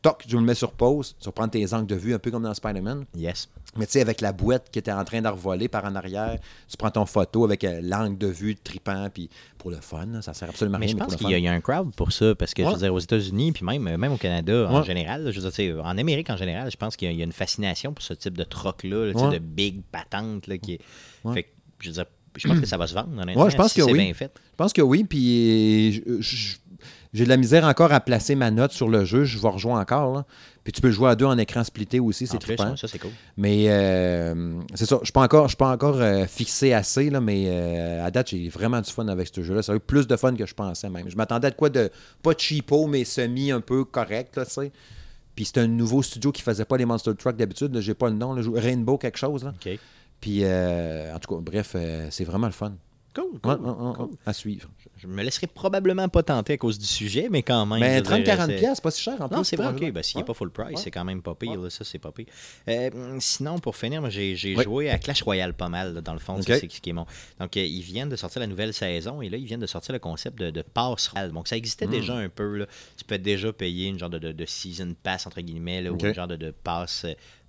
Toc, 0.06 0.23
je 0.27 0.36
me 0.36 0.41
le 0.41 0.45
mets 0.45 0.53
sur 0.53 0.72
pause. 0.72 1.15
Tu 1.19 1.26
vas 1.26 1.32
prendre 1.32 1.49
tes 1.49 1.73
angles 1.73 1.88
de 1.88 1.95
vue, 1.95 2.14
un 2.14 2.19
peu 2.19 2.30
comme 2.30 2.44
dans 2.44 2.53
Spider-Man. 2.53 3.06
Yes. 3.15 3.49
Mais 3.76 3.88
tu 3.88 3.94
sais, 3.94 4.02
avec 4.02 4.22
la 4.22 4.32
boîte 4.34 4.69
qui 4.72 4.77
était 4.77 4.91
en 4.91 5.03
train 5.03 5.19
d'envoler 5.19 5.68
par 5.68 5.84
en 5.84 5.95
arrière, 5.95 6.38
tu 6.69 6.77
prends 6.77 6.91
ton 6.91 7.07
photo 7.07 7.44
avec 7.44 7.64
euh, 7.64 7.82
l'angle 7.82 8.15
de 8.18 8.27
vue 8.27 8.56
tripant, 8.56 9.10
puis 9.11 9.30
pour 9.57 9.72
le 9.72 9.77
fun, 9.77 10.06
là, 10.06 10.22
ça 10.22 10.36
sert 10.36 10.48
absolument 10.49 10.76
à 10.76 10.80
Mais 10.80 10.86
rien. 10.86 10.91
je 10.94 10.98
mais 10.99 11.06
pense 11.06 11.14
pour 11.15 11.22
qu'il 11.27 11.32
y, 11.32 11.34
a- 11.34 11.40
y 11.40 11.48
un 11.48 11.60
crowd 11.60 11.91
pour 11.95 12.11
ça, 12.11 12.36
parce 12.36 12.53
que 12.53 12.64
je 12.64 12.69
veux 12.69 12.77
dire, 12.77 12.94
aux 12.94 12.99
États-Unis, 12.99 13.52
puis 13.52 13.65
même, 13.65 13.82
même 13.98 14.11
au 14.14 14.18
Canada 14.18 14.68
en 14.69 14.80
Ouais. 14.82 14.86
général, 14.86 15.32
je 15.32 15.40
veux 15.41 15.49
dire, 15.49 15.82
en 15.84 15.98
Amérique 15.98 16.30
en 16.30 16.38
général, 16.38 16.69
je 16.72 16.77
pense 16.77 16.95
qu'il 16.95 17.07
y, 17.07 17.10
a- 17.10 17.14
il 17.14 17.18
y 17.18 17.22
a 17.22 17.26
une 17.26 17.32
fascination 17.34 17.91
pour 17.91 18.03
ce 18.03 18.14
type 18.14 18.38
de 18.38 18.44
troc-là, 18.44 19.11
Ouais. 19.14 19.34
de 19.34 19.40
big 19.40 19.82
patente. 19.91 20.45
Là, 20.48 20.57
qui 20.60 20.73
est... 20.73 20.82
Fait 21.34 21.44
que, 21.44 21.49
je 21.80 21.88
veux 21.90 21.94
dire, 21.95 22.06
je 22.38 22.48
pense 22.48 22.60
que 22.60 22.65
ça 22.65 22.77
va 22.77 22.86
se 22.86 22.94
vendre, 22.94 23.19
honnêtement. 23.19 23.44
Ouais, 23.45 23.49
je 23.52 23.56
pense 23.57 23.72
si 23.73 23.80
que 23.80 23.86
oui. 23.86 23.94
bien 23.94 24.14
fait. 24.14 24.32
Je 24.52 24.56
pense 24.57 24.72
que 24.73 24.82
oui, 24.82 25.03
puis 25.03 25.94
je- 25.94 26.02
je- 26.22 26.56
j'ai 27.15 27.23
de 27.23 27.29
la 27.29 27.37
misère 27.37 27.63
encore 27.63 27.93
à 27.93 28.01
placer 28.01 28.35
ma 28.35 28.51
note 28.51 28.73
sur 28.73 28.89
le 28.89 29.05
jeu. 29.05 29.23
Je 29.23 29.39
vais 29.39 29.47
rejouer 29.47 29.71
encore. 29.71 30.13
Là. 30.13 30.25
Puis 30.65 30.73
tu 30.73 30.81
peux 30.81 30.87
le 30.87 30.93
jouer 30.93 31.09
à 31.09 31.15
deux 31.15 31.25
en 31.25 31.37
écran 31.37 31.63
splitté 31.63 32.01
aussi, 32.01 32.27
c'est 32.27 32.37
plus, 32.39 32.55
trippant. 32.55 32.71
ouais, 32.71 32.77
ça, 32.77 32.89
c'est 32.89 32.99
cool. 32.99 33.11
Mais 33.37 33.69
euh, 33.69 34.59
c'est 34.73 34.85
ça, 34.85 34.95
je 34.97 35.01
ne 35.01 35.05
suis 35.05 35.13
pas 35.13 35.21
encore, 35.21 35.43
je 35.43 35.49
suis 35.49 35.57
pas 35.57 35.71
encore 35.71 36.01
euh, 36.01 36.25
fixé 36.25 36.73
assez, 36.73 37.09
là, 37.09 37.21
mais 37.21 37.45
euh, 37.47 38.05
à 38.05 38.11
date, 38.11 38.31
j'ai 38.31 38.49
vraiment 38.49 38.81
du 38.81 38.91
fun 38.91 39.07
avec 39.07 39.29
ce 39.33 39.43
jeu-là. 39.43 39.61
Ça 39.61 39.71
a 39.71 39.75
eu 39.75 39.79
plus 39.79 40.07
de 40.07 40.15
fun 40.17 40.35
que 40.35 40.45
je 40.45 40.53
pensais 40.53 40.89
même. 40.89 41.09
Je 41.09 41.15
m'attendais 41.15 41.47
à 41.47 41.51
de 41.51 41.55
quoi 41.55 41.69
de 41.69 41.89
pas 42.21 42.33
cheapo, 42.37 42.87
mais 42.87 43.05
semi 43.05 43.49
un 43.51 43.61
peu 43.61 43.85
correct, 43.85 44.35
là, 44.35 44.45
tu 44.45 44.51
sais. 44.51 44.71
Puis 45.35 45.45
c'est 45.45 45.59
un 45.59 45.67
nouveau 45.67 46.03
studio 46.03 46.33
qui 46.33 46.41
faisait 46.41 46.65
pas 46.65 46.75
les 46.75 46.85
Monster 46.85 47.11
Truck 47.17 47.37
d'habitude. 47.37 47.79
J'ai 47.79 47.93
pas 47.93 48.09
le 48.09 48.15
nom. 48.15 48.33
là, 48.33 48.41
Rainbow 48.55 48.97
quelque 48.97 49.17
chose. 49.17 49.45
Là. 49.45 49.53
Puis 50.19 50.45
en 50.45 51.19
tout 51.19 51.33
cas, 51.33 51.41
bref, 51.41 51.75
c'est 52.09 52.23
vraiment 52.25 52.47
le 52.47 52.53
fun. 52.53 52.73
Cool, 53.13 53.39
ouais, 53.43 54.05
à 54.25 54.33
suivre. 54.33 54.69
Je 55.07 55.11
me 55.14 55.23
laisserai 55.23 55.48
probablement 55.48 56.10
pas 56.10 56.23
tenter 56.23 56.53
à 56.53 56.57
cause 56.57 56.80
du 56.80 56.86
sujet, 56.86 57.27
mais 57.30 57.44
quand 57.44 57.65
même. 57.65 57.80
Mais 57.80 57.99
je 58.03 58.10
veux 58.10 58.23
dire, 58.23 58.36
30-40$, 58.38 58.76
c'est- 58.76 58.82
pas 58.82 58.91
si 58.91 59.02
cher 59.02 59.22
en 59.22 59.27
plus. 59.30 59.36
Non, 59.38 59.44
c'est 59.44 59.56
vrai, 59.56 59.68
ok. 59.68 59.91
Ben, 59.91 60.02
s'il 60.03 60.18
n'est 60.18 60.23
Ouais. 60.23 60.27
pas 60.27 60.34
full 60.34 60.49
price, 60.52 60.68
Ouais. 60.69 60.76
c'est 60.77 60.91
quand 60.91 61.06
même 61.06 61.22
pas 61.22 61.36
pire. 61.36 61.60
là, 61.60 61.69
ça, 61.69 61.84
c'est 61.84 61.99
pas 61.99 62.11
pire. 62.11 62.26
Euh, 62.68 62.90
sinon, 63.19 63.60
pour 63.60 63.76
finir, 63.76 64.10
j'ai 64.10 64.36
joué 64.36 64.90
à 64.90 64.98
Clash 64.98 65.22
Royale 65.22 65.53
pas 65.53 65.69
mal, 65.69 65.94
là, 65.94 66.02
dans 66.02 66.14
le 66.14 66.19
fond. 66.19 66.36
Ok. 66.38 66.44
ça, 66.48 66.60
C'est 66.60 66.72
ce 66.72 66.82
qui 66.82 66.90
est 66.90 66.94
mon. 66.94 67.06
Donc, 67.40 67.56
euh, 67.57 67.64
ils 67.65 67.82
viennent 67.82 68.10
de 68.10 68.15
sortir 68.15 68.40
la 68.41 68.48
nouvelle 68.48 68.73
saison 68.73 69.22
et 69.22 69.30
là, 69.30 69.38
ils 69.38 69.45
viennent 69.45 69.60
de 69.60 69.65
sortir 69.68 69.94
le 69.94 69.99
concept 69.99 70.40
de, 70.40 70.49
de 70.49 70.61
pass 70.61 71.07
royale. 71.10 71.32
Donc, 71.32 71.48
ça 71.48 71.56
Hmm. 71.56 71.57
existait 71.57 71.88
déjà 71.88 72.15
un 72.15 72.30
peu. 72.30 72.57
Là. 72.57 72.65
Tu 72.98 73.03
peux 73.06 73.18
déjà 73.18 73.52
payer 73.53 73.88
une 73.88 73.99
genre 73.99 74.10
de, 74.10 74.19
de, 74.19 74.32
de 74.32 74.45
season 74.45 74.94
pass, 75.03 75.27
entre 75.27 75.41
guillemets, 75.41 75.82
là, 75.82 75.91
ou 75.91 75.98
une 75.98 76.14
genre 76.14 76.27
de, 76.27 76.36
de 76.36 76.52
pass. 76.52 77.06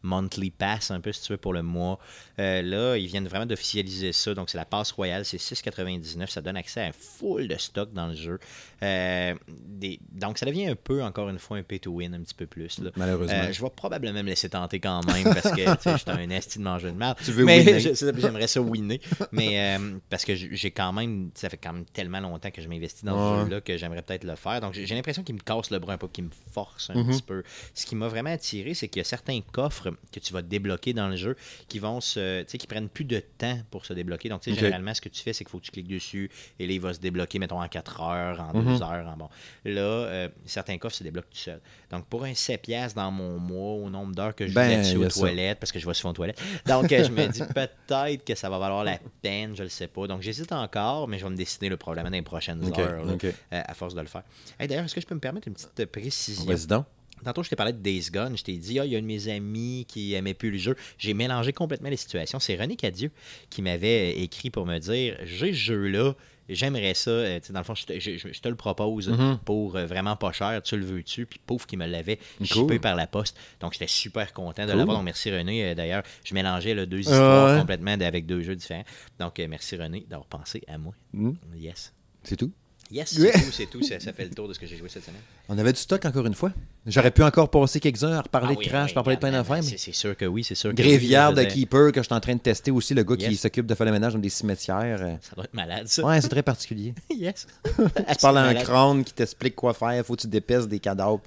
Monthly 0.07 0.51
pass, 0.51 0.91
un 0.91 1.01
peu 1.01 1.13
si 1.13 1.23
tu 1.23 1.33
veux, 1.33 1.37
pour 1.37 1.53
le 1.53 1.63
mois. 1.63 1.99
Euh, 2.39 2.63
là, 2.63 2.97
ils 2.97 3.07
viennent 3.07 3.27
vraiment 3.29 3.47
d'officialiser 3.47 4.13
ça. 4.13 4.35
Donc, 4.35 4.49
c'est 4.51 4.59
la 4.59 4.65
passe 4.65 4.93
royale, 4.93 5.25
c'est 5.25 5.39
6,99. 5.39 6.29
Ça 6.31 6.41
donne 6.41 6.57
accès 6.57 6.81
à 6.81 6.85
un 6.87 6.93
full 6.93 7.49
de 7.49 7.57
stock 7.57 7.93
dans 7.93 8.07
le 8.07 8.15
jeu. 8.15 8.39
Euh, 8.83 9.35
des- 9.49 9.99
donc, 10.13 10.39
ça 10.39 10.47
devient 10.47 10.67
un 10.67 10.77
peu, 10.77 11.03
encore 11.03 11.29
une 11.29 11.39
fois, 11.39 11.57
un 11.59 11.63
pay-to-win 11.63 12.15
un 12.15 12.21
petit 12.21 12.35
peu 12.35 12.47
plus. 12.47 12.79
là. 12.79 12.91
Malheureusement. 12.97 13.35
Euh, 13.37 13.53
je 13.53 13.61
vais 13.63 13.71
probablement 13.71 14.23
me 14.23 14.29
laisser 14.29 14.49
tenter 14.49 14.81
quand 14.81 15.05
même 15.07 15.25
parce 15.25 15.51
que 15.51 15.63
je 15.93 15.97
suis 15.99 16.11
un 16.11 16.31
esti 16.31 16.59
de 16.59 16.65
mangeur 16.65 16.93
de 16.93 16.97
merde. 16.99 17.19
Tu 17.25 17.33
veux 17.33 17.45
mais 17.45 17.81
j'aimerais 17.81 18.47
ça 18.47 18.61
winner. 18.61 19.01
Mais 19.33 19.79
parce 20.11 20.25
que 20.25 20.35
j'ai 20.35 20.71
quand 20.71 20.93
même, 20.93 21.31
ça 21.35 21.49
fait 21.49 21.57
quand 21.57 21.73
même 21.73 21.85
tellement 21.87 22.21
longtemps 22.21 22.51
que 22.51 22.63
je 22.63 22.69
m'investis 22.69 23.05
dans 23.05 23.17
Ouais. 23.17 23.41
ce 23.41 23.45
jeu-là 23.49 23.61
que 23.61 23.77
j'aimerais 23.77 24.03
peut-être 24.03 24.25
le 24.25 24.37
faire. 24.37 24.61
Donc 24.61 24.75
j'ai 24.75 24.95
l'impression 24.95 25.23
qu'il 25.23 25.35
me 25.35 25.41
casse 25.41 25.71
le 25.71 25.79
bras 25.79 25.95
un 25.95 25.99
peu, 25.99 26.09
qu'il 26.09 26.25
me 26.25 26.31
force 26.53 26.91
un 26.91 26.95
Mhm. 27.03 27.09
petit 27.13 27.23
peu. 27.23 27.43
Ce 27.75 27.87
qui 27.87 27.97
m'a 27.97 28.09
vraiment 28.09 28.31
attiré, 28.31 28.75
c'est 28.75 28.89
qu'il 28.89 29.01
y 29.01 29.03
a 29.03 29.05
certains 29.05 29.41
coffres 29.53 29.93
que 30.13 30.21
tu 30.21 30.33
vas 30.33 30.43
débloquer 30.43 30.93
dans 30.93 31.09
le 31.09 31.17
jeu 31.17 31.37
qui 31.69 31.79
vont 31.79 32.01
se, 32.01 32.43
tu 32.43 32.51
sais, 32.51 32.59
qui 32.59 32.67
prennent 32.67 32.89
plus 32.89 33.05
de 33.05 33.21
temps 33.21 33.59
pour 33.71 33.85
se 33.87 33.93
débloquer. 33.93 34.29
Donc 34.29 34.41
tu 34.43 34.51
sais, 34.51 34.57
Ok. 34.57 34.61
généralement, 34.61 34.95
ce 34.95 35.01
que 35.01 35.09
tu 35.09 35.23
fais, 35.23 35.33
c'est 35.33 35.45
qu'il 35.45 35.51
faut 35.51 35.59
que 35.59 35.65
tu 35.65 35.71
cliques 35.73 35.89
dessus 35.89 36.31
et 36.59 36.67
là, 36.67 36.73
il 36.73 36.81
va 36.81 36.95
se 36.95 37.01
débloquer, 37.01 37.39
mettons, 37.39 37.61
en 37.63 37.69
4 37.69 38.01
heures, 38.01 38.41
en 38.41 38.53
2 38.53 38.61
Mhm. 38.61 38.83
heures. 38.83 39.07
En 39.09 39.17
bon. 39.17 39.29
Là, 39.65 39.81
euh, 39.81 40.29
certains 40.45 40.79
coffres 40.79 40.97
se 40.97 41.05
débloquent 41.05 41.29
tout 41.31 41.39
seul. 41.39 41.61
Donc 41.91 42.07
pour 42.07 42.25
un 42.25 42.35
7 42.35 42.63
piastres 42.63 42.97
dans 42.97 43.11
mon 43.11 43.39
mois, 43.39 43.75
au 43.85 43.91
nombre 43.91 44.15
d'heures 44.15 44.35
que 44.35 44.47
je 44.47 44.55
Ben, 44.55 44.83
vais 44.83 44.97
aux 44.97 45.09
toilettes, 45.09 45.59
parce 45.61 45.73
que 45.73 45.79
je 45.79 45.87
vais 45.87 45.95
souvent 45.95 46.11
aux 46.11 46.15
toilettes. 46.15 46.41
Donc 46.67 46.91
euh, 46.93 47.05
je 47.05 47.11
me 47.11 47.27
dis 47.29 47.43
peut-être 47.55 48.25
que 48.25 48.35
ça 48.35 48.49
va 48.49 48.59
valoir 48.59 48.85
la 48.85 48.99
peine, 49.23 49.55
je 49.57 49.63
le 49.63 49.69
sais 49.69 49.89
pas. 49.89 50.07
Donc 50.07 50.23
j'hésite 50.23 50.53
encore, 50.53 51.09
mais 51.09 51.19
je 51.19 51.25
vais 51.25 51.31
me 51.31 51.37
décider 51.37 51.69
le 51.69 51.77
probablement 51.77 52.11
dans 52.11 52.17
les 52.17 52.23
prochaines 52.23 52.61
heures, 52.81 53.05
là, 53.05 53.13
euh, 53.53 53.63
à 53.67 53.75
force 53.75 53.95
de 53.95 54.01
le 54.01 54.07
faire. 54.07 54.23
Hey, 54.59 54.69
D'ailleurs, 54.69 54.85
est-ce 54.85 54.95
que 54.95 55.01
je 55.01 55.07
peux 55.07 55.15
me 55.15 55.21
permettre 55.21 55.49
une 55.49 55.55
petite 55.55 55.85
précision? 55.87 56.45
Donc. 56.45 56.87
Tantôt, 57.25 57.43
je 57.43 57.49
t'ai 57.51 57.57
parlé 57.57 57.73
de 57.73 57.79
Days 57.79 58.09
Gone. 58.13 58.37
Je 58.37 58.45
t'ai 58.45 58.57
dit, 58.57 58.79
ah, 58.79 58.85
il 58.85 58.93
y 58.93 58.95
a 58.95 58.99
un 58.99 59.03
de 59.03 59.07
mes 59.07 59.29
amis 59.29 59.85
qui 59.89 60.15
aimait 60.15 60.35
plus 60.35 60.51
le 60.51 60.59
jeu. 60.59 60.77
J'ai 60.99 61.15
mélangé 61.15 61.53
complètement 61.53 61.89
les 61.89 61.97
situations. 61.97 62.39
C'est 62.39 62.57
René 62.57 62.77
Cadieux 62.77 63.11
qui 63.51 63.63
m'avait 63.63 64.19
écrit 64.21 64.51
pour 64.51 64.67
me 64.67 64.79
dire 64.79 65.17
j'ai 65.25 65.53
ce 65.53 65.59
jeu-là. 65.59 66.15
J'aimerais 66.49 66.95
ça, 66.95 67.11
euh, 67.11 67.41
dans 67.51 67.59
le 67.59 67.65
fond, 67.65 67.75
je 67.75 67.87
te, 67.87 67.99
je- 67.99 68.19
je- 68.19 68.33
je 68.33 68.41
te 68.41 68.49
le 68.49 68.55
propose 68.55 69.09
Mhm. 69.09 69.39
pour 69.45 69.75
euh, 69.75 69.85
vraiment 69.87 70.15
pas 70.15 70.31
cher, 70.31 70.63
tu 70.63 70.77
le 70.77 70.85
veux-tu? 70.85 71.27
Puis 71.27 71.41
pouf, 71.45 71.67
qui 71.67 71.77
me 71.77 71.87
l'avait 71.87 72.21
Cool. 72.53 72.79
par 72.79 72.95
la 72.95 73.09
poste. 73.09 73.37
Donc 73.59 73.73
j'étais 73.73 73.89
super 73.89 74.33
content 74.33 74.63
de 74.65 74.69
Cool. 74.71 74.79
l'avoir. 74.79 74.99
Donc 74.99 75.05
merci 75.07 75.33
René. 75.37 75.65
Euh, 75.71 75.75
D'ailleurs, 75.75 76.05
je 76.23 76.35
mélangeais 76.35 76.75
là, 76.75 76.87
deux 76.87 76.99
Ah 76.99 77.01
histoires 77.01 77.59
complètement 77.61 77.91
avec 78.01 78.27
deux 78.27 78.43
jeux 78.43 78.55
différents. 78.55 78.85
Donc 79.19 79.41
merci 79.49 79.75
René 79.77 80.07
d'avoir 80.09 80.29
pensé 80.29 80.63
à 80.69 80.79
moi. 80.79 80.93
Hmm, 81.13 81.33
Yes. 81.57 81.93
C'est 82.23 82.37
tout. 82.37 82.53
Yes, 82.91 83.09
c'est 83.15 83.33
tout, 83.33 83.53
c'est 83.53 83.67
tout. 83.67 83.83
Ça, 83.83 83.99
ça 83.99 84.13
fait 84.13 84.25
le 84.25 84.31
tour 84.31 84.47
de 84.47 84.53
ce 84.55 84.61
que 84.61 84.67
j'ai 84.67 84.77
joué 84.77 84.89
cette 84.89 85.05
semaine. 85.05 85.21
On 85.49 85.59
avait 85.59 85.73
du 85.73 85.81
stock 85.81 86.05
encore 86.05 86.25
une 86.25 86.35
fois. 86.35 86.53
J'aurais 86.87 87.11
pu 87.11 87.23
encore 87.25 87.51
passer 87.51 87.81
quelques-uns 87.81 88.13
à 88.13 88.21
reparler 88.21 88.51
Ah 88.51 88.55
de 88.55 88.59
oui, 88.61 88.67
Crash, 88.67 88.91
oui, 88.93 88.97
à 88.97 89.01
reparler 89.01 89.17
de 89.17 89.21
plein 89.21 89.33
d'affaires. 89.33 89.63
C'est 89.65 89.73
mais- 89.73 89.77
c'est 89.79 89.93
sûr 89.93 90.17
que 90.17 90.25
oui, 90.25 90.45
c'est 90.45 90.55
sûr 90.55 90.73
Gréviard 90.73 91.33
de 91.33 91.43
Keeper 91.43 91.91
que 91.91 92.01
je 92.01 92.07
suis 92.07 92.15
en 92.15 92.21
train 92.21 92.35
de 92.37 92.41
tester 92.41 92.71
aussi, 92.71 92.95
le 92.95 93.03
gars 93.03 93.17
qui 93.17 93.35
s'occupe 93.35 93.67
de 93.67 93.75
faire 93.75 93.87
le 93.87 93.93
ménage 93.93 94.13
dans 94.13 94.21
des 94.21 94.29
cimetières. 94.29 94.99
euh. 95.03 95.17
Ça 95.21 95.35
doit 95.35 95.45
être 95.45 95.55
malade, 95.55 95.89
ça. 95.89 96.05
Ouais, 96.05 96.21
c'est 96.21 96.29
très 96.29 96.45
particulier. 96.45 96.95
yes. 97.11 97.49
Tu 97.65 98.17
parles 98.23 98.39
à 98.39 98.43
un 98.45 98.55
crâne 98.55 99.03
qui 99.03 99.13
t'explique 99.15 99.57
quoi 99.57 99.75
faire, 99.75 100.07
faut 100.07 100.15
que 100.15 100.21
tu 100.21 100.29
dépèces 100.29 100.69
des 100.69 100.79
cadavres. 100.79 101.21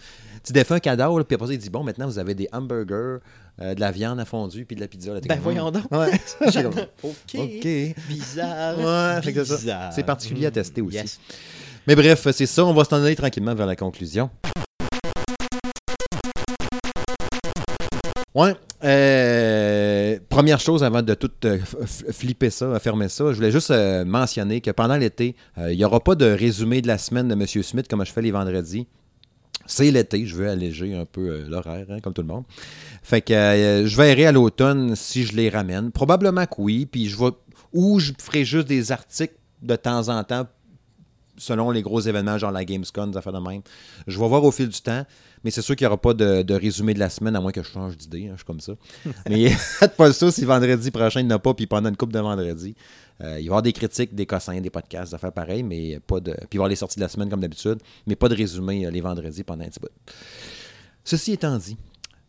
Tu 0.46 0.54
défais 0.54 0.76
un 0.76 0.80
cadavre, 0.80 1.22
puis 1.26 1.36
après 1.36 1.48
ça, 1.48 1.54
il 1.54 1.60
dit 1.60 1.70
Bon, 1.70 1.84
maintenant, 1.84 2.06
vous 2.08 2.18
avez 2.20 2.34
des 2.36 2.48
hamburgers, 2.54 3.18
euh, 3.62 3.76
de 3.76 3.80
la 3.80 3.92
viande 3.92 4.20
à 4.20 4.26
fondue, 4.26 4.66
puis 4.66 4.76
de 4.76 4.82
la 4.82 4.88
pizza. 4.88 5.14
Là, 5.14 5.20
Ben 5.22 5.36
comme, 5.36 5.44
voyons 5.44 5.72
donc. 5.72 5.84
Ouais. 5.92 6.12
OK. 7.04 7.96
Bizarre. 8.08 8.78
Ouais. 8.78 9.32
Bizarre. 9.32 9.94
C'est 9.94 10.04
particulier 10.04 10.46
à 10.48 10.52
tester 10.52 10.82
aussi. 10.82 10.96
yes. 10.98 11.20
Mais 11.88 11.96
bref, 11.96 12.28
c'est 12.32 12.46
ça. 12.46 12.66
On 12.66 12.74
va 12.74 12.84
s'en 12.84 13.04
aller 13.04 13.16
tranquillement 13.16 13.56
vers 13.56 13.66
la 13.68 13.76
conclusion. 13.76 14.30
Ouais. 18.36 18.54
euh, 18.84 20.20
première 20.30 20.60
chose 20.60 20.84
avant 20.84 21.02
de 21.02 21.14
tout 21.16 21.32
euh, 21.46 21.58
flipper 22.12 22.50
ça, 22.52 22.80
fermer 22.80 23.10
ça, 23.10 23.32
je 23.32 23.36
voulais 23.38 23.52
juste 23.52 23.72
euh, 23.72 24.06
mentionner 24.06 24.62
que 24.62 24.72
pendant 24.72 24.96
l'été, 24.98 25.36
il 25.58 25.76
n'y 25.78 25.84
aura 25.84 26.00
pas 26.00 26.16
de 26.16 26.26
résumé 26.26 26.82
de 26.82 26.88
la 26.88 26.98
semaine 26.98 27.28
de 27.28 27.34
M. 27.34 27.46
Smith 27.64 27.88
comme 27.90 28.06
je 28.06 28.12
fais 28.12 28.22
les 28.22 28.32
vendredis. 28.32 28.88
C'est 29.70 29.92
l'été, 29.92 30.26
je 30.26 30.36
veux 30.36 30.50
alléger 30.50 30.96
un 30.96 31.06
peu 31.06 31.30
euh, 31.30 31.46
l'horaire, 31.48 31.86
hein, 31.92 32.00
comme 32.02 32.14
tout 32.14 32.24
le 32.24 32.28
monde. 32.28 32.44
Fait 33.04 33.22
que 33.22 33.34
euh, 33.34 33.88
je 33.88 33.96
verrai 33.96 34.26
à 34.26 34.32
l'automne 34.32 34.96
si 34.96 35.26
je 35.26 35.36
les 35.36 35.48
ramène. 35.50 35.92
Probablement 35.92 36.46
que 36.48 36.56
oui. 36.58 36.88
Puis 36.88 37.08
je 37.08 37.18
vais. 37.18 37.30
Ou 37.72 38.00
je 38.00 38.12
ferai 38.20 38.46
juste 38.46 38.68
des 38.68 38.92
articles 38.92 39.36
de 39.62 39.76
temps 39.76 40.10
en 40.10 40.24
temps 40.24 40.48
selon 41.38 41.72
les 41.72 41.82
gros 41.82 42.02
événements, 42.02 42.38
genre 42.38 42.52
la 42.52 42.66
Gamescom, 42.66 43.12
des 43.12 43.18
affaires 43.18 43.32
de 43.32 43.40
même. 43.40 43.62
Je 44.08 44.20
vais 44.20 44.28
voir 44.28 44.44
au 44.44 44.52
fil 44.52 44.68
du 44.68 44.82
temps, 44.82 45.06
mais 45.44 45.52
c'est 45.52 45.62
sûr 45.62 45.76
qu'il 45.76 45.86
n'y 45.86 45.88
aura 45.88 46.02
pas 46.02 46.14
de, 46.14 46.42
de 46.42 46.54
résumé 46.54 46.94
de 46.94 47.00
la 47.00 47.10
semaine, 47.10 47.36
à 47.36 47.42
moins 47.42 47.52
que 47.52 47.64
je 47.64 47.70
change 47.70 47.96
d'idée, 47.96 48.28
hein, 48.28 48.32
je 48.34 48.38
suis 48.38 48.46
comme 48.46 48.60
ça. 48.60 48.74
mais 49.30 49.52
pas 49.98 50.12
ça 50.12 50.32
si 50.32 50.46
vendredi 50.46 50.92
prochain 50.92 51.22
il 51.22 51.28
n'y 51.28 51.34
en 51.34 51.38
a 51.38 51.40
pas, 51.40 51.54
puis 51.54 51.68
pendant 51.68 51.90
une 51.90 51.98
coupe 51.98 52.12
de 52.12 52.20
vendredi. 52.20 52.76
Euh, 53.22 53.32
il 53.32 53.34
va 53.34 53.40
y 53.40 53.48
avoir 53.48 53.62
des 53.62 53.74
critiques, 53.74 54.16
des 54.16 54.26
cossins, 54.26 54.60
des 54.62 54.70
podcasts, 54.70 55.12
des 55.12 55.16
affaires 55.16 55.34
pareilles, 55.34 55.64
mais 55.64 56.00
pas 56.00 56.20
de. 56.20 56.32
Puis 56.32 56.40
il 56.42 56.46
va 56.48 56.54
y 56.54 56.58
avoir 56.58 56.70
les 56.70 56.76
sorties 56.76 56.98
de 56.98 57.02
la 57.04 57.10
semaine 57.10 57.30
comme 57.30 57.42
d'habitude, 57.42 57.78
mais 58.08 58.16
pas 58.16 58.30
de 58.30 58.36
résumé 58.36 58.86
euh, 58.86 58.92
les 58.92 59.02
vendredis 59.02 59.44
pendant 59.44 59.64
un 59.66 59.68
petit 59.68 59.80
bout. 59.80 59.90
Ceci 61.04 61.34
étant 61.34 61.58
dit, 61.58 61.78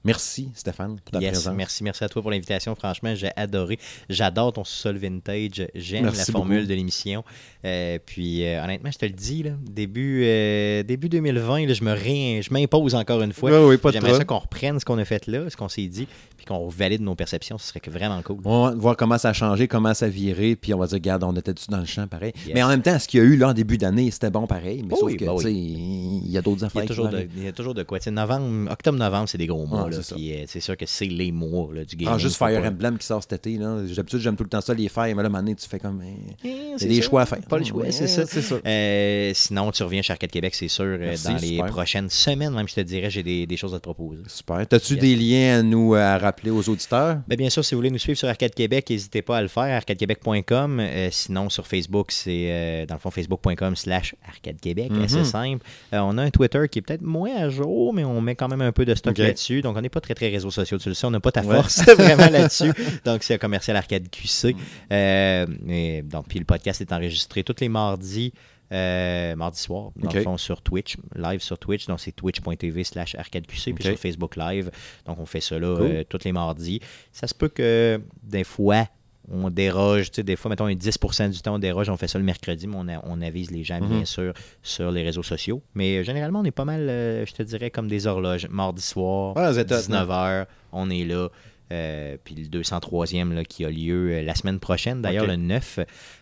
Merci, 0.02 0.48
Stéphane, 0.54 0.98
pour 1.04 1.12
ta 1.12 1.20
Yes, 1.20 1.32
présence. 1.32 1.54
merci, 1.54 1.84
merci 1.84 2.02
à 2.04 2.08
toi 2.08 2.22
pour 2.22 2.30
l'invitation. 2.30 2.74
Franchement, 2.74 3.14
j'ai 3.14 3.28
adoré. 3.36 3.78
J'adore 4.08 4.50
ton 4.54 4.64
sol 4.64 4.96
vintage. 4.96 5.66
J'aime 5.74 6.06
la 6.06 6.12
formule 6.12 6.60
beaucoup. 6.60 6.68
de 6.70 6.74
l'émission. 6.74 7.22
Euh, 7.66 7.98
puis 8.06 8.46
euh, 8.46 8.64
honnêtement, 8.64 8.90
je 8.90 8.96
te 8.96 9.04
le 9.04 9.12
dis, 9.12 9.42
là, 9.42 9.50
début, 9.60 10.22
euh, 10.24 10.82
début 10.84 11.10
2020, 11.10 11.66
là, 11.66 11.74
je 11.74 11.84
me 11.84 11.92
ré- 11.92 12.40
je 12.42 12.50
m'impose 12.50 12.94
encore 12.94 13.20
une 13.20 13.34
fois. 13.34 13.50
Pas 13.50 13.90
de 13.90 13.92
J'aimerais 13.92 14.14
ça 14.14 14.24
qu'on 14.24 14.38
reprenne 14.38 14.80
ce 14.80 14.86
qu'on 14.86 14.96
a 14.96 15.04
fait 15.04 15.26
là, 15.26 15.50
ce 15.50 15.56
qu'on 15.58 15.68
s'est 15.68 15.86
dit, 15.86 16.08
puis 16.40 16.46
qu'on 16.46 16.68
valide 16.68 17.02
nos 17.02 17.14
perceptions. 17.14 17.58
Ce 17.58 17.66
serait 17.68 17.80
vraiment 17.90 18.22
cool. 18.22 18.38
On 18.46 18.64
va 18.70 18.74
voir 18.74 18.96
comment 18.96 19.18
ça 19.18 19.28
a 19.28 19.32
changé, 19.34 19.68
comment 19.68 19.92
ça 19.92 20.06
a 20.06 20.08
viré, 20.08 20.56
puis 20.56 20.72
on 20.72 20.78
va 20.78 20.86
dire, 20.86 20.94
regarde, 20.94 21.22
on 21.22 21.36
était 21.36 21.52
dessus 21.52 21.70
dans 21.70 21.76
le 21.80 21.84
champ 21.84 22.06
pareil. 22.08 22.32
Yes. 22.46 22.54
Mais 22.54 22.62
en 22.62 22.68
même 22.68 22.80
temps, 22.80 22.98
ce 22.98 23.06
qu'il 23.06 23.20
y 23.20 23.22
a 23.22 23.26
eu 23.26 23.36
là 23.36 23.48
en 23.48 23.52
début 23.52 23.76
d'année, 23.76 24.10
c'était 24.10 24.30
bon 24.30 24.46
pareil. 24.46 24.82
Mais 24.82 24.94
Oh 24.94 25.00
sauf 25.00 25.10
oui, 25.10 25.16
que, 25.18 25.24
bah 25.26 25.32
oui. 25.34 25.38
tu 25.44 25.50
sais, 25.50 25.52
il 25.54 26.30
y 26.30 26.38
a 26.38 26.42
d'autres 26.42 26.58
Il 26.60 26.62
y, 26.62 26.66
affaires. 26.66 26.82
a 26.82 26.86
toujours 26.86 27.08
de, 27.08 27.28
il 27.36 27.44
y 27.44 27.48
a 27.48 27.52
toujours 27.52 27.74
de 27.74 27.82
quoi. 27.82 27.98
Tu 27.98 28.04
sais, 28.04 28.10
novembre, 28.10 28.70
octobre-novembre, 28.72 29.28
c'est 29.28 29.36
des 29.38 29.46
gros 29.46 29.66
mois. 29.66 29.88
C'est 29.92 30.14
euh, 30.14 30.44
c'est 30.46 30.60
sûr 30.60 30.76
que 30.76 30.86
c'est 30.86 31.04
les 31.06 31.30
mois 31.30 31.68
là, 31.74 31.84
du 31.84 31.96
gaming. 31.96 32.14
Ah, 32.14 32.18
juste 32.18 32.36
Fire 32.36 32.64
Emblem 32.64 32.96
qui 32.96 33.06
sort 33.06 33.22
cet 33.22 33.34
été. 33.34 33.58
D'habitude, 33.58 34.20
j'aime 34.20 34.36
tout 34.36 34.44
le 34.44 34.48
temps 34.48 34.60
ça, 34.62 34.72
les 34.72 34.88
faire, 34.88 35.14
mais 35.14 35.22
là, 35.22 35.28
maintenant, 35.28 35.52
tu 35.54 35.68
fais 35.68 35.78
comme. 35.78 36.00
eh, 36.02 36.36
Eh, 36.48 36.74
c'est 36.78 36.86
des 36.88 37.02
choix 37.02 37.22
à 37.22 37.26
faire. 37.26 37.40
Pas 37.42 37.58
le 37.58 37.64
choix, 37.64 37.84
c'est 37.90 38.02
Ouais, 38.02 38.06
ça. 38.08 38.26
C'est 38.26 38.40
ça. 38.42 38.54
Euh, 38.66 39.32
sinon, 39.34 39.70
tu 39.72 39.82
reviens 39.82 40.00
chez 40.02 40.12
Arcade 40.12 40.30
Québec, 40.30 40.54
c'est 40.54 40.68
sûr. 40.68 40.84
euh, 40.84 40.96
Merci, 40.98 41.24
dans 41.26 41.34
les 41.36 41.46
super. 41.48 41.66
prochaines 41.66 42.08
semaines, 42.10 42.54
même, 42.54 42.68
je 42.68 42.74
te 42.74 42.80
dirais, 42.80 43.10
j'ai 43.10 43.22
des, 43.22 43.46
des 43.46 43.56
choses 43.56 43.74
à 43.74 43.78
te 43.78 43.82
proposer. 43.82 44.22
Super. 44.28 44.66
T'as-tu 44.66 44.96
des 44.96 45.16
liens 45.16 45.58
à 45.58 45.62
nous 45.62 45.94
à 45.94 46.16
rappeler 46.30 46.50
aux 46.50 46.68
auditeurs? 46.68 47.18
Ben, 47.26 47.36
bien 47.36 47.50
sûr, 47.50 47.64
si 47.64 47.74
vous 47.74 47.78
voulez 47.80 47.90
nous 47.90 47.98
suivre 47.98 48.18
sur 48.18 48.28
Arcade 48.28 48.54
Québec, 48.54 48.88
n'hésitez 48.88 49.20
pas 49.22 49.38
à 49.38 49.42
le 49.42 49.48
faire, 49.48 49.76
arcadequebec.com. 49.76 50.80
Euh, 50.80 51.08
sinon, 51.10 51.50
sur 51.50 51.66
Facebook, 51.66 52.12
c'est 52.12 52.48
euh, 52.50 52.86
dans 52.86 52.94
le 52.94 53.00
fond 53.00 53.10
facebook.com 53.10 53.74
slash 53.76 54.14
arcade 54.28 54.60
québec, 54.60 54.90
Mhm. 54.90 55.02
assez 55.02 55.24
simple. 55.24 55.64
Euh, 55.92 55.98
on 56.00 56.16
a 56.18 56.22
un 56.22 56.30
Twitter 56.30 56.62
qui 56.70 56.78
est 56.78 56.82
peut-être 56.82 57.02
moins 57.02 57.34
à 57.36 57.48
jour, 57.48 57.92
mais 57.92 58.04
on 58.04 58.20
met 58.20 58.34
quand 58.36 58.48
même 58.48 58.60
un 58.62 58.72
peu 58.72 58.84
de 58.84 58.94
stock 58.94 59.18
là-dessus. 59.18 59.60
Donc, 59.62 59.76
on 59.76 59.80
n'est 59.80 59.88
pas 59.88 60.00
très, 60.00 60.14
très 60.14 60.28
réseaux 60.28 60.50
sociaux, 60.50 60.78
tu 60.78 60.88
le 60.88 60.94
sais, 60.94 61.06
on 61.06 61.10
n'a 61.10 61.20
pas 61.20 61.32
ta 61.32 61.42
Ouais. 61.42 61.56
force 61.56 61.82
vraiment 61.96 62.28
là-dessus. 62.30 62.72
Donc, 63.04 63.22
c'est 63.22 63.34
un 63.34 63.38
commercial 63.38 63.76
Arcade 63.76 64.08
QC. 64.10 64.54
Euh, 64.92 65.46
et, 65.68 66.02
donc, 66.02 66.26
puis 66.28 66.38
le 66.38 66.44
podcast 66.44 66.80
est 66.80 66.92
enregistré 66.92 67.42
tous 67.42 67.56
les 67.60 67.68
mardis. 67.68 68.32
Euh, 68.72 69.34
mardi 69.36 69.58
soir, 69.60 69.90
dans 69.96 70.12
le 70.12 70.22
fond, 70.22 70.36
sur 70.36 70.62
Twitch, 70.62 70.96
live 71.16 71.40
sur 71.40 71.58
Twitch, 71.58 71.86
donc 71.86 72.00
c'est 72.00 72.12
twitch.tv 72.12 72.84
slash 72.84 73.14
arcadeqc, 73.16 73.74
puis 73.74 73.82
sur 73.84 73.98
Facebook 73.98 74.36
Live, 74.36 74.70
donc 75.06 75.18
on 75.18 75.26
fait 75.26 75.40
ça 75.40 75.58
là 75.58 75.76
Cool. 75.76 75.86
euh, 75.86 76.04
tous 76.08 76.20
les 76.24 76.32
mardis. 76.32 76.80
Ça 77.12 77.26
se 77.26 77.34
peut 77.34 77.48
que 77.48 78.00
des 78.22 78.44
fois, 78.44 78.86
on 79.32 79.50
déroge, 79.50 80.10
tu 80.10 80.16
sais, 80.16 80.22
des 80.22 80.34
fois, 80.36 80.48
mettons, 80.48 80.66
un 80.66 80.74
10% 80.74 81.30
du 81.30 81.40
temps, 81.40 81.54
on 81.54 81.58
déroge, 81.58 81.88
on 81.88 81.96
fait 81.96 82.08
ça 82.08 82.18
le 82.18 82.24
mercredi, 82.24 82.66
mais 82.66 82.74
on, 82.76 82.88
a- 82.88 83.00
on 83.06 83.20
avise 83.22 83.50
les 83.52 83.62
gens, 83.64 83.80
Mhm. 83.80 83.88
bien 83.88 84.04
sûr, 84.04 84.32
sur 84.62 84.90
les 84.90 85.02
réseaux 85.04 85.22
sociaux. 85.22 85.62
Mais 85.74 85.98
euh, 85.98 86.02
généralement, 86.02 86.40
on 86.40 86.44
est 86.44 86.50
pas 86.50 86.64
mal, 86.64 86.88
euh, 86.88 87.24
je 87.26 87.32
te 87.32 87.42
dirais, 87.42 87.70
comme 87.70 87.86
des 87.88 88.06
horloges. 88.06 88.48
Mardi 88.48 88.82
soir, 88.82 89.36
Ouais, 89.36 89.50
vous 89.52 89.58
êtes 89.58 89.70
hot, 89.70 89.76
19h, 89.76 90.46
on 90.72 90.90
est 90.90 91.04
là. 91.04 91.28
Euh, 91.72 92.16
puis 92.24 92.34
le 92.34 92.48
203e 92.48 93.32
là, 93.32 93.44
qui 93.44 93.64
a 93.64 93.70
lieu 93.70 94.10
euh, 94.14 94.22
la 94.22 94.34
semaine 94.34 94.58
prochaine, 94.58 95.00
d'ailleurs 95.02 95.26
le 95.28 95.36
9, 95.36 95.78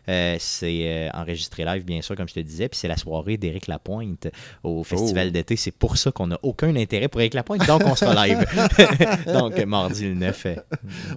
euh, 0.09 0.37
c'est 0.39 0.81
euh, 0.85 1.09
enregistré 1.15 1.65
live, 1.65 1.85
bien 1.85 2.01
sûr, 2.03 2.17
comme 2.17 2.29
je 2.29 2.35
te 2.35 2.41
disais. 2.41 2.69
Puis 2.69 2.79
c'est 2.79 2.89
la 2.89 2.97
soirée 2.97 3.37
d'Éric 3.37 3.67
Lapointe 3.67 4.29
au 4.63 4.83
Festival 4.85 5.29
Oh. 5.29 5.31
d'été. 5.33 5.57
C'est 5.57 5.71
pour 5.73 5.97
ça 5.97 6.11
qu'on 6.11 6.29
n'a 6.29 6.39
aucun 6.43 6.75
intérêt 6.77 7.09
pour 7.09 7.21
Éric 7.21 7.35
Lapointe, 7.35 7.67
donc 7.67 7.83
on 7.85 7.95
sera 7.95 8.27
live. 8.27 8.39
donc 9.33 9.59
mardi 9.65 10.05
le 10.07 10.15
9. 10.15 10.47
euh, 10.47 10.55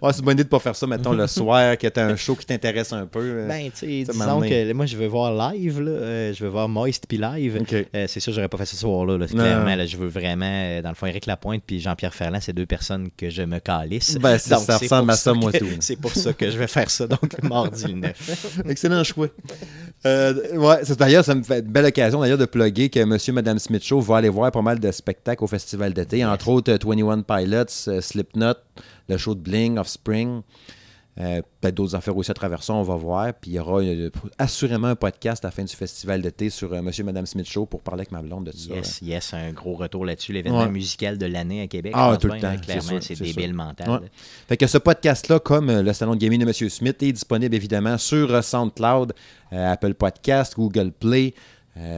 Ouais, 0.01 0.11
c'est 0.13 0.19
une 0.19 0.25
bonne 0.25 0.33
idée 0.35 0.43
de 0.43 0.49
pas 0.49 0.59
faire 0.59 0.75
ça, 0.75 0.87
mettons, 0.87 1.13
le 1.13 1.27
soir, 1.27 1.77
que 1.77 1.87
t'as 1.87 2.05
un 2.05 2.15
show 2.15 2.35
qui 2.35 2.45
t'intéresse 2.45 2.91
un 2.93 3.05
peu. 3.05 3.45
Ben, 3.47 3.69
tu 3.71 3.77
sais, 4.05 4.11
disons 4.11 4.41
que 4.41 4.73
moi, 4.73 4.85
je 4.85 4.97
veux 4.97 5.07
voir 5.07 5.51
live, 5.53 5.79
là, 5.81 6.33
je 6.33 6.43
veux 6.43 6.49
voir 6.49 6.67
Moist 6.69 7.05
puis 7.07 7.17
live. 7.17 7.63
Euh, 7.95 8.05
c'est 8.07 8.19
sûr, 8.19 8.33
j'aurais 8.33 8.49
pas 8.49 8.57
fait 8.57 8.65
ce 8.65 8.75
soir-là. 8.75 9.17
là. 9.17 9.27
Clairement, 9.27 9.75
là, 9.75 9.85
je 9.85 9.97
veux 9.97 10.07
vraiment, 10.07 10.81
dans 10.81 10.89
le 10.89 10.95
fond, 10.95 11.05
Éric 11.07 11.25
Lapointe 11.25 11.63
puis 11.65 11.79
Jean-Pierre 11.79 12.13
Ferland, 12.13 12.39
c'est 12.41 12.53
deux 12.53 12.65
personnes 12.65 13.09
que 13.15 13.29
je 13.29 13.41
me 13.43 13.59
calisse. 13.59 14.17
Ben, 14.17 14.31
Donc, 14.31 14.39
ça 14.39 14.57
c'est 14.59 14.73
ressemble 14.85 15.03
pour 15.07 15.13
à 15.13 15.17
ça, 15.17 15.33
moi, 15.33 15.51
que- 15.51 15.57
tout. 15.59 15.65
C'est 15.79 15.95
pour 15.95 16.11
ça 16.13 16.33
que 16.33 16.49
je 16.49 16.57
vais 16.57 16.67
faire 16.67 16.89
ça, 16.89 17.07
donc 17.07 17.41
mardi 17.43 17.85
le 17.87 17.93
9. 17.93 18.57
Excellent 18.81 19.03
choix. 19.03 19.27
Euh, 20.07 20.81
d'ailleurs, 20.97 21.23
ça 21.23 21.35
me 21.35 21.43
fait 21.43 21.59
une 21.59 21.71
belle 21.71 21.85
occasion 21.85 22.21
d'ailleurs 22.21 22.39
de 22.39 22.45
plugger 22.45 22.89
que 22.89 23.03
Monsieur 23.03 23.31
Madame 23.31 23.59
Smith 23.59 23.83
Show 23.83 24.01
va 24.01 24.17
aller 24.17 24.29
voir 24.29 24.51
pas 24.51 24.63
mal 24.63 24.79
de 24.79 24.91
spectacles 24.91 25.43
au 25.43 25.47
festival 25.47 25.93
d'été, 25.93 26.25
entre 26.25 26.47
autres 26.47 26.71
euh, 26.71 26.79
21 26.83 27.21
Pilots, 27.21 27.65
euh, 27.87 28.01
Slipknot, 28.01 28.55
le 29.07 29.17
show 29.17 29.35
de 29.35 29.41
Bling, 29.41 29.77
Offspring. 29.77 30.41
Euh, 31.19 31.41
Peut-être 31.59 31.75
d'autres 31.75 31.93
affaires 31.95 32.15
aussi 32.15 32.31
à 32.31 32.33
travers 32.33 32.63
ça, 32.63 32.73
on 32.73 32.83
va 32.83 32.95
voir. 32.95 33.33
Puis 33.33 33.51
il 33.51 33.53
y 33.55 33.59
aura 33.59 33.81
euh, 33.81 34.09
assurément 34.37 34.87
un 34.87 34.95
podcast 34.95 35.43
à 35.43 35.49
la 35.49 35.51
fin 35.51 35.63
du 35.63 35.75
festival 35.75 36.21
d'été 36.21 36.49
sur 36.49 36.71
euh, 36.73 36.81
Monsieur 36.81 37.03
et 37.03 37.05
Madame 37.05 37.25
Smith 37.25 37.47
Show 37.49 37.65
pour 37.65 37.81
parler 37.81 38.01
avec 38.01 38.11
ma 38.13 38.21
blonde 38.21 38.45
de 38.45 38.51
ça. 38.51 38.73
Yes, 38.73 38.99
yes, 39.01 39.33
un 39.33 39.51
gros 39.51 39.73
retour 39.75 40.05
là-dessus. 40.05 40.31
L'événement 40.31 40.61
Ouais. 40.61 40.69
musical 40.71 41.17
de 41.17 41.25
l'année 41.25 41.61
à 41.61 41.67
Québec. 41.67 41.91
Ah, 41.95 42.17
tout 42.19 42.27
le 42.27 42.35
bien, 42.35 42.41
là, 42.51 42.55
temps, 42.55 42.61
Clairement, 42.61 43.01
c'est 43.01 43.19
débile 43.21 43.53
mental. 43.53 43.89
Ouais. 43.89 44.09
Fait 44.47 44.55
que 44.57 44.67
ce 44.67 44.77
podcast-là, 44.77 45.39
comme 45.39 45.69
le 45.69 45.93
salon 45.93 46.13
de 46.15 46.19
gaming 46.19 46.39
de 46.39 46.45
M. 46.47 46.69
Smith, 46.69 47.03
est 47.03 47.11
disponible 47.11 47.53
évidemment 47.55 47.97
sur 47.97 48.41
SoundCloud, 48.43 49.13
Apple 49.51 49.93
Podcast, 49.95 50.55
Google 50.55 50.91
Play, 50.91 51.33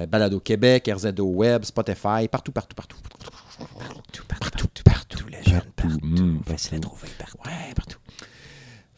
Balado 0.09 0.39
Québec, 0.39 0.89
RZO 0.91 1.23
Web, 1.23 1.65
Spotify, 1.65 2.27
partout, 2.29 2.51
partout, 2.51 2.75
partout. 2.75 2.97
Partout, 3.57 4.23
partout, 4.27 4.67
partout, 4.83 5.25
les 5.29 5.43
jeunes, 5.51 5.61
Partout, 5.75 5.99
partout. 5.99 6.23
mm, 6.23 6.39
Facile 6.45 6.77
à 6.77 6.79
trouver 6.79 7.07
partout. 7.17 7.37
Ouais, 7.45 7.73
partout. 7.75 7.97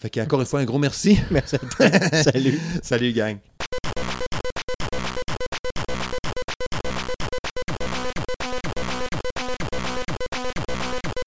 Fait 0.06 0.12
que, 0.12 0.20
encore 0.20 0.40
une 0.40 0.46
fois, 0.46 0.60
un 0.60 0.66
gros 0.66 0.78
merci. 0.78 1.20
Merci 1.32 1.56
à 1.56 1.58
toi. 1.58 1.88
Salut. 2.24 2.60
Salut, 2.84 3.12
gang. 3.12 3.38